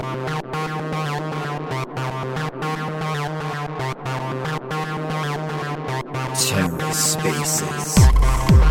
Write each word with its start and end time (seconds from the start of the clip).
Two 0.00 0.06
Spaces. 6.92 8.69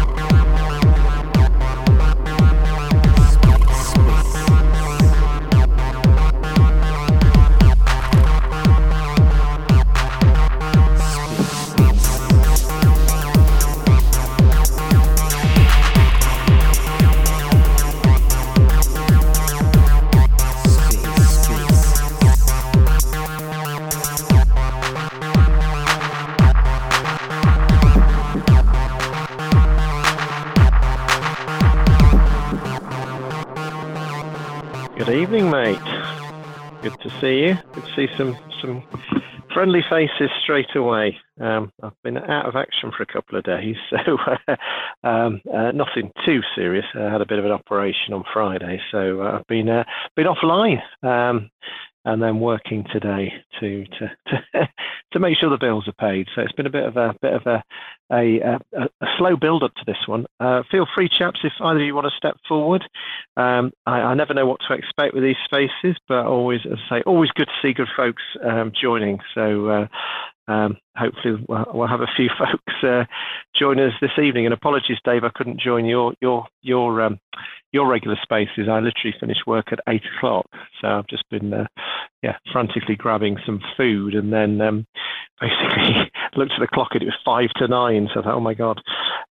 See 37.21 37.39
you. 37.39 37.55
Good 37.73 37.83
to 37.83 37.95
see 37.95 38.07
some 38.17 38.37
some 38.61 38.83
friendly 39.53 39.81
faces 39.89 40.29
straight 40.43 40.75
away. 40.75 41.17
Um, 41.41 41.71
I've 41.81 42.01
been 42.03 42.17
out 42.17 42.45
of 42.45 42.55
action 42.55 42.91
for 42.95 43.03
a 43.03 43.05
couple 43.05 43.37
of 43.37 43.43
days, 43.43 43.75
so 43.89 44.17
uh, 44.27 45.07
um, 45.07 45.41
uh, 45.53 45.71
nothing 45.71 46.11
too 46.25 46.41
serious. 46.55 46.85
I 46.95 47.11
had 47.11 47.21
a 47.21 47.25
bit 47.25 47.39
of 47.39 47.45
an 47.45 47.51
operation 47.51 48.13
on 48.13 48.23
Friday, 48.31 48.79
so 48.91 49.21
uh, 49.21 49.39
I've 49.39 49.47
been 49.47 49.69
uh, 49.69 49.83
been 50.15 50.27
offline. 50.27 50.79
Um, 51.03 51.49
and 52.13 52.21
then 52.21 52.39
working 52.39 52.85
today 52.91 53.31
to 53.59 53.85
to 53.85 54.11
to, 54.27 54.69
to 55.13 55.19
make 55.19 55.37
sure 55.37 55.49
the 55.49 55.57
bills 55.57 55.87
are 55.87 55.93
paid. 55.93 56.27
So 56.35 56.41
it's 56.41 56.53
been 56.53 56.65
a 56.65 56.71
bit 56.71 56.85
of 56.85 56.97
a 56.97 57.15
bit 57.21 57.33
of 57.33 57.45
a 57.45 57.63
a, 58.11 58.39
a, 58.39 58.59
a 59.01 59.07
slow 59.17 59.35
build 59.35 59.63
up 59.63 59.73
to 59.75 59.83
this 59.85 60.07
one. 60.07 60.25
Uh, 60.39 60.63
feel 60.71 60.87
free, 60.95 61.09
chaps, 61.09 61.41
if 61.43 61.53
either 61.61 61.79
of 61.79 61.85
you 61.85 61.93
want 61.93 62.07
to 62.07 62.17
step 62.17 62.37
forward. 62.47 62.83
Um, 63.37 63.71
I, 63.85 63.99
I, 63.99 64.13
never 64.15 64.33
know 64.33 64.47
what 64.47 64.61
to 64.67 64.73
expect 64.73 65.13
with 65.13 65.21
these 65.21 65.35
spaces, 65.45 65.95
but 66.07 66.25
always, 66.25 66.61
as 66.65 66.79
I 66.89 66.97
say, 66.97 67.03
always 67.05 67.29
good 67.31 67.47
to 67.47 67.53
see 67.61 67.73
good 67.73 67.87
folks 67.95 68.23
um, 68.43 68.71
joining. 68.79 69.19
So 69.35 69.67
uh, 69.67 69.87
um, 70.49 70.77
hopefully 70.97 71.45
we'll, 71.47 71.65
we'll, 71.73 71.87
have 71.87 72.01
a 72.01 72.07
few 72.15 72.27
folks 72.37 72.83
uh, 72.83 73.05
join 73.55 73.79
us 73.79 73.93
this 74.01 74.17
evening. 74.21 74.45
And 74.45 74.53
apologies, 74.53 74.97
Dave, 75.05 75.23
I 75.23 75.29
couldn't 75.33 75.61
join 75.61 75.85
your 75.85 76.13
your 76.21 76.47
your 76.61 77.01
um, 77.03 77.19
your 77.71 77.87
regular 77.87 78.17
spaces. 78.21 78.67
I 78.67 78.79
literally 78.79 79.15
finished 79.19 79.45
work 79.45 79.71
at 79.71 79.79
eight 79.87 80.01
o'clock, 80.17 80.47
so 80.81 80.87
I've 80.87 81.07
just 81.07 81.29
been 81.29 81.53
uh, 81.53 81.67
yeah 82.23 82.37
frantically 82.51 82.95
grabbing 82.95 83.37
some 83.45 83.61
food, 83.77 84.15
and 84.15 84.33
then 84.33 84.59
um, 84.59 84.87
basically 85.39 86.11
looked 86.35 86.53
at 86.53 86.59
the 86.59 86.67
clock 86.67 86.89
and 86.93 87.03
it 87.03 87.05
was 87.05 87.15
five 87.23 87.49
to 87.57 87.67
nine. 87.67 88.09
So 88.13 88.21
I 88.21 88.23
thought, 88.23 88.35
oh 88.35 88.39
my 88.39 88.55
god, 88.55 88.81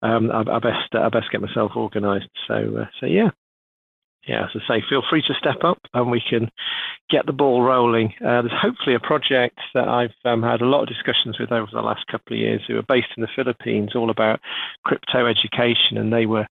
um, 0.03 0.31
I, 0.31 0.41
I, 0.41 0.59
best 0.59 0.93
I 0.93 1.09
best 1.09 1.31
get 1.31 1.41
myself 1.41 1.71
organised. 1.75 2.29
So 2.47 2.77
uh, 2.81 2.85
so 2.99 3.07
yeah, 3.07 3.31
yeah, 4.27 4.43
as 4.45 4.49
I 4.55 4.67
say, 4.79 4.83
feel 4.89 5.03
free 5.09 5.21
to 5.23 5.33
step 5.33 5.63
up 5.63 5.79
and 5.93 6.11
we 6.11 6.21
can 6.21 6.49
get 7.09 7.25
the 7.25 7.31
ball 7.31 7.61
rolling. 7.61 8.13
Uh, 8.19 8.41
there's 8.41 8.51
hopefully 8.61 8.95
a 8.95 8.99
project 8.99 9.57
that 9.73 9.87
I've 9.87 10.13
um, 10.25 10.43
had 10.43 10.61
a 10.61 10.65
lot 10.65 10.83
of 10.83 10.89
discussions 10.89 11.39
with 11.39 11.51
over 11.51 11.69
the 11.71 11.81
last 11.81 12.05
couple 12.07 12.35
of 12.35 12.39
years 12.39 12.61
who 12.67 12.77
are 12.77 12.83
based 12.83 13.07
in 13.15 13.21
the 13.21 13.29
Philippines, 13.33 13.95
all 13.95 14.09
about 14.09 14.41
crypto 14.83 15.25
education, 15.25 15.97
and 15.97 16.11
they 16.11 16.25
were 16.25 16.45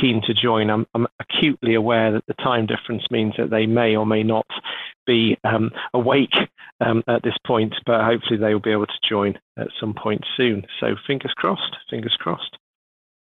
keen 0.00 0.20
to 0.26 0.34
join. 0.34 0.70
I'm, 0.70 0.86
I'm 0.94 1.06
acutely 1.20 1.74
aware 1.74 2.10
that 2.12 2.26
the 2.26 2.34
time 2.34 2.66
difference 2.66 3.04
means 3.10 3.34
that 3.38 3.50
they 3.50 3.66
may 3.66 3.94
or 3.94 4.06
may 4.06 4.24
not 4.24 4.46
be 5.06 5.38
um, 5.44 5.70
awake 5.94 6.34
um, 6.80 7.04
at 7.06 7.22
this 7.22 7.36
point, 7.46 7.74
but 7.86 8.04
hopefully 8.04 8.38
they 8.38 8.52
will 8.52 8.60
be 8.60 8.72
able 8.72 8.86
to 8.86 9.08
join 9.08 9.38
at 9.56 9.68
some 9.78 9.94
point 9.94 10.24
soon. 10.36 10.66
So 10.80 10.96
fingers 11.06 11.32
crossed, 11.36 11.76
fingers 11.88 12.16
crossed. 12.18 12.56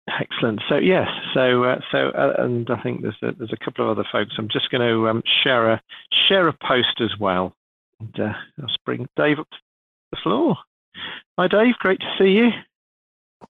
Excellent. 0.08 0.60
So 0.68 0.76
yes, 0.76 1.08
so 1.32 1.62
uh, 1.62 1.80
so 1.92 2.08
uh, 2.08 2.34
and 2.38 2.68
I 2.70 2.82
think 2.82 3.02
there's 3.02 3.16
a, 3.22 3.32
there's 3.38 3.52
a 3.52 3.64
couple 3.64 3.84
of 3.84 3.96
other 3.96 4.08
folks. 4.10 4.34
I'm 4.36 4.48
just 4.48 4.70
going 4.70 4.86
to 4.86 5.08
um, 5.08 5.22
share 5.44 5.70
a 5.70 5.80
share 6.28 6.48
a 6.48 6.52
post 6.52 7.00
as 7.00 7.16
well. 7.20 7.54
And, 8.00 8.18
uh, 8.18 8.32
I'll 8.60 8.76
bring 8.84 9.06
Dave 9.16 9.38
up 9.38 9.48
to 9.48 9.56
the 10.10 10.18
floor. 10.22 10.56
Hi, 11.38 11.46
Dave. 11.46 11.74
Great 11.78 12.00
to 12.00 12.14
see 12.18 12.30
you. 12.30 12.50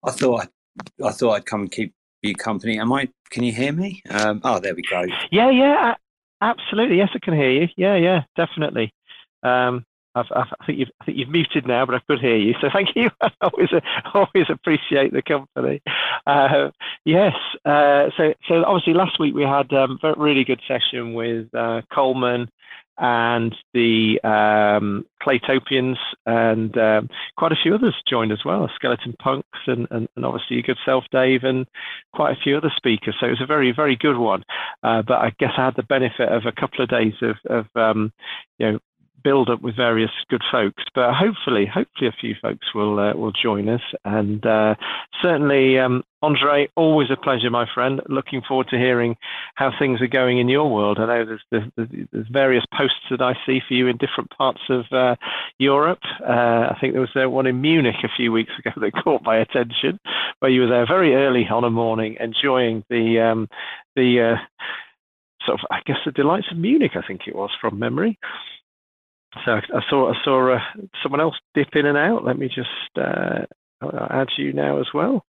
I 0.04 0.10
thought 0.10 0.46
I, 1.00 1.06
I 1.06 1.12
thought 1.12 1.32
I'd 1.32 1.46
come 1.46 1.62
and 1.62 1.72
keep 1.72 1.94
you 2.22 2.34
company. 2.34 2.78
Am 2.78 2.92
I? 2.92 3.08
Can 3.30 3.44
you 3.44 3.52
hear 3.52 3.72
me? 3.72 4.02
Um, 4.10 4.42
oh, 4.44 4.60
there 4.60 4.74
we 4.74 4.82
go. 4.82 5.06
Yeah, 5.30 5.50
yeah, 5.50 5.94
absolutely. 6.42 6.98
Yes, 6.98 7.08
I 7.14 7.18
can 7.18 7.34
hear 7.34 7.50
you. 7.50 7.68
Yeah, 7.76 7.96
yeah, 7.96 8.22
definitely. 8.36 8.92
Um, 9.42 9.86
I've, 10.14 10.26
i 10.30 10.44
think 10.66 10.78
you've, 10.78 10.90
I 11.00 11.04
think 11.04 11.18
you've 11.18 11.28
muted 11.28 11.66
now, 11.66 11.86
but 11.86 11.94
I 11.94 12.00
could 12.06 12.20
hear 12.20 12.36
you. 12.36 12.54
So 12.60 12.68
thank 12.72 12.90
you. 12.94 13.10
I 13.20 13.30
always, 13.40 13.70
always 14.14 14.46
appreciate 14.48 15.12
the 15.12 15.22
company. 15.22 15.80
Uh, 16.26 16.70
yes. 17.04 17.34
Uh, 17.64 18.08
so, 18.16 18.34
so 18.48 18.64
obviously 18.64 18.94
last 18.94 19.18
week 19.18 19.34
we 19.34 19.42
had 19.42 19.72
um, 19.72 19.98
a 20.02 20.14
really 20.16 20.44
good 20.44 20.60
session 20.68 21.14
with 21.14 21.54
uh, 21.54 21.82
Coleman 21.92 22.48
and 22.98 23.54
the 23.72 24.20
um, 24.22 25.06
Claytopians, 25.22 25.96
and 26.26 26.76
um, 26.76 27.08
quite 27.36 27.52
a 27.52 27.56
few 27.60 27.74
others 27.74 27.94
joined 28.08 28.32
as 28.32 28.44
well, 28.44 28.68
Skeleton 28.74 29.14
Punks, 29.18 29.58
and, 29.66 29.88
and, 29.90 30.08
and, 30.14 30.24
obviously 30.24 30.56
your 30.56 30.62
good 30.62 30.78
self, 30.84 31.04
Dave, 31.10 31.42
and 31.42 31.66
quite 32.14 32.32
a 32.32 32.40
few 32.40 32.56
other 32.56 32.72
speakers. 32.76 33.16
So 33.18 33.26
it 33.26 33.30
was 33.30 33.40
a 33.40 33.46
very, 33.46 33.72
very 33.72 33.96
good 33.96 34.18
one. 34.18 34.44
Uh, 34.82 35.02
but 35.02 35.18
I 35.18 35.32
guess 35.38 35.52
I 35.56 35.64
had 35.64 35.76
the 35.76 35.82
benefit 35.82 36.28
of 36.28 36.42
a 36.44 36.52
couple 36.52 36.84
of 36.84 36.90
days 36.90 37.14
of, 37.22 37.36
of 37.48 37.66
um, 37.74 38.12
you 38.58 38.72
know, 38.72 38.78
build 39.22 39.50
up 39.50 39.62
with 39.62 39.76
various 39.76 40.10
good 40.28 40.42
folks. 40.50 40.82
But 40.94 41.14
hopefully, 41.14 41.66
hopefully 41.66 42.08
a 42.08 42.20
few 42.20 42.34
folks 42.40 42.74
will 42.74 42.98
uh, 42.98 43.14
will 43.14 43.32
join 43.32 43.68
us. 43.68 43.80
And 44.04 44.44
uh, 44.44 44.74
certainly, 45.22 45.78
um, 45.78 46.02
Andre, 46.22 46.68
always 46.76 47.10
a 47.10 47.16
pleasure, 47.16 47.50
my 47.50 47.66
friend. 47.72 48.00
Looking 48.08 48.42
forward 48.46 48.68
to 48.68 48.76
hearing 48.76 49.16
how 49.54 49.72
things 49.78 50.00
are 50.00 50.06
going 50.06 50.38
in 50.38 50.48
your 50.48 50.72
world. 50.72 50.98
I 50.98 51.06
know 51.06 51.24
there's 51.24 51.68
there's, 51.76 51.88
there's 52.12 52.28
various 52.30 52.64
posts 52.76 53.06
that 53.10 53.20
I 53.20 53.34
see 53.44 53.60
for 53.66 53.74
you 53.74 53.88
in 53.88 53.96
different 53.96 54.30
parts 54.30 54.60
of 54.68 54.84
uh, 54.92 55.16
Europe. 55.58 56.00
Uh, 56.20 56.70
I 56.70 56.76
think 56.80 56.92
there 56.92 57.00
was 57.00 57.16
uh, 57.16 57.28
one 57.28 57.46
in 57.46 57.60
Munich 57.60 57.96
a 58.04 58.08
few 58.16 58.32
weeks 58.32 58.52
ago 58.58 58.70
that 58.80 59.02
caught 59.02 59.22
my 59.22 59.36
attention, 59.36 59.98
where 60.38 60.50
you 60.50 60.62
were 60.62 60.68
there 60.68 60.86
very 60.86 61.14
early 61.14 61.46
on 61.50 61.64
a 61.64 61.70
morning, 61.70 62.16
enjoying 62.20 62.84
the 62.88 63.20
um, 63.20 63.48
the 63.96 64.36
uh, 64.36 64.62
sort 65.46 65.60
of, 65.60 65.66
I 65.70 65.80
guess, 65.86 65.98
the 66.04 66.12
delights 66.12 66.46
of 66.50 66.58
Munich. 66.58 66.92
I 66.94 67.06
think 67.06 67.22
it 67.26 67.34
was 67.34 67.50
from 67.60 67.78
memory. 67.78 68.18
So 69.44 69.52
I 69.52 69.80
saw 69.88 70.12
I 70.12 70.24
saw 70.24 70.54
uh, 70.54 70.60
someone 71.02 71.20
else 71.20 71.36
dip 71.54 71.74
in 71.74 71.86
and 71.86 71.96
out. 71.96 72.24
Let 72.24 72.38
me 72.38 72.48
just 72.48 72.68
uh, 72.96 73.44
add 74.10 74.28
you 74.36 74.52
now 74.52 74.78
as 74.78 74.88
well. 74.92 75.24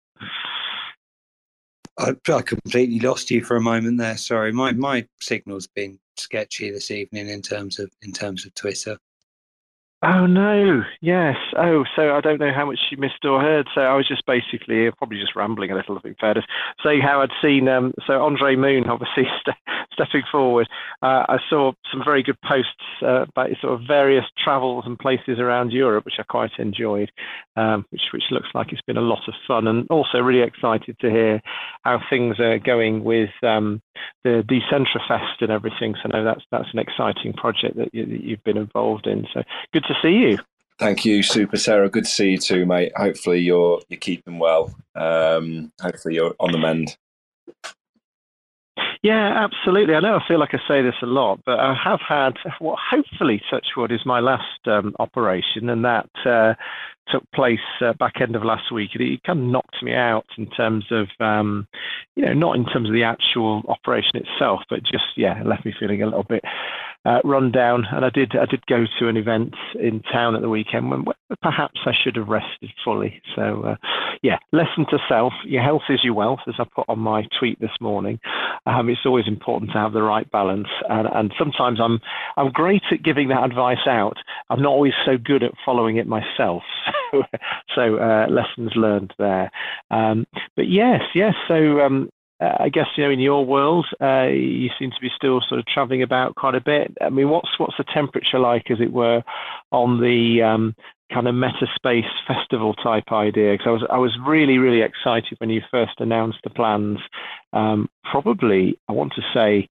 I, 1.98 2.16
I, 2.32 2.42
completely 2.42 3.00
lost 3.00 3.30
you 3.32 3.44
for 3.44 3.56
a 3.56 3.62
moment 3.62 4.00
there. 4.00 4.18
Sorry, 4.18 4.52
my 4.52 4.74
my 4.74 5.08
signal's 5.22 5.68
been 5.68 6.00
sketchy 6.18 6.70
this 6.72 6.92
evening 6.92 7.30
in 7.30 7.42
terms 7.42 7.80
of 7.80 7.92
in 8.02 8.12
terms 8.12 8.46
of 8.46 8.54
Twitter. 8.56 8.98
Oh 10.06 10.26
no! 10.26 10.84
Yes. 11.00 11.38
Oh, 11.58 11.86
so 11.96 12.14
I 12.14 12.20
don't 12.20 12.40
know 12.40 12.52
how 12.54 12.66
much 12.66 12.78
you 12.92 12.98
missed 12.98 13.24
or 13.24 13.40
heard. 13.40 13.70
So 13.74 13.82
I 13.82 13.96
was 13.96 14.06
just 14.06 14.26
basically 14.26 14.92
probably 14.98 15.18
just 15.18 15.34
rambling 15.34 15.72
a 15.72 15.76
little. 15.76 15.98
bit 16.00 16.18
further. 16.20 16.44
saying 16.84 17.00
how 17.02 17.22
I'd 17.22 17.30
seen. 17.42 17.70
Um, 17.70 17.94
so 18.06 18.22
Andre 18.22 18.58
Moon, 18.58 18.90
obviously 18.90 19.24
st- 19.40 19.56
stepping 19.94 20.24
forward. 20.30 20.68
Uh, 21.02 21.24
I 21.30 21.38
saw 21.50 21.72
some 21.90 22.04
very 22.04 22.22
good 22.22 22.42
posts 22.42 22.84
uh, 23.02 23.22
about 23.30 23.52
sort 23.62 23.80
of 23.80 23.88
various 23.88 24.26
travels 24.44 24.84
and 24.86 25.00
places 25.00 25.40
around 25.40 25.72
Europe, 25.72 26.04
which 26.04 26.20
I 26.20 26.24
quite 26.24 26.52
enjoyed. 26.60 27.10
Um, 27.56 27.86
which 27.92 28.02
which 28.12 28.24
looks 28.30 28.50
like 28.54 28.74
it's 28.74 28.82
been 28.82 28.98
a 28.98 29.02
lot 29.02 29.22
of 29.30 29.34
fun, 29.48 29.68
and 29.68 29.88
also 29.90 30.18
really 30.18 30.42
excited 30.46 30.98
to 31.00 31.10
hear 31.10 31.42
how 31.84 32.02
things 32.10 32.42
are 32.42 32.60
going 32.60 33.06
with 33.06 33.30
um, 33.42 33.82
the 34.24 34.44
Decentrafest 34.48 35.42
and 35.42 35.52
everything. 35.52 35.96
So 36.04 36.10
no, 36.10 36.26
that's 36.26 36.42
that's 36.52 36.68
an 36.74 36.80
exciting 36.80 37.32
project 37.34 37.78
that, 37.78 37.94
you, 37.94 38.06
that 38.06 38.24
you've 38.24 38.44
been 38.44 38.58
involved 38.58 39.08
in. 39.08 39.26
So 39.34 39.44
good 39.72 39.86
to 39.86 39.94
to 39.94 40.08
see 40.08 40.14
you. 40.14 40.38
Thank 40.80 41.06
you, 41.06 41.22
Super 41.24 41.58
Terra. 41.58 41.90
Good 41.90 42.06
to 42.06 42.10
see 42.10 42.32
you 42.32 42.38
too, 42.38 42.66
mate. 42.66 42.92
Hopefully 42.96 43.40
you're 43.40 43.82
you're 43.90 44.00
keeping 44.00 44.40
well. 44.40 44.74
Um, 44.96 45.72
hopefully 45.82 46.16
you're 46.16 46.36
on 46.40 46.52
the 46.52 46.58
mend. 46.58 46.98
Yeah, 49.04 49.46
absolutely. 49.46 49.96
I 49.96 50.00
know 50.00 50.16
I 50.16 50.26
feel 50.28 50.40
like 50.40 50.54
I 50.54 50.60
say 50.66 50.82
this 50.82 50.96
a 51.02 51.06
lot, 51.06 51.42
but 51.46 51.60
I 51.60 51.76
have 51.84 52.00
had 52.08 52.36
what 52.60 52.80
hopefully, 52.80 53.42
Touchwood, 53.52 53.92
is 53.92 54.00
my 54.06 54.22
last 54.22 54.66
um, 54.66 54.96
operation, 54.98 55.70
and 55.70 55.84
that 55.84 56.10
uh, 56.26 56.54
took 57.12 57.30
place 57.34 57.60
uh, 57.82 57.92
back 58.00 58.22
end 58.22 58.36
of 58.38 58.44
last 58.46 58.72
week. 58.72 58.92
It, 58.94 59.22
kind 59.24 59.40
of 59.40 59.46
knocked 59.46 59.84
me 59.84 59.94
out 59.94 60.26
in 60.38 60.50
terms 60.52 60.86
of, 60.90 61.08
um, 61.20 61.68
you 62.16 62.26
know, 62.26 62.34
not 62.34 62.56
in 62.56 62.66
terms 62.66 62.88
of 62.88 62.94
the 62.94 63.04
actual 63.04 63.64
operation 63.68 64.16
itself, 64.16 64.62
but 64.70 64.84
just 64.84 65.04
yeah, 65.18 65.44
left 65.44 65.66
me 65.66 65.74
feeling 65.78 66.02
a 66.02 66.06
little 66.06 66.24
bit 66.24 66.44
uh, 67.06 67.20
run 67.24 67.52
down. 67.52 67.86
And 67.92 68.06
I 68.06 68.10
did 68.10 68.34
I 68.36 68.46
did 68.46 68.66
go 68.68 68.86
to 69.00 69.08
an 69.08 69.18
event 69.18 69.54
in 69.80 70.02
town 70.14 70.36
at 70.36 70.42
the 70.42 70.50
weekend 70.50 70.90
when 70.90 71.06
perhaps 71.42 71.82
I 71.86 71.92
should 72.04 72.16
have 72.16 72.30
rested 72.30 72.72
fully. 72.84 73.22
So 73.36 73.64
uh, 73.64 73.76
yeah, 74.22 74.38
lesson 74.52 74.86
to 74.92 74.98
self: 75.10 75.34
your 75.46 75.64
health 75.64 75.84
is 75.90 76.04
your 76.04 76.14
wealth, 76.14 76.40
as 76.48 76.56
I 76.60 76.64
put 76.74 76.86
on 76.88 77.00
my 77.00 77.24
tweet 77.40 77.60
this 77.60 77.76
morning. 77.82 78.20
Um, 78.66 78.90
it's 78.94 79.06
always 79.06 79.28
important 79.28 79.72
to 79.72 79.78
have 79.78 79.94
the 79.94 80.04
right 80.04 80.30
balance. 80.32 80.68
And, 80.90 81.08
and 81.14 81.34
sometimes 81.38 81.80
I'm 81.82 82.00
I'm 82.38 82.52
great 82.52 82.84
at 82.92 83.04
giving 83.04 83.30
that 83.30 83.44
advice 83.44 83.86
out. 83.88 84.18
I'm 84.50 84.62
not 84.62 84.70
always 84.70 84.94
so 85.06 85.18
good 85.18 85.44
at 85.44 85.52
following 85.66 85.98
it 85.98 86.08
myself. 86.08 86.64
So, 87.76 87.98
uh, 87.98 88.28
lessons 88.30 88.72
learned 88.76 89.14
there. 89.18 89.52
Um, 89.90 90.26
but 90.56 90.68
yes, 90.68 91.02
yes. 91.16 91.34
So 91.48 91.80
um, 91.82 92.10
uh, 92.40 92.56
I 92.60 92.70
guess 92.70 92.88
you 92.96 93.04
know 93.04 93.12
in 93.12 93.20
your 93.20 93.46
world, 93.46 93.88
uh, 94.02 94.28
you 94.28 94.70
seem 94.80 94.92
to 94.92 95.02
be 95.02 95.10
still 95.16 95.42
sort 95.48 95.60
of 95.60 95.66
travelling 95.66 96.04
about 96.04 96.36
quite 96.36 96.56
a 96.56 96.62
bit. 96.62 96.96
I 97.02 97.10
mean, 97.10 97.30
what's 97.30 97.50
what's 97.58 97.78
the 97.78 97.86
temperature 97.94 98.40
like, 98.40 98.70
as 98.70 98.80
it 98.82 98.92
were, 98.92 99.24
on 99.72 100.02
the 100.02 100.42
um, 100.44 100.76
kind 101.14 101.28
of 101.28 101.36
MetaSpace 101.36 102.10
festival 102.28 102.74
type 102.74 103.12
idea? 103.12 103.54
Because 103.54 103.68
I 103.68 103.72
was 103.72 103.84
I 103.92 103.98
was 103.98 104.18
really 104.26 104.58
really 104.58 104.82
excited 104.82 105.38
when 105.40 105.50
you 105.50 105.62
first 105.72 105.94
announced 106.00 106.40
the 106.44 106.50
plans. 106.50 107.00
Um, 107.54 107.90
probably 108.10 108.80
I 108.88 108.94
want 108.94 109.14
to 109.16 109.22
say. 109.34 109.68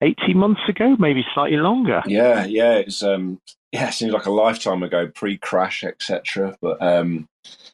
18 0.00 0.38
months 0.38 0.60
ago, 0.68 0.94
maybe 1.00 1.24
slightly 1.34 1.56
longer. 1.56 2.00
Yeah, 2.06 2.44
yeah, 2.44 2.74
it's 2.74 3.02
um, 3.02 3.40
yeah, 3.72 3.88
it 3.88 3.94
seems 3.94 4.12
like 4.12 4.26
a 4.26 4.30
lifetime 4.30 4.84
ago, 4.84 5.08
pre-crash, 5.08 5.82
etc. 5.82 6.56
But 6.62 6.80
um, 6.80 7.26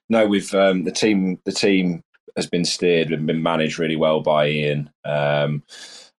no, 0.09 0.27
we've 0.27 0.53
um, 0.55 0.85
the 0.85 0.91
team 0.91 1.39
the 1.45 1.53
team 1.53 2.03
has 2.37 2.47
been 2.47 2.65
steered 2.65 3.13
and 3.13 3.27
been 3.27 3.43
managed 3.43 3.79
really 3.79 3.97
well 3.97 4.21
by 4.21 4.49
Ian. 4.49 4.91
Um, 5.05 5.63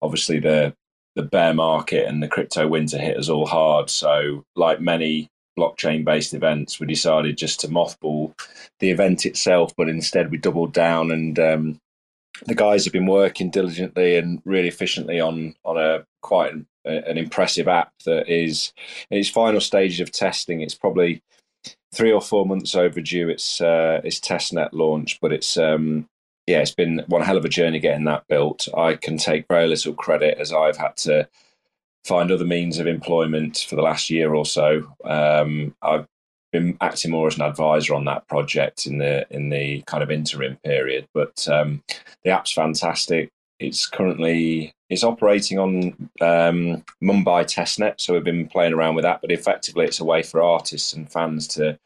obviously, 0.02 0.40
the 0.40 0.76
the 1.16 1.24
bear 1.24 1.54
market 1.54 2.08
and 2.08 2.22
the 2.22 2.28
crypto 2.28 2.68
winter 2.68 2.98
hit 2.98 3.18
us 3.18 3.30
all 3.30 3.46
hard. 3.46 3.90
So, 3.90 4.44
like 4.56 4.80
many 4.80 5.30
blockchain 5.58 6.04
based 6.04 6.34
events, 6.34 6.80
we 6.80 6.88
decided 6.88 7.38
just 7.38 7.60
to 7.62 7.68
mothball 7.68 8.38
the 8.80 8.92
event 8.92 9.26
itself, 9.26 9.74
but 9.76 9.90
instead 9.90 10.32
we 10.32 10.38
doubled 10.38 10.74
down 10.74 11.12
and 11.12 11.40
um, 11.40 11.80
the 12.46 12.56
guys 12.56 12.84
have 12.84 12.94
been 12.94 13.06
working 13.06 13.50
diligently 13.50 14.18
and 14.18 14.42
really 14.46 14.68
efficiently 14.68 15.20
on 15.20 15.56
on 15.64 15.78
a 15.78 16.06
quite 16.22 16.54
an, 16.86 17.18
impressive 17.18 17.68
app 17.68 17.92
that 18.06 18.28
is 18.30 18.74
in 19.10 19.18
its 19.18 19.30
final 19.30 19.62
stages 19.62 20.00
of 20.00 20.12
testing. 20.12 20.62
It's 20.62 20.76
probably 20.76 21.22
three 21.94 22.12
or 22.12 22.22
four 22.22 22.46
months 22.46 22.76
overdue. 22.76 23.30
It's 23.30 23.62
uh, 23.62 24.02
its 24.04 24.20
testnet 24.20 24.70
launch, 24.74 25.20
but 25.22 25.32
it's 25.32 25.58
um, 25.58 26.08
yeah, 26.48 26.60
it's 26.60 26.76
been 26.76 27.04
one 27.08 27.22
hell 27.22 27.38
of 27.38 27.46
a 27.46 27.50
journey 27.50 27.80
getting 27.80 28.06
that 28.06 28.28
built. 28.28 28.68
I 28.78 28.96
can 28.96 29.18
take 29.18 29.48
very 29.48 29.68
little 29.68 29.94
credit 29.94 30.38
as 30.38 30.54
I've 30.54 30.78
had 30.78 30.98
to 30.98 31.28
find 32.06 32.32
other 32.32 32.46
means 32.46 32.78
of 32.78 32.88
employment 32.88 33.66
for 33.68 33.76
the 33.76 33.82
last 33.82 34.10
year 34.10 34.34
or 34.34 34.46
so. 34.46 34.88
Um, 35.04 35.76
I've 35.82 36.06
been 36.52 36.78
acting 36.80 37.12
more 37.12 37.28
as 37.28 37.36
an 37.36 37.42
advisor 37.42 37.96
on 37.96 38.06
that 38.06 38.28
project 38.28 38.86
in 38.86 39.00
the 39.00 39.26
in 39.30 39.50
the 39.50 39.82
kind 39.88 40.04
of 40.04 40.12
interim 40.12 40.58
period, 40.64 41.08
but 41.14 41.48
um, 41.50 41.84
the 42.24 42.30
app's 42.30 42.52
fantastic. 42.52 43.30
It's 43.60 43.88
currently 43.88 44.74
it's 44.90 45.04
operating 45.04 45.58
on 45.58 46.10
um, 46.22 46.84
Mumbai 47.04 47.46
testnet, 47.46 47.96
so 48.00 48.14
we've 48.14 48.24
been 48.24 48.48
playing 48.48 48.74
around 48.74 48.96
with 48.96 49.04
that. 49.04 49.22
But 49.22 49.32
effectively, 49.32 49.86
it's 49.86 50.00
a 50.00 50.06
way 50.06 50.22
for 50.22 50.42
artists 50.42 50.94
and 50.94 51.12
fans 51.12 51.48
to 51.50 51.80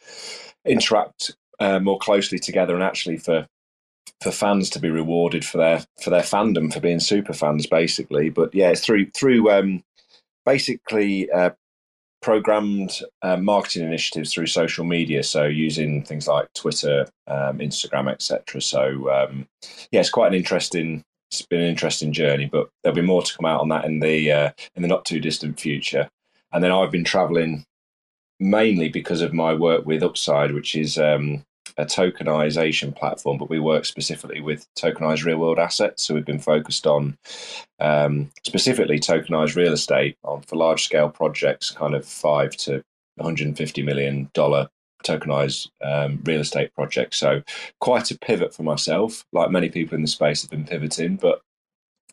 interact 0.66 1.36
uh, 1.60 1.80
more 1.80 1.98
closely 1.98 2.40
together, 2.40 2.74
and 2.74 2.84
actually 2.84 3.18
for 3.18 3.48
for 4.22 4.32
fans 4.32 4.70
to 4.72 4.80
be 4.80 4.90
rewarded 4.90 5.46
for 5.46 5.58
their 5.58 5.86
for 6.02 6.10
their 6.10 6.24
fandom 6.24 6.74
for 6.74 6.82
being 6.82 7.00
super 7.00 7.34
fans, 7.34 7.66
basically. 7.66 8.30
But 8.30 8.54
yeah, 8.54 8.70
it's 8.70 8.84
through 8.84 9.12
through 9.12 9.50
um, 9.52 9.84
basically 10.50 11.30
uh, 11.30 11.52
programmed 12.24 13.02
uh, 13.22 13.38
marketing 13.38 13.86
initiatives 13.86 14.34
through 14.34 14.48
social 14.48 14.84
media, 14.84 15.22
so 15.22 15.46
using 15.46 16.04
things 16.04 16.28
like 16.28 16.52
Twitter, 16.54 17.08
um, 17.28 17.60
Instagram, 17.60 18.12
etc. 18.12 18.60
So 18.60 19.12
um, 19.12 19.48
yeah, 19.92 20.00
it's 20.00 20.10
quite 20.10 20.30
an 20.30 20.34
interesting 20.34 21.04
it's 21.30 21.44
been 21.44 21.62
an 21.62 21.70
interesting 21.70 22.12
journey, 22.12 22.50
but 22.52 22.70
there'll 22.82 22.96
be 22.96 23.04
more 23.04 23.22
to 23.22 23.36
come 23.38 23.46
out 23.46 23.62
on 23.62 23.70
that 23.70 23.86
in 23.86 24.00
the 24.00 24.32
uh, 24.32 24.52
in 24.76 24.82
the 24.82 24.88
not 24.88 25.06
too 25.06 25.20
distant 25.20 25.60
future. 25.60 26.10
And 26.52 26.64
then 26.64 26.72
I've 26.72 26.92
been 26.92 27.04
travelling 27.04 27.64
mainly 28.40 28.90
because 28.90 29.22
of 29.22 29.34
my 29.34 29.54
work 29.54 29.86
with 29.86 30.02
Upside, 30.02 30.52
which 30.56 30.76
is 30.76 30.98
um, 30.98 31.44
a 31.80 31.86
tokenization 31.86 32.94
platform, 32.94 33.38
but 33.38 33.50
we 33.50 33.58
work 33.58 33.86
specifically 33.86 34.42
with 34.42 34.68
tokenized 34.78 35.24
real 35.24 35.38
world 35.38 35.60
assets. 35.60 36.04
So 36.04 36.14
we've 36.14 36.26
been 36.26 36.38
focused 36.38 36.86
on 36.86 37.18
um, 37.80 38.30
specifically 38.46 39.00
tokenized 39.00 39.56
real 39.56 39.72
estate 39.72 40.18
on 40.26 40.42
for 40.42 40.58
large 40.58 40.84
scale 40.84 41.10
projects, 41.10 41.72
kind 41.72 41.96
of 41.96 42.06
five 42.06 42.52
to 42.58 42.84
150 43.16 43.82
million 43.82 44.30
dollar 44.34 44.68
tokenized 45.06 45.70
um, 45.82 46.20
real 46.26 46.42
estate 46.42 46.76
projects. 46.76 47.18
So 47.18 47.44
quite 47.80 48.12
a 48.12 48.20
pivot 48.20 48.54
for 48.54 48.64
myself. 48.64 49.24
Like 49.32 49.50
many 49.50 49.70
people 49.70 49.96
in 49.96 50.02
the 50.02 50.10
space 50.10 50.42
have 50.42 50.52
been 50.52 50.66
pivoting, 50.66 51.16
but 51.16 51.42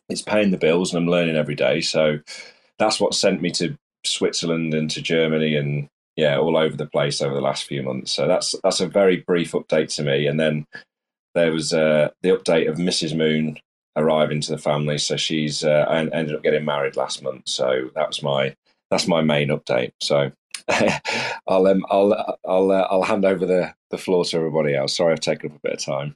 it's 0.07 0.21
paying 0.21 0.51
the 0.51 0.57
bills 0.57 0.93
and 0.93 1.03
I'm 1.03 1.11
learning 1.11 1.35
every 1.35 1.55
day. 1.55 1.81
So 1.81 2.19
that's 2.79 3.01
what 3.01 3.13
sent 3.13 3.41
me 3.41 3.51
to 3.51 3.77
Switzerland 4.05 4.73
and 4.73 4.89
to 4.91 5.01
Germany 5.01 5.57
and 5.57 5.89
yeah, 6.17 6.37
all 6.37 6.57
over 6.57 6.75
the 6.75 6.87
place 6.87 7.21
over 7.21 7.33
the 7.35 7.41
last 7.41 7.65
few 7.65 7.83
months. 7.83 8.11
So 8.11 8.27
that's 8.27 8.55
that's 8.63 8.81
a 8.81 8.87
very 8.87 9.17
brief 9.17 9.53
update 9.53 9.93
to 9.95 10.03
me. 10.03 10.27
And 10.27 10.39
then 10.39 10.65
there 11.35 11.53
was 11.53 11.71
uh, 11.71 12.09
the 12.23 12.29
update 12.29 12.67
of 12.67 12.77
Mrs. 12.77 13.15
Moon 13.15 13.57
arriving 13.95 14.41
to 14.41 14.51
the 14.51 14.57
family. 14.57 14.97
So 14.97 15.15
she's 15.15 15.63
uh, 15.63 15.85
ended 15.89 16.35
up 16.35 16.43
getting 16.43 16.65
married 16.65 16.97
last 16.97 17.21
month. 17.23 17.47
So 17.47 17.91
that 17.95 18.07
was 18.07 18.23
my 18.23 18.55
that's 18.89 19.07
my 19.07 19.21
main 19.21 19.49
update. 19.49 19.91
So 20.01 20.31
I'll 21.47 21.67
um, 21.67 21.85
I'll 21.89 22.37
I'll 22.47 22.71
uh, 22.71 22.87
I'll 22.89 23.03
hand 23.03 23.23
over 23.23 23.45
the 23.45 23.73
the 23.91 23.97
floor 23.97 24.25
to 24.25 24.37
everybody 24.37 24.75
else. 24.75 24.97
Sorry, 24.97 25.13
I've 25.13 25.19
taken 25.19 25.51
up 25.51 25.57
a 25.57 25.67
bit 25.69 25.73
of 25.73 25.85
time. 25.85 26.15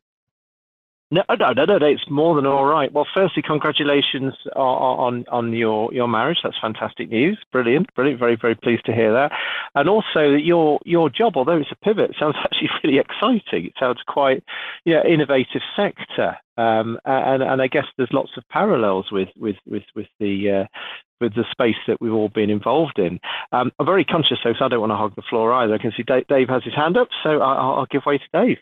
No, 1.13 1.23
no, 1.37 1.51
no, 1.51 1.65
no, 1.65 1.85
it's 1.85 2.09
more 2.09 2.35
than 2.35 2.45
all 2.45 2.63
right. 2.63 2.89
Well, 2.89 3.05
firstly, 3.13 3.43
congratulations 3.45 4.33
on 4.55 5.25
on 5.29 5.51
your 5.51 5.93
your 5.93 6.07
marriage. 6.07 6.37
That's 6.41 6.55
fantastic 6.61 7.09
news. 7.09 7.37
Brilliant, 7.51 7.93
brilliant. 7.95 8.17
Very, 8.17 8.37
very 8.37 8.55
pleased 8.55 8.85
to 8.85 8.93
hear 8.93 9.11
that. 9.11 9.33
And 9.75 9.89
also 9.89 10.29
your 10.29 10.79
your 10.85 11.09
job, 11.09 11.35
although 11.35 11.57
it's 11.57 11.71
a 11.71 11.75
pivot, 11.75 12.15
sounds 12.19 12.37
actually 12.41 12.69
really 12.81 12.97
exciting. 12.99 13.65
It 13.65 13.73
sounds 13.77 13.99
quite, 14.07 14.41
yeah, 14.85 15.05
innovative 15.05 15.61
sector. 15.75 16.37
Um, 16.57 16.97
and 17.03 17.43
and 17.43 17.61
I 17.61 17.67
guess 17.67 17.85
there's 17.97 18.13
lots 18.13 18.31
of 18.37 18.47
parallels 18.49 19.11
with 19.11 19.29
with 19.35 19.57
with 19.67 19.83
with 19.93 20.07
the 20.21 20.63
uh, 20.63 20.77
with 21.19 21.35
the 21.35 21.43
space 21.51 21.75
that 21.87 21.99
we've 21.99 22.13
all 22.13 22.29
been 22.29 22.49
involved 22.49 22.99
in. 22.99 23.19
Um, 23.51 23.71
I'm 23.79 23.85
very 23.85 24.05
conscious, 24.05 24.39
though, 24.45 24.53
so 24.57 24.63
I 24.63 24.69
don't 24.69 24.79
want 24.79 24.91
to 24.91 24.95
hog 24.95 25.15
the 25.17 25.23
floor 25.29 25.51
either. 25.53 25.73
I 25.73 25.77
can 25.77 25.91
see 25.95 26.03
Dave, 26.03 26.25
Dave 26.27 26.47
has 26.49 26.63
his 26.63 26.73
hand 26.73 26.95
up, 26.97 27.09
so 27.21 27.41
I'll, 27.41 27.79
I'll 27.79 27.87
give 27.91 28.03
way 28.05 28.17
to 28.17 28.23
Dave. 28.45 28.57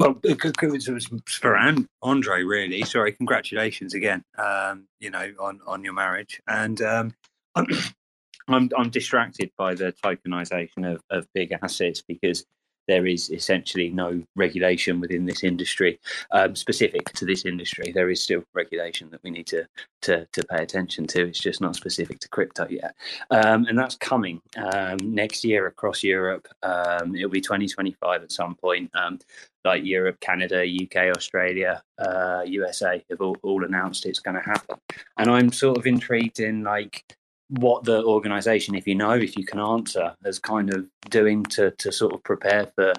Well, 0.00 0.18
it 0.24 0.92
was 0.94 1.10
for 1.28 1.58
Andre, 2.02 2.42
really. 2.44 2.82
Sorry, 2.84 3.12
congratulations 3.12 3.92
again. 3.92 4.24
Um, 4.38 4.86
you 4.98 5.10
know, 5.10 5.34
on 5.38 5.60
on 5.66 5.84
your 5.84 5.92
marriage, 5.92 6.40
and 6.48 6.80
um, 6.82 7.14
I'm, 7.54 7.66
I'm 8.48 8.70
I'm 8.78 8.90
distracted 8.90 9.52
by 9.58 9.74
the 9.74 9.94
tokenization 10.02 10.90
of, 10.90 11.02
of 11.10 11.28
big 11.34 11.52
assets 11.62 12.02
because 12.02 12.46
there 12.90 13.06
is 13.06 13.30
essentially 13.30 13.88
no 13.88 14.20
regulation 14.34 15.00
within 15.00 15.24
this 15.24 15.44
industry 15.44 16.00
um, 16.32 16.56
specific 16.56 17.04
to 17.12 17.24
this 17.24 17.44
industry. 17.44 17.92
There 17.92 18.10
is 18.10 18.22
still 18.22 18.42
regulation 18.52 19.08
that 19.10 19.22
we 19.22 19.30
need 19.30 19.46
to, 19.48 19.66
to, 20.02 20.26
to 20.32 20.44
pay 20.46 20.62
attention 20.62 21.06
to. 21.08 21.28
It's 21.28 21.38
just 21.38 21.60
not 21.60 21.76
specific 21.76 22.18
to 22.20 22.28
crypto 22.28 22.66
yet, 22.68 22.96
um, 23.30 23.66
and 23.66 23.78
that's 23.78 23.94
coming 23.94 24.40
um, 24.56 24.98
next 25.02 25.44
year 25.44 25.68
across 25.68 26.02
Europe. 26.02 26.48
Um, 26.64 27.14
it'll 27.14 27.30
be 27.30 27.40
2025 27.40 28.24
at 28.24 28.32
some 28.32 28.56
point. 28.56 28.90
Um, 28.94 29.20
like 29.64 29.84
Europe, 29.84 30.18
Canada, 30.20 30.64
UK, 30.64 31.14
Australia, 31.14 31.82
uh, 31.98 32.42
USA 32.46 33.04
have 33.10 33.20
all, 33.20 33.36
all 33.42 33.62
announced 33.64 34.06
it's 34.06 34.18
going 34.18 34.36
to 34.36 34.42
happen, 34.42 34.78
and 35.18 35.30
I'm 35.30 35.52
sort 35.52 35.78
of 35.78 35.86
intrigued 35.86 36.40
in 36.40 36.64
like 36.64 37.04
what 37.50 37.84
the 37.84 38.04
organization 38.04 38.74
if 38.74 38.86
you 38.86 38.94
know 38.94 39.10
if 39.10 39.36
you 39.36 39.44
can 39.44 39.58
answer 39.58 40.14
is 40.24 40.38
kind 40.38 40.72
of 40.72 40.86
doing 41.08 41.42
to 41.44 41.72
to 41.72 41.90
sort 41.90 42.14
of 42.14 42.22
prepare 42.22 42.66
for 42.74 42.92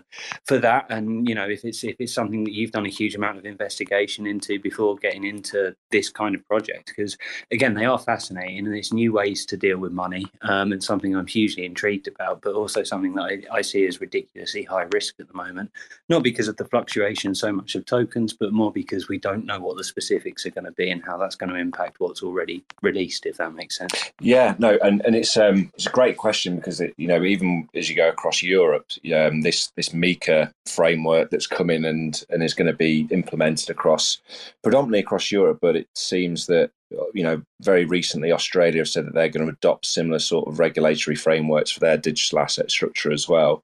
for 0.45 0.57
that. 0.57 0.85
And 0.89 1.27
you 1.27 1.35
know 1.35 1.47
if 1.47 1.63
it's 1.63 1.83
if 1.83 1.95
it's 1.99 2.13
something 2.13 2.43
that 2.43 2.53
you've 2.53 2.71
done 2.71 2.85
a 2.85 2.89
huge 2.89 3.15
amount 3.15 3.37
of 3.37 3.45
investigation 3.45 4.27
into 4.27 4.59
before 4.59 4.95
getting 4.97 5.23
into 5.23 5.75
this 5.91 6.09
kind 6.09 6.35
of 6.35 6.45
project 6.45 6.87
because 6.95 7.17
again 7.51 7.73
they 7.73 7.85
are 7.85 7.99
fascinating 7.99 8.65
and 8.65 8.75
it's 8.75 8.91
new 8.91 9.13
ways 9.13 9.45
to 9.45 9.57
deal 9.57 9.77
with 9.77 9.91
money 9.91 10.25
um, 10.43 10.71
and 10.71 10.83
something 10.83 11.15
i'm 11.15 11.27
hugely 11.27 11.65
intrigued 11.65 12.07
about 12.07 12.41
but 12.41 12.55
also 12.55 12.83
something 12.83 13.13
that 13.13 13.23
I, 13.23 13.57
I 13.57 13.61
see 13.61 13.85
as 13.85 14.01
ridiculously 14.01 14.63
high 14.63 14.87
risk 14.93 15.19
at 15.19 15.27
the 15.27 15.33
moment. 15.33 15.71
Not 16.09 16.23
because 16.23 16.47
of 16.47 16.57
the 16.57 16.65
fluctuation 16.65 17.35
so 17.35 17.51
much 17.51 17.75
of 17.75 17.85
tokens 17.85 18.33
but 18.33 18.53
more 18.53 18.71
because 18.71 19.07
we 19.07 19.17
don't 19.17 19.45
know 19.45 19.59
what 19.59 19.77
the 19.77 19.83
specifics 19.83 20.45
are 20.45 20.51
going 20.51 20.65
to 20.65 20.71
be 20.71 20.89
and 20.89 21.03
how 21.03 21.17
that's 21.17 21.35
going 21.35 21.51
to 21.51 21.55
impact 21.55 21.99
what's 21.99 22.23
already 22.23 22.63
released 22.81 23.25
if 23.25 23.37
that 23.37 23.53
makes 23.53 23.77
sense. 23.77 24.11
Yeah 24.19 24.40
yeah, 24.41 24.55
no, 24.57 24.77
and, 24.81 25.01
and 25.05 25.15
it's 25.15 25.37
um 25.37 25.71
it's 25.75 25.85
a 25.85 25.91
great 25.91 26.17
question 26.17 26.55
because 26.55 26.81
it, 26.81 26.93
you 26.97 27.07
know 27.07 27.23
even 27.23 27.67
as 27.75 27.89
you 27.89 27.95
go 27.95 28.09
across 28.09 28.41
Europe, 28.41 28.87
um, 29.15 29.41
this 29.41 29.71
this 29.75 29.89
MiCA 29.89 30.51
framework 30.65 31.29
that's 31.29 31.47
coming 31.47 31.85
and 31.85 32.23
and 32.29 32.41
is 32.41 32.53
going 32.53 32.67
to 32.67 32.73
be 32.73 33.07
implemented 33.11 33.69
across 33.69 34.19
predominantly 34.63 34.99
across 34.99 35.31
Europe, 35.31 35.59
but 35.61 35.75
it 35.75 35.87
seems 35.95 36.47
that 36.47 36.71
you 37.13 37.23
know 37.23 37.41
very 37.61 37.85
recently 37.85 38.31
Australia 38.31 38.81
have 38.81 38.89
said 38.89 39.05
that 39.05 39.13
they're 39.13 39.29
going 39.29 39.45
to 39.45 39.53
adopt 39.53 39.85
similar 39.85 40.19
sort 40.19 40.47
of 40.47 40.59
regulatory 40.59 41.15
frameworks 41.15 41.71
for 41.71 41.79
their 41.79 41.97
digital 41.97 42.39
asset 42.39 42.71
structure 42.71 43.11
as 43.11 43.29
well. 43.29 43.63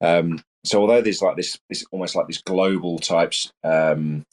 Um, 0.00 0.42
so 0.64 0.80
although 0.80 1.02
there's 1.02 1.22
like 1.22 1.36
this, 1.36 1.58
this 1.68 1.84
almost 1.90 2.14
like 2.16 2.26
this 2.26 2.40
global 2.40 2.98
types 2.98 3.52
um, 3.64 4.24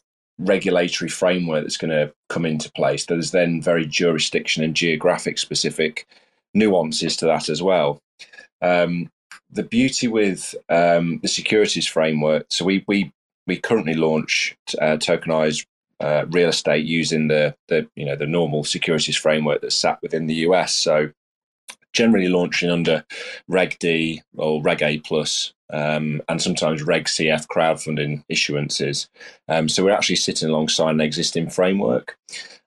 regulatory 0.42 1.10
framework 1.10 1.64
that's 1.64 1.78
going 1.78 1.92
to 1.92 2.14
come 2.30 2.46
into 2.46 2.72
place. 2.72 3.06
There's 3.06 3.32
then 3.32 3.62
very 3.62 3.86
jurisdiction 3.86 4.64
and 4.64 4.76
geographic 4.76 5.38
specific 5.38 6.08
nuances 6.54 7.16
to 7.18 7.26
that 7.26 7.50
as 7.50 7.62
well. 7.62 8.02
Um, 8.62 9.10
the 9.52 9.64
beauty 9.64 10.08
with 10.08 10.56
um, 10.70 11.20
the 11.20 11.28
securities 11.28 11.88
framework, 11.88 12.46
so 12.50 12.66
we 12.66 12.84
we 12.88 13.12
we 13.48 13.58
currently 13.58 13.96
launch 13.96 14.56
uh, 14.80 14.98
tokenized 14.98 15.66
uh, 16.00 16.26
real 16.30 16.50
estate 16.50 16.86
using 16.86 17.28
the 17.28 17.56
the 17.68 17.88
you 17.96 18.06
know 18.06 18.16
the 18.16 18.28
normal 18.28 18.64
securities 18.64 19.18
framework 19.18 19.62
that's 19.62 19.76
sat 19.76 20.02
within 20.02 20.28
the 20.28 20.36
US. 20.36 20.74
So 20.76 21.12
generally 21.94 22.28
launching 22.28 22.70
under 22.70 23.04
Reg 23.48 23.78
D 23.80 24.22
or 24.38 24.62
Reg 24.62 24.82
A 24.82 25.00
plus, 25.00 25.54
um, 25.72 26.22
and 26.30 26.42
sometimes 26.42 26.84
Reg 26.84 27.06
CF 27.06 27.48
crowdfunding 27.48 28.24
issuances. 28.32 29.08
Um, 29.48 29.70
so 29.70 29.84
we're 29.84 29.92
actually 29.92 30.18
sitting 30.18 30.50
alongside 30.50 30.92
an 30.92 31.02
existing 31.02 31.50
framework. 31.50 32.18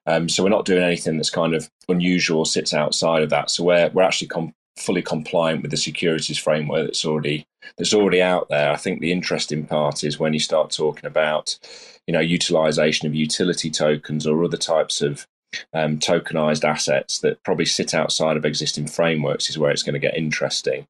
Um, 0.07 0.29
so 0.29 0.43
we're 0.43 0.51
not 0.51 0.67
doing 0.67 0.83
anything 0.83 1.17
that's 1.17 1.31
kind 1.31 1.55
of 1.55 1.71
unusual, 1.89 2.45
sits 2.45 2.75
outside 2.75 3.23
of 3.23 3.31
that. 3.31 3.51
So 3.51 3.65
we're 3.65 3.91
we're 3.91 4.03
actually 4.03 4.29
com- 4.29 4.55
fully 4.77 5.03
compliant 5.03 5.63
with 5.63 5.71
the 5.71 5.77
securities 5.77 6.39
framework 6.39 6.87
that's 6.87 7.05
already 7.05 7.47
that's 7.79 7.95
already 7.95 8.21
out 8.21 8.49
there. 8.49 8.73
I 8.73 8.77
think 8.77 9.01
the 9.01 9.13
interesting 9.13 9.67
part 9.67 10.05
is 10.05 10.19
when 10.19 10.33
you 10.33 10.41
start 10.41 10.71
talking 10.71 11.07
about, 11.07 11.59
you 12.07 12.13
know, 12.13 12.21
utilization 12.21 13.07
of 13.07 13.15
utility 13.15 13.71
tokens 13.71 14.27
or 14.27 14.45
other 14.45 14.57
types 14.57 15.01
of 15.01 15.27
um, 15.73 15.99
tokenized 15.99 16.65
assets 16.65 17.19
that 17.21 17.43
probably 17.43 17.67
sit 17.67 17.95
outside 17.95 18.37
of 18.37 18.45
existing 18.45 18.87
frameworks 18.87 19.49
is 19.49 19.59
where 19.59 19.71
it's 19.71 19.83
going 19.83 19.95
to 19.95 19.99
get 19.99 20.17
interesting. 20.17 20.87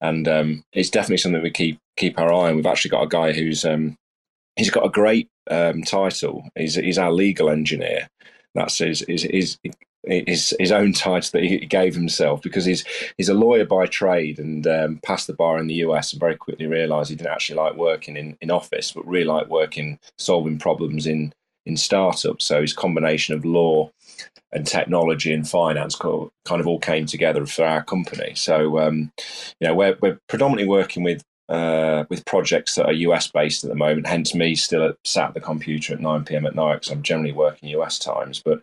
And 0.00 0.28
um, 0.28 0.64
it's 0.72 0.90
definitely 0.90 1.18
something 1.18 1.42
we 1.42 1.50
keep 1.50 1.78
keep 1.96 2.18
our 2.18 2.32
eye 2.32 2.50
on. 2.50 2.56
We've 2.56 2.66
actually 2.66 2.90
got 2.90 3.02
a 3.02 3.08
guy 3.08 3.32
who's 3.32 3.64
um, 3.64 3.96
he's 4.56 4.70
got 4.70 4.86
a 4.86 4.90
great 4.90 5.28
um, 5.50 5.82
title. 5.82 6.48
He's 6.56 6.76
he's 6.76 6.98
our 6.98 7.12
legal 7.12 7.50
engineer. 7.50 8.08
That's 8.54 8.78
his 8.78 9.00
his, 9.08 9.22
his 9.22 9.58
his 10.04 10.54
his 10.58 10.72
own 10.72 10.92
title 10.92 11.30
that 11.32 11.42
he 11.42 11.58
gave 11.58 11.94
himself 11.94 12.40
because 12.42 12.64
he's 12.64 12.84
he's 13.16 13.28
a 13.28 13.34
lawyer 13.34 13.64
by 13.64 13.86
trade 13.86 14.38
and 14.38 14.66
um, 14.66 15.00
passed 15.02 15.26
the 15.26 15.32
bar 15.32 15.58
in 15.58 15.66
the 15.66 15.74
US 15.74 16.12
and 16.12 16.20
very 16.20 16.36
quickly 16.36 16.66
realised 16.66 17.10
he 17.10 17.16
didn't 17.16 17.32
actually 17.32 17.56
like 17.56 17.74
working 17.74 18.16
in, 18.16 18.36
in 18.40 18.50
office 18.50 18.92
but 18.92 19.06
really 19.06 19.24
like 19.24 19.48
working 19.48 19.98
solving 20.16 20.58
problems 20.58 21.06
in 21.06 21.32
in 21.68 21.76
startups. 21.76 22.46
So 22.46 22.62
his 22.62 22.72
combination 22.72 23.34
of 23.34 23.44
law 23.44 23.90
and 24.50 24.66
technology 24.66 25.32
and 25.32 25.48
finance 25.48 25.94
kind 25.94 26.30
of 26.60 26.66
all 26.66 26.80
came 26.80 27.06
together 27.06 27.44
for 27.46 27.64
our 27.64 27.84
company. 27.84 28.32
So 28.34 28.78
um, 28.80 29.12
you 29.60 29.68
know 29.68 29.74
we're 29.74 29.96
we're 30.00 30.18
predominantly 30.28 30.68
working 30.68 31.04
with 31.04 31.22
uh, 31.48 32.04
with 32.08 32.24
projects 32.24 32.74
that 32.74 32.86
are 32.86 32.92
US 32.92 33.28
based 33.28 33.64
at 33.64 33.70
the 33.70 33.76
moment. 33.76 34.06
Hence, 34.06 34.34
me 34.34 34.54
still 34.54 34.88
at, 34.88 34.96
sat 35.04 35.28
at 35.28 35.34
the 35.34 35.40
computer 35.40 35.94
at 35.94 36.00
9 36.00 36.24
p.m. 36.24 36.46
at 36.46 36.54
night 36.54 36.74
because 36.74 36.90
I'm 36.90 37.02
generally 37.02 37.32
working 37.32 37.68
US 37.70 37.98
times. 37.98 38.42
But 38.42 38.60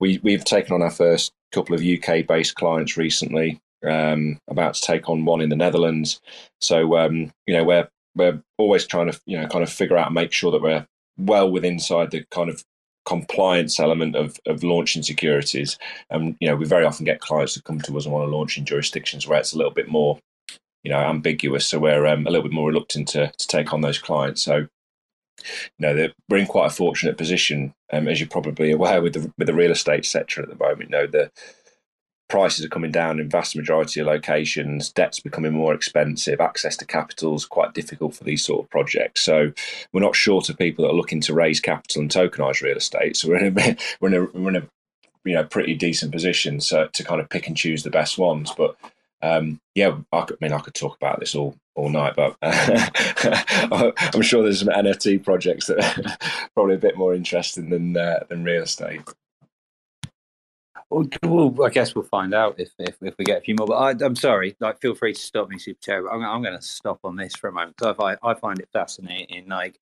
we 0.00 0.18
we've 0.22 0.44
taken 0.44 0.74
on 0.74 0.82
our 0.82 0.90
first 0.90 1.32
couple 1.52 1.74
of 1.74 1.84
UK 1.84 2.26
based 2.26 2.54
clients 2.54 2.96
recently. 2.96 3.60
Um, 3.86 4.38
about 4.48 4.74
to 4.74 4.82
take 4.82 5.08
on 5.08 5.24
one 5.24 5.40
in 5.40 5.50
the 5.50 5.56
Netherlands. 5.56 6.20
So 6.60 6.96
um, 6.96 7.30
you 7.46 7.54
know 7.54 7.64
we're 7.64 7.88
we're 8.16 8.42
always 8.56 8.86
trying 8.86 9.10
to 9.12 9.20
you 9.26 9.38
know 9.38 9.46
kind 9.46 9.62
of 9.62 9.70
figure 9.70 9.96
out 9.96 10.06
and 10.06 10.14
make 10.14 10.32
sure 10.32 10.50
that 10.52 10.62
we're 10.62 10.86
well 11.18 11.50
within 11.50 11.74
inside 11.74 12.10
the 12.10 12.24
kind 12.30 12.48
of 12.48 12.64
compliance 13.04 13.80
element 13.80 14.14
of, 14.16 14.38
of 14.46 14.62
launching 14.62 15.02
securities. 15.02 15.78
And 16.10 16.36
you 16.40 16.48
know 16.48 16.56
we 16.56 16.66
very 16.66 16.84
often 16.84 17.04
get 17.04 17.20
clients 17.20 17.54
that 17.54 17.64
come 17.64 17.80
to 17.80 17.96
us 17.96 18.04
and 18.04 18.12
want 18.12 18.28
to 18.28 18.36
launch 18.36 18.58
in 18.58 18.64
jurisdictions 18.64 19.26
where 19.26 19.38
it's 19.38 19.52
a 19.52 19.56
little 19.56 19.72
bit 19.72 19.88
more 19.88 20.18
you 20.82 20.90
know 20.90 20.98
ambiguous. 20.98 21.66
So 21.66 21.78
we're 21.78 22.06
um, 22.06 22.26
a 22.26 22.30
little 22.30 22.44
bit 22.44 22.52
more 22.52 22.68
reluctant 22.68 23.08
to 23.08 23.32
to 23.36 23.46
take 23.46 23.72
on 23.72 23.80
those 23.80 23.98
clients. 23.98 24.42
So 24.42 24.68
you 25.78 25.86
know, 25.86 26.08
we're 26.28 26.38
in 26.38 26.46
quite 26.46 26.66
a 26.66 26.74
fortunate 26.74 27.16
position, 27.16 27.72
um, 27.92 28.08
as 28.08 28.20
you're 28.20 28.28
probably 28.28 28.72
aware, 28.72 29.00
with 29.02 29.14
the 29.14 29.32
with 29.38 29.46
the 29.46 29.54
real 29.54 29.70
estate 29.70 30.04
sector 30.04 30.42
at 30.42 30.48
the 30.48 30.56
moment. 30.56 30.90
You 30.90 30.96
know, 30.96 31.06
the 31.06 31.30
prices 32.28 32.64
are 32.64 32.68
coming 32.68 32.90
down 32.90 33.18
in 33.18 33.28
vast 33.28 33.56
majority 33.56 34.00
of 34.00 34.06
locations. 34.06 34.90
Debt's 34.90 35.20
becoming 35.20 35.52
more 35.52 35.74
expensive. 35.74 36.40
Access 36.40 36.76
to 36.78 36.86
capital 36.86 37.34
is 37.34 37.46
quite 37.46 37.74
difficult 37.74 38.14
for 38.14 38.24
these 38.24 38.44
sort 38.44 38.64
of 38.64 38.70
projects. 38.70 39.22
So 39.22 39.52
we're 39.92 40.00
not 40.00 40.16
short 40.16 40.48
of 40.48 40.58
people 40.58 40.84
that 40.84 40.92
are 40.92 40.96
looking 40.96 41.20
to 41.22 41.34
raise 41.34 41.60
capital 41.60 42.02
and 42.02 42.10
tokenize 42.10 42.62
real 42.62 42.76
estate. 42.76 43.16
So 43.16 43.28
we're 43.28 43.44
in 43.44 43.58
a 43.58 43.76
we're 44.00 44.08
in 44.08 44.14
a, 44.14 44.38
we're 44.38 44.50
in 44.50 44.56
a 44.56 44.68
you 45.24 45.34
know 45.34 45.44
pretty 45.44 45.74
decent 45.74 46.12
position 46.12 46.60
so 46.60 46.86
to 46.86 47.04
kind 47.04 47.20
of 47.20 47.28
pick 47.28 47.48
and 47.48 47.56
choose 47.56 47.82
the 47.82 47.90
best 47.90 48.18
ones. 48.18 48.52
But 48.56 48.76
um, 49.20 49.60
yeah, 49.74 49.96
I, 50.12 50.22
could, 50.22 50.38
I, 50.40 50.44
mean, 50.44 50.52
I 50.52 50.60
could 50.60 50.74
talk 50.74 50.96
about 50.96 51.20
this 51.20 51.34
all 51.34 51.56
all 51.74 51.88
night, 51.88 52.14
but 52.16 52.36
uh, 52.42 53.92
I'm 54.12 54.22
sure 54.22 54.42
there's 54.42 54.60
some 54.60 54.68
NFT 54.68 55.24
projects 55.24 55.66
that 55.68 55.78
are 56.06 56.50
probably 56.54 56.74
a 56.74 56.78
bit 56.78 56.96
more 56.96 57.14
interesting 57.14 57.70
than 57.70 57.96
uh, 57.96 58.20
than 58.28 58.44
real 58.44 58.62
estate. 58.62 59.02
Well, 60.90 61.54
I 61.62 61.68
guess 61.68 61.94
we'll 61.94 62.04
find 62.04 62.32
out 62.32 62.58
if, 62.58 62.70
if, 62.78 62.96
if 63.02 63.14
we 63.18 63.24
get 63.24 63.38
a 63.38 63.40
few 63.42 63.54
more. 63.58 63.66
But 63.66 63.74
I, 63.74 64.04
am 64.04 64.16
sorry, 64.16 64.56
like 64.58 64.80
feel 64.80 64.94
free 64.94 65.12
to 65.12 65.20
stop 65.20 65.50
me, 65.50 65.58
Super 65.58 65.80
Terra. 65.82 66.10
I'm, 66.10 66.24
I'm 66.24 66.42
going 66.42 66.56
to 66.56 66.62
stop 66.62 67.00
on 67.04 67.16
this 67.16 67.34
for 67.36 67.48
a 67.48 67.52
moment 67.52 67.76
because 67.76 67.96
I, 68.00 68.16
I 68.26 68.34
find 68.34 68.58
it 68.58 68.70
fascinating, 68.72 69.48
like 69.48 69.78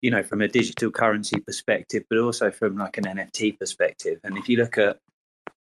you 0.00 0.12
know, 0.12 0.22
from 0.22 0.42
a 0.42 0.48
digital 0.48 0.92
currency 0.92 1.40
perspective, 1.40 2.04
but 2.08 2.18
also 2.18 2.52
from 2.52 2.76
like 2.76 2.98
an 2.98 3.04
NFT 3.04 3.58
perspective. 3.58 4.20
And 4.22 4.38
if 4.38 4.48
you 4.48 4.58
look 4.58 4.78
at 4.78 5.00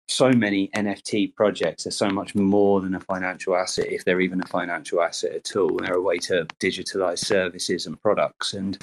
so 0.08 0.30
many 0.30 0.68
NFT 0.76 1.34
projects 1.34 1.86
are 1.86 1.92
so 1.92 2.10
much 2.10 2.34
more 2.34 2.82
than 2.82 2.94
a 2.94 3.00
financial 3.00 3.56
asset, 3.56 3.86
if 3.90 4.04
they're 4.04 4.20
even 4.20 4.42
a 4.42 4.46
financial 4.46 5.00
asset 5.00 5.32
at 5.32 5.56
all. 5.56 5.78
They're 5.78 5.94
a 5.94 6.02
way 6.02 6.18
to 6.18 6.46
digitalize 6.60 7.20
services 7.20 7.86
and 7.86 8.00
products, 8.00 8.52
and 8.52 8.76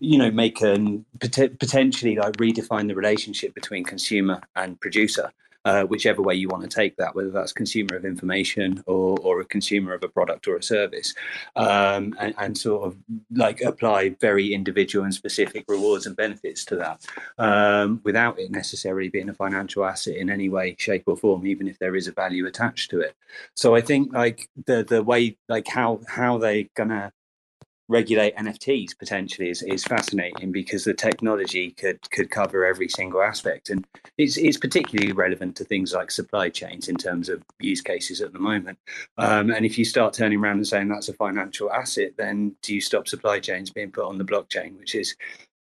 you 0.00 0.18
know, 0.18 0.32
make 0.32 0.62
an 0.62 1.04
potentially 1.20 2.16
like 2.16 2.32
redefine 2.34 2.88
the 2.88 2.96
relationship 2.96 3.54
between 3.54 3.84
consumer 3.84 4.40
and 4.56 4.80
producer 4.80 5.30
uh, 5.64 5.84
whichever 5.84 6.22
way 6.22 6.34
you 6.34 6.48
want 6.48 6.62
to 6.62 6.68
take 6.68 6.96
that, 6.96 7.14
whether 7.14 7.30
that's 7.30 7.52
consumer 7.52 7.96
of 7.96 8.04
information 8.04 8.82
or, 8.86 9.18
or 9.20 9.40
a 9.40 9.44
consumer 9.44 9.94
of 9.94 10.02
a 10.02 10.08
product 10.08 10.46
or 10.46 10.56
a 10.56 10.62
service, 10.62 11.14
um, 11.56 12.14
and, 12.18 12.34
and, 12.38 12.58
sort 12.58 12.86
of 12.86 12.96
like 13.32 13.60
apply 13.62 14.10
very 14.20 14.54
individual 14.54 15.04
and 15.04 15.14
specific 15.14 15.64
rewards 15.68 16.06
and 16.06 16.16
benefits 16.16 16.64
to 16.64 16.76
that 16.76 17.04
um, 17.38 18.00
without 18.04 18.38
it 18.38 18.50
necessarily 18.50 19.08
being 19.08 19.28
a 19.28 19.34
financial 19.34 19.84
asset 19.84 20.16
in 20.16 20.30
any 20.30 20.48
way, 20.48 20.76
shape, 20.78 21.04
or 21.06 21.16
form, 21.16 21.46
even 21.46 21.66
if 21.66 21.78
there 21.78 21.96
is 21.96 22.08
a 22.08 22.12
value 22.12 22.46
attached 22.46 22.90
to 22.90 23.00
it. 23.00 23.14
So 23.56 23.74
I 23.74 23.80
think 23.80 24.12
like 24.12 24.48
the 24.66 24.84
the 24.84 25.02
way 25.02 25.36
like 25.48 25.66
how 25.66 26.00
how 26.08 26.38
they're 26.38 26.64
gonna 26.74 27.12
regulate 27.88 28.36
NFTs 28.36 28.98
potentially 28.98 29.50
is, 29.50 29.62
is 29.62 29.84
fascinating 29.84 30.52
because 30.52 30.84
the 30.84 30.94
technology 30.94 31.70
could 31.72 32.00
could 32.10 32.30
cover 32.30 32.64
every 32.64 32.88
single 32.88 33.22
aspect, 33.22 33.70
and 33.70 33.86
it's 34.18 34.36
it's 34.36 34.56
particularly 34.56 35.12
relevant 35.12 35.56
to 35.56 35.64
things 35.64 35.92
like 35.92 36.10
supply 36.10 36.48
chains 36.48 36.88
in 36.88 36.96
terms 36.96 37.28
of 37.28 37.42
use 37.60 37.80
cases 37.80 38.20
at 38.20 38.32
the 38.32 38.38
moment. 38.38 38.78
Um, 39.18 39.50
and 39.50 39.66
if 39.66 39.78
you 39.78 39.84
start 39.84 40.14
turning 40.14 40.40
around 40.40 40.56
and 40.56 40.66
saying 40.66 40.88
that's 40.88 41.08
a 41.08 41.14
financial 41.14 41.70
asset, 41.72 42.12
then 42.16 42.56
do 42.62 42.74
you 42.74 42.80
stop 42.80 43.08
supply 43.08 43.40
chains 43.40 43.70
being 43.70 43.90
put 43.90 44.04
on 44.04 44.18
the 44.18 44.24
blockchain, 44.24 44.78
which 44.78 44.94
is 44.94 45.14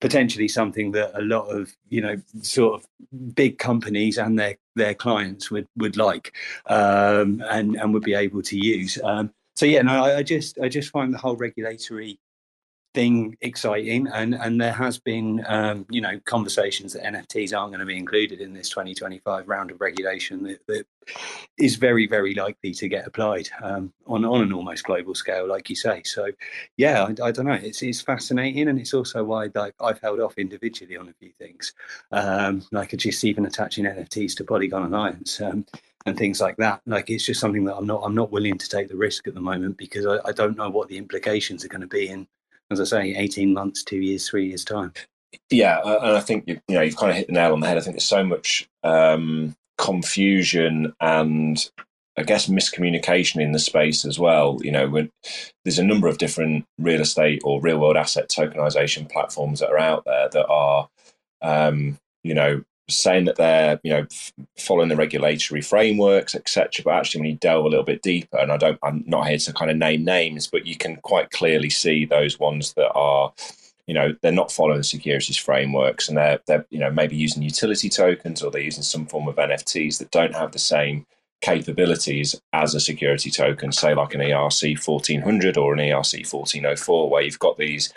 potentially 0.04 0.50
something 0.50 0.92
that 0.92 1.18
a 1.18 1.22
lot 1.22 1.46
of 1.48 1.74
you 1.88 2.02
know 2.02 2.18
sort 2.42 2.74
of 2.76 3.36
big 3.36 3.58
companies 3.58 4.18
and 4.18 4.38
their 4.38 4.56
their 4.76 4.94
clients 4.94 5.50
would 5.50 5.66
would 5.78 5.98
like 5.98 6.34
um, 6.68 7.42
and 7.50 7.76
and 7.76 7.94
would 7.94 8.04
be 8.04 8.14
able 8.14 8.42
to 8.42 8.58
use. 8.58 9.00
Um, 9.04 9.32
so 9.56 9.66
yeah, 9.66 9.82
no, 9.82 10.04
I, 10.04 10.18
I 10.18 10.24
just 10.24 10.58
I 10.60 10.70
just 10.70 10.90
find 10.92 11.14
the 11.14 11.18
whole 11.18 11.36
regulatory 11.36 12.20
thing 12.94 13.36
exciting 13.42 14.08
and 14.08 14.36
and 14.36 14.62
there 14.62 14.72
has 14.72 15.00
been 15.00 15.44
um, 15.48 15.86
you 15.90 16.00
know 16.00 16.20
conversations 16.26 16.94
that 16.94 17.04
nfts 17.04 17.58
aren't 17.58 17.72
going 17.72 17.80
to 17.80 17.86
be 17.86 17.98
included 17.98 18.40
in 18.40 18.54
this 18.54 18.70
2025 18.70 19.48
round 19.48 19.72
of 19.72 19.82
regulation 19.82 20.44
that, 20.44 20.60
that 20.68 20.86
is 21.58 21.76
very 21.76 22.08
very 22.08 22.36
likely 22.36 22.72
to 22.72 22.88
get 22.88 23.08
applied 23.08 23.50
um, 23.62 23.92
on 24.06 24.24
on 24.24 24.42
an 24.42 24.54
almost 24.54 24.84
global 24.84 25.16
scale 25.16 25.48
like 25.48 25.70
you 25.70 25.76
say 25.76 26.02
so 26.06 26.28
yeah 26.78 27.04
i, 27.04 27.28
I 27.28 27.32
don't 27.32 27.48
know 27.48 27.54
it's, 27.54 27.82
it's 27.82 28.02
fascinating 28.02 28.70
and 28.70 28.80
it's 28.80 28.94
also 28.94 29.24
why 29.24 29.50
like 29.56 29.74
i've 29.82 30.00
held 30.00 30.20
off 30.20 30.38
individually 30.38 30.98
on 30.98 31.10
a 31.10 31.14
few 31.14 31.32
things 31.40 31.74
um, 32.12 32.64
like 32.72 32.96
just 32.98 33.24
even 33.24 33.46
attaching 33.46 33.86
nfts 33.86 34.36
to 34.38 34.44
polygon 34.44 34.84
alliance 34.84 35.42
um, 35.42 35.66
and 36.06 36.18
things 36.18 36.42
like 36.42 36.58
that. 36.58 36.82
Like 36.86 37.10
it's 37.10 37.26
just 37.26 37.40
something 37.40 37.64
that 37.66 37.76
I'm 37.76 37.88
not 37.88 38.02
I'm 38.04 38.16
not 38.16 38.32
willing 38.32 38.58
to 38.58 38.70
take 38.70 38.90
the 38.90 38.96
risk 38.98 39.28
at 39.28 39.34
the 39.34 39.42
moment 39.42 39.78
because 39.78 40.06
I, 40.06 40.18
I 40.26 40.32
don't 40.32 40.58
know 40.58 40.70
what 40.70 40.90
the 40.90 40.98
implications 40.98 41.64
are 41.64 41.70
going 41.70 41.82
to 41.82 41.88
be 41.88 42.10
in, 42.10 42.28
as 42.72 42.80
I 42.80 42.84
say, 42.86 43.16
18 43.16 43.54
months, 43.54 43.84
two 43.84 43.98
years, 43.98 44.28
three 44.28 44.48
years 44.48 44.64
time. 44.66 44.94
Yeah, 45.50 45.82
and 45.84 46.18
I 46.18 46.20
think 46.20 46.46
you 46.48 46.60
know 46.70 46.82
you've 46.82 46.98
kind 46.98 47.10
of 47.10 47.18
hit 47.18 47.28
the 47.28 47.34
nail 47.34 47.54
on 47.54 47.60
the 47.60 47.68
head. 47.68 47.78
I 47.78 47.82
think 47.82 47.96
there's 47.96 48.06
so 48.06 48.24
much 48.24 48.68
um, 48.84 49.56
confusion 49.78 50.94
and 51.02 51.70
I 52.18 52.24
guess 52.24 52.48
miscommunication 52.48 53.42
in 53.42 53.52
the 53.52 53.60
space 53.60 54.06
as 54.06 54.20
well. 54.20 54.60
You 54.62 54.72
know, 54.72 54.88
when, 54.88 55.10
there's 55.66 55.80
a 55.80 55.84
number 55.84 56.08
of 56.08 56.20
different 56.20 56.66
real 56.78 57.02
estate 57.02 57.42
or 57.44 57.62
real 57.62 57.80
world 57.80 57.98
asset 57.98 58.30
tokenization 58.30 59.12
platforms 59.12 59.60
that 59.60 59.70
are 59.70 59.80
out 59.80 60.06
there 60.06 60.30
that 60.30 60.48
are, 60.48 60.90
um, 61.42 61.98
you 62.24 62.36
know, 62.36 62.64
saying 62.90 63.26
that 63.26 63.38
they're 63.38 63.80
you 63.84 63.92
know 63.92 64.06
following 64.58 64.90
the 64.90 64.96
regulatory 64.96 65.62
frameworks 65.62 66.36
etc 66.36 66.84
but 66.84 66.94
actually 66.94 67.22
when 67.22 67.30
you 67.30 67.38
delve 67.38 67.66
a 67.66 67.70
little 67.70 67.86
bit 67.86 68.02
deeper 68.02 68.38
and 68.38 68.52
i 68.52 68.58
don't 68.58 68.78
i'm 68.84 69.04
not 69.08 69.28
here 69.28 69.38
to 69.38 69.54
kind 69.54 69.72
of 69.72 69.78
name 69.78 70.04
names 70.04 70.48
but 70.48 70.68
you 70.68 70.76
can 70.76 70.98
quite 70.98 71.32
clearly 71.32 71.70
see 71.70 72.06
those 72.06 72.40
ones 72.40 72.74
that 72.74 72.92
are 72.92 73.32
you 73.88 73.94
know 73.94 74.14
they're 74.22 74.32
not 74.32 74.52
following 74.52 74.78
the 74.78 74.84
securities 74.84 75.38
frameworks 75.38 76.08
and 76.08 76.18
they're 76.18 76.40
they're 76.46 76.66
you 76.70 76.80
know 76.80 76.92
maybe 76.92 77.16
using 77.16 77.42
utility 77.42 77.90
tokens 77.90 78.42
or 78.42 78.52
they're 78.52 78.62
using 78.62 78.84
some 78.84 79.06
form 79.06 79.28
of 79.28 79.36
NFTs 79.36 79.98
that 80.00 80.12
don't 80.12 80.36
have 80.36 80.52
the 80.52 80.60
same 80.60 81.06
capabilities 81.44 82.40
as 82.54 82.74
a 82.74 82.80
security 82.80 83.30
token, 83.30 83.72
say 83.72 83.94
like 83.94 84.16
an 84.16 84.22
ERC 84.22 84.88
1400 84.88 85.58
or 85.58 85.74
an 85.74 85.80
ERC 85.80 86.32
1404, 86.32 87.10
where 87.10 87.22
you've 87.22 87.38
got 87.38 87.58
these 87.58 87.94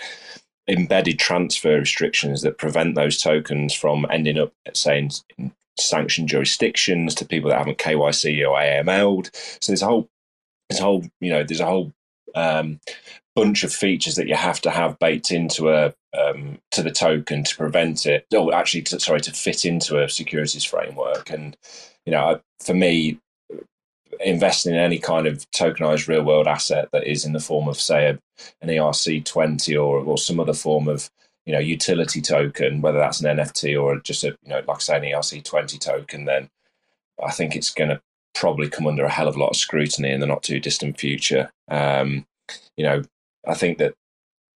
embedded 0.68 1.18
transfer 1.18 1.78
restrictions 1.78 2.42
that 2.42 2.58
prevent 2.58 2.94
those 2.94 3.20
tokens 3.20 3.72
from 3.74 4.06
ending 4.10 4.38
up, 4.38 4.52
say, 4.74 4.98
in, 4.98 5.10
in 5.38 5.52
sanctioned 5.78 6.28
jurisdictions 6.28 7.14
to 7.14 7.24
people 7.24 7.50
that 7.50 7.58
haven't 7.58 7.78
KYC 7.78 8.48
or 8.48 8.58
AML'd. 8.58 9.30
So 9.60 9.72
there's 9.72 9.82
a 9.82 9.86
whole, 9.86 10.08
there's 10.68 10.80
a 10.80 10.84
whole, 10.84 11.04
you 11.20 11.30
know, 11.30 11.44
there's 11.44 11.60
a 11.60 11.66
whole 11.66 11.92
um, 12.34 12.80
bunch 13.34 13.64
of 13.64 13.72
features 13.72 14.14
that 14.16 14.28
you 14.28 14.34
have 14.34 14.60
to 14.62 14.70
have 14.70 14.98
baked 14.98 15.30
into 15.30 15.70
a 15.70 15.94
um, 16.18 16.58
to 16.70 16.82
the 16.82 16.90
token 16.90 17.44
to 17.44 17.56
prevent 17.56 18.06
it. 18.06 18.26
Oh, 18.32 18.50
actually, 18.52 18.82
to, 18.82 18.98
sorry, 18.98 19.20
to 19.20 19.32
fit 19.32 19.64
into 19.64 20.02
a 20.02 20.08
securities 20.08 20.64
framework. 20.64 21.30
And 21.30 21.56
you 22.04 22.12
know, 22.12 22.40
for 22.64 22.74
me, 22.74 23.18
investing 24.20 24.74
in 24.74 24.80
any 24.80 24.98
kind 24.98 25.26
of 25.26 25.50
tokenized 25.50 26.08
real 26.08 26.22
world 26.22 26.46
asset 26.46 26.88
that 26.92 27.06
is 27.06 27.24
in 27.24 27.32
the 27.32 27.40
form 27.40 27.68
of, 27.68 27.80
say, 27.80 28.06
a, 28.06 28.18
an 28.60 28.68
ERC20 28.68 29.74
or, 29.74 29.98
or 29.98 30.18
some 30.18 30.40
other 30.40 30.54
form 30.54 30.88
of 30.88 31.10
you 31.46 31.52
know 31.52 31.60
utility 31.60 32.20
token, 32.20 32.80
whether 32.80 32.98
that's 32.98 33.20
an 33.20 33.38
NFT 33.38 33.80
or 33.80 33.98
just 34.00 34.24
a 34.24 34.36
you 34.42 34.48
know 34.48 34.62
like 34.66 34.76
I 34.76 34.80
say 34.80 34.96
an 34.96 35.04
ERC20 35.04 35.80
token, 35.80 36.24
then 36.24 36.50
I 37.24 37.30
think 37.30 37.56
it's 37.56 37.70
going 37.70 37.90
to 37.90 38.00
probably 38.34 38.68
come 38.68 38.86
under 38.86 39.04
a 39.04 39.10
hell 39.10 39.28
of 39.28 39.36
a 39.36 39.38
lot 39.38 39.50
of 39.50 39.56
scrutiny 39.56 40.10
in 40.10 40.20
the 40.20 40.26
not 40.26 40.42
too 40.42 40.60
distant 40.60 40.98
future. 40.98 41.50
Um, 41.68 42.26
you 42.76 42.84
know, 42.84 43.02
I 43.46 43.54
think 43.54 43.78
that 43.78 43.94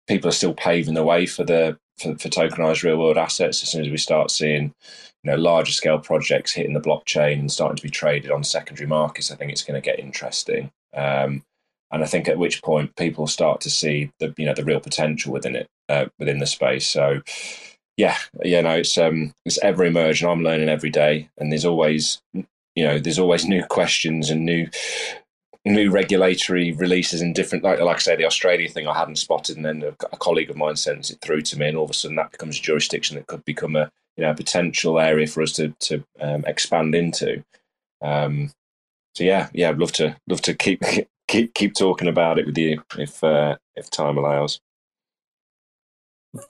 people 0.07 0.29
are 0.29 0.33
still 0.33 0.52
paving 0.52 0.95
the 0.95 1.05
way 1.05 1.26
for 1.26 1.45
the 1.45 1.79
for, 2.00 2.16
for 2.16 2.28
tokenized 2.28 2.83
real 2.83 2.99
world 2.99 3.19
assets 3.19 3.62
as 3.62 3.71
soon 3.71 3.85
as 3.85 3.90
we 3.90 3.97
start 3.97 4.30
seeing 4.30 4.75
you 5.23 5.30
know 5.30 5.37
larger 5.37 5.73
scale 5.73 5.99
projects 5.99 6.52
hitting 6.52 6.75
the 6.75 6.80
blockchain 6.80 7.38
and 7.38 7.52
starting 7.52 7.76
to 7.76 7.83
be 7.83 7.90
traded 7.90 8.30
on 8.30 8.42
secondary 8.42 8.87
markets 8.87 9.30
i 9.30 9.35
think 9.35 9.52
it's 9.52 9.64
going 9.64 9.80
to 9.80 9.85
get 9.85 9.99
interesting. 9.99 10.71
Um, 10.97 11.45
and 11.92 12.02
i 12.02 12.07
think 12.07 12.28
at 12.28 12.38
which 12.38 12.62
point 12.62 12.97
people 12.97 13.26
start 13.26 13.61
to 13.62 13.71
see 13.71 14.11
the 14.21 14.35
you 14.37 14.47
know 14.47 14.54
the 14.54 14.64
real 14.64 14.80
potential 14.80 15.33
within 15.33 15.57
it 15.57 15.66
uh, 15.88 16.07
within 16.19 16.38
the 16.38 16.47
space. 16.47 16.88
So 16.88 17.21
yeah 17.97 18.16
you 18.42 18.62
know 18.62 18.76
it's 18.76 18.97
um 18.97 19.33
it's 19.45 19.59
ever 19.62 19.85
emerging. 19.85 20.28
I'm 20.28 20.42
learning 20.42 20.69
every 20.69 20.90
day 20.90 21.28
and 21.38 21.52
there's 21.52 21.64
always 21.66 22.21
you 22.33 22.85
know 22.85 22.99
there's 22.99 23.19
always 23.19 23.45
new 23.45 23.64
questions 23.64 24.30
and 24.30 24.45
new 24.45 24.69
new 25.64 25.90
regulatory 25.90 26.73
releases 26.73 27.21
in 27.21 27.33
different, 27.33 27.64
like, 27.64 27.81
like 27.81 27.97
I 27.97 28.00
say, 28.00 28.17
the 28.17 28.25
Australia 28.25 28.69
thing 28.69 28.87
I 28.87 28.99
hadn't 28.99 29.17
spotted, 29.17 29.57
and 29.57 29.64
then 29.64 29.83
a, 29.83 29.88
a, 30.12 30.17
colleague 30.17 30.50
of 30.50 30.57
mine 30.57 30.76
sends 30.76 31.11
it 31.11 31.21
through 31.21 31.43
to 31.43 31.59
me, 31.59 31.69
and 31.69 31.76
all 31.76 31.85
of 31.85 31.90
a 31.90 31.95
sudden 31.95 32.17
that 32.17 32.33
becomes 32.33 32.59
a 32.59 32.62
jurisdiction 32.62 33.17
that 33.17 33.26
could 33.26 33.45
become 33.45 33.76
a 33.76 33.90
you 34.17 34.25
know 34.25 34.31
a 34.31 34.35
potential 34.35 34.99
area 34.99 35.26
for 35.26 35.43
us 35.43 35.52
to 35.52 35.75
to 35.81 36.05
um, 36.21 36.45
expand 36.47 36.95
into. 36.95 37.43
Um, 38.02 38.50
so 39.14 39.25
yeah, 39.25 39.49
yeah, 39.52 39.69
I'd 39.71 39.79
love 39.79 39.93
to 39.93 40.17
love 40.29 40.43
to 40.43 40.55
keep 40.55 40.83
keep 41.29 41.55
keep 41.55 41.75
talking 41.75 42.09
about 42.09 42.38
it 42.38 42.47
with 42.47 42.59
you 42.59 42.83
if 42.99 43.23
uh, 43.23 43.57
if 43.76 43.90
time 43.90 44.19
allows. 44.19 44.61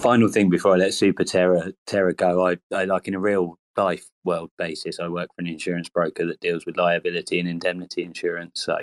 Final 0.01 0.29
thing 0.29 0.51
before 0.51 0.75
I 0.75 0.77
let 0.77 0.95
Super 0.95 1.25
Terra 1.25 1.73
Terra 1.87 2.15
go, 2.15 2.47
I, 2.47 2.59
I 2.73 2.85
like 2.85 3.09
in 3.09 3.15
a 3.15 3.21
real 3.21 3.59
life 3.77 4.07
world 4.25 4.51
basis. 4.59 5.01
I 5.01 5.09
work 5.09 5.29
for 5.35 5.43
an 5.43 5.49
insurance 5.49 5.89
broker 5.89 6.27
that 6.27 6.41
deals 6.41 6.67
with 6.67 6.77
liability 6.77 7.41
and 7.41 7.49
indemnity 7.49 8.03
insurance. 8.03 8.63
So, 8.63 8.79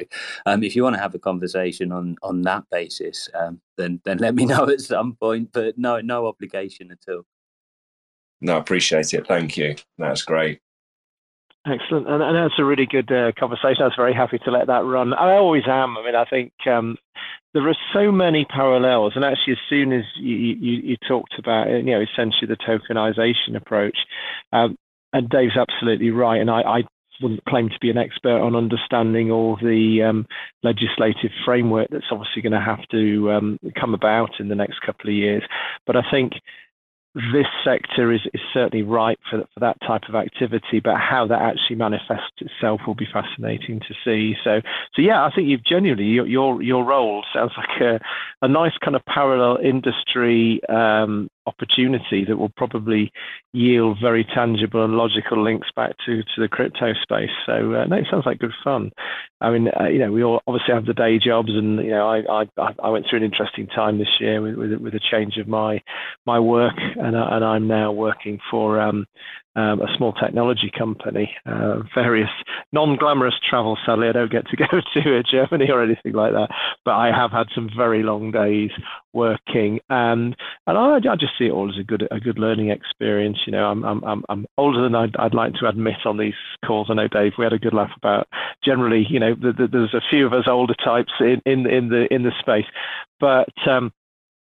um, 0.46 0.63
if 0.63 0.75
you 0.75 0.84
want 0.84 0.96
to 0.96 1.01
have 1.01 1.15
a 1.15 1.20
conversation 1.20 1.91
on 1.91 2.15
on 2.24 2.41
that 2.44 2.63
basis, 2.72 3.29
um, 3.34 3.62
then 3.77 4.01
then 4.06 4.17
let 4.17 4.36
me 4.36 4.46
know 4.51 4.70
at 4.70 4.82
some 4.82 5.15
point. 5.15 5.50
But 5.53 5.77
no, 5.77 6.00
no 6.01 6.27
obligation 6.27 6.91
at 6.91 7.12
all. 7.12 7.24
No, 8.41 8.56
I 8.56 8.60
appreciate 8.60 9.13
it. 9.13 9.27
Thank 9.27 9.58
you. 9.58 9.75
That's 9.98 10.22
great. 10.24 10.62
Excellent, 11.65 12.08
and, 12.08 12.24
and 12.24 12.36
that's 12.36 12.60
a 12.60 12.63
really 12.63 12.86
good 12.86 13.12
uh, 13.12 13.34
conversation. 13.38 13.82
I 13.82 13.86
was 13.86 13.94
very 13.98 14.13
happy 14.13 14.38
to 14.39 14.51
let 14.51 14.67
that 14.67 14.86
run. 14.86 15.13
I 15.13 15.34
always 15.34 15.63
am. 15.67 15.98
I 15.98 16.06
mean, 16.06 16.15
I 16.15 16.24
think 16.24 16.53
um, 16.65 16.98
there 17.53 17.67
are 17.67 17.75
so 17.94 18.12
many 18.12 18.46
parallels, 18.46 19.14
and 19.16 19.25
actually, 19.25 19.53
as 19.53 19.59
soon 19.70 19.92
as 19.92 20.03
you, 20.16 20.35
you, 20.35 20.81
you 20.83 20.98
talked 21.07 21.38
about, 21.38 21.68
you 21.68 21.83
know, 21.83 22.01
essentially 22.01 22.48
the 22.48 22.55
tokenization 22.55 23.57
approach, 23.57 23.98
um, 24.53 24.77
and 25.13 25.29
Dave's 25.29 25.57
absolutely 25.57 26.11
right, 26.11 26.39
and 26.39 26.50
I, 26.50 26.61
I 26.61 26.83
wouldn't 27.22 27.43
claim 27.46 27.70
to 27.70 27.79
be 27.81 27.89
an 27.89 27.98
expert 27.98 28.39
on 28.39 28.55
understanding 28.55 29.31
all 29.31 29.57
the 29.61 30.03
um, 30.07 30.27
legislative 30.63 31.31
framework 31.46 31.89
that's 31.89 32.11
obviously 32.11 32.41
going 32.41 32.53
to 32.53 32.59
have 32.59 32.87
to 32.91 33.31
um, 33.31 33.59
come 33.79 33.93
about 33.93 34.39
in 34.39 34.50
the 34.50 34.55
next 34.55 34.81
couple 34.85 35.09
of 35.09 35.15
years. 35.15 35.43
But 35.85 35.96
I 35.96 36.01
think 36.11 36.33
this 37.33 37.48
sector 37.65 38.13
is, 38.13 38.22
is 38.33 38.41
certainly 38.53 38.83
ripe 38.83 39.20
for, 39.29 39.43
for 39.53 39.59
that 39.59 39.77
type 39.81 40.03
of 40.07 40.15
activity, 40.15 40.79
but 40.83 40.96
how 40.98 41.25
that 41.27 41.41
actually 41.41 41.75
manifests 41.75 42.37
itself 42.39 42.81
will 42.85 42.96
be 42.96 43.07
fascinating 43.11 43.79
to 43.79 43.93
see. 44.05 44.35
So, 44.43 44.61
so 44.96 45.01
yeah, 45.01 45.24
I 45.24 45.31
think 45.33 45.48
you've 45.48 45.65
genuinely 45.65 46.05
your 46.05 46.61
your, 46.61 46.83
role 46.83 47.24
sounds 47.33 47.53
like 47.57 47.81
a, 47.81 48.00
a 48.46 48.48
nice 48.48 48.74
kind 48.83 48.96
of 48.96 49.03
parallel 49.05 49.57
industry 49.63 50.61
um, 50.70 51.29
opportunity 51.48 52.25
that 52.25 52.38
will 52.38 52.51
probably 52.55 53.12
yield 53.53 53.98
very 54.01 54.24
tangible 54.24 54.83
and 54.83 54.94
logical 54.94 55.44
links 55.44 55.70
back 55.75 55.96
to, 56.05 56.22
to 56.22 56.42
the 56.42 56.48
crypto 56.48 56.94
space. 57.01 57.31
So 57.46 57.74
uh, 57.74 57.86
no, 57.86 57.98
it 57.98 58.07
sounds 58.12 58.25
like 58.25 58.40
good 58.40 58.53
fun. 58.64 58.92
I 59.42 59.51
mean, 59.51 59.70
uh, 59.79 59.88
you 59.88 60.00
know, 60.00 60.12
we 60.12 60.24
all 60.24 60.42
obviously 60.48 60.74
have 60.74 60.86
the 60.86 60.94
day 60.94 61.20
jobs, 61.20 61.50
and 61.50 61.77
you 61.79 61.92
know, 61.92 62.07
I 62.07 62.44
I, 62.57 62.74
I 62.83 62.90
went 62.90 63.05
through 63.10 63.20
an 63.20 63.25
interesting 63.25 63.68
time 63.68 63.98
this 63.98 64.20
year 64.20 64.42
with 64.42 64.55
with, 64.55 64.74
with 64.79 64.94
a 64.96 65.00
change 65.00 65.38
of 65.38 65.48
my 65.48 65.81
my 66.25 66.40
work, 66.40 66.75
and 66.77 67.16
uh, 67.16 67.27
and 67.31 67.46
I'm 67.46 67.68
now 67.68 67.92
working 67.92 68.40
for 68.50 68.79
um, 68.79 69.05
um, 69.57 69.81
a 69.81 69.88
small 69.98 70.14
technology 70.14 70.72
company, 70.77 71.36
uh, 71.46 71.79
various 71.96 72.29
non-glamorous 72.72 73.33
travel. 73.50 73.77
Sadly, 73.86 74.07
I 74.07 74.12
don't 74.12 74.31
get 74.31 74.48
to 74.48 74.55
go 74.55 74.66
to 74.94 75.24
Germany 75.24 75.70
or 75.72 75.83
anything 75.83 76.14
like 76.14 76.33
that, 76.33 76.50
but 76.87 76.95
I 76.95 77.11
have 77.11 77.31
had 77.31 77.47
some 77.53 77.69
very 77.75 78.01
long 78.01 78.31
days 78.31 78.71
working, 79.11 79.81
and 79.89 80.37
and 80.67 80.77
I, 80.77 80.95
I 80.95 81.15
just 81.19 81.33
see 81.37 81.47
it 81.47 81.51
all 81.51 81.67
as 81.67 81.77
a 81.77 81.83
good 81.83 82.07
a 82.11 82.19
good 82.21 82.39
learning 82.39 82.69
experience. 82.69 83.39
You 83.45 83.51
know, 83.51 83.65
I'm 83.65 83.83
I'm 83.83 84.23
I'm 84.29 84.45
older 84.57 84.81
than 84.81 84.95
I'd, 84.95 85.13
I'd 85.17 85.33
like 85.33 85.51
to 85.55 85.67
admit 85.67 86.05
on 86.05 86.17
these 86.17 86.39
calls. 86.65 86.87
I 86.89 86.93
know 86.93 87.09
Dave, 87.09 87.33
we 87.37 87.43
had 87.43 87.51
a 87.51 87.59
good 87.59 87.73
laugh 87.73 87.91
about. 87.97 88.29
Generally, 88.63 89.07
you 89.09 89.19
know, 89.19 89.35
the, 89.35 89.51
the, 89.51 89.67
there's 89.69 89.93
a 89.93 90.09
few 90.09 90.25
of 90.25 90.31
us 90.31 90.45
older 90.47 90.75
types 90.75 91.11
in 91.19 91.41
in 91.45 91.67
in 91.67 91.89
the 91.89 92.07
in 92.09 92.23
the 92.23 92.31
space, 92.39 92.71
but 93.19 93.50
um, 93.69 93.91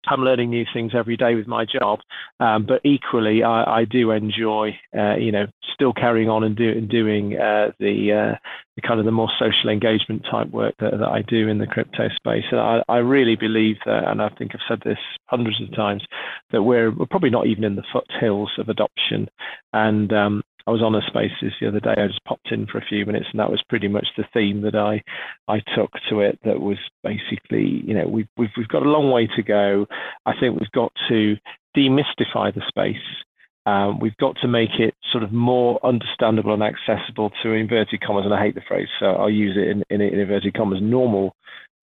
I'm 0.07 0.21
learning 0.21 0.49
new 0.49 0.65
things 0.73 0.91
every 0.95 1.17
day 1.17 1.35
with 1.35 1.47
my 1.47 1.65
job, 1.65 1.99
um, 2.39 2.65
but 2.65 2.81
equally, 2.83 3.43
I, 3.43 3.81
I 3.81 3.85
do 3.85 4.11
enjoy, 4.11 4.77
uh, 4.97 5.15
you 5.15 5.31
know, 5.31 5.47
still 5.73 5.93
carrying 5.93 6.29
on 6.29 6.43
and, 6.43 6.55
do, 6.55 6.79
doing 6.81 7.37
uh, 7.37 7.71
the, 7.79 8.11
uh, 8.11 8.37
the, 8.75 8.81
kind 8.81 8.99
of 8.99 9.05
the 9.05 9.11
more 9.11 9.29
social 9.39 9.69
engagement 9.69 10.25
type 10.29 10.49
work 10.49 10.75
that, 10.79 10.91
that 10.91 11.07
I 11.07 11.21
do 11.21 11.47
in 11.47 11.57
the 11.57 11.67
crypto 11.67 12.09
space. 12.15 12.45
And 12.51 12.59
I, 12.59 12.83
I, 12.89 12.97
really 12.97 13.35
believe 13.35 13.77
that, 13.85 14.07
and 14.07 14.21
I 14.21 14.29
think 14.29 14.51
I've 14.53 14.61
said 14.67 14.81
this 14.83 14.99
hundreds 15.25 15.61
of 15.61 15.75
times, 15.75 16.03
that 16.51 16.63
we're, 16.63 16.91
we're 16.91 17.05
probably 17.05 17.29
not 17.29 17.47
even 17.47 17.63
in 17.63 17.75
the 17.75 17.83
foothills 17.91 18.51
of 18.57 18.69
adoption, 18.69 19.29
and 19.71 20.11
um, 20.13 20.43
I 20.65 20.71
was 20.71 20.81
on 20.81 20.95
a 20.95 21.01
Spaces 21.07 21.53
the 21.59 21.67
other 21.67 21.79
day. 21.79 21.93
I 21.97 22.07
just 22.07 22.23
popped 22.25 22.51
in 22.51 22.65
for 22.67 22.77
a 22.77 22.85
few 22.85 23.05
minutes, 23.05 23.27
and 23.31 23.39
that 23.39 23.51
was 23.51 23.61
pretty 23.67 23.87
much 23.87 24.07
the 24.17 24.25
theme 24.33 24.61
that 24.61 24.75
I 24.75 25.03
I 25.47 25.61
took 25.75 25.91
to 26.09 26.21
it. 26.21 26.39
That 26.43 26.61
was 26.61 26.77
basically, 27.03 27.83
you 27.85 27.93
know, 27.93 28.07
we've 28.07 28.27
we've 28.37 28.51
we've 28.57 28.67
got 28.67 28.85
a 28.85 28.89
long 28.89 29.11
way 29.11 29.27
to 29.35 29.43
go. 29.43 29.85
I 30.25 30.33
think 30.39 30.59
we've 30.59 30.71
got 30.71 30.91
to 31.09 31.35
demystify 31.75 32.53
the 32.53 32.61
space. 32.67 32.95
Um, 33.65 33.99
we've 33.99 34.17
got 34.17 34.35
to 34.41 34.47
make 34.47 34.79
it 34.79 34.93
sort 35.11 35.23
of 35.23 35.31
more 35.31 35.79
understandable 35.85 36.53
and 36.53 36.63
accessible 36.63 37.31
to 37.41 37.51
inverted 37.51 38.01
commas, 38.01 38.25
and 38.25 38.33
I 38.33 38.41
hate 38.41 38.55
the 38.55 38.61
phrase, 38.67 38.89
so 38.99 39.05
I'll 39.05 39.29
use 39.29 39.55
it 39.57 39.69
in, 39.69 39.83
in, 39.89 40.01
in 40.01 40.19
inverted 40.19 40.53
commas, 40.53 40.79
normal 40.81 41.33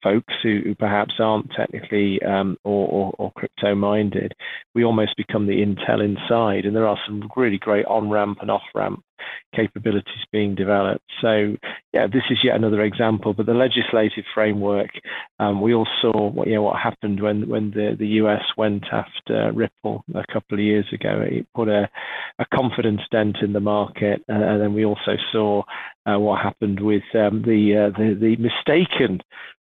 folks 0.03 0.35
who, 0.43 0.61
who 0.65 0.75
perhaps 0.75 1.15
aren't 1.19 1.51
technically 1.53 2.23
um, 2.23 2.57
or, 2.65 2.89
or, 2.89 3.15
or, 3.19 3.33
crypto 3.33 3.75
minded, 3.75 4.35
we 4.75 4.85
almost 4.85 5.17
become 5.17 5.47
the 5.47 5.65
Intel 5.65 6.05
inside. 6.05 6.65
And 6.65 6.75
there 6.75 6.87
are 6.87 6.99
some 7.07 7.31
really 7.37 7.59
great 7.59 7.87
on 7.87 8.11
ramp 8.11 8.39
and 8.41 8.51
off 8.51 8.63
ramp 8.75 9.03
capabilities 9.55 10.25
being 10.33 10.55
developed. 10.55 11.05
So, 11.21 11.57
yeah, 11.93 12.07
this 12.07 12.23
is 12.31 12.39
yet 12.43 12.57
another 12.57 12.83
example. 12.83 13.35
But 13.35 13.47
the 13.47 13.55
legislative 13.55 14.25
framework, 14.33 14.91
um, 15.39 15.61
we 15.61 15.75
all 15.75 15.89
saw 16.01 16.31
what 16.31 16.47
you 16.47 16.55
know 16.55 16.63
what 16.63 16.81
happened 16.81 17.21
when 17.21 17.49
when 17.49 17.71
the, 17.71 17.97
the 17.99 18.07
US 18.23 18.43
went 18.57 18.85
after 18.93 19.53
Ripple 19.53 20.05
a 20.15 20.25
couple 20.33 20.59
of 20.59 20.65
years 20.65 20.87
ago. 20.93 21.25
It 21.27 21.47
put 21.55 21.69
a, 21.69 21.89
a 22.39 22.47
confidence 22.55 23.03
dent 23.11 23.39
in 23.43 23.53
the 23.53 23.61
market, 23.61 24.23
uh, 24.29 24.35
and 24.35 24.61
then 24.61 24.75
we 24.75 24.85
also 24.85 25.17
saw 25.33 25.63
uh, 26.07 26.19
what 26.19 26.43
happened 26.43 26.81
with 26.81 27.03
um, 27.15 27.43
the, 27.43 27.91
uh, 27.93 27.99
the 27.99 28.15
the 28.15 28.37
mistaken 28.37 29.21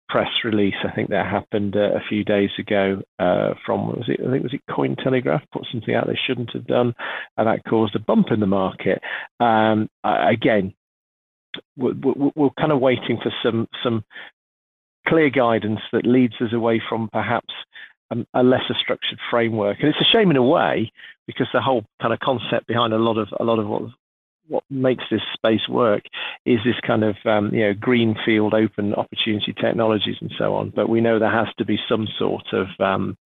press 0.08 0.30
release. 0.44 0.76
I 0.84 0.94
think 0.94 1.10
that 1.10 1.26
happened 1.26 1.76
uh, 1.76 1.96
a 1.96 2.02
few 2.08 2.24
days 2.24 2.52
ago 2.60 3.02
uh, 3.20 3.54
from 3.66 3.88
was 3.88 4.06
it? 4.08 4.20
I 4.26 4.32
think 4.32 4.44
was 4.44 4.54
it 4.54 4.62
Cointelegraph 4.70 5.44
put 5.52 5.68
something 5.72 5.94
out 5.94 6.08
they 6.08 6.20
shouldn't 6.28 6.52
have 6.54 6.68
done, 6.68 6.94
and 7.38 7.48
that 7.48 7.64
caused 7.68 7.96
a 7.96 8.00
bump 8.00 8.28
in 8.32 8.40
the 8.40 8.48
market. 8.48 9.02
Um, 9.40 9.90
again, 10.04 10.74
we're, 11.78 11.94
we're, 12.36 12.50
kind 12.60 12.72
of 12.72 12.80
waiting 12.80 13.18
for 13.22 13.32
some 13.44 13.68
some 13.84 14.04
clear 15.08 15.30
guidance 15.30 15.82
that 15.92 16.06
leads 16.06 16.34
us 16.42 16.54
away 16.54 16.82
from 16.88 17.10
perhaps 17.12 17.54
a, 18.12 18.18
a, 18.34 18.44
lesser 18.44 18.76
structured 18.80 19.20
framework. 19.30 19.78
And 19.80 19.90
it's 19.90 20.02
a 20.02 20.12
shame 20.12 20.32
in 20.32 20.38
a 20.38 20.44
way 20.44 20.92
because 21.28 21.48
the 21.54 21.62
whole 21.62 21.86
kind 22.02 22.14
of 22.14 22.20
concept 22.20 22.68
behind 22.68 22.94
a 22.94 22.98
lot 22.98 23.18
of 23.18 23.30
a 23.40 23.44
lot 23.44 23.60
of 23.60 23.68
what 23.68 23.84
what 24.48 24.64
makes 24.70 25.04
this 25.10 25.22
space 25.34 25.68
work 25.68 26.04
is 26.46 26.60
this 26.64 26.80
kind 26.86 27.04
of 27.04 27.16
um, 27.26 27.54
you 27.54 27.62
know 27.62 27.74
greenfield 27.74 28.54
open 28.54 28.94
opportunity 28.94 29.54
technologies 29.54 30.18
and 30.22 30.32
so 30.38 30.56
on. 30.56 30.72
But 30.76 30.90
we 30.90 31.02
know 31.02 31.20
there 31.20 31.32
has 31.32 31.54
to 31.58 31.66
be 31.66 31.80
some 31.90 32.08
sort 32.18 32.46
of 32.54 32.68
um, 32.80 33.18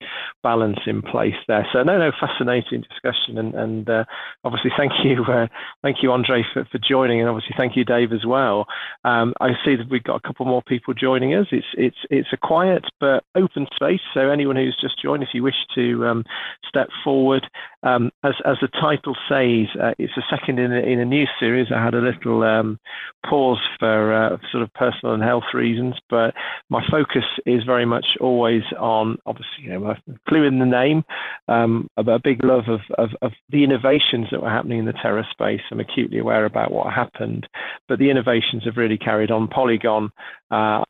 balance 0.44 0.80
in 0.86 1.02
place 1.02 1.36
there. 1.48 1.68
So 1.74 1.84
no, 1.84 1.98
no, 1.98 2.12
fascinating 2.20 2.84
discussion, 2.90 3.38
and, 3.38 3.54
and 3.54 3.90
uh, 3.90 4.06
obviously 4.44 4.72
thank 4.78 4.94
you, 5.04 5.24
uh, 5.26 5.48
thank 5.82 5.98
you, 6.02 6.12
Andre, 6.12 6.44
for, 6.54 6.66
for 6.66 6.78
joining, 6.78 7.20
and 7.20 7.30
obviously 7.30 7.56
thank 7.58 7.76
you, 7.76 7.84
Dave, 7.84 8.14
as 8.14 8.26
well. 8.26 8.66
Um, 9.04 9.34
I 9.42 9.50
see 9.66 9.76
that 9.76 9.90
we've 9.90 10.04
got 10.04 10.16
a 10.16 10.28
couple 10.28 10.46
more 10.46 10.62
people 10.62 10.94
joining 10.94 11.34
us. 11.34 11.48
It's 11.52 11.68
it's 11.78 11.98
it's 12.10 12.30
a 12.32 12.38
quiet 12.38 12.86
but 13.00 13.24
open 13.36 13.68
space. 13.76 14.02
So 14.14 14.30
anyone 14.30 14.56
who's 14.56 14.78
just 14.80 15.02
joined, 15.02 15.24
if 15.24 15.30
you 15.34 15.44
wish 15.44 15.66
to 15.76 16.06
um, 16.08 16.26
step 16.68 16.90
forward, 17.04 17.48
um, 17.84 18.12
as 18.24 18.36
as 18.46 18.58
the 18.62 18.68
title 18.68 19.16
says, 19.28 19.68
uh, 19.82 19.94
it's 19.98 20.18
a 20.18 20.24
second 20.30 20.60
in 20.60 20.72
in 20.72 21.00
a 21.00 21.09
new 21.10 21.26
series. 21.40 21.68
I 21.74 21.84
had 21.84 21.94
a 21.94 22.02
little 22.02 22.44
um, 22.44 22.80
pause 23.28 23.60
for 23.80 24.14
uh, 24.14 24.38
sort 24.52 24.64
of 24.64 24.74
personal 24.74 25.14
and 25.14 25.24
health 25.24 25.44
reasons, 25.54 25.96
but 26.10 26.34
my 26.70 26.84
focus 26.90 27.26
is 27.46 27.64
very 27.64 27.86
much 27.86 28.06
always 28.22 28.64
on, 28.80 29.18
obviously, 29.26 29.64
you 29.64 29.72
know, 29.72 29.88
a 29.88 29.98
clue 30.28 30.44
in 30.44 30.60
the 30.60 30.66
name, 30.66 31.04
um, 31.48 31.90
a 31.98 32.20
big 32.20 32.44
love 32.44 32.66
of, 32.68 32.82
of, 32.98 33.10
of, 33.22 33.32
the 33.50 33.64
innovations 33.64 34.28
that 34.32 34.42
were 34.42 34.50
happening 34.50 34.80
in 34.80 34.86
the 34.86 34.94
Terra 34.94 35.26
space. 35.32 35.62
I'm 35.72 35.80
acutely 35.80 36.20
aware 36.20 36.46
about 36.46 36.72
what 36.72 36.94
happened, 36.94 37.48
but 37.88 38.00
the 38.00 38.10
innovations 38.10 38.64
have 38.66 38.78
really 38.78 38.98
carried 38.98 39.32
on. 39.32 39.48
Polygon 39.48 40.12
uh, 40.52 40.84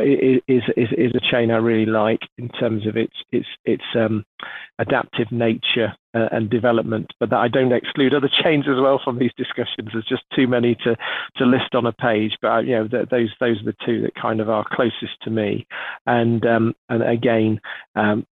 is, 0.00 0.62
is, 0.76 0.88
is 0.96 1.12
a 1.14 1.30
chain 1.30 1.50
I 1.50 1.56
really 1.56 1.86
like 1.86 2.20
in 2.38 2.48
terms 2.48 2.86
of 2.86 2.96
its 2.96 3.14
its 3.30 3.46
its 3.64 3.84
um, 3.94 4.24
adaptive 4.78 5.30
nature 5.30 5.94
uh, 6.14 6.28
and 6.32 6.50
development, 6.50 7.12
but 7.20 7.30
that 7.30 7.38
I 7.38 7.48
don't 7.48 7.72
exclude 7.72 8.14
other 8.14 8.30
chains 8.42 8.66
as 8.68 8.80
well 8.80 9.00
from 9.02 9.18
these 9.18 9.32
discussions. 9.36 9.90
There's 9.92 10.06
just 10.06 10.24
too 10.34 10.48
many 10.48 10.74
to 10.84 10.96
to 11.36 11.44
list 11.46 11.74
on 11.74 11.86
a 11.86 11.92
page, 11.92 12.36
but 12.42 12.48
uh, 12.48 12.60
you 12.60 12.76
know 12.76 12.88
th- 12.88 13.08
those 13.08 13.30
those 13.40 13.60
are 13.60 13.66
the 13.66 13.76
two 13.86 14.02
that 14.02 14.14
kind 14.14 14.40
of 14.40 14.48
are 14.48 14.64
closest 14.68 15.20
to 15.22 15.30
me. 15.30 15.66
And 16.06 16.44
um, 16.44 16.74
and 16.88 17.02
again, 17.02 17.60
um, 17.94 18.26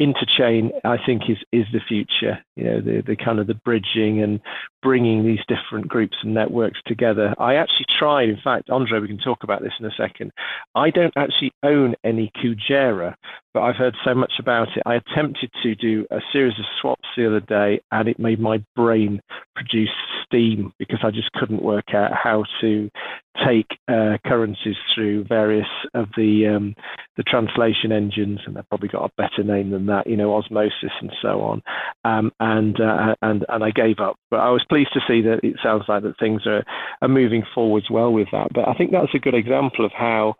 interchain 0.00 0.70
i 0.84 0.96
think 1.06 1.30
is 1.30 1.38
is 1.52 1.66
the 1.72 1.80
future. 1.80 2.38
You 2.56 2.64
know 2.64 2.80
the 2.80 3.02
the 3.02 3.16
kind 3.16 3.38
of 3.38 3.46
the 3.46 3.54
bridging 3.54 4.22
and 4.22 4.40
bringing 4.82 5.24
these 5.24 5.40
different 5.46 5.88
groups 5.88 6.16
and 6.22 6.34
networks 6.34 6.80
together. 6.84 7.34
I 7.38 7.54
actually 7.54 7.86
tried 7.88 8.28
in 8.28 8.38
fact 8.42 8.70
andre 8.70 8.98
we 8.98 9.08
can 9.08 9.18
talk 9.18 9.44
about 9.44 9.62
this 9.62 9.72
in 9.78 9.86
a 9.86 9.94
second. 9.96 10.32
I 10.74 10.90
don't 10.90 11.16
actually 11.16 11.52
own 11.62 11.94
any 12.02 12.32
kujira 12.36 13.14
but 13.54 13.62
i've 13.62 13.76
heard 13.76 13.94
so 14.04 14.14
much 14.14 14.32
about 14.38 14.68
it 14.76 14.82
i 14.84 14.94
attempted 14.94 15.50
to 15.62 15.74
do 15.74 16.06
a 16.10 16.18
series 16.32 16.58
of 16.58 16.64
swaps 16.80 17.08
the 17.16 17.26
other 17.26 17.40
day 17.40 17.80
and 17.92 18.08
it 18.08 18.18
made 18.18 18.40
my 18.40 18.62
brain 18.76 19.20
produce 19.54 19.88
steam 20.24 20.72
because 20.78 20.98
i 21.02 21.10
just 21.10 21.32
couldn't 21.32 21.62
work 21.62 21.94
out 21.94 22.10
how 22.12 22.44
to 22.60 22.90
take 23.46 23.66
uh, 23.88 24.16
currencies 24.24 24.76
through 24.94 25.24
various 25.24 25.66
of 25.94 26.08
the 26.16 26.46
um, 26.46 26.74
the 27.16 27.22
translation 27.22 27.90
engines, 27.92 28.40
and 28.46 28.54
they've 28.54 28.68
probably 28.68 28.88
got 28.88 29.10
a 29.10 29.12
better 29.16 29.42
name 29.42 29.70
than 29.70 29.86
that, 29.86 30.06
you 30.06 30.16
know, 30.16 30.34
osmosis 30.34 30.92
and 31.00 31.12
so 31.20 31.40
on. 31.40 31.62
Um, 32.04 32.32
and 32.40 32.80
uh, 32.80 33.14
and 33.22 33.44
and 33.48 33.64
I 33.64 33.70
gave 33.70 33.98
up, 33.98 34.16
but 34.30 34.40
I 34.40 34.50
was 34.50 34.64
pleased 34.68 34.90
to 34.94 35.00
see 35.08 35.20
that 35.22 35.40
it 35.42 35.56
sounds 35.62 35.84
like 35.88 36.02
that 36.04 36.18
things 36.18 36.42
are 36.46 36.64
are 37.02 37.08
moving 37.08 37.42
forwards 37.54 37.90
well 37.90 38.12
with 38.12 38.28
that. 38.32 38.48
But 38.54 38.68
I 38.68 38.74
think 38.74 38.92
that's 38.92 39.14
a 39.14 39.18
good 39.20 39.34
example 39.34 39.84
of 39.84 39.92
how 39.92 40.36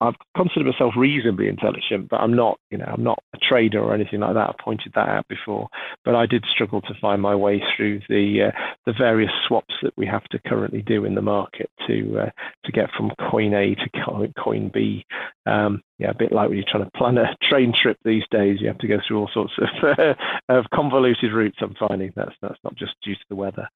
I've 0.00 0.14
considered 0.36 0.66
myself 0.66 0.94
reasonably 0.96 1.48
intelligent, 1.48 2.08
but 2.10 2.20
I'm 2.20 2.36
not, 2.36 2.58
you 2.70 2.76
know, 2.76 2.84
I'm 2.86 3.02
not 3.02 3.18
a 3.34 3.38
trader 3.38 3.80
or 3.80 3.94
anything 3.94 4.20
like 4.20 4.34
that. 4.34 4.50
I 4.50 4.54
pointed 4.62 4.92
that 4.94 5.08
out 5.08 5.26
before, 5.28 5.68
but 6.04 6.14
I 6.14 6.26
did 6.26 6.44
struggle 6.52 6.82
to 6.82 6.94
find 7.00 7.22
my 7.22 7.34
way 7.34 7.62
through 7.76 8.00
the 8.08 8.48
uh, 8.48 8.58
the 8.84 8.92
various 8.92 9.30
swaps 9.46 9.74
that 9.82 9.94
we 9.96 10.06
have 10.06 10.24
to 10.24 10.38
currently 10.46 10.82
do 10.82 11.04
in 11.06 11.14
the 11.14 11.22
market 11.22 11.70
to 11.86 12.18
uh, 12.20 12.30
to 12.64 12.72
get 12.72 12.90
from 12.96 13.10
coin 13.30 13.54
A 13.54 13.74
to 13.74 14.32
coin 14.38 14.70
B. 14.72 15.04
Um, 15.46 15.82
yeah, 15.98 16.10
a 16.10 16.14
bit 16.14 16.30
like 16.30 16.50
when 16.50 16.58
you're 16.58 16.66
trying 16.70 16.84
to 16.84 16.90
plan 16.90 17.16
a 17.16 17.34
train 17.48 17.72
trip 17.72 17.96
these 18.04 18.24
days, 18.30 18.58
you 18.60 18.68
have 18.68 18.78
to 18.78 18.88
go 18.88 18.98
through 19.06 19.20
all 19.20 19.30
sorts 19.32 19.54
of, 19.58 20.16
of 20.50 20.64
convoluted 20.74 21.32
routes. 21.32 21.56
I'm 21.62 21.74
finding 21.78 22.12
that's 22.14 22.34
that's 22.42 22.58
not 22.64 22.76
just 22.76 22.92
due 23.02 23.14
to 23.14 23.24
the 23.30 23.36
weather. 23.36 23.66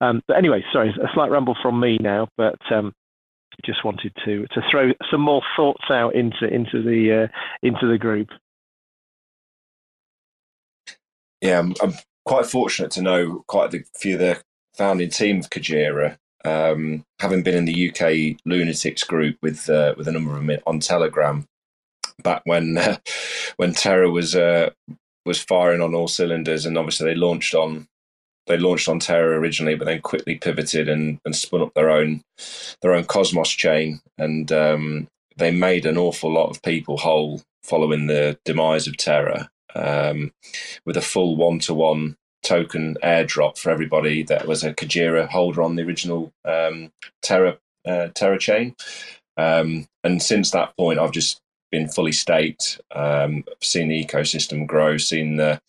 Um, 0.00 0.22
but 0.28 0.36
anyway, 0.36 0.62
sorry, 0.72 0.90
a 0.90 1.08
slight 1.14 1.30
ramble 1.30 1.56
from 1.60 1.80
me 1.80 1.98
now, 2.00 2.28
but 2.36 2.60
um, 2.70 2.92
just 3.64 3.84
wanted 3.84 4.12
to 4.24 4.46
to 4.48 4.62
throw 4.70 4.92
some 5.10 5.20
more 5.20 5.42
thoughts 5.56 5.84
out 5.90 6.14
into 6.14 6.46
into 6.46 6.82
the 6.82 7.24
uh, 7.24 7.38
into 7.62 7.86
the 7.88 7.98
group. 7.98 8.28
Yeah, 11.40 11.58
I'm, 11.58 11.74
I'm, 11.82 11.94
quite 12.24 12.46
fortunate 12.46 12.90
to 12.90 13.02
know 13.02 13.44
quite 13.48 13.74
a 13.74 13.84
few 13.98 14.14
of 14.14 14.20
the 14.20 14.42
founding 14.78 15.10
team 15.10 15.40
of 15.40 15.50
Kujira. 15.50 16.16
Um, 16.42 17.04
having 17.20 17.42
been 17.42 17.54
in 17.54 17.66
the 17.66 17.90
UK 17.90 18.40
lunatics 18.46 19.04
group 19.04 19.36
with 19.42 19.68
uh, 19.68 19.94
with 19.98 20.08
a 20.08 20.12
number 20.12 20.34
of 20.36 20.46
them 20.46 20.58
on 20.66 20.80
Telegram 20.80 21.46
back 22.22 22.42
when 22.44 22.78
uh, 22.78 22.96
when 23.56 23.72
Terra 23.72 24.10
was 24.10 24.34
uh, 24.34 24.70
was 25.26 25.42
firing 25.42 25.80
on 25.80 25.94
all 25.94 26.08
cylinders, 26.08 26.66
and 26.66 26.76
obviously 26.76 27.06
they 27.06 27.14
launched 27.14 27.54
on 27.54 27.88
they 28.46 28.58
launched 28.58 28.88
on 28.88 28.98
Terra 28.98 29.38
originally, 29.38 29.74
but 29.74 29.86
then 29.86 30.00
quickly 30.00 30.36
pivoted 30.36 30.88
and, 30.88 31.18
and 31.24 31.34
spun 31.34 31.62
up 31.62 31.74
their 31.74 31.90
own 31.90 32.22
their 32.82 32.94
own 32.94 33.04
Cosmos 33.04 33.50
chain, 33.50 34.00
and 34.18 34.50
um, 34.52 35.08
they 35.36 35.50
made 35.50 35.86
an 35.86 35.98
awful 35.98 36.32
lot 36.32 36.50
of 36.50 36.62
people 36.62 36.98
whole 36.98 37.42
following 37.62 38.06
the 38.06 38.38
demise 38.44 38.86
of 38.86 38.96
Terra, 38.96 39.48
um, 39.74 40.32
with 40.84 40.96
a 40.96 41.02
full 41.02 41.36
one 41.36 41.58
to 41.60 41.74
one 41.74 42.16
token 42.42 42.96
airdrop 43.02 43.56
for 43.56 43.70
everybody 43.70 44.22
that 44.22 44.46
was 44.46 44.62
a 44.62 44.74
Kujira 44.74 45.26
holder 45.28 45.62
on 45.62 45.76
the 45.76 45.82
original 45.82 46.30
um, 46.44 46.90
Terra 47.22 47.58
uh, 47.86 48.08
Terra 48.14 48.38
chain. 48.38 48.74
Um, 49.36 49.86
and 50.04 50.22
since 50.22 50.50
that 50.50 50.76
point, 50.76 50.98
I've 50.98 51.12
just 51.12 51.40
been 51.74 51.88
fully 51.88 52.12
staked. 52.12 52.80
Um, 52.94 53.44
seen 53.60 53.88
the 53.88 54.04
ecosystem 54.04 54.66
grow, 54.66 54.96
seen 54.96 55.36
the 55.36 55.60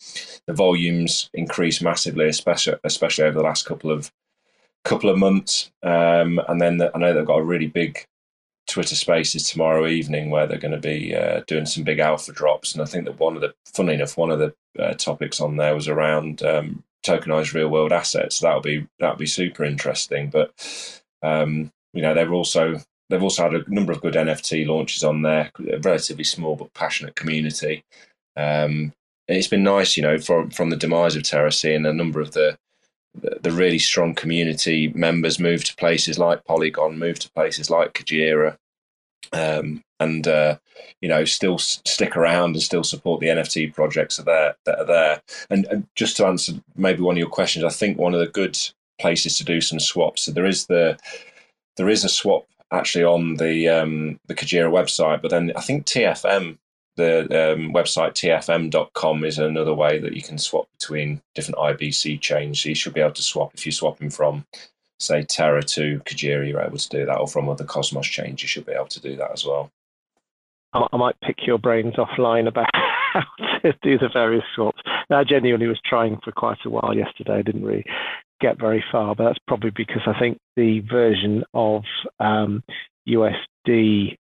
the 0.46 0.54
volumes 0.54 1.28
increase 1.34 1.82
massively, 1.82 2.28
especially 2.28 2.78
especially 2.84 3.24
over 3.24 3.38
the 3.38 3.44
last 3.44 3.66
couple 3.66 3.90
of 3.90 4.12
couple 4.84 5.10
of 5.10 5.18
months. 5.18 5.72
Um, 5.82 6.40
and 6.48 6.60
then 6.60 6.78
the, 6.78 6.92
I 6.94 6.98
know 6.98 7.12
they've 7.12 7.26
got 7.26 7.40
a 7.40 7.52
really 7.52 7.66
big 7.66 8.06
Twitter 8.68 8.94
Spaces 8.94 9.48
tomorrow 9.48 9.86
evening 9.86 10.30
where 10.30 10.46
they're 10.46 10.58
going 10.66 10.80
to 10.80 10.88
be 10.94 11.14
uh, 11.14 11.42
doing 11.46 11.66
some 11.66 11.84
big 11.84 11.98
alpha 11.98 12.32
drops. 12.32 12.72
And 12.72 12.82
I 12.82 12.86
think 12.86 13.04
that 13.04 13.18
one 13.18 13.34
of 13.36 13.42
the, 13.42 13.54
funny 13.64 13.94
enough, 13.94 14.16
one 14.16 14.30
of 14.30 14.38
the 14.38 14.54
uh, 14.78 14.94
topics 14.94 15.40
on 15.40 15.56
there 15.56 15.74
was 15.74 15.88
around 15.88 16.42
um, 16.42 16.84
tokenized 17.04 17.52
real 17.52 17.68
world 17.68 17.92
assets. 17.92 18.38
That'll 18.38 18.60
be 18.60 18.86
that'll 19.00 19.16
be 19.16 19.26
super 19.26 19.64
interesting. 19.64 20.30
But 20.30 21.02
um, 21.22 21.72
you 21.92 22.02
know, 22.02 22.14
they're 22.14 22.32
also 22.32 22.80
They've 23.08 23.22
also 23.22 23.44
had 23.44 23.54
a 23.54 23.70
number 23.72 23.92
of 23.92 24.00
good 24.00 24.14
NFT 24.14 24.66
launches 24.66 25.04
on 25.04 25.22
there, 25.22 25.50
a 25.72 25.78
relatively 25.78 26.24
small 26.24 26.56
but 26.56 26.74
passionate 26.74 27.14
community. 27.14 27.84
Um, 28.36 28.92
it's 29.28 29.48
been 29.48 29.62
nice, 29.62 29.96
you 29.96 30.02
know, 30.02 30.18
from 30.18 30.50
from 30.50 30.70
the 30.70 30.76
demise 30.76 31.16
of 31.16 31.22
Terra, 31.22 31.52
seeing 31.52 31.86
a 31.86 31.92
number 31.92 32.20
of 32.20 32.32
the 32.32 32.58
the 33.14 33.50
really 33.50 33.78
strong 33.78 34.14
community 34.14 34.88
members 34.88 35.38
move 35.38 35.64
to 35.64 35.76
places 35.76 36.18
like 36.18 36.44
Polygon, 36.44 36.98
move 36.98 37.18
to 37.20 37.30
places 37.32 37.70
like 37.70 37.94
Kujira, 37.94 38.56
um, 39.32 39.82
and 39.98 40.28
uh, 40.28 40.58
you 41.00 41.08
know 41.08 41.24
still 41.24 41.58
stick 41.58 42.16
around 42.16 42.54
and 42.54 42.62
still 42.62 42.84
support 42.84 43.20
the 43.20 43.28
NFT 43.28 43.74
projects 43.74 44.16
that 44.16 44.28
are. 44.28 44.56
That 44.64 44.80
are 44.80 44.84
there. 44.84 45.22
And, 45.50 45.66
and, 45.66 45.86
just 45.94 46.16
to 46.18 46.26
answer 46.26 46.52
maybe 46.76 47.02
one 47.02 47.14
of 47.14 47.18
your 47.18 47.28
questions, 47.28 47.64
I 47.64 47.70
think 47.70 47.98
one 47.98 48.14
of 48.14 48.20
the 48.20 48.26
good 48.26 48.58
places 49.00 49.38
to 49.38 49.44
do 49.44 49.60
some 49.60 49.80
swaps. 49.80 50.22
So 50.22 50.32
there 50.32 50.46
is 50.46 50.66
the 50.66 50.98
there 51.76 51.88
is 51.88 52.04
a 52.04 52.08
swap 52.08 52.46
actually 52.76 53.04
on 53.04 53.36
the 53.36 53.68
um, 53.68 54.20
the 54.26 54.34
Kujira 54.34 54.70
website. 54.70 55.22
But 55.22 55.30
then 55.30 55.52
I 55.56 55.60
think 55.60 55.86
TFM, 55.86 56.58
the 56.96 57.20
um, 57.22 57.72
website 57.72 58.12
tfm.com, 58.12 59.24
is 59.24 59.38
another 59.38 59.74
way 59.74 59.98
that 59.98 60.14
you 60.14 60.22
can 60.22 60.38
swap 60.38 60.68
between 60.78 61.20
different 61.34 61.58
IBC 61.58 62.20
chains. 62.20 62.60
So 62.60 62.68
you 62.68 62.74
should 62.74 62.94
be 62.94 63.00
able 63.00 63.12
to 63.12 63.22
swap 63.22 63.54
if 63.54 63.66
you're 63.66 63.72
swapping 63.72 64.10
from, 64.10 64.46
say, 64.98 65.22
Terra 65.22 65.62
to 65.62 66.00
Kujira, 66.00 66.48
you're 66.48 66.60
able 66.60 66.78
to 66.78 66.88
do 66.88 67.06
that, 67.06 67.18
or 67.18 67.26
from 67.26 67.48
other 67.48 67.64
Cosmos 67.64 68.06
chains, 68.06 68.42
you 68.42 68.48
should 68.48 68.66
be 68.66 68.72
able 68.72 68.86
to 68.86 69.00
do 69.00 69.16
that 69.16 69.32
as 69.32 69.44
well. 69.44 69.70
I 70.72 70.96
might 70.96 71.18
pick 71.20 71.46
your 71.46 71.58
brains 71.58 71.94
offline 71.94 72.48
about 72.48 72.68
how 72.74 73.22
to 73.62 73.72
do 73.82 73.98
the 73.98 74.10
various 74.12 74.44
swaps. 74.54 74.82
I 75.08 75.24
genuinely 75.24 75.68
was 75.68 75.80
trying 75.84 76.18
for 76.22 76.32
quite 76.32 76.58
a 76.64 76.70
while 76.70 76.94
yesterday. 76.94 77.34
I 77.34 77.42
didn't 77.42 77.64
really 77.64 77.84
get 78.46 78.60
very 78.60 78.84
far, 78.92 79.14
but 79.14 79.24
that's 79.24 79.38
probably 79.46 79.70
because 79.70 80.02
I 80.06 80.18
think 80.18 80.38
the 80.56 80.80
version 80.80 81.44
of 81.54 81.82
um, 82.20 82.62
USDC 83.08 84.16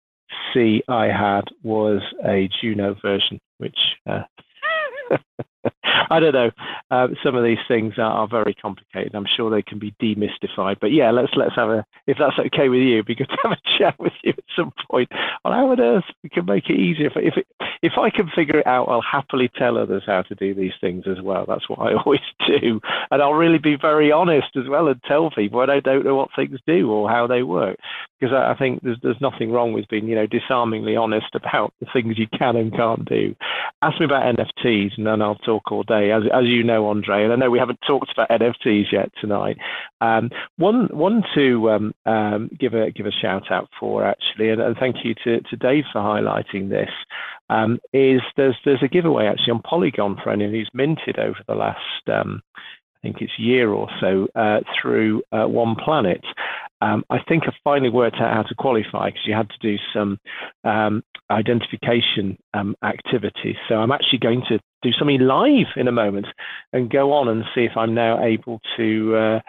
I 0.88 1.06
had 1.06 1.44
was 1.64 2.02
a 2.26 2.50
Juno 2.60 2.96
version, 3.02 3.40
which 3.60 3.78
uh, 4.08 4.24
I 6.10 6.20
don't 6.20 6.34
know. 6.34 6.52
Uh, 6.92 7.08
some 7.24 7.36
of 7.36 7.44
these 7.44 7.60
things 7.68 7.94
are, 7.98 8.12
are, 8.12 8.28
very 8.28 8.54
complicated. 8.54 9.16
I'm 9.16 9.26
sure 9.36 9.50
they 9.50 9.62
can 9.62 9.80
be 9.80 9.94
demystified. 10.02 10.78
But 10.80 10.92
yeah, 10.92 11.12
let's 11.12 11.34
let's 11.36 11.56
have 11.56 11.70
a 11.70 11.86
if 12.08 12.18
that's 12.20 12.38
okay 12.40 12.70
with 12.70 12.82
you, 12.82 12.96
it'd 12.96 13.06
be 13.06 13.16
good 13.16 13.30
to 13.30 13.38
have 13.44 13.52
a 13.52 13.78
chat 13.78 14.00
with 14.00 14.14
you 14.24 14.34
at 14.38 14.44
some 14.56 14.72
point 14.90 15.10
on 15.44 15.54
how 15.54 15.72
on 15.72 15.80
earth 15.80 16.06
we 16.24 16.30
can 16.30 16.46
make 16.46 16.70
it 16.70 16.80
easier. 16.80 17.08
If, 17.08 17.14
if 17.18 17.38
it 17.38 17.48
if 17.86 18.00
I 18.00 18.10
can 18.10 18.30
figure 18.36 18.60
it 18.60 18.66
out, 18.66 18.90
I'll 18.90 19.02
happily 19.02 19.50
tell 19.56 19.78
others 19.78 20.02
how 20.08 20.24
to 20.24 20.36
do 20.36 20.56
these 20.56 20.74
things 20.82 21.06
as 21.08 21.22
well. 21.22 21.46
That's 21.48 21.70
what 21.70 21.80
I 21.80 21.94
always 22.06 22.20
do, 22.48 22.82
and 23.12 23.22
I'll 23.22 23.34
really 23.34 23.60
be 23.60 23.78
very 23.80 24.12
honest 24.12 24.56
as 24.56 24.68
well 24.68 24.88
and 24.88 25.02
tell 25.04 25.30
people 25.30 25.60
I 25.60 25.80
don't 25.80 26.04
know 26.04 26.16
what 26.16 26.30
things 26.36 26.60
do 26.66 26.90
or 26.90 27.10
how 27.10 27.28
they 27.28 27.44
work, 27.44 27.78
because 28.20 28.34
I, 28.34 28.52
I 28.52 28.58
think 28.58 28.82
there's 28.82 28.98
there's 29.04 29.22
nothing 29.22 29.52
wrong 29.52 29.72
with 29.72 29.88
being 29.88 30.08
you 30.08 30.16
know 30.16 30.26
disarmingly 30.26 30.96
honest 30.96 31.28
about 31.36 31.74
the 31.80 31.86
things 31.94 32.18
you 32.18 32.28
can 32.28 32.56
and 32.56 32.76
can't 32.76 33.06
do. 33.08 33.36
Ask 33.82 34.00
me 34.00 34.06
about 34.06 34.36
NFTs, 34.36 34.98
and 34.98 35.06
then 35.06 35.22
I'll 35.22 35.36
talk 35.36 35.72
all 35.72 35.84
day. 35.84 36.12
As 36.12 36.24
as 36.34 36.46
you 36.46 36.64
know, 36.64 36.88
Andre, 36.88 37.24
and 37.24 37.34
I 37.34 37.36
know 37.36 37.52
we 37.52 37.60
haven't 37.60 37.80
talked 37.86 38.12
about 38.12 38.30
NFTs 38.30 38.92
yet 38.92 39.12
tonight. 39.22 39.58
Um, 40.02 40.32
one 40.58 40.88
one 40.92 41.24
to 41.36 41.70
um, 41.70 41.94
um, 42.06 42.50
give 42.60 42.74
a 42.74 42.92
give 42.92 43.06
a 43.06 43.12
shout 43.12 43.52
out 43.52 43.70
for 43.80 44.04
actually, 44.04 44.50
and, 44.50 44.62
and 44.62 44.76
thank 44.78 44.98
you 45.04 45.14
to, 45.24 45.42
to 45.42 45.56
Dave 45.56 45.84
for 45.94 46.02
highlighting 46.02 46.70
this. 46.70 46.90
Um, 47.50 47.80
is 47.94 48.22
there's 48.38 48.56
there's 48.66 48.82
a 48.82 48.88
giveaway 48.88 49.28
actually 49.28 49.52
on 49.52 49.62
Polygon 49.62 50.18
for 50.24 50.32
anyone 50.32 50.54
who's 50.54 50.70
minted 50.74 51.20
over 51.20 51.38
the 51.48 51.56
last 51.56 52.10
um, 52.12 52.42
I 52.58 53.00
think 53.02 53.22
it's 53.22 53.38
year 53.38 53.72
or 53.72 53.88
so 54.02 54.28
uh, 54.36 54.62
through 54.82 55.22
uh, 55.32 55.46
One 55.46 55.76
Planet. 55.76 56.24
Um, 56.82 57.04
I 57.10 57.20
think 57.28 57.44
I 57.46 57.52
finally 57.64 57.92
worked 57.92 58.18
out 58.18 58.34
how 58.34 58.44
to 58.44 58.56
qualify 58.56 59.10
because 59.10 59.28
you 59.28 59.36
had 59.36 59.50
to 59.50 59.58
do 59.62 59.76
some 59.94 60.18
um, 60.64 61.04
identification 61.30 62.38
um, 62.54 62.76
activities. 62.84 63.56
So 63.70 63.76
I'm 63.76 63.92
actually 63.92 64.20
going 64.20 64.42
to 64.50 64.60
do 64.86 64.92
something 64.98 65.20
live 65.20 65.68
in 65.76 65.88
a 65.88 65.92
moment 65.92 66.28
and 66.74 66.92
go 66.92 67.12
on 67.12 67.28
and 67.28 67.44
see 67.54 67.62
if 67.62 67.76
I'm 67.76 67.94
now 67.94 68.24
able 68.24 68.62
to 68.78 69.16
uh, 69.16 69.40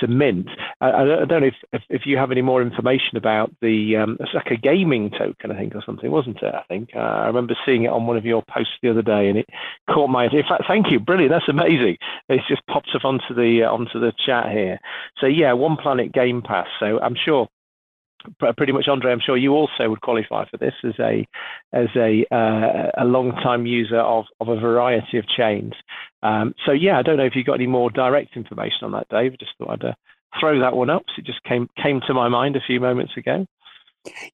to 0.00 0.06
mint. 0.06 0.48
I, 0.80 0.90
I, 0.90 1.04
don't 1.24 1.40
know 1.40 1.46
if, 1.46 1.54
if, 1.72 1.82
if, 1.88 2.02
you 2.04 2.16
have 2.18 2.30
any 2.30 2.42
more 2.42 2.60
information 2.60 3.16
about 3.16 3.50
the 3.62 3.96
um, 3.96 4.16
it's 4.20 4.34
like 4.34 4.50
a 4.50 4.56
gaming 4.56 5.10
token, 5.10 5.50
I 5.50 5.56
think, 5.56 5.74
or 5.74 5.82
something, 5.84 6.10
wasn't 6.10 6.42
it? 6.42 6.54
I 6.54 6.62
think 6.68 6.90
uh, 6.94 6.98
I 6.98 7.26
remember 7.26 7.54
seeing 7.64 7.84
it 7.84 7.90
on 7.90 8.06
one 8.06 8.16
of 8.16 8.24
your 8.24 8.42
posts 8.48 8.74
the 8.82 8.90
other 8.90 9.02
day, 9.02 9.28
and 9.28 9.38
it 9.38 9.46
caught 9.90 10.08
my. 10.08 10.24
In 10.24 10.42
fact, 10.48 10.64
thank 10.68 10.90
you, 10.90 11.00
brilliant, 11.00 11.32
that's 11.32 11.48
amazing. 11.48 11.96
It's 12.28 12.46
just 12.48 12.66
popped 12.66 12.90
up 12.94 13.04
onto 13.04 13.34
the 13.34 13.64
uh, 13.64 13.72
onto 13.72 14.00
the 14.00 14.12
chat 14.24 14.50
here. 14.50 14.78
So 15.20 15.26
yeah, 15.26 15.52
One 15.52 15.76
Planet 15.76 16.12
Game 16.12 16.42
Pass. 16.42 16.68
So 16.80 16.98
I'm 17.00 17.16
sure 17.22 17.48
pretty 18.56 18.72
much, 18.72 18.88
Andre. 18.88 19.12
I'm 19.12 19.20
sure 19.24 19.36
you 19.36 19.52
also 19.52 19.88
would 19.88 20.00
qualify 20.00 20.44
for 20.48 20.56
this 20.56 20.74
as 20.84 20.94
a 20.98 21.26
as 21.72 21.88
a 21.96 22.24
uh, 22.32 22.90
a 22.98 23.04
long 23.04 23.32
time 23.42 23.66
user 23.66 23.98
of 24.00 24.24
of 24.40 24.48
a 24.48 24.58
variety 24.58 25.18
of 25.18 25.26
chains. 25.28 25.72
Um, 26.22 26.54
so 26.64 26.72
yeah, 26.72 26.98
I 26.98 27.02
don't 27.02 27.16
know 27.16 27.26
if 27.26 27.36
you've 27.36 27.46
got 27.46 27.54
any 27.54 27.66
more 27.66 27.90
direct 27.90 28.36
information 28.36 28.82
on 28.82 28.92
that, 28.92 29.08
Dave. 29.08 29.38
Just 29.38 29.52
thought 29.58 29.70
I'd 29.70 29.84
uh, 29.84 29.92
throw 30.40 30.60
that 30.60 30.76
one 30.76 30.90
up. 30.90 31.04
So 31.08 31.20
it 31.20 31.26
just 31.26 31.42
came 31.44 31.68
came 31.82 32.00
to 32.06 32.14
my 32.14 32.28
mind 32.28 32.56
a 32.56 32.60
few 32.66 32.80
moments 32.80 33.12
ago. 33.16 33.46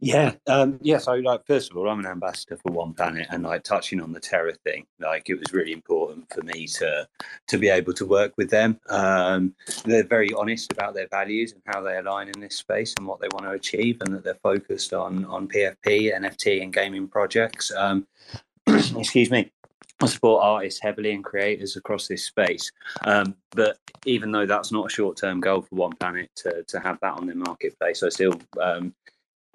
Yeah, 0.01 0.33
um, 0.47 0.79
yeah. 0.83 0.99
So, 0.99 1.13
like, 1.15 1.47
first 1.47 1.71
of 1.71 1.77
all, 1.77 1.89
I'm 1.89 2.01
an 2.01 2.07
ambassador 2.07 2.57
for 2.57 2.73
One 2.73 2.95
Planet, 2.95 3.27
and 3.31 3.43
like 3.43 3.63
touching 3.63 4.01
on 4.01 4.13
the 4.13 4.21
Terra 4.21 4.55
thing, 4.65 4.87
like 5.01 5.29
it 5.29 5.35
was 5.35 5.53
really 5.53 5.73
important 5.73 6.33
for 6.33 6.43
me 6.43 6.67
to 6.67 7.09
to 7.49 7.59
be 7.59 7.69
able 7.69 7.93
to 7.95 8.07
work 8.07 8.33
with 8.37 8.51
them. 8.51 8.81
Um, 8.89 9.55
they're 9.85 10.05
very 10.05 10.33
honest 10.35 10.73
about 10.73 10.95
their 10.95 11.09
values 11.09 11.53
and 11.53 11.63
how 11.67 11.81
they 11.81 11.99
align 11.99 12.29
in 12.29 12.41
this 12.41 12.57
space 12.57 12.95
and 12.99 13.07
what 13.07 13.21
they 13.21 13.29
want 13.33 13.45
to 13.45 13.53
achieve, 13.53 13.99
and 14.01 14.15
that 14.15 14.25
they're 14.25 14.39
focused 14.43 14.93
on 14.93 15.25
on 15.27 15.49
PFP, 15.49 16.15
NFT, 16.15 16.63
and 16.63 16.73
gaming 16.73 17.09
projects. 17.09 17.73
Um, 17.77 18.07
excuse 18.67 19.31
me. 19.31 19.51
I 20.01 20.07
support 20.07 20.43
artists 20.43 20.81
heavily 20.81 21.13
and 21.13 21.23
creators 21.23 21.77
across 21.77 22.09
this 22.09 22.25
space. 22.25 22.73
Um, 23.05 23.37
but 23.51 23.79
even 24.05 24.33
though 24.33 24.47
that's 24.47 24.73
not 24.73 24.87
a 24.87 24.89
short 24.89 25.17
term 25.17 25.41
goal 25.41 25.63
for 25.63 25.77
One 25.77 25.93
Planet 25.93 26.29
to, 26.37 26.65
to 26.65 26.81
have 26.81 26.99
that 27.03 27.15
on 27.15 27.27
their 27.27 27.37
marketplace, 27.37 28.03
I 28.03 28.09
still 28.09 28.35
um, 28.61 28.95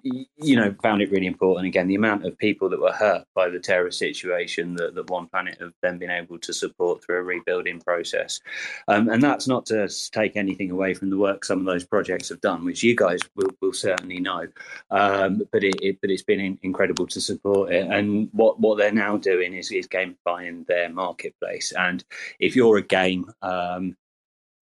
you 0.02 0.56
know, 0.56 0.74
found 0.82 1.02
it 1.02 1.10
really 1.10 1.26
important. 1.26 1.66
Again, 1.66 1.88
the 1.88 1.96
amount 1.96 2.24
of 2.24 2.38
people 2.38 2.68
that 2.70 2.80
were 2.80 2.92
hurt 2.92 3.24
by 3.34 3.48
the 3.48 3.58
Terra 3.58 3.92
situation 3.92 4.74
that, 4.76 4.94
that 4.94 5.10
One 5.10 5.26
Planet 5.26 5.58
have 5.60 5.72
then 5.82 5.98
been 5.98 6.10
able 6.10 6.38
to 6.38 6.52
support 6.52 7.02
through 7.02 7.18
a 7.18 7.22
rebuilding 7.22 7.80
process. 7.80 8.40
Um, 8.86 9.08
and 9.08 9.22
that's 9.22 9.48
not 9.48 9.66
to 9.66 9.88
take 10.12 10.36
anything 10.36 10.70
away 10.70 10.94
from 10.94 11.10
the 11.10 11.18
work 11.18 11.44
some 11.44 11.58
of 11.58 11.64
those 11.64 11.84
projects 11.84 12.28
have 12.28 12.40
done, 12.40 12.64
which 12.64 12.82
you 12.82 12.94
guys 12.94 13.20
will, 13.34 13.50
will 13.60 13.72
certainly 13.72 14.20
know. 14.20 14.46
Um, 14.90 15.42
but 15.52 15.64
it, 15.64 15.74
it, 15.82 15.98
but 16.00 16.10
it's 16.10 16.22
been 16.22 16.40
in, 16.40 16.58
incredible 16.62 17.06
to 17.08 17.20
support 17.20 17.72
it. 17.72 17.88
And 17.90 18.28
what, 18.32 18.60
what 18.60 18.78
they're 18.78 18.92
now 18.92 19.16
doing 19.16 19.54
is, 19.54 19.72
is 19.72 19.88
gamifying 19.88 20.66
their 20.66 20.90
marketplace. 20.90 21.72
And 21.76 22.04
if 22.38 22.54
you're 22.54 22.78
a 22.78 22.82
game, 22.82 23.30
um, 23.42 23.96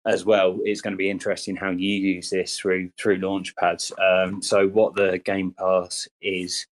as 0.04 0.24
well, 0.24 0.58
it's 0.64 0.80
going 0.80 0.92
to 0.92 0.98
be 0.98 1.10
interesting 1.10 1.56
how 1.56 1.70
you 1.70 1.94
use 1.94 2.30
this 2.30 2.58
through 2.58 2.90
through 2.98 3.18
launchpads. 3.18 3.92
Um, 4.00 4.42
so, 4.42 4.68
what 4.68 4.94
the 4.94 5.18
Game 5.24 5.54
Pass 5.56 6.08
is, 6.20 6.66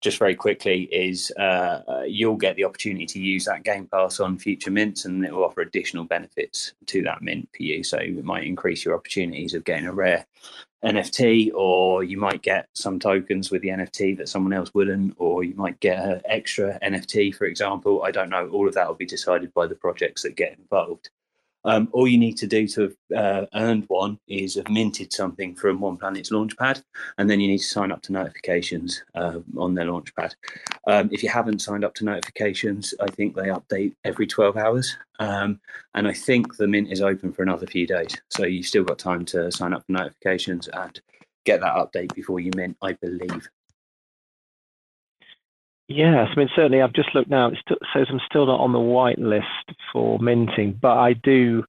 just 0.00 0.18
very 0.18 0.34
quickly, 0.34 0.82
is 0.92 1.30
uh, 1.32 2.02
you'll 2.06 2.36
get 2.36 2.56
the 2.56 2.64
opportunity 2.64 3.06
to 3.06 3.20
use 3.20 3.44
that 3.44 3.62
Game 3.62 3.86
Pass 3.86 4.18
on 4.18 4.38
future 4.38 4.70
mints, 4.70 5.04
and 5.04 5.24
it 5.24 5.32
will 5.32 5.44
offer 5.44 5.60
additional 5.60 6.04
benefits 6.04 6.72
to 6.86 7.02
that 7.02 7.22
mint 7.22 7.48
for 7.56 7.62
you. 7.62 7.84
So, 7.84 7.98
it 7.98 8.24
might 8.24 8.44
increase 8.44 8.84
your 8.84 8.94
opportunities 8.94 9.54
of 9.54 9.64
getting 9.64 9.86
a 9.86 9.92
rare 9.92 10.26
NFT, 10.84 11.52
or 11.54 12.02
you 12.02 12.18
might 12.18 12.42
get 12.42 12.68
some 12.74 12.98
tokens 12.98 13.50
with 13.50 13.62
the 13.62 13.68
NFT 13.68 14.16
that 14.18 14.28
someone 14.28 14.52
else 14.52 14.74
wouldn't, 14.74 15.14
or 15.18 15.44
you 15.44 15.54
might 15.54 15.78
get 15.78 16.04
an 16.04 16.20
extra 16.24 16.80
NFT, 16.80 17.34
for 17.34 17.44
example. 17.44 18.02
I 18.02 18.10
don't 18.10 18.30
know. 18.30 18.48
All 18.48 18.66
of 18.66 18.74
that 18.74 18.88
will 18.88 18.94
be 18.94 19.06
decided 19.06 19.54
by 19.54 19.68
the 19.68 19.74
projects 19.76 20.22
that 20.22 20.34
get 20.34 20.58
involved. 20.58 21.10
Um, 21.66 21.88
all 21.92 22.06
you 22.06 22.16
need 22.16 22.36
to 22.38 22.46
do 22.46 22.66
to 22.68 22.82
have 22.82 22.94
uh, 23.14 23.46
earned 23.54 23.84
one 23.88 24.18
is 24.28 24.54
have 24.54 24.68
minted 24.70 25.12
something 25.12 25.54
from 25.54 25.80
One 25.80 25.96
Planet's 25.96 26.30
launchpad, 26.30 26.82
and 27.18 27.28
then 27.28 27.40
you 27.40 27.48
need 27.48 27.58
to 27.58 27.64
sign 27.64 27.92
up 27.92 28.02
to 28.02 28.12
notifications 28.12 29.02
uh, 29.14 29.40
on 29.58 29.74
their 29.74 29.86
launchpad. 29.86 30.34
Um, 30.86 31.10
if 31.12 31.22
you 31.22 31.28
haven't 31.28 31.60
signed 31.60 31.84
up 31.84 31.94
to 31.96 32.04
notifications, 32.04 32.94
I 33.00 33.08
think 33.08 33.34
they 33.34 33.48
update 33.48 33.96
every 34.04 34.26
12 34.26 34.56
hours. 34.56 34.96
Um, 35.18 35.60
and 35.94 36.06
I 36.06 36.12
think 36.12 36.56
the 36.56 36.68
mint 36.68 36.92
is 36.92 37.02
open 37.02 37.32
for 37.32 37.42
another 37.42 37.66
few 37.66 37.86
days. 37.86 38.16
So 38.30 38.44
you've 38.44 38.66
still 38.66 38.84
got 38.84 38.98
time 38.98 39.24
to 39.26 39.50
sign 39.50 39.72
up 39.72 39.84
for 39.86 39.92
notifications 39.92 40.68
and 40.68 41.00
get 41.44 41.60
that 41.60 41.74
update 41.74 42.14
before 42.14 42.40
you 42.40 42.50
mint, 42.54 42.76
I 42.82 42.92
believe. 42.92 43.48
Yes, 45.88 46.28
I 46.34 46.38
mean 46.38 46.48
certainly. 46.56 46.82
I've 46.82 46.92
just 46.92 47.14
looked 47.14 47.30
now. 47.30 47.48
It 47.48 47.58
says 47.94 48.06
I'm 48.10 48.20
still 48.28 48.46
not 48.46 48.60
on 48.60 48.72
the 48.72 48.80
white 48.80 49.18
list 49.18 49.46
for 49.92 50.18
minting, 50.18 50.78
but 50.80 50.96
I 50.96 51.12
do 51.12 51.64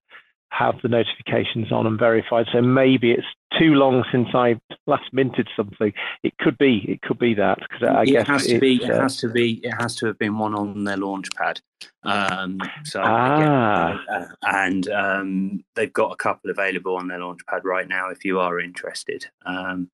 have 0.51 0.75
the 0.81 0.87
notifications 0.87 1.71
on 1.71 1.85
and 1.85 1.99
verified. 1.99 2.47
So 2.51 2.61
maybe 2.61 3.11
it's 3.11 3.27
too 3.57 3.75
long 3.75 4.03
since 4.11 4.29
I 4.33 4.59
last 4.85 5.11
minted 5.11 5.47
something. 5.55 5.93
It 6.23 6.37
could 6.39 6.57
be. 6.57 6.85
It 6.87 7.01
could 7.01 7.19
be 7.19 7.33
that 7.35 7.59
because 7.59 7.87
I 7.89 8.03
it 8.03 8.05
guess 8.07 8.27
has 8.27 8.47
to 8.47 8.59
be. 8.59 8.75
It 8.83 8.89
uh, 8.89 9.01
has 9.01 9.17
to 9.17 9.29
be. 9.29 9.53
It 9.63 9.73
has 9.79 9.95
to 9.97 10.07
have 10.07 10.17
been 10.17 10.37
one 10.37 10.55
on 10.55 10.83
their 10.83 10.97
launch 10.97 11.29
pad. 11.35 11.59
Um, 12.03 12.59
so 12.83 13.01
ah. 13.03 13.91
Again, 13.91 13.99
uh, 14.09 14.25
and 14.43 14.89
um, 14.89 15.63
they've 15.75 15.93
got 15.93 16.11
a 16.11 16.15
couple 16.15 16.49
available 16.49 16.95
on 16.95 17.07
their 17.07 17.19
launch 17.19 17.41
pad 17.47 17.65
right 17.65 17.87
now 17.87 18.09
if 18.09 18.25
you 18.25 18.39
are 18.39 18.59
interested. 18.59 19.25
Um, 19.45 19.89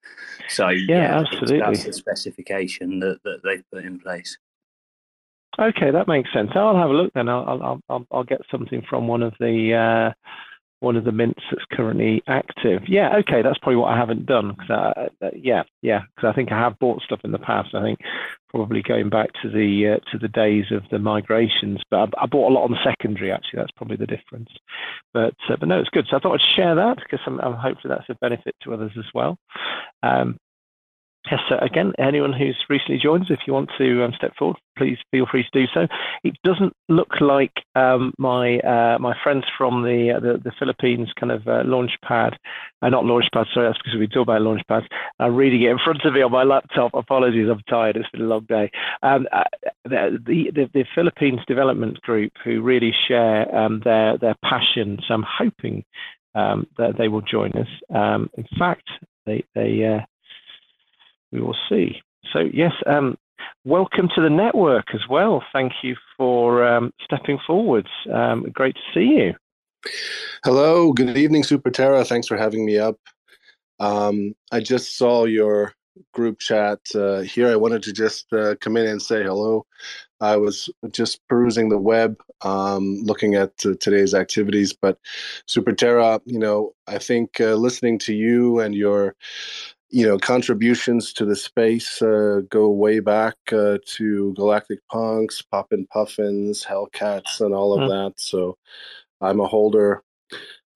so 0.50 0.70
yeah, 0.70 0.96
yeah 0.98 1.20
absolutely. 1.20 1.60
That's 1.60 1.84
the 1.84 1.94
specification 1.94 3.00
that, 3.00 3.22
that 3.24 3.42
they've 3.44 3.64
put 3.72 3.86
in 3.86 4.00
place. 4.00 4.38
Okay, 5.60 5.92
that 5.92 6.08
makes 6.08 6.34
sense. 6.34 6.52
I'll 6.56 6.76
have 6.76 6.90
a 6.90 6.94
look 6.94 7.14
then. 7.14 7.30
I'll 7.30 7.82
I'll 7.90 8.06
I'll, 8.12 8.24
get 8.24 8.42
something 8.50 8.84
from 8.90 9.08
one 9.08 9.22
of 9.22 9.34
the 9.40 9.74
uh, 9.74 10.14
one 10.80 10.98
of 10.98 11.06
the 11.06 11.12
mints 11.12 11.42
that's 11.52 11.66
currently 11.72 12.24
active. 12.28 12.82
Yeah, 12.88 13.16
okay, 13.20 13.42
that's 13.42 13.58
probably 13.60 13.78
what 13.78 13.94
I 13.94 13.98
haven't 13.98 14.26
done. 14.26 14.56
Cause 14.56 14.70
I, 14.70 15.26
uh, 15.26 15.30
yeah, 15.36 15.64
yeah, 15.82 16.02
because 16.16 16.30
I 16.30 16.34
think 16.34 16.52
I 16.52 16.60
have 16.60 16.80
bought 16.80 17.04
stuff 17.04 17.22
in 17.24 17.32
the 17.32 17.40
past. 17.40 17.76
I 17.76 17.82
think 17.82 18.00
probably 18.50 18.82
going 18.82 19.10
back 19.10 19.30
to 19.42 19.50
the 19.50 19.96
uh, 19.96 20.12
to 20.12 20.18
the 20.18 20.28
days 20.28 20.66
of 20.72 20.84
the 20.92 21.00
migrations, 21.00 21.82
but 21.90 22.10
I, 22.18 22.24
I, 22.24 22.26
bought 22.26 22.52
a 22.52 22.54
lot 22.54 22.66
on 22.66 22.72
the 22.72 22.84
secondary. 22.84 23.32
Actually, 23.32 23.60
that's 23.60 23.72
probably 23.72 23.98
the 23.98 24.08
difference. 24.08 24.50
But 25.14 25.36
uh, 25.50 25.56
but 25.60 25.70
no, 25.70 25.80
it's 25.80 25.90
good. 25.90 26.08
So 26.10 26.18
I 26.18 26.20
thought 26.20 26.34
I'd 26.34 26.56
share 26.56 26.76
that 26.76 26.98
because 26.98 27.20
I'm, 27.26 27.40
I'm 27.40 27.54
hopefully 27.54 27.94
that's 27.96 28.10
a 28.10 28.16
benefit 28.16 28.56
to 28.64 28.74
others 28.74 28.92
as 28.98 29.06
well. 29.14 29.38
Um, 30.02 30.38
Yes, 31.32 31.40
so 31.48 31.58
again, 31.60 31.94
anyone 32.00 32.34
who's 32.34 32.58
recently 32.70 33.00
joined 33.02 33.24
us, 33.24 33.30
if 33.30 33.40
you 33.48 33.54
want 33.54 33.70
to 33.78 34.04
um, 34.04 34.12
step 34.18 34.34
forward, 34.38 34.58
please 34.78 34.98
feel 35.10 35.26
free 35.30 35.44
to 35.44 35.60
do 35.62 35.66
so. 35.74 35.88
It 36.24 36.36
doesn't 36.44 36.74
look 36.90 37.22
like 37.22 37.54
um, 37.76 38.14
my 38.18 38.60
uh, 38.60 39.00
my 39.00 39.16
friends 39.24 39.46
from 39.58 39.84
the, 39.84 40.16
uh, 40.18 40.20
the, 40.20 40.42
the 40.44 40.52
Philippines 40.60 41.14
kind 41.18 41.32
of 41.32 41.48
uh, 41.48 41.64
launch 41.64 41.92
pad, 42.04 42.34
uh, 42.82 42.90
not 42.90 43.06
launch 43.06 43.26
pad, 43.34 43.48
sorry, 43.54 43.70
that's 43.70 43.82
because 43.82 43.98
we 43.98 44.08
talk 44.08 44.24
about 44.24 44.42
launch 44.42 44.62
pads. 44.68 44.86
I'm 45.18 45.36
reading 45.36 45.62
it 45.62 45.72
in 45.72 45.80
front 45.80 46.04
of 46.04 46.14
me 46.14 46.22
on 46.22 46.32
my 46.32 46.44
laptop. 46.44 46.94
Apologies, 46.94 47.48
I'm 47.50 47.64
tired. 47.70 47.96
It's 47.96 48.10
been 48.10 48.24
a 48.24 48.26
long 48.26 48.46
day. 48.50 48.70
Um, 49.02 49.26
uh, 49.32 49.44
the, 49.86 50.20
the, 50.26 50.70
the 50.74 50.86
Philippines 50.94 51.40
Development 51.48 52.00
Group, 52.02 52.34
who 52.44 52.62
really 52.62 52.94
share 53.08 53.54
um, 53.56 53.82
their 53.86 54.18
their 54.18 54.36
passion, 54.44 55.00
so 55.08 55.14
I'm 55.14 55.26
hoping 55.26 55.86
um, 56.36 56.68
that 56.78 56.98
they 56.98 57.08
will 57.08 57.22
join 57.22 57.54
us. 57.54 57.68
Um, 57.96 58.30
in 58.38 58.46
fact, 58.60 58.90
they 59.26 59.46
they 59.56 59.86
uh, 59.86 60.06
we 61.34 61.42
will 61.42 61.58
see. 61.68 62.02
So, 62.32 62.48
yes, 62.54 62.72
um, 62.86 63.18
welcome 63.66 64.08
to 64.16 64.22
the 64.22 64.30
network 64.30 64.94
as 64.94 65.02
well. 65.10 65.44
Thank 65.52 65.74
you 65.82 65.96
for 66.16 66.66
um, 66.66 66.94
stepping 67.04 67.40
forwards. 67.46 67.90
Um, 68.14 68.44
great 68.54 68.76
to 68.76 68.82
see 68.94 69.06
you. 69.06 69.34
Hello, 70.46 70.94
good 70.94 71.18
evening, 71.18 71.44
Super 71.44 71.72
Terra. 71.72 72.06
Thanks 72.06 72.28
for 72.28 72.38
having 72.38 72.66
me 72.66 72.78
up. 72.78 72.98
Um, 73.80 74.36
I 74.52 74.60
just 74.62 74.98
saw 74.98 75.26
your 75.26 75.74
group 76.14 76.40
chat 76.40 76.80
uh, 76.96 77.22
here. 77.22 77.50
I 77.50 77.56
wanted 77.56 77.84
to 77.84 77.94
just 77.94 78.32
uh, 78.32 78.56
come 78.62 78.78
in 78.78 78.86
and 78.86 79.02
say 79.02 79.24
hello. 79.24 79.66
I 80.22 80.38
was 80.38 80.70
just 80.92 81.20
perusing 81.28 81.70
the 81.70 81.78
web, 81.78 82.16
um, 82.42 83.02
looking 83.04 83.36
at 83.36 83.52
uh, 83.66 83.74
today's 83.80 84.14
activities. 84.14 84.72
But 84.74 84.98
Super 85.48 85.74
Superterra, 85.74 86.22
you 86.26 86.40
know, 86.40 86.74
I 86.88 86.98
think 86.98 87.42
uh, 87.42 87.56
listening 87.56 88.00
to 88.00 88.14
you 88.14 88.60
and 88.60 88.74
your, 88.74 89.16
you 89.94 90.08
know, 90.08 90.18
contributions 90.18 91.14
to 91.14 91.24
the 91.24 91.36
space 91.36 92.02
uh, 92.02 92.42
go 92.50 92.68
way 92.68 93.00
back 93.00 93.36
uh, 93.52 93.78
to 93.86 94.34
Galactic 94.34 94.80
Punks, 94.92 95.44
Poppin' 95.44 95.86
Puffins, 95.86 96.66
Hellcats, 96.66 97.40
and 97.40 97.54
all 97.54 97.74
of 97.74 97.82
mm. 97.82 97.90
that. 97.90 98.20
So 98.20 98.58
I'm 99.22 99.40
a 99.40 99.46
holder 99.46 100.02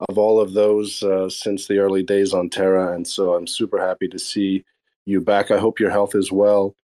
of 0.07 0.19
all 0.19 0.39
of 0.39 0.53
those 0.53 1.01
uh, 1.01 1.29
since 1.29 1.65
the 1.65 1.79
early 1.79 2.03
days 2.03 2.31
on 2.31 2.51
Terra, 2.51 2.93
and 2.93 3.07
so 3.07 3.33
I'm 3.33 3.47
super 3.47 3.79
happy 3.79 4.07
to 4.07 4.19
see 4.19 4.63
you 5.07 5.19
back. 5.19 5.49
I 5.49 5.57
hope 5.57 5.79
your 5.79 5.89
health 5.89 6.13
is 6.13 6.31
well, 6.31 6.75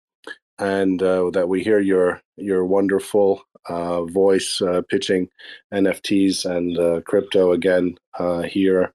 and 0.58 1.02
uh, 1.02 1.28
that 1.34 1.50
we 1.50 1.62
hear 1.62 1.80
your 1.80 2.22
your 2.38 2.64
wonderful 2.64 3.42
uh, 3.68 4.04
voice 4.04 4.62
uh, 4.62 4.80
pitching 4.88 5.28
NFTs 5.74 6.46
and 6.46 6.78
uh, 6.78 7.02
crypto 7.02 7.52
again 7.52 7.98
uh, 8.18 8.40
here 8.40 8.94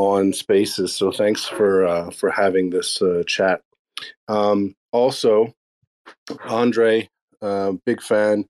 on 0.00 0.32
Spaces. 0.32 0.94
So 0.94 1.12
thanks 1.12 1.44
for 1.44 2.10
for 2.12 2.30
having 2.30 2.70
this 2.70 3.00
chat. 3.26 3.62
Um, 4.28 4.74
also, 4.92 5.54
Andre, 6.44 7.08
big 7.84 8.02
fan. 8.02 8.46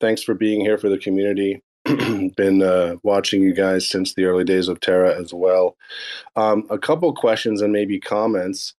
Thanks 0.00 0.22
for 0.22 0.34
being 0.34 0.60
here 0.60 0.78
for 0.78 0.88
the 0.88 0.98
community. 0.98 1.62
been 2.36 2.62
uh, 2.62 2.96
watching 3.02 3.42
you 3.42 3.52
guys 3.52 3.88
since 3.88 4.14
the 4.14 4.24
early 4.24 4.44
days 4.44 4.68
of 4.68 4.78
Terra 4.80 5.18
as 5.18 5.34
well. 5.34 5.76
Um, 6.36 6.64
a 6.70 6.78
couple 6.78 7.12
questions 7.12 7.60
and 7.60 7.72
maybe 7.72 7.98
comments. 7.98 8.74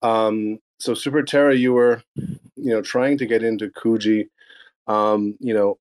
Um, 0.00 0.58
so 0.78 0.94
Super 0.94 1.22
Terra, 1.22 1.54
you 1.54 1.74
were, 1.74 2.02
you 2.16 2.72
know, 2.72 2.80
trying 2.80 3.18
to 3.18 3.26
get 3.26 3.42
into 3.42 3.68
Kuji. 3.68 4.28
Um, 4.86 5.36
you 5.40 5.52
know, 5.52 5.78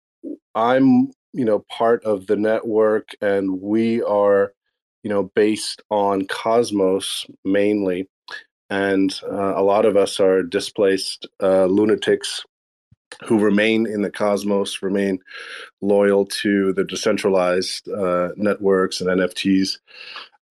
I'm, 0.56 1.12
you 1.32 1.46
know, 1.46 1.64
part 1.70 2.04
of 2.04 2.28
the 2.28 2.36
network, 2.36 3.10
and 3.22 3.62
we 3.62 4.02
are, 4.02 4.54
you 5.04 5.10
know, 5.10 5.32
based 5.36 5.82
on 5.90 6.28
Cosmos 6.28 7.26
mainly, 7.46 8.08
and 8.70 9.14
uh, 9.24 9.54
a 9.56 9.64
lot 9.64 9.86
of 9.86 9.96
us 9.96 10.20
are 10.20 10.44
displaced 10.44 11.28
uh, 11.42 11.66
lunatics 11.66 12.44
who 13.26 13.40
remain 13.40 13.88
in 13.88 14.02
the 14.02 14.12
cosmos, 14.12 14.82
remain 14.82 15.20
loyal 15.82 16.26
to 16.26 16.74
the 16.74 16.84
decentralized 16.84 17.88
uh, 17.90 18.30
networks 18.36 19.02
and 19.02 19.10
NFTs. 19.10 19.80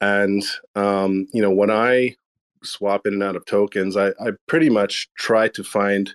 And 0.00 0.42
um, 0.74 1.26
you 1.32 1.42
know, 1.42 1.50
when 1.50 1.70
I 1.70 2.16
swap 2.62 3.06
in 3.06 3.14
and 3.14 3.22
out 3.22 3.36
of 3.36 3.44
tokens, 3.44 3.96
I, 3.96 4.08
I 4.08 4.32
pretty 4.48 4.70
much 4.70 5.08
try 5.16 5.48
to 5.48 5.62
find 5.62 6.14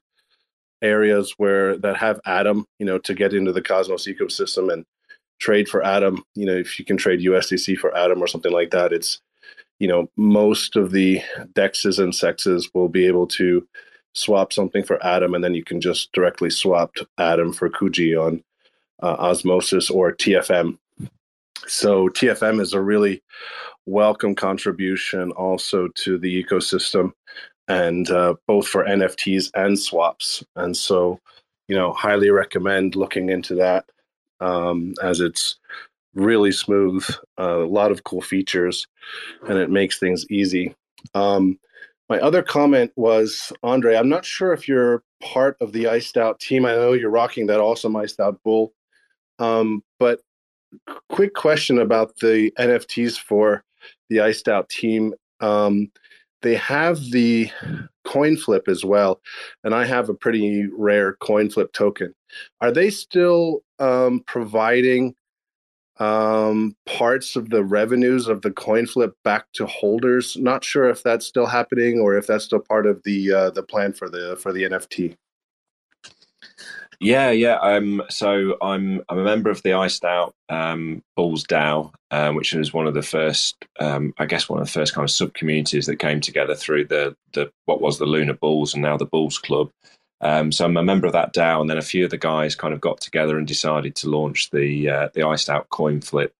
areas 0.81 1.35
where 1.37 1.77
that 1.77 1.97
have 1.97 2.19
Atom, 2.25 2.65
you 2.79 2.85
know, 2.85 2.97
to 2.99 3.13
get 3.13 3.33
into 3.33 3.51
the 3.51 3.61
Cosmos 3.61 4.07
ecosystem 4.07 4.71
and 4.71 4.85
trade 5.41 5.67
for 5.67 5.83
Atom. 5.83 6.23
You 6.35 6.45
know, 6.45 6.55
if 6.55 6.79
you 6.79 6.85
can 6.85 6.95
trade 6.95 7.19
USDC 7.19 7.77
for 7.77 7.95
Atom 7.97 8.23
or 8.23 8.27
something 8.27 8.53
like 8.53 8.71
that, 8.71 8.93
it's 8.93 9.19
you 9.79 9.87
know 9.87 10.09
most 10.15 10.77
of 10.77 10.91
the 10.91 11.21
dexes 11.53 11.99
and 11.99 12.15
sexes 12.15 12.69
will 12.73 12.87
be 12.87 13.07
able 13.07 13.27
to 13.27 13.67
swap 14.13 14.53
something 14.53 14.83
for 14.83 15.03
Atom, 15.03 15.33
and 15.33 15.43
then 15.43 15.55
you 15.55 15.63
can 15.63 15.81
just 15.81 16.11
directly 16.13 16.49
swap 16.49 16.95
Atom 17.17 17.51
for 17.51 17.69
Kuji 17.69 18.17
on 18.17 18.43
uh, 19.01 19.15
Osmosis 19.19 19.89
or 19.89 20.13
TFM. 20.13 20.77
So 21.67 22.07
TFM 22.09 22.61
is 22.61 22.73
a 22.73 22.81
really 22.81 23.21
welcome 23.85 24.35
contribution 24.35 25.31
also 25.31 25.87
to 25.95 26.17
the 26.17 26.43
ecosystem, 26.43 27.13
and 27.67 28.09
uh, 28.09 28.35
both 28.47 28.67
for 28.67 28.85
NFTs 28.85 29.51
and 29.55 29.77
swaps. 29.77 30.43
And 30.55 30.75
so, 30.75 31.19
you 31.67 31.75
know, 31.75 31.93
highly 31.93 32.29
recommend 32.29 32.95
looking 32.95 33.29
into 33.29 33.55
that 33.55 33.85
um, 34.41 34.93
as 35.01 35.19
it's 35.19 35.57
really 36.13 36.51
smooth, 36.51 37.05
uh, 37.39 37.63
a 37.63 37.65
lot 37.65 37.91
of 37.91 38.03
cool 38.03 38.21
features, 38.21 38.87
and 39.47 39.57
it 39.57 39.69
makes 39.69 39.99
things 39.99 40.25
easy. 40.29 40.75
Um, 41.15 41.57
my 42.09 42.19
other 42.19 42.43
comment 42.43 42.91
was, 42.97 43.53
Andre, 43.63 43.95
I'm 43.95 44.09
not 44.09 44.25
sure 44.25 44.51
if 44.51 44.67
you're 44.67 45.03
part 45.21 45.55
of 45.61 45.71
the 45.71 45.87
iced 45.87 46.17
out 46.17 46.39
team. 46.39 46.65
I 46.65 46.73
know 46.73 46.93
you're 46.93 47.09
rocking 47.09 47.47
that 47.47 47.61
awesome 47.61 47.95
iced 47.95 48.19
out 48.19 48.41
bull. 48.43 48.73
Um, 49.39 49.81
but 49.97 50.19
quick 51.09 51.33
question 51.33 51.79
about 51.79 52.17
the 52.17 52.51
NFTs 52.59 53.17
for 53.17 53.63
the 54.09 54.19
iced 54.19 54.49
out 54.49 54.67
team. 54.67 55.13
Um, 55.39 55.91
they 56.41 56.55
have 56.55 56.99
the 57.11 57.49
coin 58.03 58.37
flip 58.37 58.67
as 58.67 58.83
well, 58.83 59.21
and 59.63 59.73
I 59.73 59.85
have 59.85 60.09
a 60.09 60.13
pretty 60.13 60.67
rare 60.67 61.13
coin 61.15 61.49
flip 61.49 61.73
token. 61.73 62.13
Are 62.61 62.71
they 62.71 62.89
still 62.89 63.61
um, 63.79 64.23
providing 64.25 65.15
um, 66.01 66.75
parts 66.87 67.35
of 67.35 67.51
the 67.51 67.63
revenues 67.63 68.27
of 68.27 68.41
the 68.41 68.49
coin 68.49 68.87
flip 68.87 69.13
back 69.23 69.45
to 69.53 69.67
holders. 69.67 70.35
Not 70.35 70.63
sure 70.63 70.89
if 70.89 71.03
that's 71.03 71.27
still 71.27 71.45
happening 71.45 71.99
or 71.99 72.17
if 72.17 72.25
that's 72.25 72.45
still 72.45 72.59
part 72.59 72.87
of 72.87 73.01
the 73.03 73.31
uh, 73.31 73.49
the 73.51 73.61
plan 73.61 73.93
for 73.93 74.09
the 74.09 74.35
for 74.41 74.51
the 74.51 74.63
NFT. 74.63 75.15
Yeah, 77.01 77.31
yeah. 77.31 77.59
So 78.09 78.57
I'm 78.61 79.03
I'm 79.09 79.19
a 79.19 79.25
member 79.25 79.51
of 79.51 79.63
the 79.63 79.75
Iced 79.75 80.05
Out 80.05 80.35
um, 80.49 81.03
Bulls 81.17 81.45
DAO, 81.45 81.93
um, 82.11 82.35
which 82.35 82.53
was 82.55 82.73
one 82.73 82.87
of 82.87 82.95
the 82.95 83.03
first, 83.03 83.57
um, 83.79 84.15
I 84.19 84.27
guess, 84.27 84.49
one 84.49 84.61
of 84.61 84.67
the 84.67 84.73
first 84.73 84.95
kind 84.95 85.05
of 85.05 85.11
sub 85.11 85.35
communities 85.35 85.87
that 85.87 85.97
came 85.97 86.21
together 86.21 86.55
through 86.55 86.87
the 86.87 87.15
the 87.33 87.51
what 87.67 87.81
was 87.81 87.99
the 87.99 88.07
Luna 88.07 88.35
Bulls 88.35 88.73
and 88.73 88.83
now 88.83 88.97
the 88.97 89.05
Bulls 89.05 89.39
Club. 89.39 89.71
Um, 90.23 90.51
so 90.51 90.65
I'm 90.65 90.77
a 90.77 90.83
member 90.83 91.07
of 91.07 91.13
that 91.13 91.35
DAO, 91.35 91.61
and 91.61 91.69
then 91.69 91.79
a 91.79 91.83
few 91.83 92.05
of 92.05 92.11
the 92.11 92.19
guys 92.19 92.55
kind 92.55 92.73
of 92.73 92.81
got 92.81 93.01
together 93.01 93.37
and 93.39 93.47
decided 93.47 93.95
to 93.97 94.09
launch 94.09 94.51
the 94.51 94.89
uh, 94.89 95.09
the 95.15 95.23
iced 95.23 95.51
out 95.51 95.69
coin 95.69 96.01
flip 96.01 96.33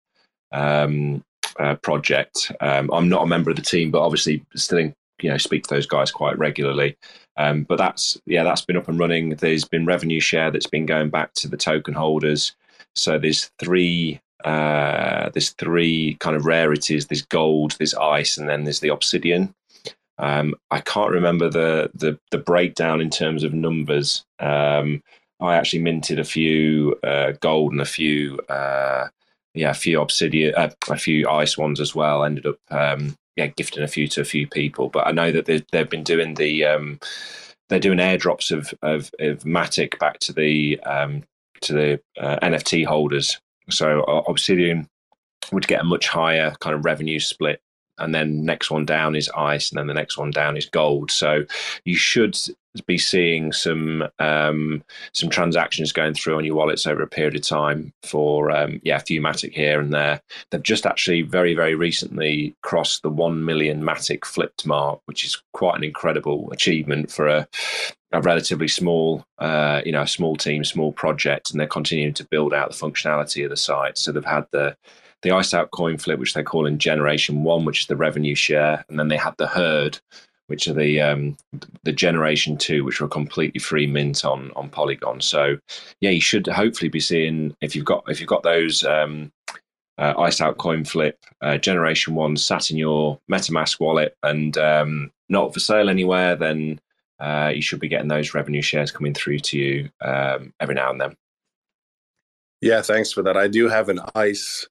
um, 0.54 1.24
uh, 1.60 1.76
project. 1.78 2.52
Um, 2.62 2.92
I'm 2.94 3.10
not 3.10 3.24
a 3.24 3.28
member 3.28 3.52
of 3.52 3.58
the 3.58 3.64
team, 3.64 3.92
but 3.92 4.02
obviously 4.04 4.46
still 4.56 4.80
in, 4.80 4.96
you 5.22 5.32
know 5.32 5.38
speak 5.38 5.66
to 5.66 5.76
those 5.76 5.88
guys 5.88 6.12
quite 6.12 6.40
regularly. 6.40 6.98
Um, 7.42 7.64
but 7.64 7.78
that's 7.78 8.20
yeah, 8.26 8.44
that's 8.44 8.62
been 8.62 8.78
up 8.78 8.88
and 8.88 9.00
running. 9.00 9.32
There's 9.32 9.66
been 9.66 9.86
revenue 9.86 10.20
share 10.20 10.52
that's 10.52 10.68
been 10.68 10.86
going 10.86 11.10
back 11.10 11.34
to 11.36 11.48
the 11.48 11.58
token 11.58 11.94
holders. 11.94 12.56
So 12.96 13.18
there's 13.18 13.52
three 13.60 14.20
uh, 14.44 15.30
there's 15.30 15.52
three 15.52 16.18
kind 16.20 16.36
of 16.36 16.46
rarities. 16.46 17.08
There's 17.08 17.22
gold, 17.22 17.76
there's 17.78 17.94
ice, 17.96 18.38
and 18.38 18.50
then 18.50 18.64
there's 18.64 18.80
the 18.80 18.90
obsidian. 18.90 19.54
Um, 20.18 20.56
I 20.70 20.82
can't 20.82 21.12
remember 21.12 21.50
the, 21.50 21.90
the, 21.96 22.20
the 22.30 22.38
breakdown 22.38 23.02
in 23.02 23.10
terms 23.10 23.44
of 23.44 23.54
numbers. 23.54 24.24
Um, 24.40 25.02
I 25.40 25.56
actually 25.56 25.82
minted 25.82 26.20
a 26.20 26.24
few 26.24 26.96
uh, 27.04 27.34
gold 27.40 27.72
and 27.72 27.82
a 27.82 27.86
few 27.86 28.38
uh, 28.48 29.08
yeah 29.54 29.72
a 29.72 29.74
few 29.74 30.00
obsidian 30.00 30.54
uh, 30.56 30.70
a 30.90 30.98
few 30.98 31.28
ice 31.28 31.58
ones 31.58 31.80
as 31.80 31.96
well. 31.96 32.24
Ended 32.24 32.46
up 32.46 32.60
um, 32.70 33.16
yeah 33.36 33.48
gifting 33.48 33.84
a 33.84 33.88
few 33.88 34.08
to 34.10 34.22
a 34.22 34.26
few 34.26 34.48
people, 34.48 34.90
but 34.90 35.08
I 35.08 35.12
know 35.12 35.32
that 35.32 35.46
they've, 35.46 35.66
they've 35.72 35.90
been 35.90 36.04
doing 36.04 36.36
the 36.36 36.66
um, 36.66 37.00
they're 37.70 37.80
doing 37.80 38.00
airdrops 38.00 38.52
of 38.52 38.74
of, 38.82 39.12
of 39.20 39.40
Matic 39.44 40.00
back 40.00 40.20
to 40.20 40.34
the 40.34 40.80
um, 40.82 41.24
to 41.62 41.74
the 41.74 42.02
uh, 42.20 42.38
NFT 42.42 42.86
holders. 42.86 43.40
So 43.70 44.02
Obsidian 44.02 44.88
would 45.52 45.68
get 45.68 45.82
a 45.82 45.86
much 45.86 46.08
higher 46.08 46.54
kind 46.60 46.76
of 46.76 46.86
revenue 46.86 47.20
split 47.20 47.62
and 48.02 48.14
then 48.16 48.44
next 48.44 48.72
one 48.72 48.86
down 48.86 49.16
is 49.16 49.30
ice, 49.36 49.70
and 49.70 49.78
then 49.78 49.88
the 49.88 49.94
next 49.94 50.18
one 50.18 50.32
down 50.32 50.58
is 50.58 50.66
gold. 50.66 51.12
So 51.12 51.46
you 51.86 51.96
should 51.96 52.38
be 52.86 52.98
seeing 52.98 53.52
some 53.52 54.08
um, 54.20 54.84
some 55.14 55.30
transactions 55.30 55.92
going 55.92 56.14
through 56.14 56.38
on 56.38 56.46
your 56.46 56.56
wallets 56.56 56.86
over 56.86 57.02
a 57.02 57.08
period 57.08 57.36
of 57.36 57.42
time 57.42 57.92
for 58.04 58.52
um, 58.52 58.80
yeah, 58.84 58.98
a 58.98 59.02
few 59.02 59.22
Matic 59.22 59.54
here 59.54 59.80
and 59.80 59.94
there. 59.94 60.22
They've 60.50 60.64
just 60.64 60.86
actually 60.86 61.24
very 61.24 61.54
very 61.54 61.76
recently 61.76 62.56
crossed 62.62 63.04
the 63.04 63.10
one 63.10 63.44
million 63.44 63.82
Matic 63.82 64.24
flipped 64.24 64.66
mark, 64.66 65.02
which 65.06 65.26
is 65.26 65.42
quite 65.54 65.76
an 65.76 65.84
incredible 65.84 66.50
achievement 66.52 67.12
for 67.12 67.28
a 67.28 67.48
a 68.14 68.22
relatively 68.22 68.68
small, 68.68 69.26
uh, 69.40 69.82
you 69.86 69.92
know, 69.92 70.02
a 70.02 70.08
small 70.08 70.36
team, 70.36 70.66
small 70.66 70.92
project, 70.92 71.52
and 71.52 71.60
they're 71.60 71.68
continuing 71.68 72.14
to 72.14 72.26
build 72.26 72.54
out 72.54 72.70
the 72.70 72.78
functionality 72.78 73.44
of 73.44 73.50
the 73.50 73.58
site. 73.58 73.98
So 73.98 74.12
they've 74.12 74.26
had 74.26 74.46
the 74.52 74.76
the 75.22 75.32
iced 75.32 75.54
out 75.54 75.72
coin 75.72 75.98
flip, 75.98 76.20
which 76.20 76.34
they're 76.34 76.44
calling 76.44 76.78
Generation 76.78 77.44
One, 77.44 77.64
which 77.64 77.82
is 77.82 77.88
the 77.88 77.96
revenue 77.96 78.36
share, 78.36 78.84
and 78.90 79.00
then 79.00 79.08
they 79.08 79.18
had 79.18 79.36
the 79.38 79.48
herd, 79.48 80.00
which 80.52 80.68
are 80.68 80.74
the 80.74 81.00
um, 81.00 81.38
the 81.84 81.94
Generation 81.94 82.58
Two, 82.58 82.84
which 82.84 83.00
were 83.00 83.08
completely 83.08 83.60
free 83.60 83.88
mint 83.88 84.26
on 84.26 84.52
on 84.58 84.70
Polygon. 84.70 85.22
So 85.22 85.58
yeah, 86.02 86.10
you 86.10 86.20
should 86.20 86.46
hopefully 86.46 86.90
be 86.90 87.00
seeing 87.00 87.56
if 87.62 87.74
you've 87.74 87.86
got 87.86 88.04
if 88.08 88.20
you've 88.20 88.30
got 88.30 88.44
those. 88.44 88.84
Um, 88.84 89.32
uh, 89.98 90.14
iced 90.18 90.42
out 90.42 90.58
coin 90.58 90.84
flip 90.84 91.20
uh, 91.42 91.58
generation 91.58 92.16
one 92.16 92.36
sat 92.36 92.72
in 92.72 92.78
your 92.78 93.20
metamask 93.32 93.80
wallet 93.80 94.16
and 94.24 94.58
um, 94.58 95.12
not 95.30 95.54
for 95.54 95.60
sale 95.60 95.90
anywhere 95.90 96.36
then 96.36 96.80
uh, 97.20 97.52
you 97.54 97.62
should 97.62 97.80
be 97.80 97.90
getting 97.90 98.08
those 98.08 98.34
revenue 98.34 98.64
shares 98.64 98.90
coming 98.90 99.14
through 99.14 99.38
to 99.38 99.60
you 99.60 99.90
um, 100.02 100.54
every 100.60 100.74
now 100.74 100.90
and 100.90 101.02
then 101.02 101.14
yeah 102.62 102.82
thanks 102.82 103.12
for 103.12 103.22
that 103.22 103.38
i 103.38 103.48
do 103.48 103.68
have 103.68 103.90
an 103.90 104.00
ice 104.16 104.68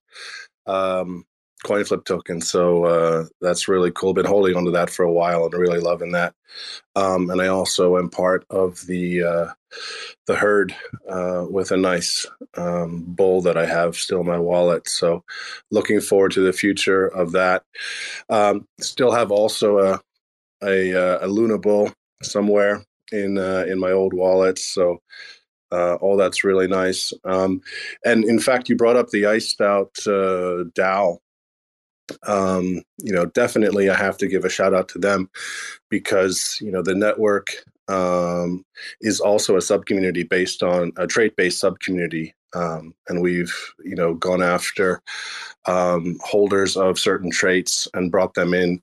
um, 0.65 1.23
coin 1.63 1.85
flip 1.85 2.05
token. 2.05 2.41
So 2.41 2.85
uh, 2.85 3.25
that's 3.39 3.67
really 3.67 3.91
cool. 3.91 4.13
Been 4.13 4.25
holding 4.25 4.55
onto 4.55 4.71
that 4.71 4.89
for 4.89 5.03
a 5.03 5.11
while 5.11 5.45
and 5.45 5.53
really 5.53 5.79
loving 5.79 6.11
that. 6.11 6.33
Um, 6.95 7.29
and 7.29 7.41
I 7.41 7.47
also 7.47 7.97
am 7.97 8.09
part 8.09 8.45
of 8.49 8.85
the 8.87 9.23
uh, 9.23 9.47
the 10.27 10.35
herd 10.35 10.75
uh, 11.09 11.45
with 11.49 11.71
a 11.71 11.77
nice 11.77 12.27
um, 12.57 13.03
bull 13.07 13.41
that 13.41 13.57
I 13.57 13.65
have 13.65 13.95
still 13.95 14.21
in 14.21 14.27
my 14.27 14.39
wallet. 14.39 14.89
So 14.89 15.23
looking 15.69 16.01
forward 16.01 16.31
to 16.33 16.41
the 16.41 16.53
future 16.53 17.07
of 17.07 17.31
that. 17.33 17.63
Um, 18.29 18.67
still 18.79 19.11
have 19.11 19.31
also 19.31 19.79
a 19.79 20.01
a, 20.63 20.93
uh, 20.93 21.25
a 21.25 21.27
Luna 21.27 21.57
bull 21.57 21.91
somewhere 22.21 22.83
in 23.11 23.37
uh, 23.37 23.65
in 23.67 23.79
my 23.79 23.91
old 23.91 24.13
wallet. 24.13 24.59
So 24.59 25.01
uh, 25.71 25.95
all 25.95 26.17
that's 26.17 26.43
really 26.43 26.67
nice. 26.67 27.13
Um, 27.23 27.61
and 28.03 28.23
in 28.25 28.39
fact, 28.39 28.69
you 28.69 28.75
brought 28.75 28.97
up 28.97 29.09
the 29.09 29.25
iced 29.25 29.61
out 29.61 29.95
uh, 30.05 30.65
um, 32.27 32.81
you 32.97 33.11
know, 33.11 33.25
definitely 33.25 33.89
I 33.89 33.95
have 33.95 34.17
to 34.17 34.27
give 34.27 34.45
a 34.45 34.49
shout 34.49 34.73
out 34.73 34.87
to 34.89 34.99
them 34.99 35.29
because, 35.89 36.57
you 36.61 36.71
know, 36.71 36.81
the 36.81 36.95
network 36.95 37.49
um, 37.87 38.65
is 39.01 39.19
also 39.19 39.57
a 39.57 39.61
sub 39.61 39.85
community 39.85 40.23
based 40.23 40.63
on 40.63 40.91
a 40.97 41.07
trait 41.07 41.35
based 41.35 41.59
sub 41.59 41.79
community. 41.79 42.33
Um, 42.53 42.93
and 43.07 43.21
we've, 43.21 43.55
you 43.83 43.95
know, 43.95 44.13
gone 44.13 44.43
after 44.43 45.01
um, 45.65 46.17
holders 46.21 46.75
of 46.75 46.99
certain 46.99 47.31
traits 47.31 47.87
and 47.93 48.11
brought 48.11 48.33
them 48.33 48.53
in 48.53 48.81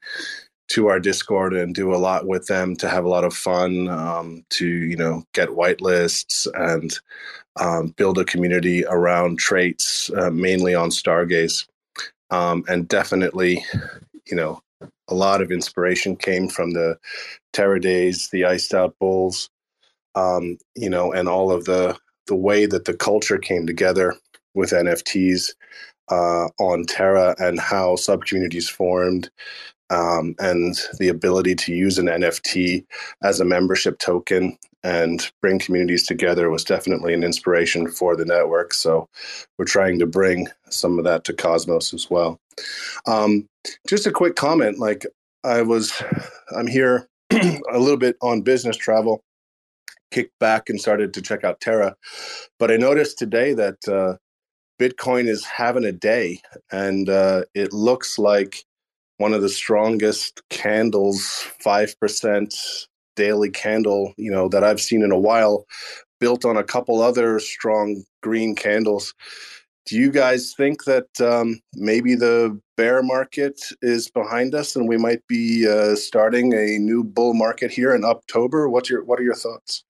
to 0.68 0.88
our 0.88 1.00
Discord 1.00 1.54
and 1.54 1.74
do 1.74 1.94
a 1.94 1.96
lot 1.96 2.26
with 2.26 2.46
them 2.46 2.76
to 2.76 2.88
have 2.88 3.04
a 3.04 3.08
lot 3.08 3.24
of 3.24 3.34
fun, 3.34 3.88
um, 3.88 4.44
to 4.50 4.66
you 4.66 4.96
know 4.96 5.24
get 5.32 5.48
whitelists 5.48 6.46
and 6.54 6.98
um, 7.56 7.88
build 7.96 8.18
a 8.18 8.24
community 8.24 8.84
around 8.86 9.38
traits, 9.38 10.10
uh, 10.16 10.30
mainly 10.30 10.74
on 10.74 10.90
Stargaze 10.90 11.66
um, 12.30 12.64
and 12.68 12.88
definitely, 12.88 13.64
you 14.26 14.36
know, 14.36 14.60
a 15.08 15.14
lot 15.14 15.40
of 15.40 15.50
inspiration 15.50 16.16
came 16.16 16.48
from 16.48 16.72
the 16.72 16.98
Terra 17.52 17.80
days, 17.80 18.28
the 18.30 18.44
Iced 18.44 18.74
Out 18.74 18.94
Bulls, 18.98 19.48
um, 20.14 20.58
you 20.74 20.90
know, 20.90 21.12
and 21.12 21.28
all 21.28 21.50
of 21.50 21.64
the 21.64 21.96
the 22.26 22.34
way 22.34 22.66
that 22.66 22.84
the 22.84 22.94
culture 22.94 23.38
came 23.38 23.66
together 23.66 24.14
with 24.54 24.70
NFTs 24.70 25.54
uh, 26.10 26.48
on 26.60 26.84
Terra 26.84 27.34
and 27.38 27.58
how 27.58 27.96
sub 27.96 28.26
communities 28.26 28.68
formed, 28.68 29.30
um, 29.90 30.34
and 30.38 30.78
the 30.98 31.08
ability 31.08 31.54
to 31.54 31.74
use 31.74 31.98
an 31.98 32.06
NFT 32.06 32.84
as 33.22 33.40
a 33.40 33.44
membership 33.44 33.98
token 33.98 34.58
and 34.84 35.30
bring 35.40 35.58
communities 35.58 36.06
together 36.06 36.50
was 36.50 36.64
definitely 36.64 37.12
an 37.12 37.24
inspiration 37.24 37.90
for 37.90 38.14
the 38.14 38.24
network. 38.24 38.72
So 38.72 39.08
we're 39.58 39.64
trying 39.64 39.98
to 39.98 40.06
bring 40.06 40.48
some 40.68 40.98
of 40.98 41.04
that 41.04 41.24
to 41.24 41.32
Cosmos 41.32 41.92
as 41.92 42.08
well. 42.10 42.38
Um, 43.06 43.46
just 43.88 44.06
a 44.06 44.12
quick 44.12 44.36
comment 44.36 44.78
like 44.78 45.06
I 45.44 45.62
was, 45.62 46.02
I'm 46.56 46.66
here 46.66 47.08
a 47.30 47.78
little 47.78 47.96
bit 47.96 48.16
on 48.22 48.42
business 48.42 48.76
travel, 48.76 49.22
kicked 50.10 50.38
back 50.38 50.68
and 50.68 50.80
started 50.80 51.12
to 51.14 51.22
check 51.22 51.44
out 51.44 51.60
Terra. 51.60 51.96
But 52.58 52.70
I 52.70 52.76
noticed 52.76 53.18
today 53.18 53.54
that 53.54 53.88
uh, 53.88 54.16
Bitcoin 54.80 55.28
is 55.28 55.44
having 55.44 55.84
a 55.84 55.92
day 55.92 56.40
and 56.70 57.08
uh, 57.08 57.42
it 57.54 57.72
looks 57.72 58.18
like 58.18 58.64
one 59.18 59.34
of 59.34 59.42
the 59.42 59.48
strongest 59.48 60.42
candles, 60.48 61.46
5% 61.64 62.86
daily 63.16 63.50
candle, 63.50 64.14
you 64.16 64.30
know, 64.30 64.48
that 64.48 64.64
I've 64.64 64.80
seen 64.80 65.02
in 65.02 65.10
a 65.10 65.18
while, 65.18 65.66
built 66.20 66.44
on 66.44 66.56
a 66.56 66.64
couple 66.64 67.02
other 67.02 67.38
strong 67.40 68.04
green 68.22 68.54
candles. 68.54 69.12
Do 69.86 69.96
you 69.96 70.10
guys 70.10 70.54
think 70.54 70.84
that 70.84 71.08
um, 71.20 71.60
maybe 71.74 72.14
the 72.14 72.60
bear 72.76 73.02
market 73.02 73.60
is 73.82 74.10
behind 74.10 74.54
us 74.54 74.76
and 74.76 74.88
we 74.88 74.98
might 74.98 75.26
be 75.26 75.66
uh, 75.68 75.96
starting 75.96 76.52
a 76.52 76.78
new 76.78 77.02
bull 77.02 77.34
market 77.34 77.70
here 77.70 77.94
in 77.94 78.04
October? 78.04 78.68
What's 78.68 78.90
your 78.90 79.04
What 79.04 79.18
are 79.18 79.24
your 79.24 79.34
thoughts? 79.34 79.84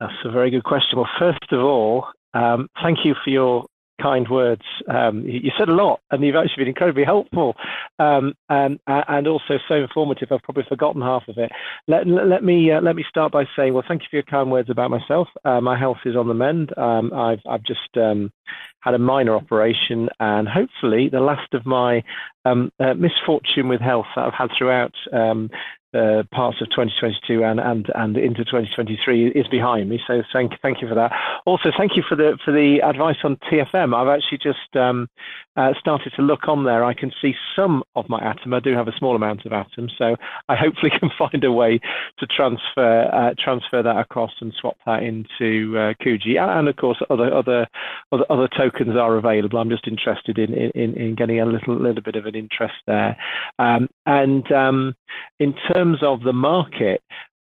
That's 0.00 0.12
a 0.24 0.30
very 0.30 0.50
good 0.50 0.62
question. 0.62 0.96
Well, 0.96 1.08
first 1.18 1.52
of 1.52 1.58
all, 1.58 2.06
um, 2.34 2.68
thank 2.80 3.04
you 3.04 3.14
for 3.24 3.30
your 3.30 3.66
kind 4.00 4.26
words. 4.30 4.62
Um, 4.88 5.24
you 5.26 5.50
said 5.58 5.68
a 5.68 5.74
lot, 5.74 6.00
and 6.10 6.22
you've 6.24 6.36
actually 6.36 6.62
been 6.62 6.68
incredibly 6.68 7.04
helpful 7.04 7.54
um, 7.98 8.34
and, 8.48 8.78
and 8.86 9.26
also 9.26 9.58
so 9.68 9.74
informative. 9.74 10.28
I've 10.30 10.42
probably 10.42 10.64
forgotten 10.68 11.02
half 11.02 11.24
of 11.28 11.38
it. 11.38 11.50
Let, 11.86 12.06
let 12.06 12.44
me 12.44 12.70
uh, 12.70 12.80
let 12.80 12.96
me 12.96 13.04
start 13.08 13.32
by 13.32 13.44
saying, 13.56 13.74
well, 13.74 13.84
thank 13.86 14.02
you 14.02 14.08
for 14.10 14.16
your 14.16 14.22
kind 14.24 14.50
words 14.50 14.70
about 14.70 14.90
myself. 14.90 15.28
Uh, 15.44 15.60
my 15.60 15.78
health 15.78 15.98
is 16.04 16.16
on 16.16 16.28
the 16.28 16.34
mend. 16.34 16.76
Um, 16.78 17.12
I've 17.12 17.40
I've 17.48 17.64
just 17.64 17.96
um, 17.96 18.32
had 18.80 18.94
a 18.94 18.98
minor 18.98 19.34
operation, 19.34 20.08
and 20.20 20.48
hopefully 20.48 21.08
the 21.10 21.20
last 21.20 21.52
of 21.54 21.66
my 21.66 22.02
um, 22.44 22.70
uh, 22.80 22.94
misfortune 22.94 23.68
with 23.68 23.80
health 23.80 24.06
that 24.16 24.26
I've 24.26 24.34
had 24.34 24.50
throughout 24.56 24.94
um, 25.12 25.50
uh, 25.94 26.22
parts 26.32 26.60
of 26.60 26.68
2022 26.70 27.42
and, 27.44 27.58
and, 27.60 27.86
and 27.94 28.16
into 28.16 28.44
2023 28.44 29.28
is 29.28 29.46
behind 29.48 29.88
me. 29.88 29.98
So 30.06 30.22
thank 30.32 30.52
thank 30.60 30.82
you 30.82 30.88
for 30.88 30.94
that. 30.94 31.12
Also, 31.46 31.70
thank 31.76 31.96
you 31.96 32.02
for 32.06 32.14
the 32.14 32.38
for 32.44 32.52
the 32.52 32.80
advice 32.84 33.16
on 33.24 33.36
TFM. 33.50 33.94
I've 33.94 34.08
actually 34.08 34.38
just 34.38 34.76
um, 34.76 35.08
uh, 35.56 35.72
started 35.80 36.12
to 36.16 36.22
look 36.22 36.46
on 36.46 36.64
there. 36.64 36.84
I 36.84 36.94
can 36.94 37.10
see 37.22 37.34
some 37.56 37.82
of 37.96 38.08
my 38.08 38.20
atom. 38.20 38.52
I 38.52 38.60
do 38.60 38.74
have 38.74 38.88
a 38.88 38.96
small 38.98 39.16
amount 39.16 39.46
of 39.46 39.52
atom, 39.52 39.88
so 39.96 40.16
I 40.48 40.56
hopefully 40.56 40.92
can 41.00 41.10
find 41.18 41.42
a 41.42 41.52
way 41.52 41.80
to 42.18 42.26
transfer 42.26 43.10
uh, 43.12 43.34
transfer 43.42 43.82
that 43.82 43.96
across 43.96 44.32
and 44.40 44.52
swap 44.60 44.76
that 44.86 45.02
into 45.02 45.78
uh, 45.78 45.94
Kuji. 46.02 46.38
And, 46.38 46.68
of 46.68 46.76
course, 46.76 47.00
other 47.10 47.32
other 47.34 47.66
other 48.12 48.24
other 48.30 48.48
tokens 48.56 48.96
are 48.96 49.16
available. 49.16 49.58
I'm 49.58 49.70
just 49.70 49.88
interested 49.88 50.38
in 50.38 50.52
in, 50.52 50.94
in 50.96 51.14
getting 51.14 51.40
a 51.40 51.46
little 51.46 51.76
little 51.76 52.02
bit 52.02 52.16
of 52.16 52.26
an 52.26 52.34
interest 52.34 52.74
there. 52.86 53.16
Um, 53.58 53.88
and 54.06 54.50
um, 54.52 54.94
in 55.38 55.54
terms 55.72 55.98
of 56.02 56.22
the 56.22 56.32
market, 56.32 57.02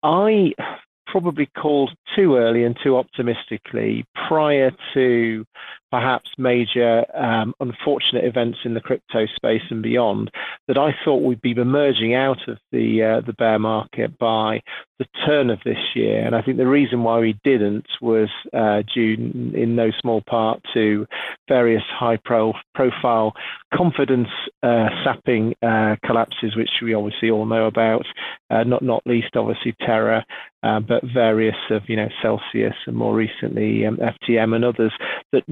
I 0.03 0.53
probably 1.07 1.49
called 1.57 1.91
too 2.15 2.35
early 2.35 2.63
and 2.63 2.77
too 2.83 2.97
optimistically 2.97 4.05
prior 4.27 4.71
to 4.93 5.45
perhaps 5.91 6.29
major 6.37 7.05
um, 7.15 7.53
unfortunate 7.59 8.25
events 8.25 8.59
in 8.63 8.73
the 8.73 8.81
crypto 8.81 9.25
space 9.35 9.63
and 9.69 9.81
beyond 9.81 10.31
that 10.67 10.77
I 10.77 10.95
thought 11.03 11.23
we'd 11.23 11.41
be 11.41 11.51
emerging 11.51 12.13
out 12.13 12.47
of 12.47 12.57
the 12.71 13.03
uh, 13.03 13.21
the 13.25 13.33
bear 13.33 13.59
market 13.59 14.17
by 14.17 14.61
the 14.99 15.05
turn 15.25 15.49
of 15.49 15.59
this 15.63 15.79
year. 15.95 16.25
And 16.25 16.35
I 16.35 16.41
think 16.41 16.57
the 16.57 16.67
reason 16.67 17.03
why 17.03 17.19
we 17.19 17.39
didn't 17.43 17.87
was 18.01 18.29
uh, 18.53 18.83
due 18.93 19.13
in 19.55 19.75
no 19.75 19.91
small 20.01 20.21
part 20.21 20.61
to 20.73 21.07
various 21.47 21.83
high 21.87 22.17
pro- 22.17 22.53
profile 22.75 23.33
confidence 23.73 24.27
uh, 24.61 24.89
sapping 25.03 25.55
uh, 25.63 25.95
collapses, 26.05 26.55
which 26.55 26.69
we 26.81 26.93
obviously 26.93 27.31
all 27.31 27.45
know 27.45 27.65
about, 27.65 28.05
uh, 28.49 28.63
not 28.63 28.81
not 28.81 29.01
least 29.05 29.35
obviously 29.35 29.73
Terra, 29.79 30.25
uh, 30.63 30.79
but 30.79 31.03
various 31.13 31.55
of 31.69 31.83
you 31.87 31.95
know 31.95 32.09
Celsius 32.21 32.75
and 32.85 32.95
more 32.95 33.15
recently 33.15 33.85
um, 33.85 33.97
FTX 33.97 34.55
and 34.55 34.65
others 34.65 34.93
that 35.31 35.43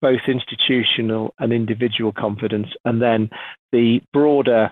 both 0.00 0.20
institutional 0.28 1.34
and 1.38 1.52
individual 1.52 2.12
confidence, 2.12 2.68
and 2.84 3.00
then 3.00 3.30
the 3.72 4.02
broader 4.12 4.70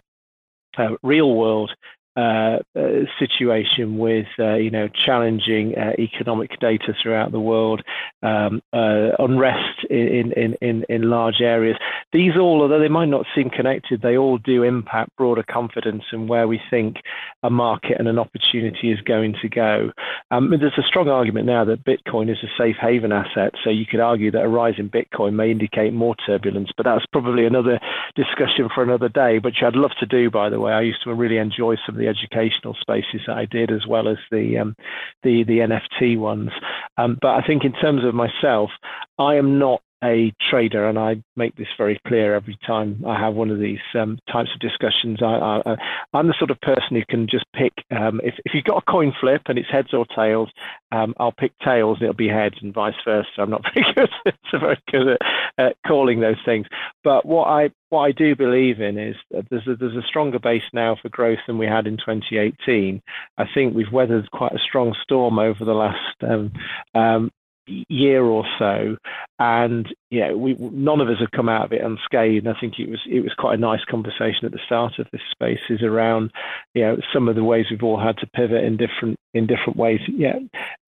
uh, 0.79 0.97
real 1.03 1.35
world 1.35 1.71
uh, 2.17 2.59
uh, 2.77 3.07
situation 3.19 3.97
with 3.97 4.27
uh, 4.39 4.55
you 4.55 4.71
know 4.71 4.89
challenging 4.89 5.75
uh, 5.79 5.93
economic 5.99 6.59
data 6.61 6.93
throughout 7.03 7.33
the 7.33 7.41
world, 7.41 7.83
um, 8.23 8.61
uh, 8.75 9.09
unrest 9.19 9.85
in, 9.89 10.33
in, 10.33 10.55
in, 10.61 10.85
in 10.89 11.09
large 11.09 11.41
areas. 11.41 11.77
These 12.13 12.37
all, 12.39 12.61
although 12.61 12.79
they 12.79 12.89
might 12.89 13.09
not 13.09 13.25
seem 13.35 13.49
connected, 13.49 14.03
they 14.03 14.19
all 14.19 14.37
do 14.37 14.63
impact 14.63 15.17
broader 15.17 15.43
confidence 15.43 16.05
and 16.13 16.29
where 16.29 16.47
we 16.47 16.61
think 16.69 16.97
a 17.43 17.49
market 17.49 17.99
and 17.99 18.07
an 18.07 18.19
opportunity 18.19 18.93
is 18.93 19.01
going 19.01 19.35
to 19.41 19.49
go. 19.49 19.91
Um, 20.31 20.51
there's 20.51 20.77
a 20.77 20.87
strong 20.87 21.09
argument 21.09 21.47
now 21.47 21.65
that 21.65 21.85
Bitcoin 21.85 22.31
is 22.31 22.39
a 22.43 22.49
safe 22.59 22.77
haven 22.79 23.13
asset, 23.13 23.55
so 23.65 23.71
you 23.71 23.87
could 23.87 24.01
argue 24.01 24.31
that 24.33 24.43
a 24.43 24.49
rise 24.49 24.75
in 24.77 24.91
Bitcoin 24.91 25.33
may 25.33 25.51
indicate 25.51 25.95
more 25.95 26.15
turbulence, 26.27 26.71
but 26.77 26.85
that's 26.85 27.07
probably 27.07 27.47
another 27.47 27.81
discussion 28.15 28.69
for 28.75 28.83
another 28.83 29.09
day, 29.09 29.39
which 29.39 29.63
I'd 29.63 29.77
love 29.77 29.93
to 30.01 30.07
do. 30.07 30.31
By 30.31 30.51
the 30.51 30.61
way, 30.61 30.73
I 30.73 30.83
used 30.83 31.03
to 31.05 31.15
really 31.15 31.39
enjoy 31.39 31.77
some 31.87 32.02
the 32.03 32.09
educational 32.09 32.77
spaces 32.81 33.21
that 33.27 33.37
I 33.37 33.47
did, 33.47 33.71
as 33.71 33.87
well 33.87 34.09
as 34.09 34.19
the 34.31 34.59
um, 34.59 34.75
the 35.23 35.45
the 35.45 35.59
NFT 35.59 36.19
ones. 36.19 36.51
Um, 36.97 37.19
but 37.21 37.31
I 37.31 37.47
think 37.47 37.65
in 37.65 37.73
terms 37.73 38.05
of 38.05 38.15
myself, 38.15 38.71
I 39.19 39.37
am 39.37 39.59
not 39.59 39.83
a 40.03 40.33
trader, 40.51 40.89
and 40.89 40.99
I 40.99 41.23
make 41.37 41.57
this 41.57 41.69
very 41.79 42.01
clear 42.07 42.35
every 42.35 42.59
time 42.67 43.05
I 43.07 43.19
have 43.19 43.35
one 43.35 43.51
of 43.51 43.59
these 43.59 43.81
um, 43.95 44.19
types 44.31 44.51
of 44.53 44.61
discussions. 44.61 45.23
I, 45.23 45.77
am 46.15 46.27
the 46.27 46.35
sort 46.39 46.51
of 46.51 46.61
person 46.61 46.97
who 46.97 47.05
can 47.09 47.29
just 47.29 47.47
pick 47.55 47.73
um, 47.91 48.21
if, 48.25 48.35
if 48.45 48.55
you've 48.55 48.65
got 48.65 48.83
a 48.83 48.91
coin 48.91 49.13
flip 49.21 49.43
and 49.47 49.59
it's 49.59 49.71
heads 49.71 49.95
or 49.95 50.07
tails, 50.07 50.51
um, 50.91 51.15
I'll 51.19 51.33
pick 51.33 51.53
tails 51.59 51.99
and 51.99 52.05
it'll 52.05 52.15
be 52.15 52.29
heads, 52.29 52.57
and 52.61 52.75
vice 52.75 52.95
versa. 53.05 53.29
I'm 53.39 53.51
not 53.51 53.65
very 53.75 53.93
good. 53.95 54.11
so 54.51 54.59
very 54.59 54.79
good 54.91 55.19
at, 55.59 55.77
calling 55.87 56.21
those 56.21 56.43
things. 56.45 56.67
But 57.05 57.25
what 57.25 57.49
I 57.49 57.71
what 57.91 58.03
I 58.03 58.13
do 58.13 58.35
believe 58.35 58.81
in 58.81 58.99
is 58.99 59.17
there's 59.31 59.67
a, 59.67 59.77
there's 59.77 59.97
a 59.97 60.07
stronger 60.07 60.39
base 60.39 60.65
now 60.73 60.97
for 61.01 61.09
growth 61.11 61.41
than 61.47 61.59
we 61.59 61.67
had 61.67 61.87
in 61.87 61.97
2018. 61.99 63.03
I 63.39 63.45
think 63.55 63.75
we've 63.75 63.93
weathered 63.93 64.31
quite 64.31 64.53
a 64.53 64.59
strong 64.59 64.95
storm 65.03 65.39
over 65.39 65.65
the 65.65 65.75
last 65.75 66.17
um, 66.23 66.53
um, 66.95 67.31
year 67.67 68.25
or 68.25 68.45
so, 68.59 68.97
and 69.39 69.87
yeah, 70.11 70.33
we 70.33 70.55
none 70.59 71.01
of 71.01 71.09
us 71.09 71.19
have 71.21 71.31
come 71.31 71.49
out 71.49 71.67
of 71.67 71.73
it 71.73 71.83
unscathed. 71.83 72.47
I 72.47 72.59
think 72.59 72.79
it 72.79 72.89
was 72.89 73.01
it 73.09 73.21
was 73.21 73.35
quite 73.35 73.59
a 73.59 73.61
nice 73.61 73.85
conversation 73.85 74.45
at 74.45 74.53
the 74.53 74.61
start 74.65 74.99
of 74.99 75.07
this 75.13 75.23
space 75.31 75.61
is 75.69 75.83
around 75.83 76.33
you 76.75 76.83
know 76.83 76.99
some 77.13 77.29
of 77.29 77.37
the 77.37 77.45
ways 77.45 77.67
we've 77.71 77.83
all 77.83 78.01
had 78.01 78.19
to 78.19 78.27
pivot 78.29 78.65
in 78.65 78.77
different 78.77 79.19
in 79.35 79.47
different 79.47 79.77
ways. 79.77 80.01
Yeah. 80.09 80.39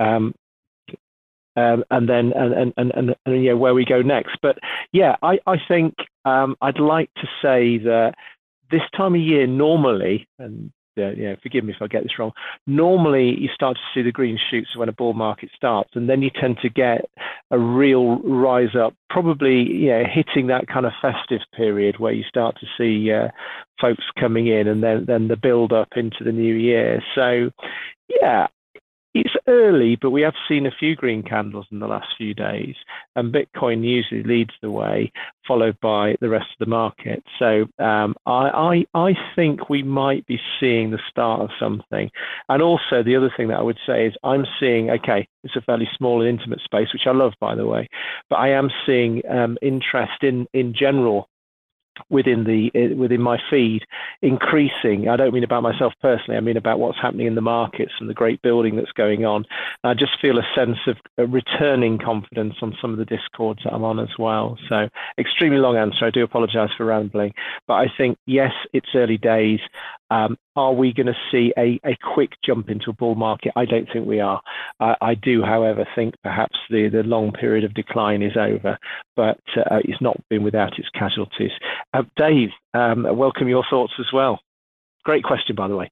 Um, 0.01 0.35
um, 1.57 1.85
and 1.91 2.09
then 2.09 2.33
and, 2.33 2.53
and, 2.53 2.73
and, 2.77 2.93
and, 2.95 3.17
and 3.27 3.45
yeah, 3.45 3.53
where 3.53 3.75
we 3.75 3.85
go 3.85 4.03
next. 4.03 4.39
But 4.43 4.59
yeah, 4.93 5.17
I, 5.23 5.39
I 5.47 5.57
think 5.69 5.95
um, 6.25 6.57
I'd 6.61 6.81
like 6.81 7.11
to 7.15 7.29
say 7.41 7.79
that 7.79 8.15
this 8.71 8.83
time 8.97 9.15
of 9.15 9.21
year 9.21 9.47
normally, 9.47 10.27
and 10.39 10.73
uh, 10.99 11.11
yeah, 11.11 11.35
forgive 11.43 11.65
me 11.65 11.73
if 11.73 11.83
I 11.83 11.87
get 11.87 12.03
this 12.03 12.19
wrong. 12.19 12.33
Normally, 12.67 13.37
you 13.39 13.49
start 13.55 13.77
to 13.77 13.83
see 13.95 14.03
the 14.03 14.13
green 14.13 14.39
shoots 14.51 14.77
when 14.77 14.89
a 14.89 14.93
bull 14.93 15.15
market 15.15 15.51
starts, 15.55 15.91
and 15.95 16.09
then 16.09 16.23
you 16.23 16.31
tend 16.31 16.59
to 16.63 16.69
get 16.69 17.09
a 17.51 17.59
real 17.59 18.19
rise 18.21 18.75
up, 18.77 18.95
probably 19.11 19.63
yeah, 19.73 20.03
hitting 20.07 20.47
that 20.49 20.67
kind 20.67 20.87
of 20.87 20.93
festive 21.01 21.41
period 21.57 21.99
where 21.99 22.13
you 22.13 22.25
start 22.25 22.57
to 22.61 22.67
see 22.79 23.13
uh, 23.13 23.29
folks 23.81 24.05
coming 24.19 24.47
in, 24.47 24.69
and 24.69 24.83
then 24.83 25.05
then 25.07 25.29
the 25.29 25.37
build 25.37 25.73
up 25.73 25.89
into 25.97 26.25
the 26.25 26.33
new 26.33 26.55
year. 26.55 27.03
So, 27.15 27.51
yeah, 28.09 28.47
it's 29.15 29.35
early, 29.47 29.97
but 29.97 30.11
we 30.11 30.23
have 30.23 30.35
seen 30.49 30.67
a 30.67 30.73
few 30.73 30.97
green 30.97 31.23
candles 31.23 31.67
in 31.71 31.79
the 31.79 31.87
last 31.87 32.09
few 32.19 32.35
days, 32.35 32.75
and 33.15 33.33
Bitcoin 33.33 33.85
usually 33.85 34.25
leads 34.25 34.51
the 34.61 34.71
way, 34.71 35.13
followed 35.47 35.79
by 35.81 36.17
the 36.21 36.29
rest 36.29 36.47
of 36.51 36.67
the 36.67 36.71
market. 36.71 37.23
So 37.39 37.67
um, 37.79 38.17
I, 38.27 38.85
I, 38.95 38.99
I 39.09 39.15
think 39.37 39.71
we 39.71 39.85
might 39.85 40.27
be 40.27 40.41
seeing 40.59 40.91
the 40.91 40.99
start 41.09 41.43
of 41.43 41.51
something. 41.61 42.11
And 42.49 42.61
also 42.61 43.05
the 43.05 43.15
other 43.15 43.33
thing 43.37 43.49
that 43.49 43.59
I 43.59 43.63
would 43.63 43.79
say 43.87 44.07
is 44.07 44.15
I'm 44.25 44.47
seeing 44.59 44.91
okay, 44.91 45.29
it's 45.45 45.57
a 45.57 45.61
fairly 45.61 45.89
small 45.97 46.21
and 46.21 46.29
intimate 46.29 46.61
space, 46.63 46.93
which 46.93 47.07
I 47.07 47.13
love 47.13 47.35
by 47.41 47.55
the 47.55 47.67
way, 47.67 47.89
but 48.29 48.37
I 48.37 48.49
am 48.49 48.69
seeing 48.85 49.23
um, 49.31 49.57
interest 49.63 50.23
in 50.23 50.47
in 50.53 50.75
general 50.75 51.29
within 52.11 52.45
the 52.45 52.71
uh, 52.75 52.95
within 52.97 53.21
my 53.21 53.39
feed 53.51 53.85
increasing. 54.23 55.09
I 55.09 55.17
don't 55.17 55.35
mean 55.35 55.45
about 55.45 55.63
myself 55.63 55.93
personally 56.01 56.37
i 56.37 56.41
mean 56.41 56.57
about 56.57 56.79
what's 56.79 57.01
happening 57.01 57.27
in 57.27 57.35
the 57.35 57.41
markets 57.41 57.93
and 58.01 58.09
the 58.09 58.15
great 58.15 58.43
building 58.43 58.77
that's 58.77 58.93
going 58.93 59.25
on. 59.25 59.45
I 59.83 59.95
just 59.95 60.21
feel 60.21 60.39
a 60.39 60.47
sense 60.55 60.79
of 60.87 60.97
a 61.19 61.27
returning 61.27 61.99
confidence 61.99 62.57
on 62.63 62.77
some 62.81 62.93
of 62.93 62.99
the 62.99 63.05
discords 63.05 63.61
that 63.65 63.73
i'm 63.73 63.85
on 63.85 63.99
as 63.99 64.19
well. 64.19 64.59
So 64.69 64.89
extremely 65.19 65.59
long 65.59 65.77
answer. 65.77 66.05
I 66.05 66.11
do 66.11 66.23
apologize 66.25 66.71
for 66.77 66.87
rambling. 66.87 67.35
But 67.67 67.75
i 67.75 67.87
think 67.97 68.19
yes 68.27 68.53
it's 68.73 68.95
early 68.95 69.19
days 69.19 69.61
um, 70.15 70.39
are 70.55 70.73
we 70.73 70.93
going 70.93 71.09
to 71.09 71.15
see 71.33 71.53
a, 71.59 71.81
a 71.85 71.97
quick 72.15 72.31
jump 72.45 72.71
into 72.71 72.91
a 72.91 72.93
bull 72.93 73.17
market? 73.17 73.53
I 73.57 73.65
don't 73.65 73.89
think 73.93 74.07
we 74.07 74.21
are. 74.21 74.41
I 74.79 75.15
do, 75.15 75.43
however, 75.43 75.85
think 75.97 76.15
perhaps 76.23 76.57
the, 76.71 76.89
the 76.89 77.03
long 77.03 77.33
period 77.33 77.65
of 77.65 77.75
decline 77.75 78.23
is 78.23 78.37
over, 78.37 78.79
but 79.17 79.41
uh, 79.57 79.81
it's 79.85 80.01
not 80.01 80.17
been 80.31 80.45
without 80.45 80.79
its 80.79 80.89
casualties. 80.91 81.51
Uh, 81.93 82.05
Dave, 82.17 82.51
um, 82.75 83.05
welcome 83.17 83.49
your 83.49 83.65
thoughts 83.69 83.95
as 83.99 84.07
well. 84.13 84.39
Great 85.05 85.25
question, 85.25 85.57
by 85.57 85.67
the 85.67 85.77
way. 85.77 85.91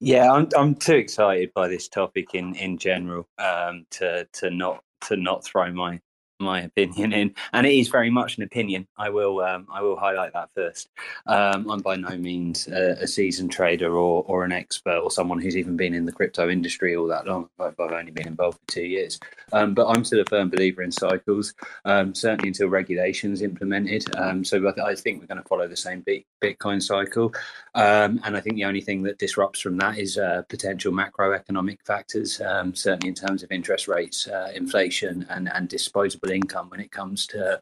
Yeah, 0.00 0.32
I'm 0.32 0.48
I'm 0.56 0.74
too 0.74 0.96
excited 0.96 1.52
by 1.54 1.68
this 1.68 1.86
topic 1.88 2.34
in 2.34 2.56
in 2.56 2.76
general 2.76 3.28
um, 3.38 3.86
to 3.92 4.26
to 4.32 4.50
not 4.50 4.82
to 5.02 5.16
not 5.16 5.44
throw 5.44 5.72
my 5.72 6.00
my 6.42 6.62
opinion 6.62 7.12
in, 7.12 7.34
and 7.52 7.66
it 7.66 7.74
is 7.74 7.88
very 7.88 8.10
much 8.10 8.36
an 8.36 8.44
opinion. 8.44 8.86
I 8.96 9.10
will 9.10 9.40
um, 9.40 9.66
I 9.72 9.82
will 9.82 9.96
highlight 9.96 10.32
that 10.32 10.50
first. 10.54 10.88
Um, 11.26 11.70
I'm 11.70 11.80
by 11.80 11.96
no 11.96 12.16
means 12.16 12.68
a, 12.68 13.02
a, 13.02 13.06
seasoned 13.06 13.52
trader 13.52 13.94
or 13.96 14.24
or 14.26 14.44
an 14.44 14.52
expert 14.52 14.98
or 14.98 15.10
someone 15.10 15.40
who's 15.40 15.56
even 15.56 15.76
been 15.76 15.94
in 15.94 16.06
the 16.06 16.12
crypto 16.12 16.48
industry 16.48 16.96
all 16.96 17.06
that 17.08 17.26
long. 17.26 17.48
I've, 17.58 17.78
I've 17.78 17.92
only 17.92 18.12
been 18.12 18.28
involved 18.28 18.58
for 18.58 18.74
two 18.74 18.84
years, 18.84 19.18
um, 19.52 19.74
but 19.74 19.86
I'm 19.86 20.04
still 20.04 20.20
a 20.20 20.24
firm 20.24 20.50
believer 20.50 20.82
in 20.82 20.92
cycles. 20.92 21.54
Um, 21.84 22.14
certainly 22.14 22.48
until 22.48 22.68
regulations 22.68 23.42
implemented. 23.42 24.04
Um, 24.16 24.44
so 24.44 24.58
I, 24.66 24.90
I, 24.90 24.94
think 24.94 25.20
we're 25.20 25.26
going 25.26 25.42
to 25.42 25.48
follow 25.48 25.68
the 25.68 25.76
same 25.76 26.04
Bitcoin 26.42 26.82
cycle, 26.82 27.32
um, 27.74 28.20
and 28.24 28.36
I 28.36 28.40
think 28.40 28.56
the 28.56 28.64
only 28.64 28.80
thing 28.80 29.02
that 29.04 29.18
disrupts 29.18 29.60
from 29.60 29.76
that 29.78 29.98
is 29.98 30.18
uh, 30.18 30.42
potential 30.48 30.92
macroeconomic 30.92 31.78
factors. 31.84 32.36
certainly 32.74 33.08
in 33.08 33.14
terms 33.14 33.42
of 33.42 33.52
interest 33.52 33.88
rates, 33.88 34.26
uh, 34.26 34.50
inflation, 34.54 35.26
and 35.30 35.48
and 35.52 35.68
disposable 35.68 36.30
income 36.32 36.70
when 36.70 36.80
it 36.80 36.90
comes 36.90 37.26
to 37.28 37.60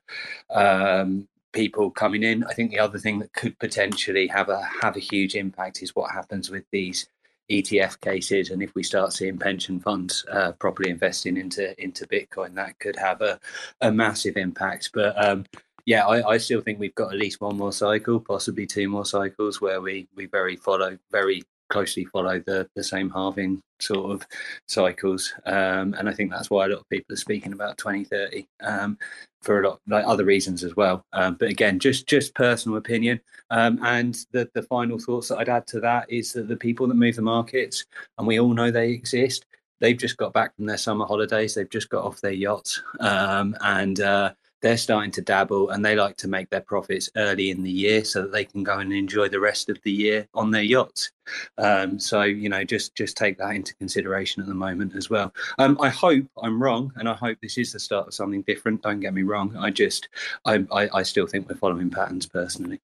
um, 0.51 1.29
people 1.53 1.91
coming 1.91 2.23
in. 2.23 2.45
I 2.45 2.55
think 2.55 2.71
the 2.71 2.79
other 2.79 2.99
thing 2.99 3.19
that 3.19 3.33
could 3.33 3.59
potentially 3.59 4.27
have 4.29 4.49
a 4.49 4.63
have 4.83 4.97
a 4.97 5.01
huge 5.01 5.35
impact 5.35 5.83
is 5.83 5.95
what 5.95 6.13
happens 6.13 6.51
with 6.51 6.65
these 6.71 7.09
ETF 7.51 8.01
cases, 8.01 8.51
and 8.51 8.63
if 8.63 8.75
we 8.75 8.83
start 8.83 9.13
seeing 9.13 9.39
pension 9.39 9.81
funds 9.81 10.25
uh, 10.31 10.53
properly 10.53 10.91
investing 10.91 11.37
into 11.37 11.81
into 11.83 12.07
Bitcoin, 12.07 12.55
that 12.55 12.79
could 12.79 12.97
have 12.97 13.21
a, 13.21 13.41
a 13.81 13.91
massive 13.91 14.37
impact. 14.37 14.91
But 14.95 15.23
um, 15.23 15.45
yeah, 15.85 16.07
I, 16.07 16.35
I, 16.35 16.37
still 16.39 16.61
think 16.61 16.79
we've 16.79 16.95
got 16.95 17.13
at 17.13 17.19
least 17.19 17.41
one 17.41 17.57
more 17.57 17.73
cycle, 17.73 18.21
possibly 18.21 18.67
two 18.67 18.89
more 18.89 19.05
cycles, 19.05 19.61
where 19.61 19.81
we 19.81 20.07
we 20.15 20.27
very 20.27 20.57
follow 20.57 20.97
very 21.11 21.43
closely 21.71 22.05
follow 22.05 22.41
the 22.41 22.69
the 22.77 22.85
same 22.85 23.09
halving 23.11 23.63
sort 23.81 24.13
of 24.13 24.27
cycles, 24.69 25.33
um, 25.47 25.95
and 25.95 26.09
I 26.09 26.13
think 26.13 26.31
that's 26.31 26.51
why 26.51 26.67
a 26.67 26.69
lot 26.69 26.81
of 26.81 26.89
people 26.91 27.15
are 27.15 27.17
speaking 27.17 27.53
about 27.53 27.79
2030 27.79 28.47
um, 28.63 28.99
for 29.43 29.61
a 29.61 29.69
lot 29.69 29.81
like 29.89 30.05
other 30.05 30.25
reasons 30.25 30.63
as 30.63 30.77
well. 30.77 31.05
Um, 31.13 31.37
but 31.41 31.49
again, 31.49 31.79
just 31.79 32.07
just 32.07 32.35
personal 32.35 32.79
opinion. 32.79 33.21
Um, 33.51 33.79
and 33.83 34.19
the 34.33 34.49
the 34.55 34.63
final 34.65 34.99
thoughts 34.99 35.29
that 35.29 35.39
I'd 35.39 35.49
add 35.49 35.67
to 35.69 35.81
that 35.81 36.11
is 36.11 36.33
that 36.35 36.49
the 36.49 36.57
people 36.57 36.87
that 36.89 36.95
move 36.95 37.17
the 37.17 37.23
markets, 37.23 37.85
and 38.19 38.27
we 38.27 38.39
all 38.39 38.53
know 38.53 38.71
they 38.71 38.91
exist. 38.91 39.47
They've 39.81 39.97
just 39.97 40.19
got 40.19 40.35
back 40.35 40.55
from 40.57 40.67
their 40.67 40.77
summer 40.77 41.07
holidays. 41.07 41.55
They've 41.55 41.71
just 41.71 41.89
got 41.89 42.05
off 42.05 42.21
their 42.21 42.33
yachts, 42.33 42.83
um, 43.01 43.57
and 43.63 44.01
uh, 44.01 44.33
they're 44.63 44.77
starting 44.77 45.11
to 45.13 45.23
dabble 45.23 45.71
and 45.71 45.85
they 45.85 45.97
like 45.97 46.17
to 46.17 46.29
make 46.29 46.51
their 46.51 46.61
profits 46.61 47.11
early 47.17 47.51
in 47.51 47.63
the 47.63 47.71
year 47.71 48.05
so 48.05 48.23
that 48.23 48.33
they 48.33 48.45
can 48.45 48.63
go 48.63 48.79
and 48.79 48.93
enjoy 48.93 49.29
the 49.29 49.41
rest 49.41 49.69
of 49.69 49.79
the 49.83 49.93
year 49.93 50.27
on 50.35 50.51
their 50.51 50.63
yachts. 50.63 51.11
Um, 51.59 51.99
so 51.99 52.23
you 52.23 52.49
know, 52.49 52.65
just 52.65 52.95
just 52.95 53.17
take 53.17 53.39
that 53.39 53.55
into 53.55 53.75
consideration 53.77 54.43
at 54.43 54.49
the 54.49 54.55
moment 54.55 54.95
as 54.97 55.09
well. 55.09 55.33
Um, 55.59 55.79
I 55.81 55.89
hope 55.89 56.27
I'm 56.43 56.63
wrong, 56.63 56.93
and 56.97 57.09
I 57.09 57.15
hope 57.15 57.39
this 57.41 57.59
is 57.59 57.73
the 57.73 57.81
start 57.81 58.09
of 58.09 58.15
something 58.15 58.43
different. 58.43 58.83
Don't 58.83 59.01
get 59.01 59.15
me 59.15 59.23
wrong. 59.23 59.57
I 59.57 59.71
just 59.71 60.09
I 60.45 60.65
I, 60.73 60.89
I 60.93 61.03
still 61.03 61.27
think 61.27 61.49
we're 61.49 61.57
following 61.57 61.91
patterns 61.91 62.27
personally. 62.27 62.81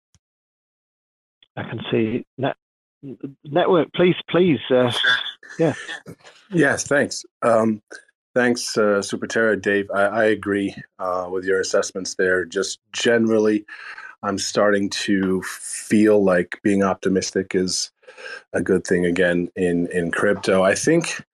I 1.57 1.63
can 1.63 1.81
see 1.91 2.25
that 2.39 2.57
network. 3.45 3.93
Please, 3.95 4.17
please, 4.29 4.61
uh, 4.71 4.93
yeah. 5.59 5.75
Yes, 6.51 6.87
thanks. 6.87 7.25
Um, 7.43 7.83
Thanks, 8.37 8.77
uh, 8.77 9.01
Super 9.01 9.27
Terra, 9.27 9.59
Dave. 9.59 9.91
I, 9.91 10.03
I 10.03 10.25
agree 10.25 10.77
uh, 10.99 11.27
with 11.33 11.47
your 11.47 11.59
assessments 11.59 12.17
there. 12.17 12.45
Just 12.45 12.81
generally, 12.93 13.65
I'm 14.23 14.37
starting 14.37 14.91
to 14.91 15.41
feel 15.41 16.23
like 16.23 16.61
being 16.63 16.83
optimistic 16.83 17.55
is 17.55 17.91
a 18.53 18.61
good 18.61 18.87
thing 18.87 19.07
again 19.07 19.49
in 19.57 19.87
in 19.87 20.11
crypto. 20.11 20.63
I 20.63 20.75
think 20.75 21.25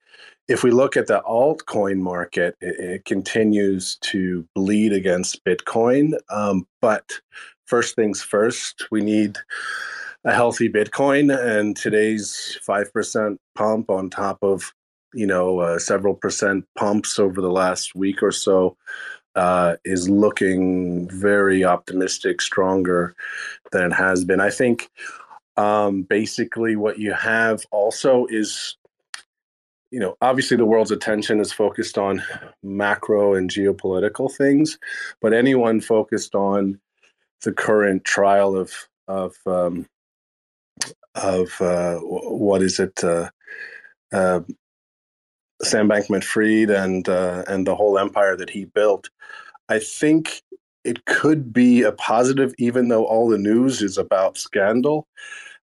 if 0.46 0.62
we 0.62 0.70
look 0.70 0.96
at 0.96 1.09
the 1.09 1.24
altcoin 1.28 1.98
market, 1.98 2.55
it, 2.61 2.78
it 2.78 3.05
continues 3.05 3.96
to 4.03 4.46
bleed 4.55 4.92
against 4.92 5.44
Bitcoin. 5.44 6.12
Um, 6.30 6.68
but 6.80 7.14
first 7.66 7.96
things 7.96 8.22
first, 8.22 8.86
we 8.92 9.00
need 9.00 9.38
a 10.24 10.32
healthy 10.32 10.68
Bitcoin, 10.68 11.36
and 11.36 11.76
today's 11.76 12.61
five 12.62 12.92
percent 12.92 13.40
pump 13.57 13.90
on 13.90 14.09
top 14.09 14.38
of 14.40 14.72
you 15.14 15.26
know 15.26 15.60
uh, 15.60 15.78
several 15.78 16.14
percent 16.14 16.64
pumps 16.76 17.18
over 17.18 17.40
the 17.40 17.50
last 17.50 17.94
week 17.94 18.22
or 18.22 18.32
so 18.32 18.76
uh, 19.34 19.76
is 19.84 20.08
looking 20.08 21.08
very 21.08 21.64
optimistic, 21.64 22.42
stronger 22.42 23.14
than 23.70 23.90
it 23.90 23.94
has 23.94 24.24
been. 24.24 24.40
I 24.40 24.50
think 24.50 24.90
um, 25.56 26.02
basically 26.02 26.76
what 26.76 26.98
you 26.98 27.12
have 27.12 27.64
also 27.70 28.26
is, 28.26 28.76
you 29.90 30.00
know, 30.00 30.16
obviously 30.20 30.56
the 30.56 30.66
world's 30.66 30.90
attention 30.90 31.40
is 31.40 31.52
focused 31.52 31.98
on 31.98 32.22
macro 32.62 33.34
and 33.34 33.50
geopolitical 33.50 34.34
things, 34.34 34.78
but 35.20 35.32
anyone 35.32 35.80
focused 35.80 36.34
on 36.34 36.78
the 37.42 37.52
current 37.52 38.04
trial 38.04 38.56
of 38.56 38.72
of 39.08 39.34
um, 39.46 39.86
of 41.14 41.60
uh, 41.60 41.96
what 41.98 42.62
is 42.62 42.78
it? 42.78 43.02
Uh, 43.02 43.28
uh, 44.12 44.40
Sam 45.64 45.88
Bankman-Fried 45.88 46.70
and 46.70 47.08
uh, 47.08 47.44
and 47.46 47.66
the 47.66 47.76
whole 47.76 47.98
empire 47.98 48.36
that 48.36 48.50
he 48.50 48.64
built, 48.64 49.08
I 49.68 49.78
think 49.78 50.42
it 50.84 51.04
could 51.04 51.52
be 51.52 51.82
a 51.82 51.92
positive, 51.92 52.52
even 52.58 52.88
though 52.88 53.04
all 53.04 53.28
the 53.28 53.38
news 53.38 53.82
is 53.82 53.96
about 53.96 54.36
scandal. 54.36 55.06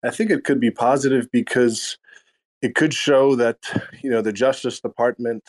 I 0.04 0.12
think 0.12 0.30
it 0.30 0.44
could 0.44 0.60
be 0.60 0.70
positive 0.70 1.28
because 1.32 1.98
it 2.62 2.76
could 2.76 2.94
show 2.94 3.36
that 3.36 3.58
you 4.02 4.10
know 4.10 4.22
the 4.22 4.34
Justice 4.34 4.80
Department 4.80 5.44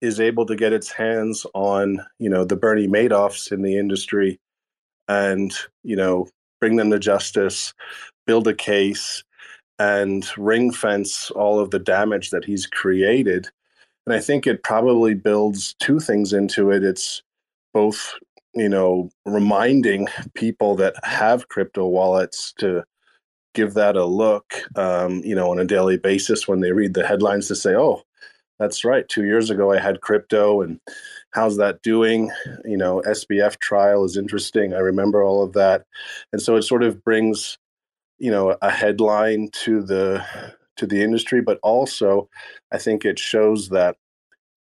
is 0.00 0.20
able 0.20 0.46
to 0.46 0.56
get 0.56 0.72
its 0.72 0.90
hands 0.90 1.46
on 1.54 2.04
you 2.18 2.30
know 2.30 2.44
the 2.44 2.56
Bernie 2.56 2.88
Madoffs 2.88 3.52
in 3.52 3.62
the 3.62 3.76
industry, 3.78 4.40
and 5.08 5.52
you 5.82 5.96
know 5.96 6.28
bring 6.60 6.76
them 6.76 6.90
to 6.90 6.98
justice, 6.98 7.74
build 8.26 8.48
a 8.48 8.54
case, 8.54 9.22
and 9.78 10.26
ring 10.38 10.72
fence 10.72 11.30
all 11.32 11.60
of 11.60 11.70
the 11.70 11.78
damage 11.78 12.30
that 12.30 12.44
he's 12.46 12.66
created 12.66 13.50
and 14.06 14.14
I 14.14 14.20
think 14.20 14.46
it 14.46 14.62
probably 14.62 15.14
builds 15.14 15.74
two 15.80 16.00
things 16.00 16.32
into 16.32 16.70
it. 16.70 16.84
It's 16.84 17.22
both, 17.74 18.14
you 18.54 18.68
know, 18.68 19.10
reminding 19.24 20.08
people 20.34 20.76
that 20.76 20.94
have 21.04 21.48
crypto 21.48 21.86
wallets 21.86 22.52
to 22.58 22.84
give 23.54 23.74
that 23.74 23.96
a 23.96 24.04
look, 24.04 24.54
um, 24.76 25.22
you 25.24 25.34
know, 25.34 25.50
on 25.50 25.58
a 25.58 25.64
daily 25.64 25.96
basis 25.96 26.46
when 26.46 26.60
they 26.60 26.72
read 26.72 26.94
the 26.94 27.06
headlines 27.06 27.48
to 27.48 27.56
say, 27.56 27.74
oh, 27.74 28.02
that's 28.58 28.84
right. 28.84 29.08
Two 29.08 29.24
years 29.24 29.50
ago, 29.50 29.72
I 29.72 29.78
had 29.78 30.00
crypto, 30.00 30.62
and 30.62 30.80
how's 31.32 31.56
that 31.58 31.82
doing? 31.82 32.30
You 32.64 32.76
know, 32.76 33.02
SBF 33.06 33.58
trial 33.58 34.04
is 34.04 34.16
interesting. 34.16 34.72
I 34.72 34.78
remember 34.78 35.22
all 35.22 35.42
of 35.42 35.52
that, 35.54 35.84
and 36.32 36.40
so 36.40 36.56
it 36.56 36.62
sort 36.62 36.82
of 36.82 37.04
brings, 37.04 37.58
you 38.18 38.30
know, 38.30 38.56
a 38.62 38.70
headline 38.70 39.50
to 39.64 39.82
the 39.82 40.24
to 40.76 40.86
the 40.86 41.02
industry, 41.02 41.40
but 41.40 41.58
also 41.62 42.28
I 42.72 42.78
think 42.78 43.04
it 43.04 43.18
shows 43.18 43.68
that 43.70 43.96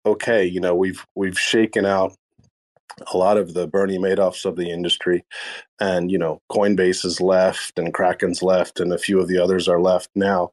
okay, 0.05 0.45
you 0.45 0.59
know, 0.59 0.75
we've 0.75 1.05
we've 1.15 1.39
shaken 1.39 1.85
out 1.85 2.13
a 3.13 3.17
lot 3.17 3.37
of 3.37 3.53
the 3.53 3.67
Bernie 3.67 3.97
Madoffs 3.97 4.45
of 4.45 4.55
the 4.55 4.69
industry, 4.69 5.25
and 5.79 6.11
you 6.11 6.17
know, 6.17 6.39
Coinbase 6.51 7.05
is 7.05 7.19
left, 7.21 7.77
and 7.77 7.93
Kraken's 7.93 8.41
left, 8.43 8.79
and 8.79 8.93
a 8.93 8.97
few 8.97 9.19
of 9.19 9.27
the 9.27 9.37
others 9.39 9.67
are 9.67 9.81
left 9.81 10.09
now. 10.15 10.51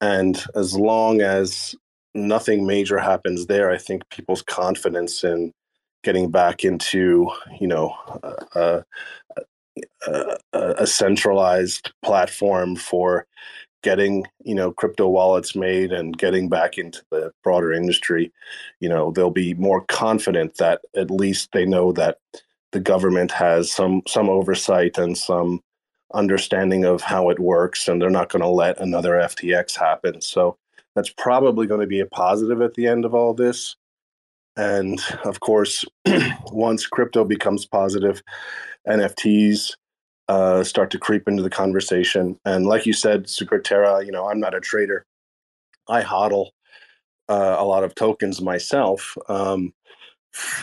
And 0.00 0.42
as 0.54 0.74
long 0.74 1.20
as 1.20 1.74
nothing 2.14 2.66
major 2.66 2.98
happens 2.98 3.46
there, 3.46 3.70
I 3.70 3.78
think 3.78 4.08
people's 4.10 4.42
confidence 4.42 5.24
in 5.24 5.52
getting 6.02 6.30
back 6.30 6.64
into, 6.64 7.28
you 7.60 7.66
know, 7.66 7.94
a, 8.54 8.84
centralized 10.86 11.92
platform 12.02 12.76
for 12.76 13.26
getting 13.82 14.26
you 14.42 14.54
know 14.54 14.72
crypto 14.72 15.08
wallets 15.08 15.54
made 15.54 15.92
and 15.92 16.18
getting 16.18 16.48
back 16.48 16.78
into 16.78 17.02
the 17.10 17.32
broader 17.44 17.72
industry 17.72 18.32
you 18.80 18.88
know 18.88 19.12
they'll 19.12 19.30
be 19.30 19.54
more 19.54 19.82
confident 19.82 20.56
that 20.56 20.80
at 20.96 21.10
least 21.10 21.50
they 21.52 21.64
know 21.64 21.92
that 21.92 22.18
the 22.72 22.80
government 22.80 23.30
has 23.30 23.70
some 23.70 24.02
some 24.06 24.28
oversight 24.28 24.98
and 24.98 25.16
some 25.16 25.60
understanding 26.14 26.84
of 26.84 27.02
how 27.02 27.30
it 27.30 27.38
works 27.38 27.88
and 27.88 28.00
they're 28.00 28.10
not 28.10 28.28
going 28.28 28.42
to 28.42 28.48
let 28.48 28.78
another 28.80 29.12
ftx 29.12 29.76
happen. 29.76 30.20
So 30.20 30.56
that's 30.94 31.10
probably 31.10 31.66
going 31.66 31.80
to 31.80 31.86
be 31.86 32.00
a 32.00 32.06
positive 32.06 32.62
at 32.62 32.74
the 32.74 32.86
end 32.86 33.04
of 33.04 33.14
all 33.14 33.34
this. 33.34 33.76
And 34.56 35.00
of 35.24 35.40
course 35.40 35.84
once 36.52 36.86
crypto 36.86 37.24
becomes 37.24 37.66
positive 37.66 38.22
nfts 38.88 39.72
uh, 40.28 40.64
start 40.64 40.90
to 40.90 40.98
creep 40.98 41.28
into 41.28 41.42
the 41.42 41.50
conversation. 41.50 42.38
And 42.44 42.66
like 42.66 42.86
you 42.86 42.92
said, 42.92 43.28
Super 43.28 43.58
Terra, 43.58 44.04
you 44.04 44.12
know, 44.12 44.28
I'm 44.28 44.40
not 44.40 44.54
a 44.54 44.60
trader. 44.60 45.04
I 45.88 46.02
hodl 46.02 46.50
uh, 47.28 47.56
a 47.58 47.64
lot 47.64 47.84
of 47.84 47.94
tokens 47.94 48.40
myself. 48.40 49.16
Um, 49.28 49.72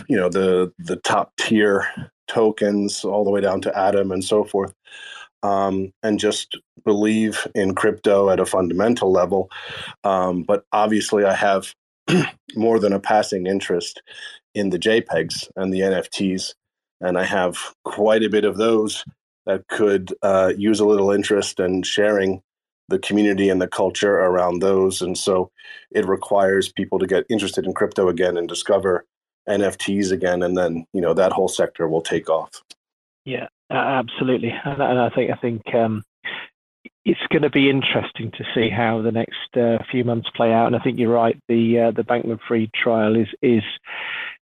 you 0.08 0.18
know, 0.18 0.30
the 0.30 0.72
the 0.80 0.98
top 0.98 1.34
tier 1.38 1.88
tokens, 2.28 3.04
all 3.04 3.24
the 3.24 3.32
way 3.32 3.42
down 3.42 3.62
to 3.62 3.78
Atom 3.78 4.12
and 4.12 4.24
so 4.24 4.44
forth, 4.44 4.74
um, 5.42 5.92
and 6.04 6.20
just 6.20 6.58
believe 6.86 7.48
in 7.56 7.76
crypto 7.76 8.30
at 8.30 8.40
a 8.40 8.46
fundamental 8.46 9.12
level. 9.12 9.50
Um, 10.04 10.44
but 10.44 10.66
obviously, 10.72 11.26
I 11.26 11.34
have 11.34 11.74
more 12.56 12.80
than 12.80 12.94
a 12.94 13.00
passing 13.00 13.48
interest 13.48 14.02
in 14.54 14.70
the 14.70 14.80
JPEGs 14.80 15.50
and 15.56 15.74
the 15.74 15.80
NFTs, 15.82 16.54
and 17.02 17.18
I 17.18 17.24
have 17.24 17.58
quite 17.84 18.24
a 18.24 18.30
bit 18.30 18.46
of 18.46 18.58
those 18.58 19.04
that 19.46 19.68
could 19.68 20.14
uh, 20.22 20.54
use 20.58 20.80
a 20.80 20.86
little 20.86 21.12
interest 21.12 21.60
and 21.60 21.86
sharing 21.86 22.42
the 22.90 23.00
community 23.00 23.50
and 23.50 23.62
the 23.62 23.68
culture 23.68 24.16
around 24.16 24.60
those. 24.60 25.02
And 25.02 25.18
so 25.18 25.52
it 25.92 26.06
requires 26.06 26.72
people 26.72 27.00
to 27.00 27.08
get 27.08 27.26
interested 27.30 27.66
in 27.66 27.74
crypto 27.74 28.10
again 28.10 28.38
and 28.38 28.48
discover 28.48 29.06
NFTs 29.48 30.12
again, 30.12 30.42
and 30.42 30.58
then 30.58 30.86
you 30.94 31.02
know 31.02 31.14
that 31.14 31.34
whole 31.34 31.50
sector 31.50 31.88
will 31.88 32.02
take 32.02 32.30
off. 32.30 32.62
Yeah, 33.26 33.48
absolutely, 33.70 34.54
and, 34.64 34.82
I 34.82 35.10
think 35.10 35.32
I 35.32 35.36
think 35.36 35.62
um, 35.76 36.04
it's 37.06 37.20
going 37.30 37.42
to 37.42 37.50
be 37.50 37.70
interesting 37.70 38.32
to 38.32 38.46
see 38.56 38.70
how 38.70 39.02
the 39.02 39.12
next 39.12 39.58
uh, 39.58 39.84
few 39.92 40.04
months 40.04 40.30
play 40.36 40.54
out. 40.54 40.68
And 40.68 40.76
I 40.76 40.80
think 40.80 40.98
you're 40.98 41.14
right. 41.14 41.38
The 41.50 41.80
uh, 41.80 41.92
the 41.92 42.04
Bankman-Fried 42.04 42.72
trial 42.74 43.16
is 43.16 43.28
is 43.42 43.64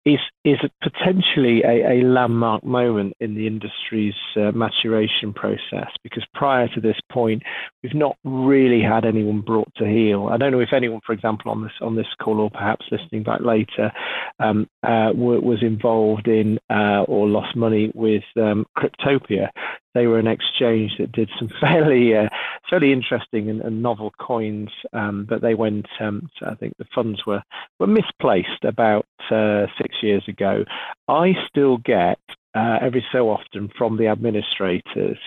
is 0.05 0.19
is 0.43 0.57
potentially 0.81 1.61
a, 1.63 1.99
a, 1.99 2.01
landmark 2.01 2.63
moment 2.63 3.13
in 3.19 3.35
the 3.35 3.45
industry's 3.45 4.15
uh, 4.35 4.51
maturation 4.51 5.33
process 5.33 5.89
because 6.03 6.25
prior 6.33 6.67
to 6.69 6.81
this 6.81 6.99
point 7.11 7.43
we've 7.83 7.93
not 7.93 8.17
really 8.23 8.81
had 8.81 9.05
anyone 9.05 9.41
brought 9.41 9.71
to 9.75 9.85
heel. 9.85 10.29
I 10.31 10.37
don't 10.37 10.51
know 10.51 10.59
if 10.59 10.73
anyone, 10.73 11.01
for 11.05 11.13
example, 11.13 11.51
on 11.51 11.63
this 11.63 11.73
on 11.81 11.95
this 11.95 12.07
call 12.19 12.39
or 12.39 12.49
perhaps 12.49 12.85
listening 12.91 13.21
back 13.21 13.41
later, 13.41 13.91
um, 14.39 14.67
uh, 14.81 15.11
was 15.13 15.61
involved 15.61 16.27
in 16.27 16.57
uh, 16.71 17.03
or 17.07 17.27
lost 17.27 17.55
money 17.55 17.91
with 17.93 18.23
um, 18.37 18.65
Cryptopia 18.75 19.49
they 19.93 20.07
were 20.07 20.19
an 20.19 20.27
exchange 20.27 20.93
that 20.99 21.11
did 21.11 21.29
some 21.37 21.49
fairly 21.61 22.15
uh, 22.15 22.29
fairly 22.69 22.91
interesting 22.91 23.49
and, 23.49 23.61
and 23.61 23.81
novel 23.81 24.11
coins, 24.19 24.69
um, 24.93 25.25
but 25.27 25.41
they 25.41 25.53
went. 25.53 25.87
Um, 25.99 26.29
I 26.45 26.55
think 26.55 26.77
the 26.77 26.85
funds 26.93 27.25
were 27.25 27.43
were 27.79 27.87
misplaced 27.87 28.63
about 28.63 29.05
uh, 29.29 29.67
six 29.77 29.97
years 30.01 30.23
ago. 30.31 30.65
I 31.07 31.35
still 31.47 31.77
get 31.77 32.19
uh, 32.53 32.79
every 32.81 33.05
so 33.11 33.29
often 33.29 33.69
from 33.77 33.97
the 33.97 34.07
administrators. 34.07 35.17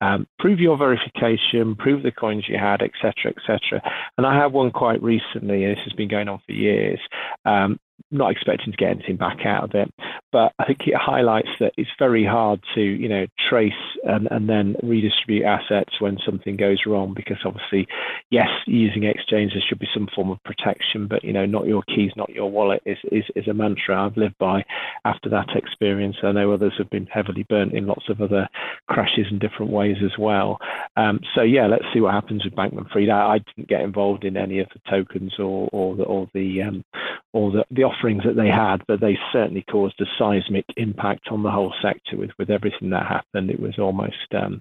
Um, 0.00 0.26
prove 0.38 0.60
your 0.60 0.78
verification, 0.78 1.76
prove 1.76 2.02
the 2.02 2.12
coins 2.12 2.48
you 2.48 2.58
had, 2.58 2.82
etc., 2.82 3.32
etc. 3.36 3.82
And 4.16 4.26
I 4.26 4.34
have 4.36 4.52
one 4.52 4.70
quite 4.70 5.02
recently, 5.02 5.64
and 5.64 5.76
this 5.76 5.84
has 5.84 5.92
been 5.92 6.08
going 6.08 6.28
on 6.28 6.40
for 6.46 6.52
years. 6.52 7.00
Um, 7.44 7.78
not 8.10 8.30
expecting 8.30 8.72
to 8.72 8.76
get 8.76 8.90
anything 8.90 9.16
back 9.16 9.44
out 9.44 9.64
of 9.64 9.74
it. 9.74 9.92
But 10.32 10.52
I 10.58 10.64
think 10.64 10.86
it 10.86 10.94
highlights 10.94 11.48
that 11.58 11.72
it's 11.76 11.90
very 11.98 12.24
hard 12.24 12.60
to, 12.74 12.80
you 12.80 13.08
know, 13.08 13.26
trace 13.48 13.72
and, 14.04 14.28
and 14.30 14.48
then 14.48 14.76
redistribute 14.82 15.44
assets 15.44 16.00
when 16.00 16.18
something 16.24 16.56
goes 16.56 16.86
wrong 16.86 17.14
because 17.14 17.38
obviously, 17.44 17.86
yes, 18.30 18.48
using 18.66 19.04
exchanges 19.04 19.62
should 19.68 19.78
be 19.78 19.88
some 19.92 20.08
form 20.14 20.30
of 20.30 20.42
protection, 20.44 21.06
but 21.06 21.24
you 21.24 21.32
know, 21.32 21.46
not 21.46 21.66
your 21.66 21.82
keys, 21.82 22.12
not 22.16 22.30
your 22.30 22.50
wallet 22.50 22.82
is, 22.86 22.98
is, 23.10 23.24
is 23.34 23.48
a 23.48 23.54
mantra 23.54 24.04
I've 24.04 24.16
lived 24.16 24.38
by 24.38 24.64
after 25.04 25.28
that 25.30 25.56
experience. 25.56 26.16
I 26.22 26.32
know 26.32 26.52
others 26.52 26.74
have 26.78 26.90
been 26.90 27.06
heavily 27.06 27.44
burnt 27.48 27.72
in 27.72 27.86
lots 27.86 28.08
of 28.08 28.20
other 28.20 28.48
crashes 28.88 29.26
in 29.30 29.38
different 29.38 29.72
ways 29.72 29.96
as 30.04 30.16
well. 30.18 30.58
Um, 30.96 31.20
so 31.34 31.42
yeah, 31.42 31.66
let's 31.66 31.84
see 31.92 32.00
what 32.00 32.14
happens 32.14 32.44
with 32.44 32.54
Bankman 32.54 32.90
Fried. 32.90 33.08
I, 33.08 33.34
I, 33.34 33.38
didn't 33.38 33.68
get 33.68 33.80
involved 33.80 34.24
in 34.24 34.36
any 34.36 34.60
of 34.60 34.68
the 34.72 34.80
tokens 34.90 35.34
or, 35.38 35.68
or 35.72 35.96
the 35.96 36.04
or 36.04 36.28
the 36.34 36.62
um, 36.62 36.84
or 37.32 37.52
the, 37.52 37.64
the 37.70 37.84
offerings 37.84 38.24
that 38.24 38.36
they 38.36 38.48
had, 38.48 38.78
but 38.88 39.00
they 39.00 39.18
certainly 39.32 39.64
caused 39.70 40.00
a 40.00 40.06
seismic 40.18 40.64
impact 40.76 41.28
on 41.30 41.42
the 41.42 41.50
whole 41.50 41.72
sector 41.80 42.16
with, 42.16 42.30
with 42.38 42.50
everything 42.50 42.90
that 42.90 43.06
happened. 43.06 43.50
It 43.50 43.60
was 43.60 43.78
almost, 43.78 44.34
um, 44.34 44.60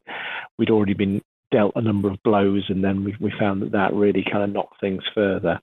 we'd 0.58 0.70
already 0.70 0.94
been 0.94 1.22
dealt 1.52 1.74
a 1.76 1.82
number 1.82 2.10
of 2.10 2.22
blows, 2.24 2.66
and 2.70 2.84
then 2.84 3.04
we, 3.04 3.16
we 3.20 3.34
found 3.40 3.62
that 3.62 3.72
that 3.72 3.94
really 3.94 4.24
kind 4.24 4.44
of 4.44 4.52
knocked 4.52 4.80
things 4.80 5.04
further. 5.16 5.60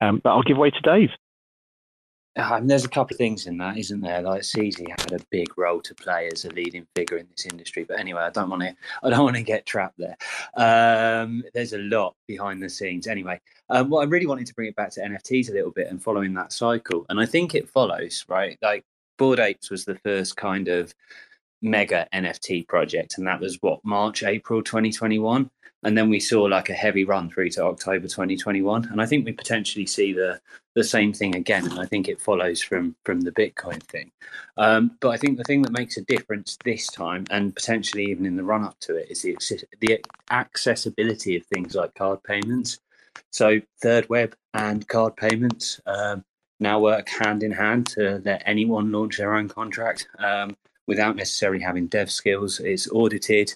Um, 0.00 0.20
but 0.22 0.30
I'll 0.30 0.42
give 0.42 0.56
way 0.56 0.70
to 0.70 0.80
Dave. 0.80 1.10
Um, 2.36 2.66
there's 2.66 2.84
a 2.84 2.88
couple 2.88 3.14
of 3.14 3.18
things 3.18 3.46
in 3.46 3.58
that, 3.58 3.78
isn't 3.78 4.00
there? 4.00 4.22
Like 4.22 4.42
CZ 4.42 4.88
had 4.88 5.12
a 5.12 5.24
big 5.30 5.56
role 5.56 5.80
to 5.82 5.94
play 5.94 6.28
as 6.32 6.44
a 6.44 6.50
leading 6.50 6.86
figure 6.96 7.18
in 7.18 7.28
this 7.30 7.46
industry. 7.46 7.84
But 7.84 8.00
anyway, 8.00 8.22
I 8.22 8.30
don't 8.30 8.50
want 8.50 8.62
to. 8.62 8.74
I 9.02 9.10
don't 9.10 9.24
want 9.24 9.36
to 9.36 9.42
get 9.42 9.66
trapped 9.66 9.98
there. 9.98 10.16
Um, 10.56 11.44
there's 11.54 11.72
a 11.72 11.78
lot 11.78 12.16
behind 12.26 12.62
the 12.62 12.68
scenes. 12.68 13.06
Anyway, 13.06 13.40
um, 13.70 13.88
what 13.90 14.00
I 14.00 14.04
really 14.04 14.26
wanted 14.26 14.46
to 14.46 14.54
bring 14.54 14.68
it 14.68 14.76
back 14.76 14.90
to 14.92 15.00
NFTs 15.00 15.50
a 15.50 15.52
little 15.52 15.70
bit 15.70 15.88
and 15.88 16.02
following 16.02 16.34
that 16.34 16.52
cycle, 16.52 17.06
and 17.08 17.20
I 17.20 17.26
think 17.26 17.54
it 17.54 17.68
follows 17.68 18.24
right. 18.28 18.58
Like 18.60 18.84
Bored 19.16 19.40
Apes 19.40 19.70
was 19.70 19.84
the 19.84 19.96
first 19.96 20.36
kind 20.36 20.68
of 20.68 20.92
mega 21.62 22.08
NFT 22.12 22.66
project, 22.66 23.18
and 23.18 23.26
that 23.26 23.40
was 23.40 23.58
what 23.60 23.84
March, 23.84 24.22
April 24.22 24.62
2021 24.62 25.50
and 25.84 25.96
then 25.96 26.08
we 26.08 26.20
saw 26.20 26.42
like 26.42 26.70
a 26.70 26.74
heavy 26.74 27.04
run 27.04 27.30
through 27.30 27.50
to 27.50 27.64
October 27.64 28.08
2021 28.08 28.88
and 28.90 29.00
I 29.00 29.06
think 29.06 29.24
we 29.24 29.32
potentially 29.32 29.86
see 29.86 30.12
the 30.12 30.40
the 30.74 30.84
same 30.84 31.12
thing 31.12 31.36
again. 31.36 31.64
And 31.64 31.78
I 31.78 31.86
think 31.86 32.08
it 32.08 32.20
follows 32.20 32.60
from 32.62 32.96
from 33.04 33.20
the 33.20 33.32
Bitcoin 33.32 33.82
thing. 33.84 34.10
Um, 34.56 34.96
but 35.00 35.10
I 35.10 35.16
think 35.16 35.38
the 35.38 35.44
thing 35.44 35.62
that 35.62 35.72
makes 35.72 35.96
a 35.96 36.02
difference 36.02 36.58
this 36.64 36.86
time 36.88 37.24
and 37.30 37.54
potentially 37.54 38.06
even 38.06 38.26
in 38.26 38.36
the 38.36 38.44
run 38.44 38.64
up 38.64 38.78
to 38.80 38.96
it 38.96 39.10
is 39.10 39.22
the 39.22 39.36
the 39.80 40.04
accessibility 40.30 41.36
of 41.36 41.46
things 41.46 41.74
like 41.74 41.94
card 41.94 42.22
payments. 42.24 42.80
So 43.30 43.60
third 43.80 44.08
web 44.08 44.34
and 44.54 44.86
card 44.88 45.16
payments 45.16 45.80
um, 45.86 46.24
now 46.60 46.80
work 46.80 47.08
hand 47.08 47.42
in 47.42 47.52
hand 47.52 47.86
to 47.88 48.22
let 48.24 48.42
anyone 48.46 48.90
launch 48.90 49.18
their 49.18 49.34
own 49.34 49.48
contract 49.48 50.08
um, 50.18 50.56
without 50.86 51.16
necessarily 51.16 51.62
having 51.62 51.86
dev 51.86 52.10
skills. 52.10 52.60
It's 52.60 52.90
audited 52.90 53.54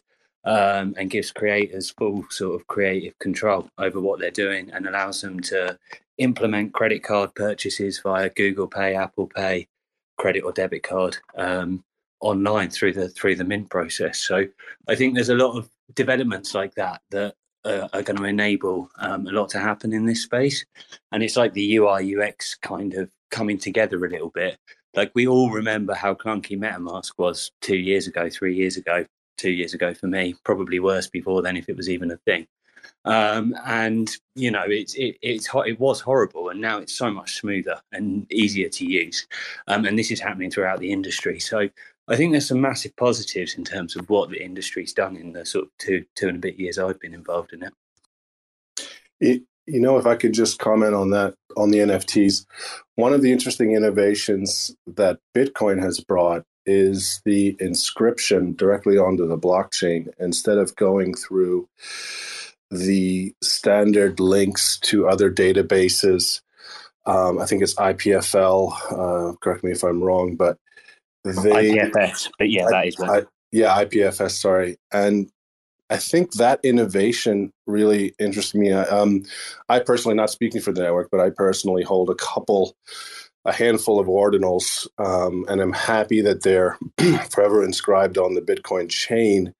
um, 0.48 0.94
and 0.96 1.10
gives 1.10 1.30
creators 1.30 1.90
full 1.90 2.24
sort 2.30 2.58
of 2.58 2.66
creative 2.68 3.16
control 3.18 3.68
over 3.76 4.00
what 4.00 4.18
they're 4.18 4.30
doing 4.30 4.70
and 4.72 4.86
allows 4.86 5.20
them 5.20 5.38
to 5.40 5.78
implement 6.16 6.72
credit 6.72 7.02
card 7.02 7.34
purchases 7.34 8.00
via 8.00 8.30
Google 8.30 8.66
Pay, 8.66 8.94
Apple 8.94 9.26
Pay, 9.26 9.68
credit 10.16 10.40
or 10.40 10.52
debit 10.52 10.82
card 10.82 11.18
um, 11.36 11.84
online 12.20 12.70
through 12.70 12.94
the 12.94 13.10
through 13.10 13.36
the 13.36 13.44
mint 13.44 13.68
process. 13.68 14.20
So 14.20 14.46
I 14.88 14.94
think 14.94 15.14
there's 15.14 15.28
a 15.28 15.34
lot 15.34 15.54
of 15.54 15.68
developments 15.94 16.54
like 16.54 16.74
that 16.76 17.02
that 17.10 17.34
uh, 17.66 17.88
are 17.92 18.02
going 18.02 18.16
to 18.16 18.24
enable 18.24 18.90
um, 19.00 19.26
a 19.26 19.32
lot 19.32 19.50
to 19.50 19.58
happen 19.58 19.92
in 19.92 20.06
this 20.06 20.22
space. 20.22 20.64
And 21.12 21.22
it's 21.22 21.36
like 21.36 21.52
the 21.52 21.76
UI 21.76 22.16
UX 22.16 22.54
kind 22.54 22.94
of 22.94 23.10
coming 23.30 23.58
together 23.58 24.02
a 24.02 24.08
little 24.08 24.30
bit. 24.30 24.56
Like 24.94 25.12
we 25.14 25.26
all 25.28 25.50
remember 25.50 25.92
how 25.92 26.14
clunky 26.14 26.58
MetaMask 26.58 27.12
was 27.18 27.50
two 27.60 27.76
years 27.76 28.06
ago, 28.06 28.30
three 28.30 28.56
years 28.56 28.78
ago, 28.78 29.04
two 29.38 29.50
years 29.50 29.72
ago 29.72 29.94
for 29.94 30.06
me, 30.06 30.34
probably 30.44 30.80
worse 30.80 31.08
before 31.08 31.40
then 31.40 31.56
if 31.56 31.68
it 31.68 31.76
was 31.76 31.88
even 31.88 32.10
a 32.10 32.16
thing. 32.18 32.46
Um, 33.04 33.54
and 33.64 34.14
you 34.34 34.50
know 34.50 34.64
it's 34.66 34.94
it, 34.94 35.16
it's 35.22 35.48
it 35.66 35.80
was 35.80 36.00
horrible, 36.00 36.50
and 36.50 36.60
now 36.60 36.78
it's 36.78 36.92
so 36.92 37.10
much 37.10 37.36
smoother 37.36 37.80
and 37.92 38.30
easier 38.30 38.68
to 38.68 38.84
use. 38.84 39.26
Um, 39.66 39.84
and 39.86 39.98
this 39.98 40.10
is 40.10 40.20
happening 40.20 40.50
throughout 40.50 40.80
the 40.80 40.92
industry. 40.92 41.38
So 41.38 41.68
I 42.08 42.16
think 42.16 42.32
there's 42.32 42.48
some 42.48 42.60
massive 42.60 42.96
positives 42.96 43.54
in 43.54 43.64
terms 43.64 43.96
of 43.96 44.08
what 44.10 44.30
the 44.30 44.42
industry's 44.42 44.92
done 44.92 45.16
in 45.16 45.32
the 45.32 45.46
sort 45.46 45.66
of 45.66 45.70
two 45.78 46.04
two 46.16 46.28
and 46.28 46.36
a 46.36 46.40
bit 46.40 46.58
years 46.58 46.78
I've 46.78 47.00
been 47.00 47.14
involved 47.14 47.52
in 47.52 47.62
it. 47.62 47.72
it 49.20 49.42
you 49.66 49.80
know, 49.80 49.98
if 49.98 50.06
I 50.06 50.16
could 50.16 50.32
just 50.32 50.58
comment 50.58 50.94
on 50.94 51.10
that 51.10 51.34
on 51.56 51.70
the 51.70 51.78
NFTs, 51.78 52.46
one 52.96 53.12
of 53.12 53.22
the 53.22 53.32
interesting 53.32 53.74
innovations 53.74 54.74
that 54.86 55.18
Bitcoin 55.36 55.80
has 55.82 56.00
brought 56.00 56.44
is 56.68 57.22
the 57.24 57.56
inscription 57.58 58.54
directly 58.54 58.98
onto 58.98 59.26
the 59.26 59.38
blockchain 59.38 60.08
instead 60.18 60.58
of 60.58 60.76
going 60.76 61.14
through 61.14 61.68
the 62.70 63.34
standard 63.42 64.20
links 64.20 64.78
to 64.80 65.08
other 65.08 65.30
databases. 65.30 66.42
Um, 67.06 67.38
I 67.38 67.46
think 67.46 67.62
it's 67.62 67.74
IPFL. 67.74 68.72
Uh, 68.92 69.36
correct 69.36 69.64
me 69.64 69.72
if 69.72 69.82
I'm 69.82 70.02
wrong, 70.02 70.36
but 70.36 70.58
they 71.24 71.32
IPFS, 71.32 72.30
but 72.38 72.50
yeah, 72.50 72.66
that 72.70 72.86
is 72.86 72.98
one. 72.98 73.10
I, 73.10 73.22
yeah, 73.50 73.82
IPFS. 73.82 74.32
Sorry, 74.32 74.76
and 74.92 75.30
I 75.90 75.96
think 75.96 76.32
that 76.34 76.60
innovation 76.62 77.52
really 77.66 78.14
interests 78.18 78.54
me. 78.54 78.72
Um, 78.72 79.24
I 79.68 79.80
personally, 79.80 80.16
not 80.16 80.30
speaking 80.30 80.60
for 80.60 80.72
the 80.72 80.82
network, 80.82 81.08
but 81.10 81.20
I 81.20 81.30
personally 81.30 81.82
hold 81.82 82.10
a 82.10 82.14
couple, 82.14 82.76
a 83.44 83.52
handful 83.52 83.98
of 83.98 84.06
ordinals, 84.06 84.86
um, 84.98 85.44
and 85.48 85.60
I'm 85.60 85.72
happy 85.72 86.20
that 86.22 86.42
they're 86.42 86.78
forever 87.30 87.64
inscribed 87.64 88.18
on 88.18 88.34
the 88.34 88.40
Bitcoin 88.40 88.88
chain 88.88 89.54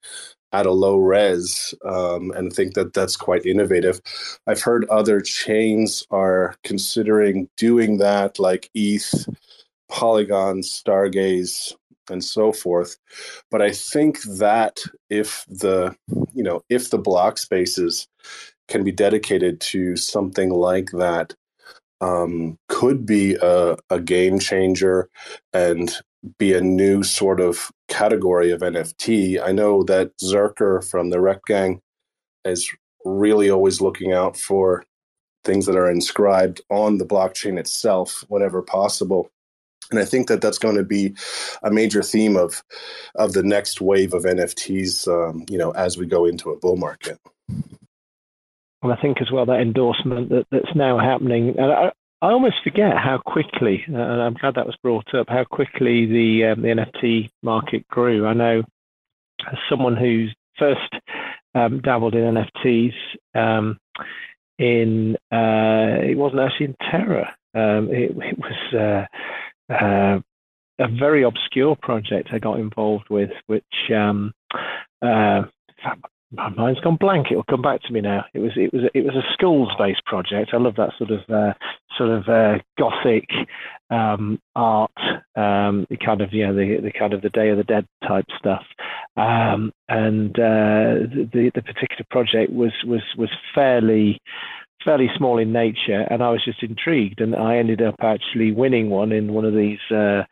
at 0.53 0.67
a 0.67 0.73
low 0.73 0.97
res, 0.97 1.75
um, 1.85 2.33
and 2.35 2.53
think 2.53 2.75
that 2.75 2.95
that's 2.95 3.17
quite 3.17 3.45
innovative. 3.45 4.01
I've 4.47 4.63
heard 4.63 4.87
other 4.87 5.21
chains 5.21 6.05
are 6.11 6.55
considering 6.65 7.49
doing 7.57 7.99
that, 7.99 8.39
like 8.39 8.71
ETH 8.75 9.29
Polygon, 9.91 10.63
Stargaze, 10.63 11.75
and 12.11 12.25
so 12.25 12.53
forth. 12.53 12.97
But 13.51 13.63
I 13.63 13.73
think 13.73 14.23
that 14.23 14.81
if 15.11 15.45
the 15.49 15.95
you 16.35 16.43
know 16.43 16.63
if 16.69 16.91
the 16.91 16.99
block 16.99 17.39
spaces 17.39 18.09
can 18.69 18.85
be 18.85 18.93
dedicated 18.93 19.61
to 19.61 19.97
something 19.97 20.51
like 20.51 20.91
that, 20.93 21.35
um, 22.01 22.59
could 22.69 23.07
be 23.07 23.37
a, 23.41 23.77
a 23.91 24.01
game 24.01 24.39
changer 24.39 25.09
and 25.53 25.93
be 26.39 26.53
a 26.53 26.61
new 26.61 27.03
sort 27.03 27.41
of 27.41 27.71
category 27.89 28.51
of 28.51 28.61
NFT. 28.61 29.41
I 29.43 29.53
know 29.53 29.83
that 29.85 30.17
Zerker 30.19 30.89
from 30.89 31.11
the 31.11 31.21
RAC 31.21 31.45
Gang 31.47 31.81
is 32.45 32.71
really 33.05 33.51
always 33.51 33.81
looking 33.81 34.13
out 34.13 34.37
for 34.37 34.85
things 35.45 35.67
that 35.67 35.77
are 35.77 35.91
inscribed 35.91 36.61
on 36.71 36.99
the 36.99 37.07
blockchain 37.07 37.59
itself 37.59 38.25
whenever 38.29 38.61
possible 38.61 39.31
and 39.91 39.99
I 39.99 40.05
think 40.05 40.29
that 40.29 40.41
that's 40.41 40.59
going 40.59 40.77
to 40.77 40.85
be 40.85 41.15
a 41.63 41.71
major 41.71 42.03
theme 42.03 42.37
of 42.37 42.63
of 43.15 43.33
the 43.33 43.43
next 43.43 43.81
wave 43.81 44.15
of 44.15 44.25
NFTs. 44.25 45.09
Um, 45.09 45.45
you 45.49 45.59
know, 45.59 45.71
as 45.73 45.97
we 45.97 46.07
go 46.07 46.25
into 46.25 46.51
a 46.51 46.59
bull 46.59 46.77
market. 46.77 47.19
And 48.83 48.93
I 48.93 48.97
think 48.97 49.21
as 49.21 49.31
well 49.31 49.47
that 49.47 49.61
endorsement 49.61 50.29
that, 50.31 50.47
that's 50.51 50.75
now 50.75 50.99
happening, 50.99 51.55
and 51.59 51.73
I, 51.73 51.93
I 52.21 52.33
almost 52.33 52.57
forget 52.65 52.97
how 52.97 53.19
quickly, 53.19 53.85
and 53.87 53.97
I'm 53.97 54.35
glad 54.35 54.57
that 54.57 54.67
was 54.67 54.77
brought 54.83 55.15
up, 55.15 55.29
how 55.29 55.45
quickly 55.45 56.07
the 56.07 56.53
um, 56.53 56.63
the 56.63 56.69
NFT 56.69 57.31
market 57.43 57.87
grew. 57.89 58.27
I 58.27 58.35
know 58.35 58.63
as 59.47 59.59
someone 59.69 59.97
who's 59.97 60.35
first 60.59 60.93
um, 61.55 61.81
dabbled 61.81 62.15
in 62.15 62.35
NFTs 62.35 62.95
um, 63.35 63.79
in 64.59 65.17
uh, 65.33 66.03
it 66.03 66.17
wasn't 66.17 66.43
actually 66.43 66.67
in 66.67 66.77
Terra. 66.91 67.35
Um, 67.55 67.89
it, 67.91 68.11
it, 68.17 68.39
was 68.39 69.07
uh, 69.71 69.73
uh, 69.73 70.21
a 70.79 70.89
very 70.89 71.23
obscure 71.23 71.77
project 71.77 72.31
I 72.33 72.39
got 72.39 72.59
involved 72.59 73.09
with, 73.11 73.31
which 73.47 73.65
um, 73.95 74.33
uh, 75.03 75.43
my 76.33 76.51
mind's 76.51 76.81
gone 76.81 76.97
blank. 76.97 77.29
It 77.31 77.37
will 77.37 77.45
come 77.45 77.63
back 77.63 77.83
to 77.83 77.93
me 77.93 78.01
now. 78.01 78.25
It 78.35 78.41
was 78.41 78.53
it 78.57 78.73
was 78.73 78.83
it 78.95 79.05
was 79.05 79.15
a 79.15 79.33
schools 79.33 79.71
based 79.79 80.05
project. 80.05 80.51
I 80.53 80.59
love 80.59 80.77
that 80.77 80.93
sort 80.99 81.11
of 81.11 81.21
uh, 81.31 81.55
sort 81.97 82.11
of 82.11 82.29
uh, 82.29 82.59
gothic 82.79 83.25
um, 83.91 84.39
art, 84.55 84.91
um, 85.37 85.87
the 85.89 85.97
kind 85.97 86.21
of 86.21 86.33
you 86.33 86.47
know 86.47 86.55
the 86.55 86.83
the 86.83 86.93
kind 86.93 87.15
of 87.15 87.23
the 87.23 87.31
Day 87.31 87.49
of 87.49 87.57
the 87.57 87.65
Dead 87.65 87.87
type 88.07 88.27
stuff. 88.39 88.63
Um, 89.17 89.73
and 89.89 90.39
uh, 90.39 91.09
the 91.33 91.51
the 91.55 91.63
particular 91.63 92.05
project 92.11 92.53
was 92.53 92.73
was 92.85 93.03
was 93.17 93.31
fairly 93.55 94.21
fairly 94.85 95.09
small 95.17 95.39
in 95.39 95.53
nature, 95.53 96.07
and 96.11 96.23
I 96.23 96.31
was 96.31 96.45
just 96.45 96.63
intrigued, 96.63 97.21
and 97.21 97.35
I 97.35 97.57
ended 97.57 97.83
up 97.83 97.97
actually 98.01 98.53
winning 98.53 98.91
one 98.91 99.13
in 99.13 99.33
one 99.33 99.45
of 99.45 99.55
these, 99.55 99.79
uh, 99.91 100.25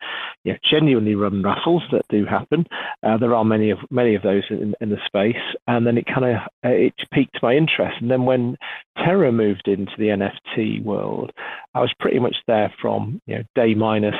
genuinely 0.63 1.15
run 1.15 1.43
raffles 1.43 1.83
that 1.91 2.07
do 2.09 2.25
happen. 2.25 2.65
Uh, 3.03 3.17
there 3.17 3.35
are 3.35 3.43
many 3.43 3.69
of 3.69 3.79
many 3.89 4.15
of 4.15 4.23
those 4.23 4.43
in, 4.49 4.73
in 4.81 4.89
the 4.89 4.97
space, 5.05 5.41
and 5.67 5.85
then 5.85 5.97
it 5.97 6.05
kind 6.05 6.25
of 6.25 6.35
uh, 6.65 6.69
it 6.69 6.93
piqued 7.11 7.41
my 7.41 7.53
interest. 7.53 7.97
And 8.01 8.09
then 8.09 8.25
when 8.25 8.57
Terra 8.97 9.31
moved 9.31 9.67
into 9.67 9.93
the 9.97 10.07
NFT 10.07 10.83
world, 10.83 11.31
I 11.73 11.81
was 11.81 11.93
pretty 11.99 12.19
much 12.19 12.35
there 12.47 12.73
from 12.81 13.21
you 13.25 13.37
know 13.37 13.43
day 13.55 13.73
minus 13.75 14.15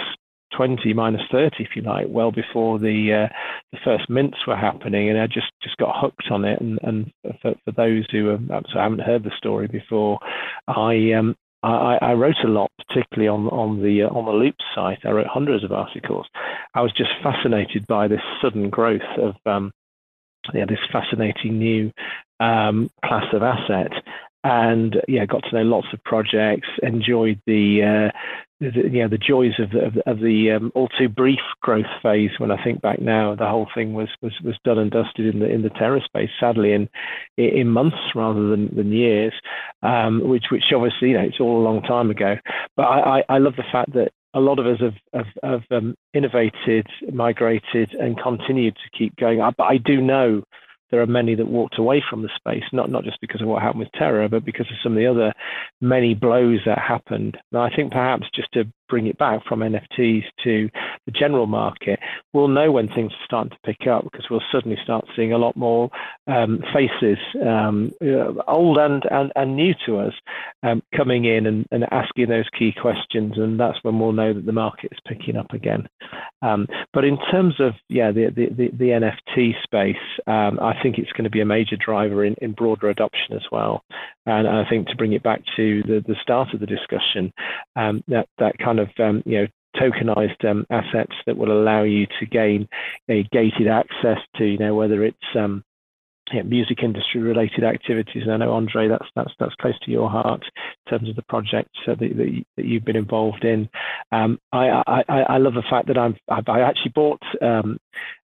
20 0.55 0.93
minus 0.93 1.21
30 1.31 1.55
if 1.59 1.75
you 1.75 1.81
like 1.81 2.05
well 2.09 2.31
before 2.31 2.79
the 2.79 3.27
uh, 3.29 3.33
the 3.71 3.79
first 3.83 4.09
mints 4.09 4.37
were 4.47 4.55
happening 4.55 5.09
and 5.09 5.19
I 5.19 5.27
just 5.27 5.51
just 5.61 5.77
got 5.77 5.99
hooked 5.99 6.31
on 6.31 6.45
it 6.45 6.61
and 6.61 6.79
and 6.83 7.11
for, 7.41 7.55
for 7.65 7.71
those 7.71 8.05
who 8.11 8.27
have, 8.27 8.65
haven't 8.73 9.01
heard 9.01 9.23
the 9.23 9.31
story 9.37 9.67
before 9.67 10.19
I 10.67 11.11
um 11.13 11.35
I, 11.63 11.97
I 12.01 12.13
wrote 12.13 12.37
a 12.43 12.47
lot, 12.47 12.71
particularly 12.87 13.27
on 13.27 13.47
on 13.47 13.81
the 13.81 14.03
uh, 14.03 14.09
on 14.09 14.25
the 14.25 14.31
Loop 14.31 14.55
site. 14.75 14.99
I 15.03 15.11
wrote 15.11 15.27
hundreds 15.27 15.63
of 15.63 15.71
articles. 15.71 16.27
I 16.73 16.81
was 16.81 16.91
just 16.93 17.09
fascinated 17.23 17.87
by 17.87 18.07
this 18.07 18.21
sudden 18.41 18.69
growth 18.69 19.01
of 19.17 19.35
um, 19.45 19.71
yeah, 20.53 20.65
this 20.65 20.79
fascinating 20.91 21.57
new 21.57 21.91
um, 22.39 22.89
class 23.03 23.25
of 23.33 23.41
asset, 23.41 23.91
and 24.43 25.01
yeah, 25.07 25.25
got 25.25 25.43
to 25.43 25.55
know 25.55 25.63
lots 25.63 25.87
of 25.93 26.03
projects. 26.03 26.67
Enjoyed 26.83 27.41
the 27.47 28.11
uh, 28.13 28.17
the, 28.59 28.71
you 28.91 29.01
know 29.01 29.07
the 29.07 29.17
joys 29.17 29.53
of 29.59 29.71
the, 29.71 29.85
of 29.85 29.97
of 30.05 30.19
the 30.19 30.51
um, 30.51 30.71
all 30.73 30.87
too 30.87 31.09
brief 31.09 31.39
growth 31.61 31.85
phase. 32.01 32.31
When 32.37 32.51
I 32.51 32.63
think 32.63 32.81
back 32.81 32.99
now, 32.99 33.35
the 33.35 33.47
whole 33.47 33.67
thing 33.73 33.93
was 33.93 34.09
was, 34.21 34.33
was 34.43 34.55
done 34.63 34.79
and 34.79 34.91
dusted 34.91 35.33
in 35.33 35.39
the 35.39 35.47
in 35.47 35.61
the 35.61 35.69
Terra 35.69 36.01
space. 36.01 36.29
Sadly, 36.39 36.73
in 36.73 36.89
in 37.37 37.69
months 37.69 37.97
rather 38.15 38.49
than, 38.49 38.75
than 38.75 38.91
years, 38.91 39.33
um, 39.83 40.27
which 40.27 40.45
which 40.51 40.65
obviously 40.73 41.09
you 41.09 41.17
know 41.17 41.23
it's 41.23 41.39
all 41.39 41.61
a 41.61 41.63
long 41.63 41.81
time 41.81 42.09
ago. 42.09 42.37
But 42.75 42.83
I, 42.83 43.19
I, 43.19 43.23
I 43.29 43.37
love 43.37 43.55
the 43.57 43.63
fact 43.71 43.93
that 43.93 44.11
a 44.33 44.39
lot 44.39 44.59
of 44.59 44.65
us 44.65 44.79
have 44.79 44.95
have, 45.13 45.33
have 45.43 45.63
um, 45.71 45.95
innovated, 46.13 46.87
migrated, 47.13 47.93
and 47.93 48.19
continued 48.19 48.75
to 48.75 48.97
keep 48.97 49.15
going. 49.17 49.39
But 49.57 49.65
I 49.65 49.77
do 49.77 50.01
know 50.01 50.43
there 50.91 51.01
are 51.01 51.07
many 51.07 51.35
that 51.35 51.47
walked 51.47 51.79
away 51.79 52.03
from 52.09 52.21
the 52.21 52.29
space, 52.35 52.63
not 52.71 52.89
not 52.89 53.03
just 53.03 53.21
because 53.21 53.41
of 53.41 53.47
what 53.47 53.61
happened 53.61 53.79
with 53.79 53.91
Terra, 53.93 54.29
but 54.29 54.45
because 54.45 54.67
of 54.69 54.77
some 54.81 54.93
of 54.93 54.97
the 54.97 55.07
other 55.07 55.33
many 55.81 56.13
blows 56.13 56.59
that 56.65 56.79
happened. 56.79 57.37
And 57.51 57.61
I 57.61 57.69
think 57.75 57.91
perhaps 57.91 58.27
just 58.33 58.51
to 58.53 58.65
bring 58.89 59.07
it 59.07 59.17
back 59.17 59.41
from 59.45 59.59
NFTs 59.59 60.23
to 60.43 60.69
the 61.05 61.11
general 61.11 61.45
market, 61.45 61.99
we'll 62.33 62.47
know 62.47 62.71
when 62.71 62.87
things 62.87 63.11
are 63.11 63.25
starting 63.25 63.51
to 63.51 63.57
pick 63.65 63.87
up 63.87 64.03
because 64.03 64.25
we'll 64.29 64.41
suddenly 64.51 64.77
start 64.83 65.05
seeing 65.15 65.33
a 65.33 65.37
lot 65.37 65.55
more 65.55 65.89
um, 66.27 66.63
faces, 66.73 67.17
um, 67.45 67.91
uh, 68.01 68.31
old 68.47 68.77
and, 68.77 69.03
and, 69.11 69.31
and 69.35 69.55
new 69.55 69.73
to 69.85 69.97
us, 69.97 70.13
um, 70.63 70.81
coming 70.95 71.25
in 71.25 71.45
and, 71.45 71.65
and 71.71 71.85
asking 71.91 72.29
those 72.29 72.47
key 72.57 72.73
questions. 72.81 73.33
And 73.37 73.59
that's 73.59 73.77
when 73.83 73.99
we'll 73.99 74.13
know 74.13 74.33
that 74.33 74.45
the 74.45 74.51
market 74.51 74.91
is 74.91 74.99
picking 75.05 75.35
up 75.35 75.51
again. 75.51 75.87
Um, 76.41 76.67
but 76.93 77.03
in 77.03 77.17
terms 77.31 77.55
of 77.59 77.73
yeah 77.89 78.11
the, 78.11 78.27
the, 78.27 78.47
the, 78.55 78.77
the 78.77 79.11
NFT 79.37 79.53
space, 79.63 79.95
um, 80.27 80.59
I 80.77 80.83
think 80.83 80.97
it's 80.97 81.11
going 81.11 81.23
to 81.23 81.29
be 81.29 81.41
a 81.41 81.45
major 81.45 81.75
driver 81.75 82.23
in, 82.23 82.35
in 82.41 82.53
broader 82.53 82.89
adoption 82.89 83.35
as 83.35 83.43
well. 83.51 83.83
And 84.25 84.47
I 84.47 84.67
think 84.69 84.87
to 84.87 84.95
bring 84.95 85.13
it 85.13 85.23
back 85.23 85.41
to 85.55 85.81
the, 85.83 86.03
the 86.05 86.15
start 86.21 86.53
of 86.53 86.59
the 86.59 86.65
discussion, 86.65 87.33
um, 87.75 88.03
that, 88.07 88.27
that 88.37 88.57
kind 88.59 88.79
of 88.79 88.89
um, 88.99 89.23
you 89.25 89.41
know 89.41 89.47
tokenized 89.75 90.43
um, 90.49 90.65
assets 90.69 91.13
that 91.25 91.37
will 91.37 91.51
allow 91.51 91.83
you 91.83 92.07
to 92.19 92.25
gain 92.25 92.67
a 93.09 93.23
gated 93.31 93.67
access 93.67 94.17
to 94.35 94.45
you 94.45 94.57
know 94.57 94.73
whether 94.75 95.03
it's 95.03 95.17
um, 95.35 95.63
yeah, 96.33 96.43
music 96.43 96.83
industry 96.83 97.21
related 97.21 97.63
activities. 97.63 98.23
And 98.23 98.31
I 98.31 98.37
know 98.37 98.53
Andre, 98.53 98.87
that's 98.87 99.07
that's 99.15 99.31
that's 99.39 99.55
close 99.55 99.77
to 99.83 99.91
your 99.91 100.09
heart 100.09 100.43
in 100.85 100.89
terms 100.97 101.09
of 101.09 101.15
the 101.15 101.23
projects 101.23 101.77
uh, 101.87 101.95
that, 101.95 102.17
that, 102.17 102.43
that, 102.55 102.65
you've 102.65 102.85
been 102.85 102.95
involved 102.95 103.43
in. 103.43 103.69
Um, 104.11 104.39
I, 104.51 104.83
I, 104.87 105.03
I 105.07 105.37
love 105.37 105.53
the 105.53 105.63
fact 105.69 105.87
that 105.87 105.97
I'm 105.97 106.15
I 106.29 106.61
actually 106.61 106.91
bought 106.93 107.21
um, 107.41 107.77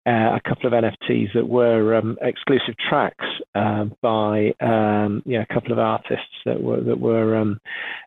uh, 0.07 0.35
a 0.35 0.41
couple 0.47 0.65
of 0.65 0.73
NFTs 0.73 1.33
that 1.33 1.47
were 1.47 1.95
um, 1.95 2.17
exclusive 2.21 2.75
tracks 2.89 3.25
uh, 3.53 3.85
by 4.01 4.53
um, 4.59 5.21
yeah, 5.25 5.43
a 5.47 5.53
couple 5.53 5.71
of 5.71 5.79
artists 5.79 6.25
that 6.45 6.61
were 6.61 6.81
that 6.81 6.99
were 6.99 7.35
um, 7.37 7.59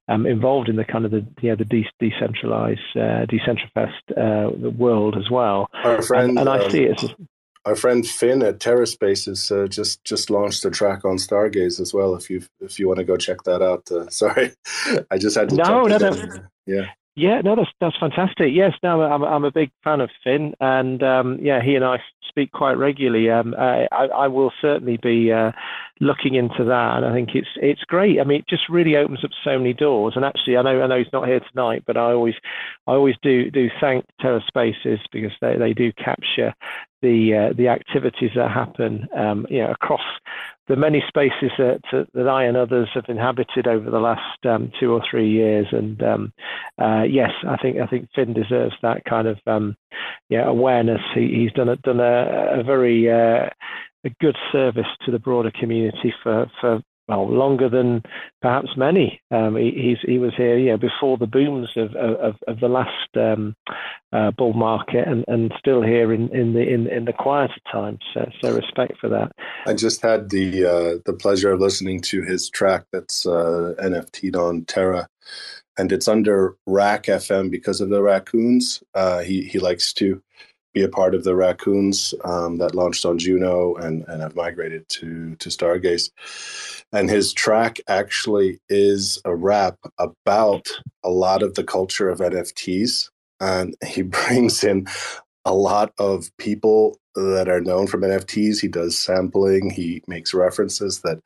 um 0.09 0.27
involved 0.27 0.69
in 0.69 0.77
the 0.77 0.85
kind 0.85 1.05
of 1.05 1.13
the 1.13 1.25
yeah 1.41 1.55
the 1.55 1.65
de- 1.65 1.89
decentralized 2.01 2.97
uh, 2.97 3.27
decentralized 3.27 4.13
uh, 4.17 4.51
world 4.71 5.17
as 5.17 5.31
well. 5.31 5.69
Our 5.85 6.03
friend, 6.03 6.31
and, 6.31 6.41
and 6.41 6.49
I 6.49 6.69
see 6.69 6.83
it 6.83 7.03
as 7.03 7.11
our 7.65 7.75
friend 7.75 8.07
Finn 8.07 8.43
at 8.43 8.59
TerraSpaces 8.59 9.51
uh, 9.51 9.69
just 9.69 10.05
just 10.05 10.31
launched 10.31 10.65
a 10.65 10.71
track 10.71 11.05
on 11.05 11.17
Stargaze 11.17 11.81
as 11.81 11.95
well. 11.95 12.15
If 12.15 12.29
you 12.29 12.43
if 12.61 12.79
you 12.79 12.87
want 12.87 12.99
to 12.99 13.05
go 13.05 13.17
check 13.17 13.43
that 13.45 13.62
out, 13.62 13.91
uh, 13.91 14.09
sorry, 14.11 14.53
I 15.11 15.19
just 15.19 15.37
had 15.37 15.51
to. 15.51 15.57
No, 15.57 15.85
no, 15.85 15.99
no. 15.99 16.27
Yeah. 16.67 16.91
Yeah, 17.17 17.43
no, 17.43 17.55
that's 17.55 17.71
that's 17.81 17.97
fantastic. 17.99 18.49
Yes, 18.53 18.73
no, 18.83 19.01
I'm 19.03 19.23
I'm 19.23 19.45
a 19.45 19.53
big 19.53 19.71
fan 19.85 20.01
of 20.01 20.11
Finn, 20.25 20.53
and 20.59 21.01
um, 21.05 21.39
yeah, 21.41 21.62
he 21.62 21.77
and 21.77 21.85
I 21.85 21.99
speak 22.29 22.51
quite 22.51 22.73
regularly. 22.77 23.31
Um, 23.31 23.55
I, 23.57 23.87
I 23.93 24.27
will 24.27 24.53
certainly 24.61 24.97
be 24.97 25.31
uh, 25.31 25.53
looking 26.01 26.35
into 26.35 26.65
that, 26.65 26.97
and 26.97 27.07
I 27.07 27.12
think 27.12 27.37
it's 27.37 27.49
it's 27.57 27.85
great. 27.85 28.21
I 28.21 28.25
mean, 28.25 28.41
it 28.41 28.49
just 28.49 28.69
really 28.69 28.97
opens 28.97 29.25
up 29.25 29.31
so 29.45 29.57
many 29.57 29.73
doors. 29.75 30.15
And 30.17 30.25
actually, 30.25 30.57
I 30.57 30.62
know 30.62 30.83
I 30.83 30.89
know 30.89 30.99
he's 30.99 31.12
not 31.12 31.29
here 31.29 31.39
tonight, 31.39 31.85
but 31.87 31.97
I 31.97 32.11
always 32.11 32.35
I 32.89 32.93
always 32.95 33.15
do 33.23 33.49
do 33.49 33.71
thank 33.81 34.05
TerraSpaces 34.21 34.99
because 35.12 35.33
they, 35.41 35.57
they 35.57 35.73
do 35.73 35.93
capture 35.93 36.53
the 37.01 37.35
uh, 37.51 37.53
the 37.57 37.69
activities 37.69 38.33
that 38.35 38.51
happen, 38.51 39.07
um, 39.17 39.47
you 39.49 39.62
know, 39.62 39.71
across 39.71 40.03
the 40.69 40.77
many 40.77 41.03
spaces 41.09 41.51
that 41.59 41.81
that 42.15 42.29
I 42.29 42.45
and 42.45 42.57
others 42.57 42.89
have 42.95 43.05
inhabited 43.09 43.67
over 43.67 43.91
the 43.91 43.99
last 43.99 44.47
um, 44.47 44.73
two 44.81 44.93
or 44.93 45.03
three 45.11 45.31
years. 45.31 45.67
And 45.73 46.03
um, 46.03 46.33
uh, 46.81 47.03
yes, 47.03 47.31
I 47.47 47.57
think 47.57 47.79
I 47.79 47.87
think 47.87 48.09
Finn 48.15 48.33
deserves 48.33 48.75
that 48.83 49.05
kind 49.05 49.29
of 49.29 49.39
um, 49.47 49.77
yeah 50.29 50.47
awareness. 50.47 51.01
He, 51.15 51.43
he's 51.43 51.53
done 51.53 51.69
a, 51.69 51.77
done 51.77 52.01
a, 52.01 52.61
a 52.61 52.62
very 52.62 53.11
uh, 53.11 53.49
a 54.05 54.11
good 54.21 54.37
service 54.53 54.87
to 55.05 55.12
the 55.12 55.19
broader 55.19 55.53
community 55.59 56.12
for 56.23 56.51
for 56.61 56.83
well, 57.09 57.29
longer 57.29 57.69
than 57.69 58.03
perhaps 58.41 58.71
many. 58.77 59.21
Um, 59.31 59.57
he, 59.57 59.97
he 60.07 60.19
was 60.19 60.33
here, 60.37 60.57
you 60.57 60.71
know, 60.71 60.79
before 60.79 61.19
the 61.19 61.27
booms 61.27 61.71
of 61.77 61.95
of, 61.95 62.37
of 62.49 62.61
the 62.61 62.69
last 62.69 63.17
um, 63.17 63.55
uh, 64.13 64.31
bull 64.31 64.55
market, 64.55 65.07
and, 65.07 65.25
and 65.29 65.53
still 65.59 65.83
here 65.83 66.13
in, 66.13 66.35
in 66.35 66.55
the 66.55 66.63
in, 66.63 66.87
in 66.87 67.05
the 67.05 67.13
quieter 67.13 67.61
times. 67.71 68.01
So, 68.15 68.31
so 68.41 68.55
respect 68.55 68.99
for 69.01 69.09
that. 69.11 69.33
I 69.67 69.75
just 69.75 70.01
had 70.03 70.31
the 70.31 70.65
uh, 70.65 70.99
the 71.05 71.17
pleasure 71.19 71.53
of 71.53 71.61
listening 71.61 72.01
to 72.03 72.23
his 72.23 72.49
track 72.49 72.87
that's 72.93 73.27
uh, 73.27 73.75
NFT'd 73.83 74.37
on 74.37 74.65
Terra, 74.65 75.09
and 75.77 75.93
it's 75.93 76.09
under 76.09 76.57
RAC 76.67 77.05
FM 77.05 77.51
because 77.51 77.81
of 77.83 77.91
the 77.91 78.03
raccoons. 78.03 78.83
Uh, 78.95 79.21
he 79.21 79.43
he 79.43 79.59
likes 79.59 79.93
to 79.95 80.23
be 80.75 80.83
a 80.83 80.89
part 80.89 81.14
of 81.14 81.25
the 81.25 81.35
raccoons 81.35 82.12
um, 82.25 82.59
that 82.59 82.75
launched 82.75 83.07
on 83.07 83.16
Juno 83.16 83.77
and, 83.77 84.05
and 84.09 84.20
have 84.20 84.37
migrated 84.37 84.89
to 84.91 85.37
to 85.37 85.49
Stargaze. 85.49 86.11
And 86.93 87.09
his 87.09 87.33
track 87.33 87.81
actually 87.89 88.61
is 88.68 89.20
a 89.25 89.35
rap 89.35 89.79
about 89.99 90.68
a 91.03 91.11
lot 91.11 91.43
of 91.43 91.55
the 91.55 91.64
culture 91.64 92.09
of 92.09 92.18
NFTs. 92.18 93.09
And 93.41 93.75
he 93.87 94.03
brings 94.03 94.62
in 94.62 94.87
a 95.45 95.55
lot 95.55 95.93
of 95.99 96.31
people 96.39 96.99
that 97.14 97.49
are 97.49 97.61
known 97.61 97.87
from 97.87 98.01
NFTs. 98.01 98.61
He 98.61 98.66
does 98.66 98.99
sampling. 98.99 99.70
He 99.70 100.03
makes 100.09 100.35
references 100.35 101.01
that 101.03 101.20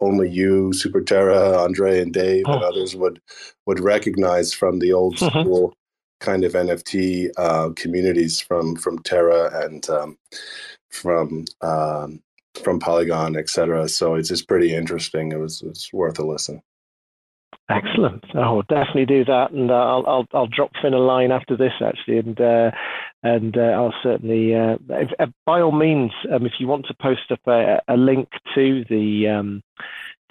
only 0.00 0.30
you, 0.30 0.72
Super 0.72 1.02
Terra, 1.02 1.58
Andre, 1.58 2.00
and 2.00 2.12
Dave, 2.12 2.44
oh. 2.46 2.54
and 2.54 2.62
others 2.62 2.96
would 2.96 3.20
would 3.66 3.80
recognize 3.80 4.54
from 4.54 4.78
the 4.78 4.92
old 4.92 5.16
mm-hmm. 5.16 5.40
school 5.40 5.74
kind 6.20 6.44
of 6.44 6.52
NFT 6.52 7.30
uh, 7.36 7.70
communities 7.76 8.40
from 8.40 8.76
from 8.76 8.98
Terra 9.00 9.64
and 9.64 9.88
um, 9.90 10.18
from 10.88 11.44
um, 11.60 12.22
from 12.62 12.78
Polygon, 12.78 13.36
etc. 13.36 13.88
So 13.88 14.14
it's 14.14 14.28
just 14.28 14.48
pretty 14.48 14.74
interesting. 14.74 15.32
It 15.32 15.38
was 15.38 15.62
it's 15.62 15.92
worth 15.92 16.18
a 16.18 16.24
listen. 16.24 16.62
Excellent. 17.70 18.24
I'll 18.34 18.62
definitely 18.62 19.06
do 19.06 19.24
that, 19.24 19.50
and 19.52 19.70
uh, 19.70 19.74
I'll, 19.74 20.04
I'll 20.06 20.26
I'll 20.34 20.46
drop 20.46 20.72
Finn 20.82 20.92
a 20.92 20.98
line 20.98 21.32
after 21.32 21.56
this 21.56 21.72
actually, 21.80 22.18
and 22.18 22.38
uh, 22.38 22.70
and 23.22 23.56
uh, 23.56 23.72
I'll 23.72 23.94
certainly 24.02 24.54
uh, 24.54 24.76
if, 24.90 25.10
uh, 25.18 25.26
by 25.46 25.62
all 25.62 25.72
means, 25.72 26.12
um, 26.30 26.44
if 26.44 26.52
you 26.58 26.66
want 26.66 26.86
to 26.86 26.94
post 27.00 27.30
up 27.30 27.40
a, 27.46 27.80
a 27.88 27.96
link 27.96 28.28
to 28.54 28.84
the 28.90 29.28
um, 29.28 29.62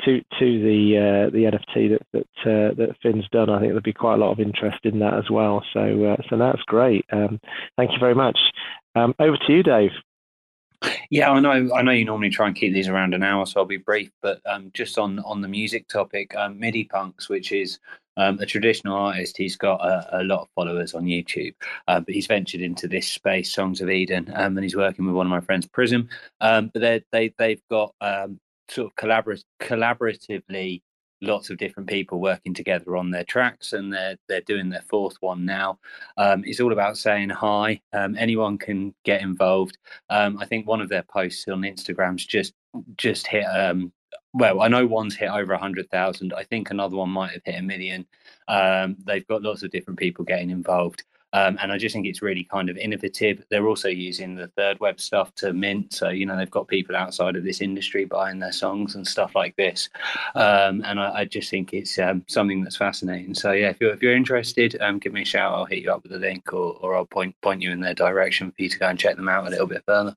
to 0.06 0.22
to 0.40 0.64
the 0.64 0.98
uh, 0.98 1.30
the 1.30 1.46
NFT 1.46 1.90
that 1.92 2.02
that 2.14 2.52
uh, 2.52 2.74
that 2.76 2.96
Finn's 3.02 3.28
done. 3.32 3.50
I 3.50 3.60
think 3.60 3.70
there'll 3.70 3.82
be 3.82 3.94
quite 3.94 4.16
a 4.16 4.18
lot 4.18 4.32
of 4.32 4.40
interest 4.40 4.80
in 4.84 5.00
that 5.00 5.14
as 5.14 5.30
well. 5.30 5.64
So 5.74 6.04
uh, 6.04 6.18
so 6.30 6.38
that's 6.38 6.62
great. 6.64 7.06
Um, 7.12 7.40
thank 7.78 7.92
you 7.92 8.00
very 8.00 8.16
much. 8.16 8.38
Um, 8.96 9.16
over 9.20 9.38
to 9.38 9.54
you, 9.54 9.64
Dave. 9.64 9.92
Yeah, 11.10 11.32
I 11.32 11.40
know. 11.40 11.74
I 11.74 11.82
know 11.82 11.92
you 11.92 12.06
normally 12.06 12.30
try 12.30 12.48
and 12.48 12.56
keep 12.56 12.74
these 12.74 12.90
around 12.90 13.14
an 13.14 13.24
hour, 13.24 13.46
so 13.46 13.62
I'll 13.62 13.66
be 13.66 13.78
brief. 13.78 14.12
But 14.22 14.42
um, 14.46 14.72
just 14.74 14.98
on 14.98 15.20
on 15.20 15.42
the 15.42 15.48
music 15.48 15.88
topic, 15.88 16.36
um, 16.36 16.60
MIDI 16.60 16.86
Punks, 16.86 17.30
which 17.30 17.52
is 17.52 17.80
um, 18.18 18.40
a 18.40 18.46
traditional 18.46 18.96
artist, 18.96 19.38
he's 19.38 19.56
got 19.56 19.84
a, 19.84 20.22
a, 20.22 20.24
lot 20.24 20.42
of 20.42 20.48
followers 20.54 20.94
on 20.94 21.06
YouTube, 21.06 21.56
uh, 21.88 22.00
but 22.00 22.14
he's 22.14 22.28
ventured 22.28 22.62
into 22.62 22.88
this 22.88 23.08
space, 23.08 23.52
Songs 23.52 23.82
of 23.82 23.90
Eden, 23.90 24.32
um, 24.36 24.56
and 24.56 24.64
he's 24.64 24.76
working 24.76 25.06
with 25.06 25.16
one 25.16 25.26
of 25.26 25.32
my 25.32 25.40
friends, 25.42 25.66
Prism. 25.66 26.10
Um, 26.42 26.70
but 26.74 26.82
they 26.82 27.04
they 27.12 27.34
they've 27.38 27.64
got 27.70 27.94
um, 28.02 28.40
sort 28.70 28.88
of 28.88 28.96
collaborative, 28.96 29.44
collaboratively 29.62 30.82
lots 31.24 31.50
of 31.50 31.58
different 31.58 31.90
people 31.90 32.20
working 32.20 32.54
together 32.54 32.98
on 32.98 33.10
their 33.10 33.24
tracks 33.24 33.74
and 33.74 33.92
they're 33.92 34.18
they're 34.28 34.42
doing 34.42 34.70
their 34.70 34.84
fourth 34.90 35.16
one 35.22 35.46
now. 35.46 35.80
Um, 36.18 36.44
it's 36.46 36.60
all 36.60 36.74
about 36.74 36.98
saying 36.98 37.30
hi. 37.30 37.82
Um, 37.94 38.16
anyone 38.18 38.58
can 38.58 38.94
get 39.06 39.22
involved. 39.22 39.78
Um, 40.10 40.38
i 40.40 40.46
think 40.46 40.68
one 40.68 40.82
of 40.82 40.90
their 40.90 41.04
posts 41.04 41.48
on 41.48 41.62
instagram's 41.62 42.26
just 42.26 42.54
just 42.98 43.28
hit 43.28 43.46
um, 43.46 43.92
well 44.34 44.62
i 44.62 44.68
know 44.68 44.86
one's 44.86 45.16
hit 45.16 45.30
over 45.30 45.54
100000 45.54 46.34
i 46.34 46.44
think 46.44 46.72
another 46.72 46.98
one 46.98 47.10
might 47.10 47.32
have 47.32 47.42
hit 47.46 47.60
a 47.60 47.62
million. 47.62 48.06
Um, 48.48 48.98
they've 49.06 49.28
got 49.28 49.42
lots 49.42 49.64
of 49.64 49.72
different 49.72 50.00
people 50.00 50.26
getting 50.26 50.50
involved 50.50 51.04
um, 51.34 51.58
and 51.62 51.72
I 51.72 51.78
just 51.78 51.94
think 51.94 52.06
it's 52.06 52.22
really 52.22 52.44
kind 52.44 52.70
of 52.70 52.78
innovative. 52.78 53.44
They're 53.50 53.68
also 53.68 53.90
using 53.90 54.36
the 54.36 54.48
third 54.50 54.80
web 54.80 55.02
stuff 55.02 55.34
to 55.36 55.52
mint. 55.52 55.92
So, 55.92 56.10
you 56.10 56.28
know, 56.28 56.38
they've 56.38 56.50
got 56.50 56.68
people 56.68 56.96
outside 56.96 57.36
of 57.36 57.44
this 57.44 57.60
industry 57.60 58.06
buying 58.06 58.38
their 58.38 58.52
songs 58.52 58.96
and 58.96 59.06
stuff 59.06 59.34
like 59.36 59.56
this. 59.56 59.90
Um, 60.36 60.84
and 60.86 61.00
I, 61.00 61.22
I, 61.22 61.26
just 61.26 61.50
think 61.50 61.74
it's 61.74 61.98
um, 61.98 62.24
something 62.28 62.64
that's 62.64 62.78
fascinating. 62.78 63.34
So, 63.34 63.52
yeah, 63.52 63.70
if 63.70 63.78
you're, 63.82 63.94
if 63.94 64.02
you're 64.04 64.16
interested, 64.16 64.80
um, 64.80 65.00
give 65.00 65.12
me 65.12 65.24
a 65.24 65.26
shout. 65.26 65.54
I'll 65.54 65.66
hit 65.66 65.84
you 65.84 65.92
up 65.92 66.04
with 66.04 66.14
a 66.14 66.20
link 66.20 66.54
or, 66.54 66.78
or 66.82 66.96
I'll 66.96 67.06
point, 67.08 67.36
point 67.42 67.64
you 67.64 67.72
in 67.72 67.80
their 67.80 67.96
direction 67.96 68.52
for 68.52 68.62
you 68.62 68.70
to 68.70 68.78
go 68.78 68.88
and 68.88 69.00
check 69.00 69.16
them 69.16 69.28
out 69.28 69.48
a 69.48 69.50
little 69.50 69.68
bit 69.68 69.84
further. 69.88 70.16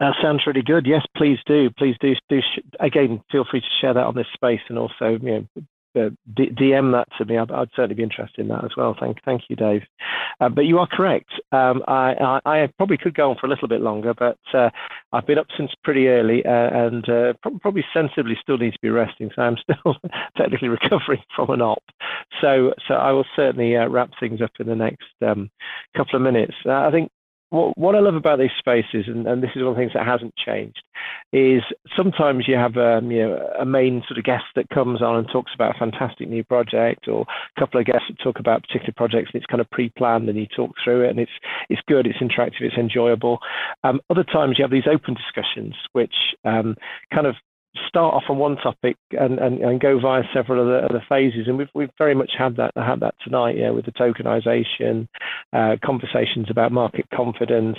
That 0.00 0.14
sounds 0.20 0.46
really 0.46 0.62
good. 0.62 0.86
Yes, 0.86 1.04
please 1.16 1.38
do. 1.46 1.70
Please 1.78 1.94
do. 2.00 2.14
do 2.28 2.40
sh- 2.40 2.60
again, 2.80 3.22
feel 3.30 3.44
free 3.48 3.60
to 3.60 3.66
share 3.80 3.94
that 3.94 4.04
on 4.04 4.14
this 4.16 4.26
space, 4.32 4.62
and 4.68 4.78
also, 4.78 5.18
you 5.22 5.46
know, 5.56 5.62
uh, 5.96 6.10
DM 6.34 6.92
that 6.92 7.08
to 7.18 7.24
me. 7.24 7.38
I'd, 7.38 7.50
I'd, 7.50 7.68
certainly 7.74 7.94
be 7.94 8.02
interested 8.02 8.40
in 8.40 8.48
that 8.48 8.64
as 8.64 8.70
well. 8.76 8.96
Thank, 8.98 9.18
thank 9.24 9.42
you, 9.48 9.56
Dave. 9.56 9.82
Uh, 10.40 10.48
but 10.48 10.62
you 10.62 10.78
are 10.78 10.86
correct. 10.86 11.30
Um, 11.52 11.82
I, 11.88 12.40
I, 12.44 12.62
I, 12.62 12.66
probably 12.76 12.96
could 12.96 13.14
go 13.14 13.30
on 13.30 13.36
for 13.40 13.46
a 13.46 13.50
little 13.50 13.68
bit 13.68 13.80
longer, 13.80 14.14
but 14.14 14.38
uh, 14.54 14.70
I've 15.12 15.26
been 15.26 15.38
up 15.38 15.48
since 15.56 15.72
pretty 15.82 16.08
early 16.08 16.44
uh, 16.44 16.50
and 16.50 17.08
uh, 17.08 17.32
probably 17.60 17.84
sensibly 17.92 18.36
still 18.40 18.58
need 18.58 18.72
to 18.72 18.78
be 18.82 18.90
resting. 18.90 19.30
So 19.34 19.42
I'm 19.42 19.56
still 19.62 19.96
technically 20.36 20.68
recovering 20.68 21.22
from 21.34 21.50
an 21.50 21.62
op. 21.62 21.82
So, 22.40 22.72
so 22.86 22.94
I 22.94 23.12
will 23.12 23.26
certainly 23.34 23.74
wrap 23.74 24.10
things 24.18 24.40
up 24.40 24.52
in 24.60 24.66
the 24.66 24.76
next 24.76 25.08
um, 25.26 25.50
couple 25.96 26.16
of 26.16 26.22
minutes. 26.22 26.54
I 26.68 26.90
think 26.90 27.10
what, 27.50 27.96
I 27.96 28.00
love 28.00 28.14
about 28.14 28.38
these 28.38 28.50
spaces, 28.58 29.06
and, 29.06 29.26
and, 29.26 29.42
this 29.42 29.50
is 29.56 29.62
one 29.62 29.72
of 29.72 29.74
the 29.74 29.80
things 29.80 29.92
that 29.94 30.06
hasn't 30.06 30.34
changed, 30.36 30.82
is 31.32 31.62
sometimes 31.96 32.46
you 32.46 32.54
have 32.54 32.76
um, 32.76 33.10
you 33.10 33.22
know, 33.22 33.50
a 33.58 33.64
main 33.64 34.02
sort 34.06 34.18
of 34.18 34.24
guest 34.24 34.44
that 34.54 34.68
comes 34.70 35.02
on 35.02 35.16
and 35.16 35.28
talks 35.32 35.52
about 35.54 35.74
a 35.74 35.78
fantastic 35.78 36.28
new 36.28 36.44
project, 36.44 37.08
or 37.08 37.26
a 37.56 37.60
couple 37.60 37.80
of 37.80 37.86
guests 37.86 38.04
that 38.08 38.22
talk 38.22 38.38
about 38.38 38.62
particular 38.62 38.94
projects, 38.96 39.30
and 39.32 39.40
it's 39.42 39.50
kind 39.50 39.60
of 39.60 39.70
pre-planned, 39.70 40.28
and 40.28 40.38
you 40.38 40.46
talk 40.54 40.70
through 40.82 41.04
it, 41.04 41.10
and 41.10 41.18
it's 41.18 41.32
it's 41.68 41.82
good, 41.88 42.06
it's 42.06 42.18
interactive, 42.18 42.62
it's 42.62 42.76
enjoyable. 42.76 43.38
Um, 43.82 44.00
other 44.10 44.24
times 44.24 44.56
you 44.58 44.64
have 44.64 44.70
these 44.70 44.88
open 44.90 45.14
discussions, 45.14 45.74
which 45.92 46.14
um, 46.44 46.76
kind 47.12 47.26
of 47.26 47.34
start 47.86 48.14
off 48.14 48.24
on 48.28 48.38
one 48.38 48.56
topic 48.56 48.96
and, 49.12 49.38
and, 49.38 49.60
and 49.60 49.80
go 49.80 49.98
via 50.00 50.22
several 50.34 50.62
other, 50.62 50.84
other 50.84 51.04
phases. 51.08 51.46
And 51.46 51.56
we've, 51.56 51.68
we've 51.74 51.90
very 51.98 52.14
much 52.14 52.32
had 52.36 52.56
that 52.56 52.72
had 52.76 53.00
that 53.00 53.14
tonight, 53.22 53.56
yeah, 53.56 53.70
with 53.70 53.84
the 53.84 53.92
tokenization, 53.92 55.06
uh, 55.52 55.76
conversations 55.84 56.46
about 56.50 56.72
market 56.72 57.06
confidence, 57.14 57.78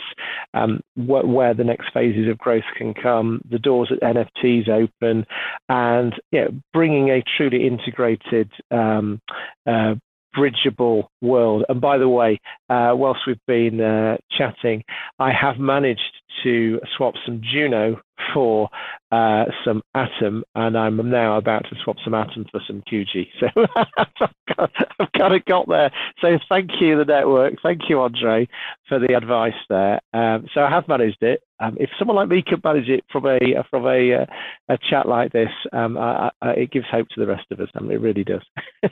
um, 0.54 0.82
wh- 0.96 1.28
where 1.28 1.54
the 1.54 1.64
next 1.64 1.92
phases 1.94 2.30
of 2.30 2.38
growth 2.38 2.64
can 2.78 2.94
come, 2.94 3.42
the 3.50 3.60
doors 3.60 3.92
at 3.92 4.16
NFTs 4.16 4.70
open, 4.70 5.26
and 5.70 6.14
yeah, 6.32 6.48
bringing 6.74 7.10
a 7.10 7.24
truly 7.38 7.68
integrated 7.68 8.50
um, 8.72 9.20
uh, 9.68 9.96
bridgeable 10.34 11.10
world. 11.22 11.66
And 11.70 11.82
by 11.82 11.98
the 11.98 12.10
way, 12.10 12.40
uh, 12.70 12.94
whilst 12.94 13.22
we've 13.28 13.46
been 13.48 13.82
uh, 13.82 14.18
chatting, 14.32 14.84
I 15.20 15.32
have 15.34 15.58
managed 15.58 16.02
to 16.44 16.80
swap 16.96 17.16
some 17.26 17.42
Juno 17.44 18.00
for 18.34 18.70
uh, 19.12 19.46
some 19.66 19.82
Atom, 19.94 20.44
and 20.56 20.78
I'm 20.78 21.10
now 21.10 21.38
about 21.38 21.64
to 21.70 21.76
swap 21.84 21.98
some 22.04 22.14
Atom 22.14 22.46
for 22.52 22.62
some 22.66 22.84
Kuji. 22.92 23.28
So 23.40 24.68
I've 25.00 25.12
kind 25.18 25.34
of 25.34 25.46
got 25.46 25.68
there. 25.68 25.92
So 26.20 26.38
thank 26.50 26.70
you, 26.80 26.98
the 26.98 27.06
network. 27.06 27.56
Thank 27.64 27.82
you, 27.90 28.00
Andre, 28.02 28.48
for 28.88 29.00
the 29.00 29.16
advice 29.16 29.54
there. 29.70 30.00
Um, 30.14 30.46
so 30.54 30.62
I 30.62 30.70
have 30.70 30.88
managed 30.88 31.22
it. 31.22 31.42
Um, 31.60 31.78
if 31.80 31.90
someone 31.98 32.18
like 32.18 32.28
me 32.28 32.44
could 32.46 32.64
manage 32.64 32.90
it 32.90 33.04
from 33.12 33.26
a 33.28 33.40
from 33.70 33.86
a, 33.86 34.14
uh, 34.14 34.26
a 34.70 34.78
chat 34.90 35.08
like 35.08 35.32
this, 35.32 35.50
um, 35.74 35.98
I, 35.98 36.32
I, 36.42 36.50
it 36.52 36.72
gives 36.72 36.88
hope 36.92 37.08
to 37.10 37.20
the 37.20 37.28
rest 37.28 37.46
of 37.52 37.60
us. 37.60 37.70
I 37.76 37.82
mean, 37.82 37.92
it 37.92 38.02
really 38.02 38.24
does. 38.24 38.42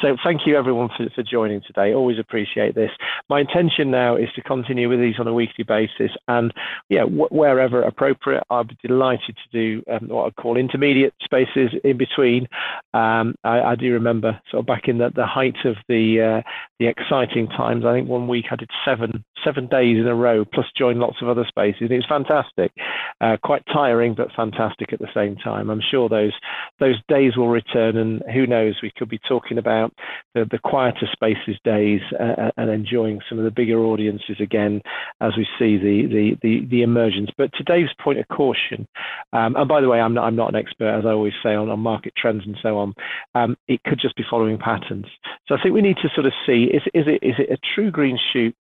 so 0.00 0.16
thank 0.22 0.46
you 0.46 0.56
everyone 0.56 0.88
for, 0.96 1.08
for 1.14 1.22
joining 1.22 1.60
today. 1.66 1.94
Always 1.94 2.18
appreciate 2.18 2.74
this. 2.74 2.90
My 3.28 3.40
intention 3.40 3.90
now 3.90 4.16
is 4.16 4.28
to 4.36 4.42
continue 4.42 4.88
with 4.88 5.00
these 5.00 5.18
on 5.18 5.26
a 5.26 5.34
weekly 5.34 5.64
basis, 5.64 6.10
and 6.28 6.52
yeah, 6.88 7.02
wherever 7.04 7.82
appropriate, 7.92 8.42
I'd 8.50 8.68
be 8.68 8.76
delighted 8.86 9.36
to 9.36 9.50
do 9.52 9.82
um, 9.90 10.08
what 10.08 10.26
I 10.26 10.42
call 10.42 10.56
intermediate 10.56 11.14
spaces 11.22 11.70
in 11.84 11.96
between. 11.98 12.48
Um, 12.94 13.34
I, 13.44 13.60
I, 13.60 13.74
do 13.74 13.92
remember 13.92 14.40
sort 14.50 14.60
of 14.62 14.66
back 14.66 14.88
in 14.88 14.98
the, 14.98 15.10
the 15.14 15.26
height 15.26 15.56
of 15.64 15.76
the 15.88 16.42
uh, 16.42 16.50
the 16.78 16.86
exciting 16.86 17.48
times. 17.48 17.84
I 17.84 17.92
think 17.94 18.08
one 18.08 18.28
week 18.28 18.46
I 18.50 18.56
did 18.56 18.70
seven 18.84 19.24
seven 19.44 19.66
days 19.66 19.98
in 19.98 20.06
a 20.06 20.14
row, 20.14 20.44
plus 20.44 20.66
joined 20.76 21.00
lots 21.00 21.16
of 21.20 21.28
other 21.28 21.44
spaces. 21.48 21.88
It 21.90 21.94
was 21.94 22.06
fantastic, 22.08 22.72
uh, 23.20 23.36
quite 23.42 23.62
tiring, 23.72 24.14
but 24.14 24.32
fantastic 24.36 24.92
at 24.92 24.98
the 24.98 25.08
same 25.14 25.36
time. 25.36 25.70
I'm 25.70 25.82
sure 25.90 26.08
those 26.08 26.32
those 26.80 26.96
days 27.08 27.36
will 27.36 27.48
return, 27.48 27.96
and 27.96 28.22
who 28.32 28.46
knows, 28.46 28.76
we 28.82 28.92
could 28.96 29.08
be 29.08 29.20
talking 29.28 29.58
about 29.58 29.92
the, 30.34 30.46
the 30.50 30.58
quieter 30.58 31.08
spaces 31.12 31.56
days 31.64 32.00
uh, 32.18 32.50
and 32.56 32.70
enjoying 32.70 33.20
some 33.28 33.38
of 33.38 33.44
the 33.44 33.50
bigger 33.50 33.80
audiences 33.80 34.36
again 34.40 34.80
as 35.20 35.32
we 35.36 35.46
see 35.58 35.76
the 35.76 36.06
the 36.06 36.36
the, 36.42 36.66
the 36.66 36.82
emergence. 36.82 37.30
But 37.36 37.52
to 37.54 37.64
Dave's 37.72 37.94
point 38.02 38.18
of 38.18 38.28
caution, 38.28 38.86
um, 39.32 39.56
and 39.56 39.68
by 39.68 39.80
the 39.80 39.88
way, 39.88 40.00
I'm 40.00 40.14
not 40.14 40.24
I'm 40.24 40.36
not 40.36 40.50
an 40.50 40.56
expert 40.56 40.98
as 40.98 41.04
I 41.06 41.10
always 41.10 41.32
say 41.42 41.54
on, 41.54 41.68
on 41.68 41.80
market 41.80 42.14
trends 42.16 42.42
and 42.46 42.56
so 42.62 42.78
on. 42.78 42.94
Um, 43.34 43.56
it 43.68 43.82
could 43.84 44.00
just 44.00 44.16
be 44.16 44.24
following 44.28 44.58
patterns. 44.58 45.06
So 45.48 45.54
I 45.54 45.62
think 45.62 45.74
we 45.74 45.82
need 45.82 45.98
to 46.02 46.10
sort 46.14 46.26
of 46.26 46.32
see 46.46 46.64
is 46.64 46.82
is 46.94 47.06
it 47.06 47.22
is 47.22 47.34
it 47.38 47.50
a 47.50 47.58
true 47.74 47.90
green 47.90 48.18
shoot 48.32 48.54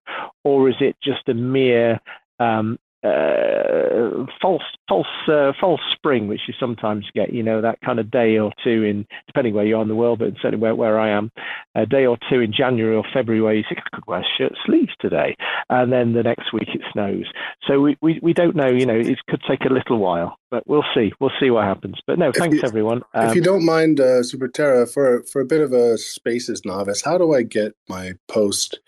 or 0.43 0.69
is 0.69 0.75
it 0.79 0.95
just 1.03 1.27
a 1.27 1.33
mere 1.33 1.99
um, 2.39 2.79
uh, 3.03 4.25
false 4.41 4.63
false 4.87 5.07
uh, 5.27 5.51
false 5.59 5.81
spring, 5.93 6.27
which 6.27 6.41
you 6.47 6.53
sometimes 6.59 7.05
get. 7.13 7.33
You 7.33 7.43
know 7.43 7.61
that 7.61 7.81
kind 7.81 7.99
of 7.99 8.11
day 8.11 8.37
or 8.37 8.51
two 8.63 8.83
in, 8.83 9.05
depending 9.27 9.53
where 9.53 9.65
you 9.65 9.77
are 9.77 9.81
in 9.81 9.87
the 9.87 9.95
world, 9.95 10.19
but 10.19 10.33
certainly 10.41 10.61
where, 10.61 10.75
where 10.75 10.99
I 10.99 11.09
am, 11.09 11.31
a 11.75 11.85
day 11.85 12.05
or 12.05 12.17
two 12.29 12.41
in 12.41 12.53
January 12.53 12.95
or 12.95 13.03
February 13.13 13.41
where 13.41 13.53
you 13.53 13.63
think 13.67 13.81
I 13.85 13.95
could 13.95 14.05
wear 14.07 14.25
shirt 14.37 14.53
sleeves 14.65 14.93
today, 14.99 15.35
and 15.69 15.91
then 15.91 16.13
the 16.13 16.23
next 16.23 16.53
week 16.53 16.69
it 16.73 16.81
snows. 16.93 17.25
So 17.67 17.79
we, 17.79 17.97
we, 18.01 18.19
we 18.21 18.33
don't 18.33 18.55
know. 18.55 18.69
You 18.69 18.85
know, 18.85 18.99
it 18.99 19.19
could 19.27 19.41
take 19.47 19.65
a 19.65 19.73
little 19.73 19.97
while 19.97 20.37
but 20.51 20.67
we'll 20.67 20.85
see. 20.93 21.11
We'll 21.19 21.31
see 21.39 21.49
what 21.49 21.63
happens. 21.63 21.95
But 22.05 22.19
no, 22.19 22.31
thanks 22.31 22.57
you, 22.57 22.63
everyone. 22.63 23.01
Um, 23.13 23.29
if 23.29 23.35
you 23.35 23.41
don't 23.41 23.65
mind, 23.65 23.99
uh, 23.99 24.21
Super 24.21 24.49
Terra, 24.49 24.85
for 24.85 25.23
for 25.23 25.41
a 25.41 25.45
bit 25.45 25.61
of 25.61 25.71
a 25.71 25.97
spaces 25.97 26.63
novice, 26.65 27.01
how 27.01 27.17
do 27.17 27.33
I 27.33 27.41
get 27.41 27.73
my 27.89 28.13
post 28.27 28.79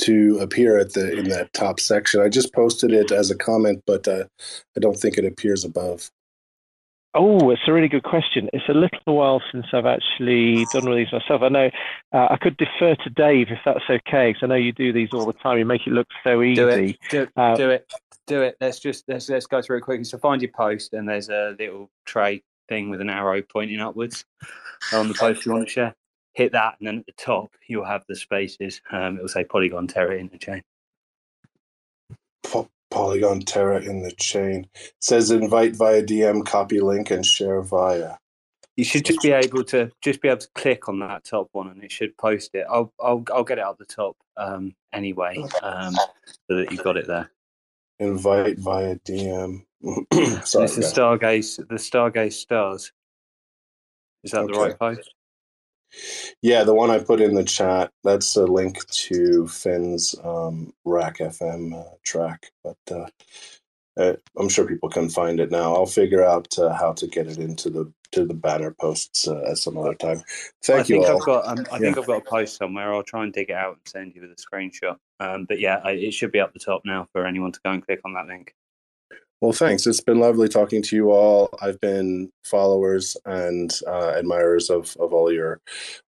to 0.00 0.38
appear 0.40 0.78
at 0.78 0.92
the 0.92 1.16
in 1.16 1.28
that 1.28 1.52
top 1.54 1.80
section? 1.80 2.20
I 2.20 2.28
just 2.28 2.52
posted 2.52 2.90
it 2.90 3.12
as 3.12 3.30
a 3.30 3.36
comment, 3.36 3.84
but 3.86 4.06
uh, 4.06 4.24
I 4.76 4.80
don't 4.80 4.98
think 4.98 5.16
it 5.16 5.24
appears 5.24 5.64
above. 5.64 6.10
Oh, 7.14 7.50
it's 7.50 7.60
a 7.66 7.72
really 7.72 7.88
good 7.88 8.04
question. 8.04 8.48
It's 8.54 8.68
a 8.70 8.72
little 8.72 9.16
while 9.16 9.42
since 9.52 9.66
I've 9.74 9.84
actually 9.84 10.64
done 10.72 10.84
one 10.84 10.92
of 10.92 10.96
these 10.96 11.12
myself. 11.12 11.42
I 11.42 11.50
know 11.50 11.70
uh, 12.12 12.28
I 12.30 12.38
could 12.40 12.56
defer 12.56 12.94
to 12.94 13.10
Dave 13.10 13.48
if 13.50 13.58
that's 13.66 13.84
okay, 13.88 14.30
because 14.30 14.42
I 14.42 14.46
know 14.46 14.54
you 14.54 14.72
do 14.72 14.94
these 14.94 15.10
all 15.12 15.26
the 15.26 15.34
time. 15.34 15.58
You 15.58 15.66
make 15.66 15.86
it 15.86 15.92
look 15.92 16.08
so 16.24 16.42
easy. 16.42 16.54
Do 16.54 16.68
it. 16.68 16.98
Do, 17.10 17.28
uh, 17.36 17.54
do 17.54 17.70
it 17.70 17.92
do 18.26 18.42
it. 18.42 18.56
Let's 18.60 18.80
just 18.80 19.04
let's 19.08 19.28
let's 19.28 19.46
go 19.46 19.62
through 19.62 19.78
it 19.78 19.82
quickly. 19.82 20.04
So 20.04 20.18
find 20.18 20.40
your 20.42 20.50
post, 20.50 20.92
and 20.92 21.08
there's 21.08 21.28
a 21.28 21.56
little 21.58 21.90
tray 22.04 22.42
thing 22.68 22.90
with 22.90 23.00
an 23.00 23.10
arrow 23.10 23.42
pointing 23.42 23.80
upwards 23.80 24.24
on 24.92 25.08
the 25.08 25.14
post 25.14 25.44
you 25.44 25.52
want 25.52 25.66
to 25.66 25.72
share. 25.72 25.94
Hit 26.34 26.52
that, 26.52 26.76
and 26.78 26.86
then 26.86 26.98
at 26.98 27.06
the 27.06 27.12
top 27.12 27.50
you'll 27.66 27.84
have 27.84 28.04
the 28.08 28.16
spaces. 28.16 28.80
Um, 28.90 29.16
it 29.16 29.22
will 29.22 29.28
say 29.28 29.44
Polygon 29.44 29.86
Terra 29.86 30.16
Interchain. 30.16 30.62
Po- 32.42 32.70
Polygon 32.90 33.40
Terra 33.40 33.80
Interchain 33.80 34.64
it 34.74 34.92
says 35.00 35.30
invite 35.30 35.76
via 35.76 36.02
DM, 36.02 36.44
copy 36.44 36.80
link, 36.80 37.10
and 37.10 37.24
share 37.24 37.60
via. 37.62 38.16
You 38.76 38.84
should 38.84 39.04
just 39.04 39.20
be 39.20 39.32
able 39.32 39.64
to 39.64 39.90
just 40.00 40.22
be 40.22 40.28
able 40.28 40.38
to 40.38 40.48
click 40.54 40.88
on 40.88 41.00
that 41.00 41.24
top 41.24 41.48
one, 41.52 41.68
and 41.68 41.84
it 41.84 41.92
should 41.92 42.16
post 42.16 42.54
it. 42.54 42.64
I'll 42.70 42.92
I'll 42.98 43.22
I'll 43.32 43.44
get 43.44 43.58
it 43.58 43.64
up 43.64 43.76
the 43.76 43.84
top 43.84 44.16
um, 44.38 44.74
anyway, 44.94 45.36
um, 45.62 45.94
so 45.94 46.56
that 46.56 46.72
you've 46.72 46.82
got 46.82 46.96
it 46.96 47.06
there 47.06 47.30
invite 48.02 48.58
via 48.58 48.96
DM. 48.96 49.64
Sorry, 50.44 50.64
it's 50.64 50.76
the 50.76 50.82
Stargaze, 50.82 51.56
the 51.56 51.76
Stargaze 51.76 52.34
stars. 52.34 52.92
Is 54.24 54.32
that 54.32 54.42
okay. 54.42 54.52
the 54.52 54.58
right 54.58 54.78
post? 54.78 55.14
Yeah, 56.40 56.64
the 56.64 56.74
one 56.74 56.90
I 56.90 56.98
put 56.98 57.20
in 57.20 57.34
the 57.34 57.44
chat. 57.44 57.90
That's 58.02 58.36
a 58.36 58.44
link 58.44 58.86
to 58.88 59.46
Finn's 59.46 60.14
um, 60.24 60.72
RAC 60.84 61.18
FM 61.18 61.78
uh, 61.78 61.94
track, 62.02 62.50
but 62.64 62.78
uh, 62.90 63.06
uh, 63.96 64.14
I'm 64.38 64.48
sure 64.48 64.66
people 64.66 64.88
can 64.88 65.08
find 65.08 65.38
it 65.38 65.50
now. 65.50 65.74
I'll 65.74 65.86
figure 65.86 66.24
out 66.24 66.58
uh, 66.58 66.72
how 66.72 66.92
to 66.94 67.06
get 67.06 67.26
it 67.26 67.38
into 67.38 67.68
the 67.68 67.92
to 68.12 68.24
the 68.24 68.34
banner 68.34 68.70
posts 68.70 69.26
uh, 69.26 69.42
at 69.50 69.58
some 69.58 69.76
other 69.76 69.94
time. 69.94 70.22
Thank 70.62 70.90
I 70.90 70.94
you. 70.94 71.02
Think 71.02 71.06
all. 71.08 71.16
I've 71.16 71.26
got, 71.26 71.46
um, 71.46 71.66
I 71.70 71.74
yeah. 71.74 71.78
think 71.78 71.98
I've 71.98 72.06
got 72.06 72.18
a 72.18 72.30
post 72.30 72.56
somewhere. 72.56 72.94
I'll 72.94 73.02
try 73.02 73.24
and 73.24 73.32
dig 73.32 73.50
it 73.50 73.56
out 73.56 73.74
and 73.74 73.88
send 73.88 74.14
you 74.14 74.22
with 74.22 74.30
a 74.30 74.34
screenshot. 74.36 74.96
Um, 75.20 75.46
but 75.46 75.60
yeah, 75.60 75.80
I, 75.84 75.92
it 75.92 76.12
should 76.12 76.32
be 76.32 76.40
up 76.40 76.52
the 76.52 76.58
top 76.58 76.82
now 76.84 77.08
for 77.12 77.26
anyone 77.26 77.52
to 77.52 77.60
go 77.64 77.70
and 77.70 77.84
click 77.84 78.00
on 78.04 78.14
that 78.14 78.26
link. 78.26 78.54
Well, 79.42 79.52
thanks. 79.52 79.88
It's 79.88 80.00
been 80.00 80.20
lovely 80.20 80.48
talking 80.48 80.82
to 80.82 80.94
you 80.94 81.10
all. 81.10 81.50
I've 81.60 81.80
been 81.80 82.30
followers 82.44 83.16
and 83.24 83.76
uh, 83.88 84.12
admirers 84.16 84.70
of, 84.70 84.96
of 85.00 85.12
all 85.12 85.32
your 85.32 85.60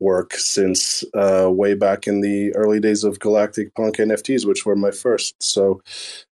work 0.00 0.32
since 0.32 1.04
uh, 1.12 1.50
way 1.52 1.74
back 1.74 2.06
in 2.06 2.22
the 2.22 2.54
early 2.54 2.80
days 2.80 3.04
of 3.04 3.18
Galactic 3.18 3.74
Punk 3.74 3.96
NFTs, 3.96 4.46
which 4.46 4.64
were 4.64 4.74
my 4.74 4.90
first. 4.90 5.42
So 5.42 5.82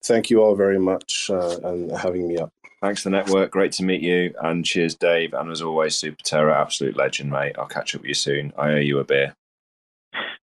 thank 0.03 0.31
you 0.31 0.43
all 0.43 0.57
very 0.57 0.79
much 0.79 1.29
uh, 1.31 1.59
and 1.63 1.93
having 1.93 2.27
me 2.27 2.39
up. 2.39 2.55
Thanks 2.81 3.03
to 3.03 3.11
the 3.11 3.17
network. 3.17 3.51
Great 3.51 3.73
to 3.73 3.85
meet 3.85 4.03
you. 4.03 4.35
And 4.41 4.65
cheers, 4.65 4.95
Dave. 4.95 5.35
And 5.35 5.51
as 5.51 5.63
always, 5.63 5.97
Super 5.97 6.23
Terra, 6.23 6.61
absolute 6.61 6.97
legend, 6.97 7.31
mate. 7.31 7.57
I'll 7.59 7.67
catch 7.67 7.95
up 7.95 8.03
with 8.03 8.09
you 8.09 8.15
soon. 8.15 8.53
I 8.57 8.71
owe 8.71 8.77
you 8.77 9.01
a 9.01 9.05
beer. 9.05 9.35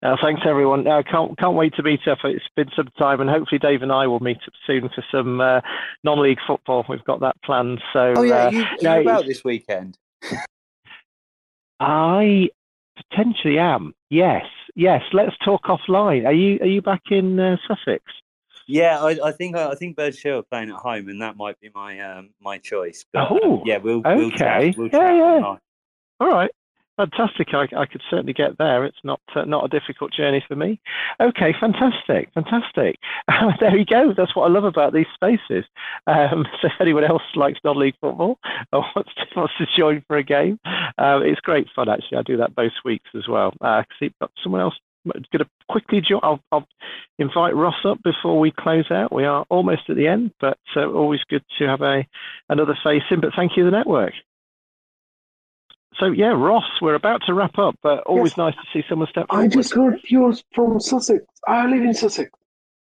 Uh, 0.03 0.15
thanks, 0.21 0.41
everyone. 0.47 0.87
I 0.87 0.99
uh, 0.99 1.03
can't 1.03 1.37
can't 1.37 1.55
wait 1.55 1.75
to 1.75 1.83
meet 1.83 2.07
up. 2.07 2.17
It's 2.23 2.43
been 2.55 2.71
some 2.75 2.89
time, 2.97 3.21
and 3.21 3.29
hopefully 3.29 3.59
Dave 3.59 3.83
and 3.83 3.91
I 3.91 4.07
will 4.07 4.19
meet 4.19 4.37
up 4.47 4.53
soon 4.65 4.89
for 4.89 5.03
some 5.11 5.39
uh, 5.39 5.61
non-league 6.03 6.39
football. 6.47 6.83
We've 6.89 7.03
got 7.03 7.19
that 7.19 7.35
planned. 7.43 7.81
So, 7.93 8.13
oh 8.17 8.23
yeah, 8.23 8.47
uh, 8.47 8.49
you, 8.49 8.65
you 8.81 9.01
about 9.01 9.27
this 9.27 9.43
weekend? 9.43 9.99
I 11.79 12.49
potentially 13.09 13.59
am. 13.59 13.93
Yes, 14.09 14.45
yes. 14.75 15.03
Let's 15.13 15.35
talk 15.45 15.65
offline. 15.65 16.25
Are 16.25 16.33
you 16.33 16.57
are 16.61 16.67
you 16.67 16.81
back 16.81 17.03
in 17.11 17.39
uh, 17.39 17.57
Sussex? 17.67 18.03
Yeah, 18.67 18.99
I, 19.01 19.17
I 19.23 19.31
think 19.31 19.55
I 19.55 19.75
think 19.75 19.97
Birdshire 19.97 20.39
are 20.39 20.43
playing 20.43 20.69
at 20.69 20.75
home, 20.75 21.09
and 21.09 21.21
that 21.21 21.37
might 21.37 21.59
be 21.59 21.69
my 21.73 21.99
um, 21.99 22.29
my 22.39 22.57
choice. 22.57 23.05
But, 23.11 23.27
oh, 23.31 23.57
um, 23.57 23.63
yeah, 23.65 23.77
we'll 23.77 23.99
okay. 24.05 24.15
We'll 24.15 24.31
chat, 24.31 24.77
we'll 24.77 24.89
yeah, 24.89 25.39
yeah. 25.39 25.55
All 26.19 26.27
right, 26.27 26.51
fantastic. 26.97 27.47
I, 27.53 27.67
I 27.75 27.85
could 27.85 28.01
certainly 28.09 28.33
get 28.33 28.57
there. 28.57 28.85
It's 28.85 28.99
not 29.03 29.21
uh, 29.35 29.43
not 29.45 29.65
a 29.65 29.67
difficult 29.67 30.13
journey 30.13 30.43
for 30.47 30.55
me. 30.55 30.79
Okay, 31.19 31.53
fantastic, 31.59 32.29
fantastic. 32.33 32.97
there 33.59 33.77
you 33.77 33.85
go. 33.85 34.13
That's 34.15 34.35
what 34.35 34.49
I 34.49 34.53
love 34.53 34.63
about 34.63 34.93
these 34.93 35.07
spaces. 35.13 35.65
Um, 36.07 36.45
so 36.61 36.67
if 36.67 36.73
anyone 36.79 37.03
else 37.03 37.23
likes 37.35 37.59
non-league 37.63 37.95
football 38.01 38.39
or 38.73 38.85
wants 38.95 39.11
to, 39.15 39.25
wants 39.35 39.53
to 39.57 39.65
join 39.75 40.03
for 40.07 40.17
a 40.17 40.23
game, 40.23 40.59
um, 40.97 41.23
it's 41.23 41.41
great 41.41 41.67
fun. 41.75 41.89
Actually, 41.89 42.19
I 42.19 42.23
do 42.23 42.37
that 42.37 42.55
both 42.55 42.73
weeks 42.85 43.09
as 43.15 43.27
well. 43.27 43.53
Uh, 43.61 43.83
see, 43.99 44.13
someone 44.43 44.61
else 44.61 44.75
going 45.05 45.23
to 45.43 45.49
quickly 45.69 46.01
join. 46.01 46.19
I'll, 46.23 46.39
I'll, 46.51 46.67
invite 47.19 47.55
Ross 47.55 47.85
up 47.85 48.01
before 48.03 48.39
we 48.39 48.51
close 48.51 48.89
out. 48.89 49.13
We 49.13 49.25
are 49.25 49.45
almost 49.49 49.89
at 49.89 49.95
the 49.95 50.07
end, 50.07 50.31
but 50.39 50.57
uh, 50.75 50.89
always 50.91 51.19
good 51.29 51.43
to 51.59 51.67
have 51.67 51.81
a 51.81 52.05
another 52.49 52.75
face 52.83 53.03
in. 53.11 53.21
But 53.21 53.31
thank 53.35 53.57
you, 53.57 53.63
the 53.63 53.71
network. 53.71 54.13
So 55.97 56.07
yeah, 56.07 56.33
Ross, 56.33 56.63
we're 56.81 56.95
about 56.95 57.21
to 57.27 57.33
wrap 57.33 57.57
up, 57.59 57.75
but 57.83 58.03
always 58.03 58.31
yes. 58.31 58.37
nice 58.37 58.55
to 58.55 58.61
see 58.73 58.83
someone 58.89 59.07
step 59.09 59.27
forward. 59.27 59.43
I 59.43 59.47
just 59.47 59.73
heard 59.73 59.99
you're 60.05 60.33
from 60.53 60.79
Sussex. 60.79 61.23
I 61.47 61.67
live 61.67 61.83
in 61.83 61.93
Sussex. 61.93 62.31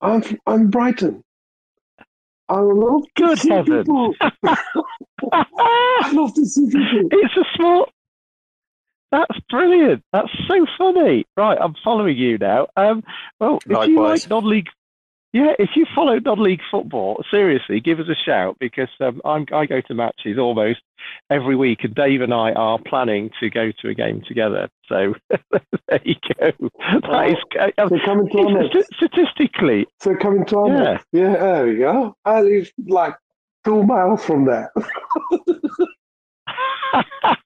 I'm 0.00 0.22
from, 0.22 0.38
I'm 0.46 0.70
Brighton. 0.70 1.22
I 2.48 2.58
love 2.60 3.04
Good 3.16 3.38
heavens. 3.38 3.88
I 5.32 6.10
love 6.12 6.34
to 6.34 6.44
see 6.46 6.66
people. 6.66 7.08
It's 7.12 7.36
a 7.36 7.44
small 7.56 7.88
that's 9.12 9.38
brilliant. 9.50 10.02
That's 10.12 10.30
so 10.48 10.66
funny. 10.78 11.26
Right, 11.36 11.58
I'm 11.60 11.74
following 11.84 12.16
you 12.16 12.38
now. 12.38 12.68
Um, 12.76 13.02
well, 13.40 13.58
if 13.64 13.70
Likewise. 13.70 13.88
you 13.88 14.00
like 14.02 14.30
non-league, 14.30 14.68
Yeah, 15.32 15.52
if 15.58 15.70
you 15.76 15.86
follow 15.94 16.18
non-league 16.18 16.60
football, 16.70 17.22
seriously, 17.30 17.80
give 17.80 18.00
us 18.00 18.06
a 18.08 18.14
shout 18.14 18.56
because 18.58 18.88
um, 19.00 19.20
I'm, 19.24 19.46
I 19.52 19.66
go 19.66 19.80
to 19.80 19.94
matches 19.94 20.38
almost 20.38 20.80
every 21.30 21.54
week, 21.56 21.84
and 21.84 21.94
Dave 21.94 22.20
and 22.20 22.34
I 22.34 22.52
are 22.52 22.78
planning 22.84 23.30
to 23.40 23.48
go 23.50 23.70
to 23.80 23.88
a 23.88 23.94
game 23.94 24.22
together. 24.26 24.68
So 24.88 25.14
there 25.88 26.00
you 26.04 26.16
go. 26.38 26.50
That 27.02 27.28
is, 27.30 27.36
uh, 27.78 27.88
So 27.88 27.98
coming 28.04 28.28
to 28.28 28.68
st- 28.72 28.86
statistically, 28.96 29.86
So 30.00 30.14
coming 30.16 30.44
to 30.46 30.56
Ahmed. 30.58 31.00
Yeah. 31.12 31.36
there 31.36 31.66
we 31.66 31.76
go. 31.78 32.14
I 32.24 32.42
live 32.42 32.70
like 32.88 33.14
two 33.64 33.82
miles 33.84 34.24
from 34.24 34.46
there. 34.46 34.72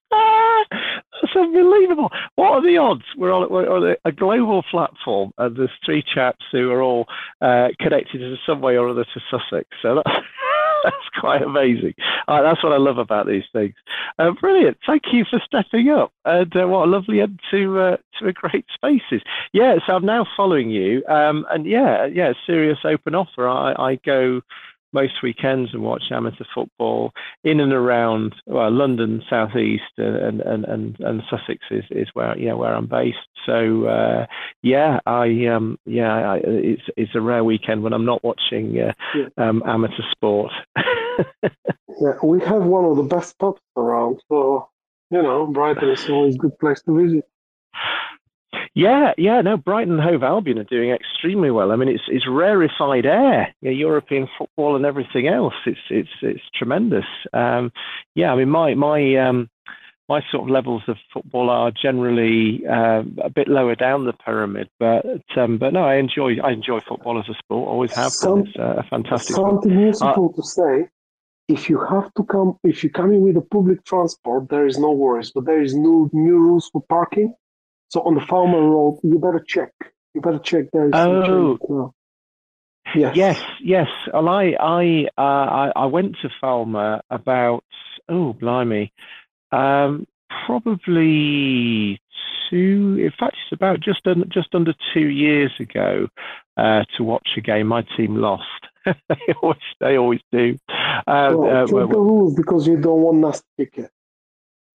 That's 1.24 1.36
unbelievable. 1.36 2.10
What 2.34 2.50
are 2.52 2.62
the 2.62 2.76
odds? 2.76 3.04
We're 3.16 3.32
on, 3.32 3.50
we're 3.50 3.70
on 3.70 3.90
a, 3.90 4.08
a 4.08 4.12
global 4.12 4.62
platform, 4.70 5.32
and 5.38 5.56
there's 5.56 5.70
three 5.84 6.02
chaps 6.02 6.44
who 6.52 6.70
are 6.70 6.82
all 6.82 7.06
uh, 7.40 7.68
connected 7.80 8.20
in 8.20 8.36
some 8.46 8.60
way 8.60 8.76
or 8.76 8.88
other 8.88 9.04
to 9.04 9.20
Sussex. 9.30 9.68
So 9.80 10.02
that's, 10.04 10.16
that's 10.84 10.96
quite 11.18 11.40
amazing. 11.40 11.94
Uh, 12.28 12.42
that's 12.42 12.62
what 12.62 12.74
I 12.74 12.76
love 12.76 12.98
about 12.98 13.26
these 13.26 13.44
things. 13.54 13.74
Uh, 14.18 14.32
brilliant. 14.38 14.76
Thank 14.86 15.04
you 15.12 15.24
for 15.28 15.40
stepping 15.46 15.88
up. 15.88 16.12
And 16.26 16.54
uh, 16.54 16.68
what 16.68 16.86
a 16.86 16.90
lovely 16.90 17.22
end 17.22 17.40
to 17.50 17.80
uh, 17.80 17.96
to 18.18 18.28
a 18.28 18.32
great 18.32 18.66
spaces. 18.74 19.22
Yeah, 19.54 19.76
so 19.86 19.94
I'm 19.94 20.04
now 20.04 20.26
following 20.36 20.68
you. 20.68 21.04
Um, 21.06 21.46
and 21.50 21.64
yeah, 21.64 22.04
yeah, 22.04 22.34
serious 22.46 22.78
open 22.84 23.14
offer. 23.14 23.48
I, 23.48 23.72
I 23.78 23.94
go 24.04 24.42
most 24.95 25.22
weekends 25.22 25.74
and 25.74 25.82
watch 25.82 26.05
amateur 26.11 26.45
football 26.55 27.12
in 27.42 27.61
and 27.61 27.72
around 27.72 28.34
well 28.47 28.70
London 28.70 29.22
southeast 29.28 29.82
and 29.99 30.40
and 30.40 30.64
and, 30.64 30.97
and 31.01 31.22
Sussex 31.28 31.61
is, 31.70 31.84
is 31.90 32.09
where 32.14 32.38
yeah 32.38 32.55
where 32.55 32.74
I'm 32.74 32.86
based 32.86 33.18
so 33.45 33.84
uh, 33.86 34.26
yeah 34.62 35.01
I 35.07 35.47
um 35.47 35.78
yeah 35.84 36.32
I, 36.32 36.36
it's 36.45 36.82
it's 36.97 37.14
a 37.14 37.20
rare 37.20 37.45
weekend 37.45 37.82
when 37.82 37.92
I'm 37.92 38.07
not 38.07 38.24
watching 38.24 38.80
uh, 38.80 38.92
Yeah. 39.14 39.28
um, 39.36 39.62
amateur 39.66 40.03
sport 40.12 40.53
Yeah, 42.01 42.14
we 42.22 42.40
have 42.40 42.64
one 42.64 42.84
of 42.84 42.97
the 42.97 43.05
best 43.05 43.38
pubs 43.38 43.61
around. 43.76 44.20
So, 44.28 44.68
you 45.11 45.22
know, 45.22 45.47
Brighton 45.47 45.90
is 45.90 46.09
always 46.09 46.34
a 46.34 46.38
good 46.38 46.59
place 46.59 46.82
to 46.82 46.97
visit. 47.01 47.24
Yeah, 48.74 49.12
yeah, 49.16 49.40
no, 49.40 49.56
Brighton 49.56 49.94
and 49.94 50.02
Hove 50.02 50.24
Albion 50.24 50.58
are 50.58 50.64
doing 50.64 50.90
extremely 50.90 51.52
well. 51.52 51.70
I 51.70 51.76
mean, 51.76 51.88
it's 51.88 52.02
it's 52.08 52.26
rarefied 52.28 53.06
air, 53.06 53.54
yeah, 53.60 53.70
European 53.70 54.28
football 54.36 54.74
and 54.74 54.84
everything 54.84 55.28
else. 55.28 55.54
It's 55.64 55.78
it's 55.90 56.08
it's 56.22 56.42
tremendous. 56.56 57.04
Um, 57.32 57.70
yeah, 58.16 58.32
I 58.32 58.36
mean, 58.36 58.48
my 58.50 58.74
my 58.74 59.14
um, 59.14 59.48
my 60.08 60.22
sort 60.32 60.42
of 60.42 60.50
levels 60.50 60.82
of 60.88 60.96
football 61.12 61.50
are 61.50 61.70
generally 61.70 62.66
um, 62.66 63.16
a 63.22 63.30
bit 63.30 63.46
lower 63.46 63.76
down 63.76 64.06
the 64.06 64.12
pyramid, 64.12 64.68
but 64.80 65.06
um, 65.36 65.56
but 65.56 65.72
no, 65.72 65.84
I 65.84 65.94
enjoy 65.94 66.38
I 66.42 66.50
enjoy 66.50 66.80
football 66.80 67.20
as 67.20 67.28
a 67.28 67.34
sport. 67.34 67.68
Always 67.68 67.92
have 67.92 68.10
Some- 68.10 68.42
been. 68.42 68.48
It's 68.48 68.58
uh, 68.58 68.74
a 68.78 68.82
fantastic. 68.82 69.36
sport. 69.36 69.62
Something 69.62 69.78
useful 69.78 70.32
to 70.32 70.42
say. 70.42 70.88
If 71.46 71.68
you 71.68 71.78
have 71.78 72.12
to 72.14 72.24
come, 72.24 72.58
if 72.64 72.82
you 72.82 72.90
come 72.90 73.12
in 73.12 73.20
with 73.20 73.36
a 73.36 73.42
public 73.42 73.84
transport, 73.84 74.48
there 74.48 74.66
is 74.66 74.78
no 74.78 74.90
worries. 74.90 75.30
But 75.30 75.44
there 75.44 75.62
is 75.62 75.76
new 75.76 76.10
new 76.12 76.38
rules 76.38 76.68
for 76.70 76.82
parking. 76.88 77.34
So 77.95 78.01
on 78.03 78.16
the 78.16 78.20
Falmer 78.22 78.61
Road, 78.61 78.99
you 79.05 79.20
better 79.20 79.38
check. 79.38 79.70
You 80.14 80.20
better 80.20 80.40
check 80.40 80.64
there 80.72 80.90
Oh. 80.92 81.57
well. 81.61 81.95
Yes. 82.92 83.14
Yes, 83.16 83.42
yes. 83.62 83.88
Well, 84.12 84.28
I 84.28 84.57
I 84.59 85.07
uh, 85.16 85.22
I, 85.22 85.72
I 85.76 85.86
went 85.86 86.16
to 86.22 86.28
Falmer 86.42 87.03
about 87.09 87.62
oh 88.09 88.32
blimey, 88.32 88.90
um, 89.53 90.09
probably 90.45 92.01
two. 92.51 92.99
In 93.01 93.12
fact, 93.16 93.36
it's 93.45 93.53
about 93.53 93.78
just 93.78 94.05
un, 94.09 94.24
just 94.28 94.53
under 94.57 94.74
two 94.92 95.07
years 95.07 95.53
ago 95.61 96.09
uh, 96.57 96.82
to 96.97 97.05
watch 97.05 97.28
a 97.36 97.40
game. 97.40 97.68
My 97.68 97.86
team 97.97 98.16
lost. 98.16 98.42
they 98.84 99.34
always 99.40 99.59
they 99.78 99.97
always 99.97 100.20
do. 100.32 100.59
Uh, 100.68 101.32
Well, 101.36 101.45
uh, 101.45 101.66
check 101.66 101.74
well, 101.74 101.86
the 101.88 101.99
rules 101.99 102.34
because 102.34 102.66
you 102.66 102.76
don't 102.76 103.03
want 103.03 103.18
nasty 103.18 103.47
ticket. 103.57 103.90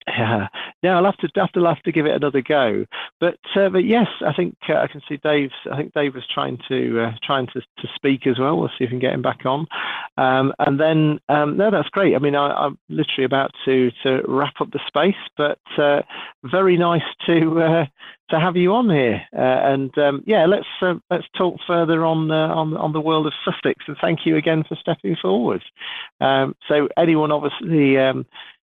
Yeah, 0.07 0.47
yeah, 0.81 0.97
I'll 0.97 1.05
have 1.05 1.17
to 1.17 1.29
have 1.35 1.51
to 1.53 1.63
have 1.65 1.83
to 1.83 1.91
give 1.91 2.05
it 2.05 2.15
another 2.15 2.41
go. 2.41 2.85
But 3.19 3.37
uh, 3.55 3.69
but 3.69 3.85
yes, 3.85 4.07
I 4.25 4.33
think 4.33 4.55
uh, 4.69 4.75
I 4.75 4.87
can 4.87 5.01
see 5.07 5.17
Dave's. 5.17 5.53
I 5.71 5.77
think 5.77 5.93
Dave 5.93 6.15
was 6.15 6.23
trying 6.33 6.57
to 6.67 7.01
uh, 7.01 7.11
trying 7.23 7.47
to, 7.47 7.61
to 7.61 7.87
speak 7.95 8.25
as 8.25 8.39
well. 8.39 8.57
We'll 8.57 8.69
see 8.69 8.85
if 8.85 8.89
we 8.89 8.91
can 8.91 8.99
get 8.99 9.13
him 9.13 9.21
back 9.21 9.45
on. 9.45 9.67
Um, 10.17 10.53
and 10.59 10.79
then 10.79 11.19
um, 11.29 11.57
no, 11.57 11.69
that's 11.69 11.89
great. 11.89 12.15
I 12.15 12.19
mean, 12.19 12.35
I, 12.35 12.47
I'm 12.47 12.77
literally 12.89 13.25
about 13.25 13.51
to 13.65 13.91
to 14.03 14.21
wrap 14.27 14.55
up 14.61 14.71
the 14.71 14.79
space, 14.87 15.21
but 15.37 15.59
uh, 15.77 16.01
very 16.43 16.77
nice 16.77 17.01
to 17.25 17.61
uh, 17.61 17.85
to 18.29 18.39
have 18.39 18.55
you 18.55 18.73
on 18.73 18.89
here. 18.89 19.21
Uh, 19.35 19.41
and 19.41 19.97
um, 19.97 20.23
yeah, 20.25 20.45
let's 20.45 20.67
let's 21.09 21.27
talk 21.37 21.59
further 21.67 22.05
on 22.05 22.31
on 22.31 22.75
on 22.77 22.93
the 22.93 23.01
world 23.01 23.27
of 23.27 23.33
Sussex. 23.43 23.83
And 23.87 23.97
thank 24.01 24.25
you 24.25 24.37
again 24.37 24.63
for 24.67 24.75
stepping 24.75 25.17
forward. 25.21 25.63
Um, 26.21 26.55
so 26.67 26.87
anyone 26.97 27.31
obviously. 27.31 27.97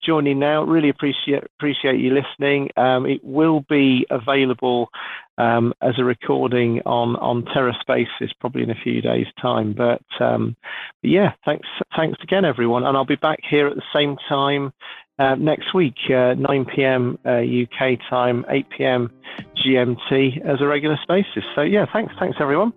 Joining 0.03 0.39
now. 0.39 0.63
Really 0.63 0.89
appreciate 0.89 1.43
appreciate 1.43 1.99
you 1.99 2.13
listening. 2.13 2.69
Um, 2.77 3.05
it 3.05 3.23
will 3.23 3.61
be 3.69 4.05
available 4.09 4.89
um, 5.37 5.73
as 5.81 5.97
a 5.97 6.03
recording 6.03 6.81
on 6.85 7.15
on 7.17 7.45
Terra 7.45 7.73
Spaces 7.81 8.33
probably 8.39 8.63
in 8.63 8.69
a 8.69 8.75
few 8.75 9.01
days' 9.01 9.27
time. 9.41 9.73
But, 9.73 10.01
um, 10.19 10.55
yeah, 11.01 11.33
thanks 11.45 11.67
thanks 11.95 12.19
again, 12.23 12.45
everyone, 12.45 12.83
and 12.83 12.95
I'll 12.95 13.05
be 13.05 13.15
back 13.15 13.39
here 13.47 13.67
at 13.67 13.75
the 13.75 13.83
same 13.93 14.17
time. 14.29 14.73
Uh, 15.19 15.33
next 15.33 15.73
week, 15.73 15.95
uh, 16.11 16.35
9 16.35 16.65
p.m. 16.65 17.17
Uh, 17.25 17.41
UK 17.41 17.97
time, 18.07 18.45
8 18.49 18.69
p.m. 18.69 19.11
GMT 19.55 20.45
as 20.45 20.61
a 20.61 20.67
regular 20.67 20.97
spaces. 21.01 21.43
So 21.55 21.61
yeah, 21.61 21.87
thanks, 21.91 22.13
thanks 22.19 22.37
everyone. 22.39 22.71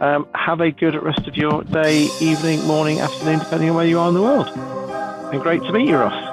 Um, 0.00 0.28
have 0.34 0.60
a 0.60 0.70
good 0.70 0.94
rest 1.02 1.26
of 1.26 1.36
your 1.36 1.64
day, 1.64 2.08
evening, 2.20 2.62
morning, 2.66 3.00
afternoon, 3.00 3.38
depending 3.38 3.70
on 3.70 3.76
where 3.76 3.86
you 3.86 3.98
are 3.98 4.08
in 4.08 4.14
the 4.14 4.22
world. 4.22 4.48
And 5.32 5.40
great 5.40 5.62
to 5.62 5.72
meet 5.72 5.88
you, 5.88 5.96
Ross. 5.96 6.25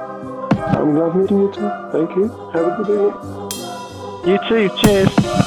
I'm 0.66 0.94
glad 0.94 1.16
meeting 1.16 1.42
you 1.42 1.52
too. 1.52 1.70
Thank 1.92 2.16
you. 2.16 2.28
Have 2.54 2.80
a 2.80 2.84
good 2.84 2.90
evening. 2.90 3.14
You 4.26 4.38
too. 4.48 4.70
Cheers. 4.82 5.43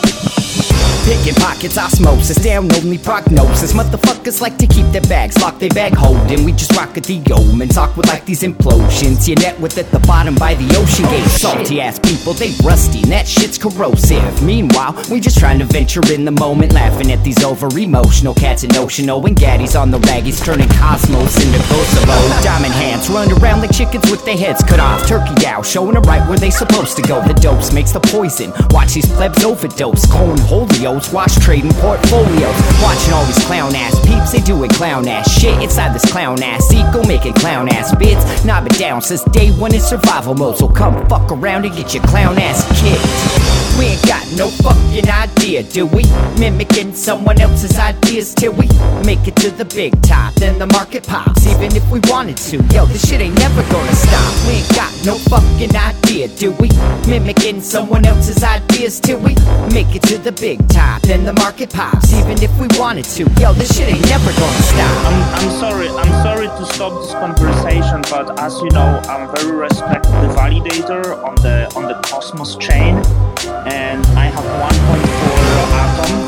Picking 1.07 1.35
pockets, 1.37 1.79
osmosis, 1.79 2.37
down 2.43 2.67
only 2.75 2.99
prognosis. 2.99 3.73
Motherfuckers 3.73 4.41
like 4.41 4.59
to 4.59 4.67
keep 4.67 4.87
their 4.87 5.03
bags 5.03 5.41
locked, 5.41 5.61
they 5.61 5.69
bag 5.69 5.95
holding. 5.95 6.45
We 6.45 6.51
just 6.51 6.75
rock 6.77 6.97
at 6.99 7.05
the 7.05 7.23
omens, 7.33 7.79
awkward 7.79 8.09
like 8.09 8.25
these 8.25 8.43
implosions. 8.43 9.29
Your 9.29 9.39
net 9.39 9.59
with 9.61 9.79
at 9.79 9.89
the 9.93 10.01
bottom 10.01 10.35
by 10.35 10.55
the 10.55 10.67
ocean 10.77 11.05
gate. 11.05 11.29
Salty 11.29 11.81
ass 11.81 12.01
people, 12.01 12.33
they 12.35 12.51
rusty, 12.65 13.03
and 13.03 13.13
that 13.13 13.29
shit's 13.29 13.57
corrosive. 13.57 14.43
Meanwhile, 14.43 15.01
we 15.09 15.21
just 15.21 15.39
trying 15.39 15.61
to 15.61 15.65
venture 15.65 16.03
in 16.13 16.25
the 16.25 16.33
moment, 16.33 16.73
laughing 16.73 17.13
at 17.13 17.23
these 17.23 17.45
over 17.45 17.69
emotional 17.79 18.35
cats 18.35 18.65
and 18.65 18.75
notional. 18.75 19.25
And 19.25 19.37
gaddies 19.37 19.81
on 19.81 19.93
the 19.93 19.99
raggies, 19.99 20.45
turning 20.45 20.69
cosmos 20.71 21.37
into 21.39 21.59
Kosovo. 21.69 22.19
Diamond 22.43 22.75
hands 22.75 23.09
run 23.09 23.31
around 23.39 23.61
like 23.61 23.73
chickens 23.73 24.11
with 24.11 24.25
their 24.25 24.37
heads 24.37 24.61
cut 24.65 24.81
off. 24.81 25.07
Turkey 25.07 25.47
out, 25.47 25.65
showing 25.65 25.95
them 25.95 26.03
right 26.03 26.27
where 26.29 26.39
they 26.39 26.51
supposed 26.51 26.97
to 26.97 27.03
go. 27.03 27.23
The 27.29 27.35
dose 27.35 27.73
makes 27.73 27.93
the 27.93 28.01
poison. 28.01 28.53
Watch 28.71 28.95
these 28.95 29.07
plebs 29.07 29.45
overdose. 29.45 30.05
Clone 30.07 30.39
holios, 30.97 31.13
watch 31.13 31.35
trading 31.37 31.73
portfolios. 31.75 32.55
Watching 32.83 33.13
all 33.15 33.25
these 33.27 33.45
clown 33.45 33.75
ass 33.75 33.99
peeps, 34.07 34.33
they 34.33 34.41
doing 34.41 34.71
clown 34.71 35.09
ass 35.09 35.31
shit 35.31 35.63
inside 35.63 35.95
this 35.95 36.11
clown 36.11 36.43
ass 36.43 36.73
ego, 36.73 37.07
making 37.07 37.35
clown 37.35 37.69
ass 37.69 37.95
bits. 37.97 38.45
Knob 38.45 38.67
it 38.67 38.79
down 38.79 39.03
since 39.03 39.23
day 39.25 39.51
one 39.53 39.75
in 39.75 39.81
survival 39.81 40.35
mode. 40.35 40.57
So 40.57 40.69
come 40.69 41.07
fuck 41.09 41.31
around 41.31 41.65
and 41.65 41.75
get 41.75 41.95
your 41.95 42.03
clown 42.05 42.39
ass 42.39 42.65
kicked. 42.81 43.56
We 43.79 43.87
ain't 43.87 44.07
got 44.07 44.25
no 44.37 44.49
fucking 44.49 45.09
idea, 45.09 45.63
do 45.63 45.87
we? 45.87 46.05
Mimicking 46.39 46.95
someone 46.95 47.41
else's 47.41 47.79
ideas 47.79 48.35
till 48.35 48.53
we 48.53 48.69
make 49.05 49.27
it 49.29 49.37
to 49.37 49.51
the 49.51 49.65
big 49.65 49.93
top. 50.03 50.35
Then 50.35 50.59
the 50.59 50.67
market 50.67 51.07
pops, 51.07 51.47
even 51.47 51.75
if 51.77 51.89
we 51.91 52.01
wanted 52.05 52.37
to. 52.49 52.57
Yo, 52.75 52.87
this 52.87 53.07
shit 53.09 53.21
ain't 53.21 53.39
never 53.39 53.63
gonna 53.71 53.95
stop. 53.95 54.33
We 54.47 54.55
ain't 54.55 54.75
got 54.75 54.93
no 55.05 55.15
fucking 55.29 55.77
idea, 55.77 56.29
do 56.29 56.53
we? 56.53 56.71
Mimicking 57.07 57.61
someone 57.61 58.07
else's 58.07 58.43
ideas 58.43 58.99
till 59.01 59.19
we 59.19 59.35
make 59.73 59.95
it 59.95 60.03
to 60.05 60.19
the 60.19 60.33
big 60.33 60.67
top. 60.69 61.03
Then 61.03 61.25
the 61.25 61.35
market 61.35 61.73
pops, 61.73 62.13
even 62.15 62.43
if 62.43 62.53
we 62.59 62.69
wanted 62.79 63.05
to. 63.17 63.25
Yo, 63.41 63.53
this 63.53 63.77
shit 63.77 63.89
ain't 63.89 64.07
never 64.09 64.33
gonna 64.33 64.63
stop. 64.63 65.07
I'm, 65.07 65.19
I'm 65.39 65.51
sorry, 65.61 65.89
I'm 65.89 66.13
sorry 66.25 66.47
to 66.47 66.67
stop 66.73 66.93
this 67.03 67.13
conversation, 67.13 68.03
but 68.11 68.41
as 68.41 68.61
you 68.63 68.71
know, 68.71 69.01
I'm 69.09 69.35
very 69.37 69.57
respected 69.57 70.31
validator 70.33 71.23
on 71.23 71.35
the 71.37 71.71
on 71.77 71.85
the 71.89 71.95
Cosmos 72.09 72.57
chain, 72.57 72.97
and 73.67 74.07
I 74.19 74.27
have 74.27 74.45
1.4 74.45 75.26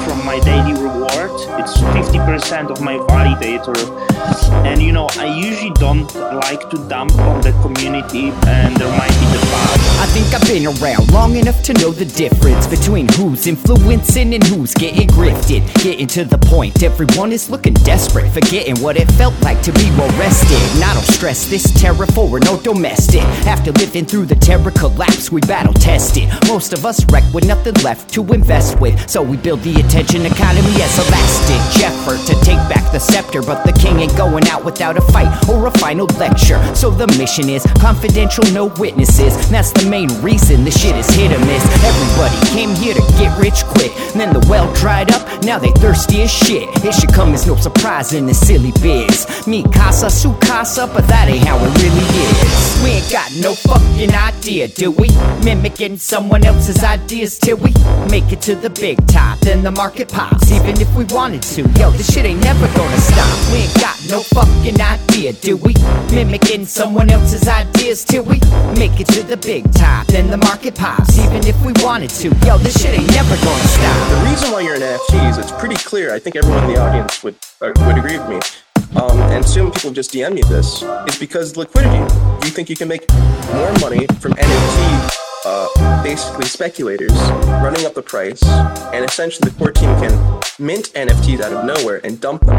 from 0.05 0.25
my 0.25 0.39
daily 0.41 0.73
reward. 0.73 1.31
It's 1.61 1.77
50% 1.79 2.71
of 2.71 2.81
my 2.81 2.97
validator, 2.97 3.77
and 4.65 4.81
you 4.83 4.93
know 4.93 5.07
I 5.19 5.27
usually 5.27 5.71
don't 5.75 6.13
like 6.15 6.69
to 6.71 6.77
dump 6.89 7.15
on 7.19 7.41
the 7.41 7.53
community, 7.63 8.31
and 8.47 8.77
there 8.77 8.91
might 8.97 9.17
be 9.21 9.27
the. 9.35 9.49
I 10.01 10.07
think 10.13 10.33
I've 10.33 10.47
been 10.47 10.67
around 10.67 11.13
long 11.13 11.37
enough 11.37 11.63
to 11.65 11.73
know 11.75 11.91
the 11.91 12.05
difference 12.05 12.67
between 12.67 13.09
who's 13.09 13.47
influencing 13.47 14.35
and 14.35 14.45
who's 14.45 14.75
getting 14.75 15.09
grifted. 15.09 15.63
Getting 15.83 16.07
to 16.09 16.25
the 16.25 16.39
point, 16.39 16.83
everyone 16.83 17.33
is 17.33 17.51
looking 17.51 17.75
desperate, 17.75 18.31
forgetting 18.31 18.81
what 18.81 18.97
it 18.97 19.11
felt 19.13 19.39
like 19.43 19.61
to 19.63 19.73
be 19.73 19.91
well 19.99 20.11
rested. 20.19 20.61
And 20.77 20.85
I 20.85 20.95
don't 20.95 21.05
stress 21.05 21.47
this 21.47 21.65
terror 21.81 22.07
for 22.07 22.39
no 22.41 22.61
domestic. 22.61 23.23
After 23.47 23.73
living 23.73 24.07
through 24.07 24.27
the 24.27 24.37
Terra 24.37 24.71
collapse, 24.73 25.31
we 25.31 25.41
battle 25.43 25.75
tested. 25.75 26.29
Most 26.47 26.73
of 26.73 26.87
us 26.87 27.05
wreck 27.07 27.25
with 27.35 27.47
nothing 27.47 27.75
left 27.83 28.13
to 28.15 28.23
invest 28.33 28.81
with, 28.81 29.09
so 29.09 29.18
we 29.23 29.37
build 29.37 29.61
the 29.63 29.75
attention 29.81 30.27
economy 30.27 30.75
as 30.83 30.99
a 30.99 31.11
last-ditch 31.11 31.85
effort 31.85 32.21
to 32.27 32.35
take 32.45 32.59
back 32.69 32.91
the 32.93 32.99
scepter, 32.99 33.43
but 33.43 33.65
the 33.65 33.73
king 33.73 33.99
ain't 34.01 34.17
going 34.17 34.47
out 34.49 34.65
without 34.65 34.97
a 34.97 35.01
fight 35.13 35.29
or 35.49 35.67
a 35.67 35.71
final 35.79 36.07
lecture. 36.19 36.59
So 36.75 36.91
the 36.91 37.07
mission 37.19 37.49
is 37.49 37.65
confidential, 37.81 38.45
no 38.53 38.67
witnesses. 38.79 39.35
That's 39.51 39.73
the 39.73 39.89
main 39.89 40.09
reason 40.21 40.65
the 40.65 40.71
shit 40.71 40.97
is 40.97 41.09
hit 41.11 41.33
or 41.33 41.39
miss. 41.47 41.65
Everybody 41.85 42.37
came 42.49 42.75
here 42.77 42.95
to 42.95 43.01
get 43.19 43.37
rich 43.39 43.65
quick. 43.65 43.93
Then 44.15 44.33
the 44.33 44.45
well 44.49 44.73
dried 44.75 45.11
up, 45.13 45.43
now 45.43 45.59
they 45.59 45.73
thirsty 45.73 46.23
as 46.23 46.31
shit. 46.31 46.69
It 46.85 46.93
should 46.95 47.13
come 47.13 47.35
as 47.35 47.47
no 47.47 47.57
surprise 47.57 48.13
in 48.13 48.27
this 48.27 48.47
silly 48.47 48.73
biz. 48.83 49.47
Me 49.47 49.63
casa, 49.73 50.11
su 50.11 50.35
casa, 50.41 50.87
but 50.87 51.07
that 51.09 51.29
ain't 51.29 51.45
how 51.45 51.57
it 51.59 51.73
really 51.83 52.07
is. 52.29 52.83
We 52.85 52.91
ain't 52.91 53.11
got 53.11 53.33
no 53.37 53.55
fucking 53.55 54.15
idea, 54.15 54.69
do 54.69 54.91
we? 54.91 55.09
Mimicking 55.45 55.99
someone 55.99 56.45
else's 56.45 56.85
ideas 56.85 57.39
till 57.39 57.57
we 57.57 57.73
make 58.11 58.33
it 58.33 58.41
to 58.43 58.55
the 58.55 58.71
big 58.71 58.99
Then 59.49 59.63
the 59.63 59.71
market 59.71 60.11
pops, 60.11 60.53
even 60.53 60.79
if 60.79 60.95
we 60.95 61.05
wanted 61.05 61.41
to. 61.57 61.63
Yo, 61.81 61.91
this 61.93 62.13
shit 62.13 62.27
ain't 62.27 62.43
never 62.45 62.67
gonna 62.77 63.01
stop. 63.01 63.51
We 63.51 63.61
ain't 63.61 63.75
got 63.81 63.97
no 64.11 64.21
fucking 64.21 64.79
idea, 64.79 65.33
do 65.33 65.57
we? 65.57 65.73
Mimicking 66.13 66.67
someone 66.67 67.09
else's 67.09 67.49
ideas 67.49 68.05
till 68.05 68.25
we 68.25 68.41
make 68.77 69.01
it 69.01 69.07
to 69.09 69.23
the 69.23 69.39
big 69.39 69.65
top. 69.73 70.07
Then 70.09 70.29
the 70.29 70.37
market 70.37 70.75
pops, 70.75 71.19
even 71.19 71.47
if 71.47 71.57
we 71.65 71.73
wanted 71.83 72.11
to. 72.21 72.29
Yo, 72.45 72.59
this 72.59 72.79
shit 72.79 72.93
ain't 72.93 73.11
never 73.13 73.37
gonna 73.37 73.69
stop. 73.73 74.11
The 74.11 74.31
reason 74.31 74.53
why 74.53 74.61
you're 74.61 74.75
an 74.75 74.83
NFTs, 74.83 75.39
it's 75.39 75.53
pretty 75.53 75.77
clear. 75.77 76.13
I 76.13 76.19
think 76.19 76.37
everyone 76.37 76.65
in 76.65 76.75
the 76.75 76.81
audience 76.81 77.25
would 77.25 77.37
uh, 77.63 77.73
would 77.87 77.97
agree 77.97 78.19
with 78.19 78.29
me. 78.29 78.41
Um, 79.01 79.19
and 79.33 79.43
soon 79.43 79.71
people 79.71 79.93
just 79.93 80.13
DM 80.13 80.35
me 80.35 80.43
this 80.43 80.83
is 81.09 81.19
because 81.19 81.57
liquidity. 81.57 82.01
You 82.45 82.51
think 82.51 82.69
you 82.69 82.77
can 82.77 82.89
make 82.89 83.09
more 83.55 83.73
money 83.81 84.07
from 84.21 84.33
NFT, 84.35 85.28
uh, 85.49 86.03
basically 86.03 86.47
speculators 86.47 87.13
running 87.65 87.87
up 87.87 87.95
the 87.95 88.03
price, 88.03 88.43
and 88.93 89.05
essentially 89.05 89.49
the 89.49 89.57
core 89.57 89.73
team 89.73 89.89
can 89.97 90.13
mint 90.59 90.93
NFTs 90.93 91.41
out 91.41 91.53
of 91.53 91.65
nowhere 91.65 92.01
and 92.05 92.21
dump 92.21 92.45
them. 92.45 92.57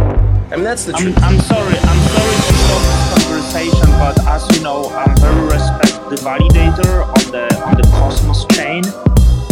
I 0.51 0.55
mean 0.55 0.63
that's 0.63 0.85
the 0.85 0.93
I'm, 0.95 1.03
truth. 1.03 1.17
I'm 1.21 1.39
sorry, 1.41 1.77
I'm 1.77 2.01
sorry 2.15 2.35
to 2.35 2.53
stop 2.65 2.81
this 2.89 3.05
conversation, 3.13 3.89
but 4.01 4.15
as 4.25 4.41
you 4.55 4.63
know, 4.63 4.89
I'm 4.89 5.15
very 5.17 5.43
respect 5.45 6.09
the 6.09 6.17
validator 6.17 7.05
on 7.05 7.25
the 7.31 7.45
on 7.67 7.75
the 7.77 7.85
Cosmos 7.93 8.45
chain, 8.57 8.81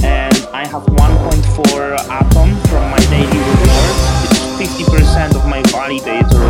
and 0.03 0.38
I 0.53 0.65
have 0.65 0.84
1.4 0.84 2.09
Atom 2.09 2.49
from 2.69 2.84
my 2.89 3.01
daily 3.14 3.38
reward. 3.38 3.95
It's 4.26 4.81
50% 4.81 5.35
of 5.35 5.45
my 5.45 5.61
validator, 5.69 6.41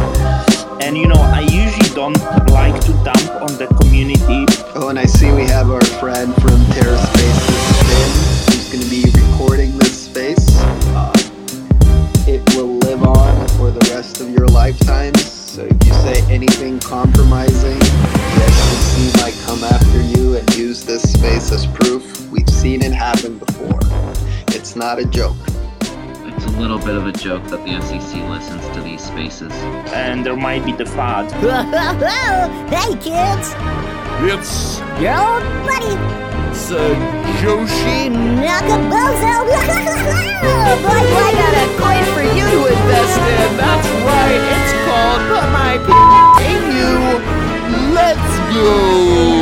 and 0.81 0.97
you 0.97 1.07
know 1.07 1.15
I 1.15 1.41
usually 1.41 1.89
don't 1.95 2.19
like 2.51 2.79
to 2.81 2.93
dump 3.03 3.29
on 3.41 3.57
the 3.57 3.67
community 3.79 4.45
Oh, 4.79 4.89
and 4.89 4.99
I 4.99 5.05
see 5.05 5.31
we 5.31 5.41
have 5.45 5.71
our 5.71 5.83
friend 5.99 6.33
from 6.35 6.63
Terra 6.67 6.97
Spaces, 6.97 7.81
Finn, 7.81 8.11
who's 8.45 8.71
going 8.71 8.83
to 8.83 8.89
be 8.89 9.09
recording 9.19 9.75
this 9.75 10.05
space. 10.05 10.55
Uh, 10.93 11.11
it 12.27 12.41
will 12.55 12.77
live 12.77 13.01
on 13.01 13.47
for 13.57 13.71
the 13.71 13.79
rest 13.91 14.21
of 14.21 14.29
your 14.29 14.45
lifetimes. 14.45 15.23
So 15.25 15.63
if 15.63 15.83
you 15.83 15.93
say 15.93 16.21
anything 16.31 16.79
compromising, 16.79 17.79
the 17.79 18.51
SEC 18.51 19.21
might 19.23 19.35
come 19.47 19.63
after 19.63 19.99
you 20.03 20.37
and 20.37 20.55
use 20.55 20.85
this 20.85 21.11
space 21.11 21.51
as 21.51 21.65
proof. 21.65 22.29
We've 22.29 22.49
seen 22.49 22.83
it 22.83 22.93
happen 22.93 23.39
before. 23.39 23.79
It's 24.49 24.75
not 24.75 24.99
a 24.99 25.05
joke. 25.05 25.37
It's 26.37 26.45
a 26.45 26.59
little 26.59 26.77
bit 26.77 26.95
of 26.95 27.07
a 27.07 27.11
joke 27.11 27.43
that 27.45 27.65
the 27.65 27.81
SEC 27.81 28.21
listens 28.29 28.67
to 28.75 28.81
these 28.81 29.03
spaces. 29.03 29.51
and 29.91 30.25
there 30.25 30.35
might 30.35 30.63
be 30.65 30.71
the 30.71 30.83
FUD. 30.85 31.31
hey 32.69 32.93
kids, 33.01 33.55
It's 34.21 34.79
your 35.01 35.17
old 35.17 35.43
buddy 35.65 36.27
Joshi. 37.41 38.09
Nakabozo. 38.41 39.45
boy, 40.83 41.01
do 41.05 41.15
I 41.15 41.31
got 41.41 41.53
a 41.53 41.67
coin 41.77 42.03
for 42.13 42.23
you 42.37 42.45
to 42.45 42.59
invest 42.73 43.17
in. 43.17 43.49
That's 43.57 43.87
right. 44.05 44.41
It's 44.53 44.73
called 44.85 45.21
Put 45.29 45.45
My 45.53 45.73
P 45.85 45.89
in 46.49 46.61
You. 46.77 46.93
Let's 47.93 48.33
go. 48.53 49.36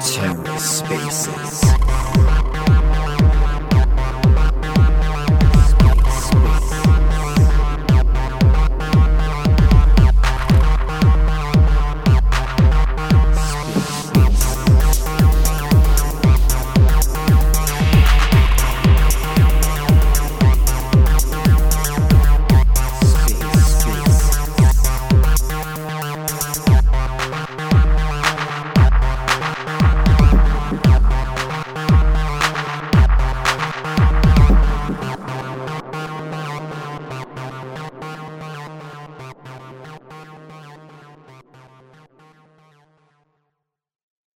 Terra 0.00 0.58
Spaces. 0.58 2.37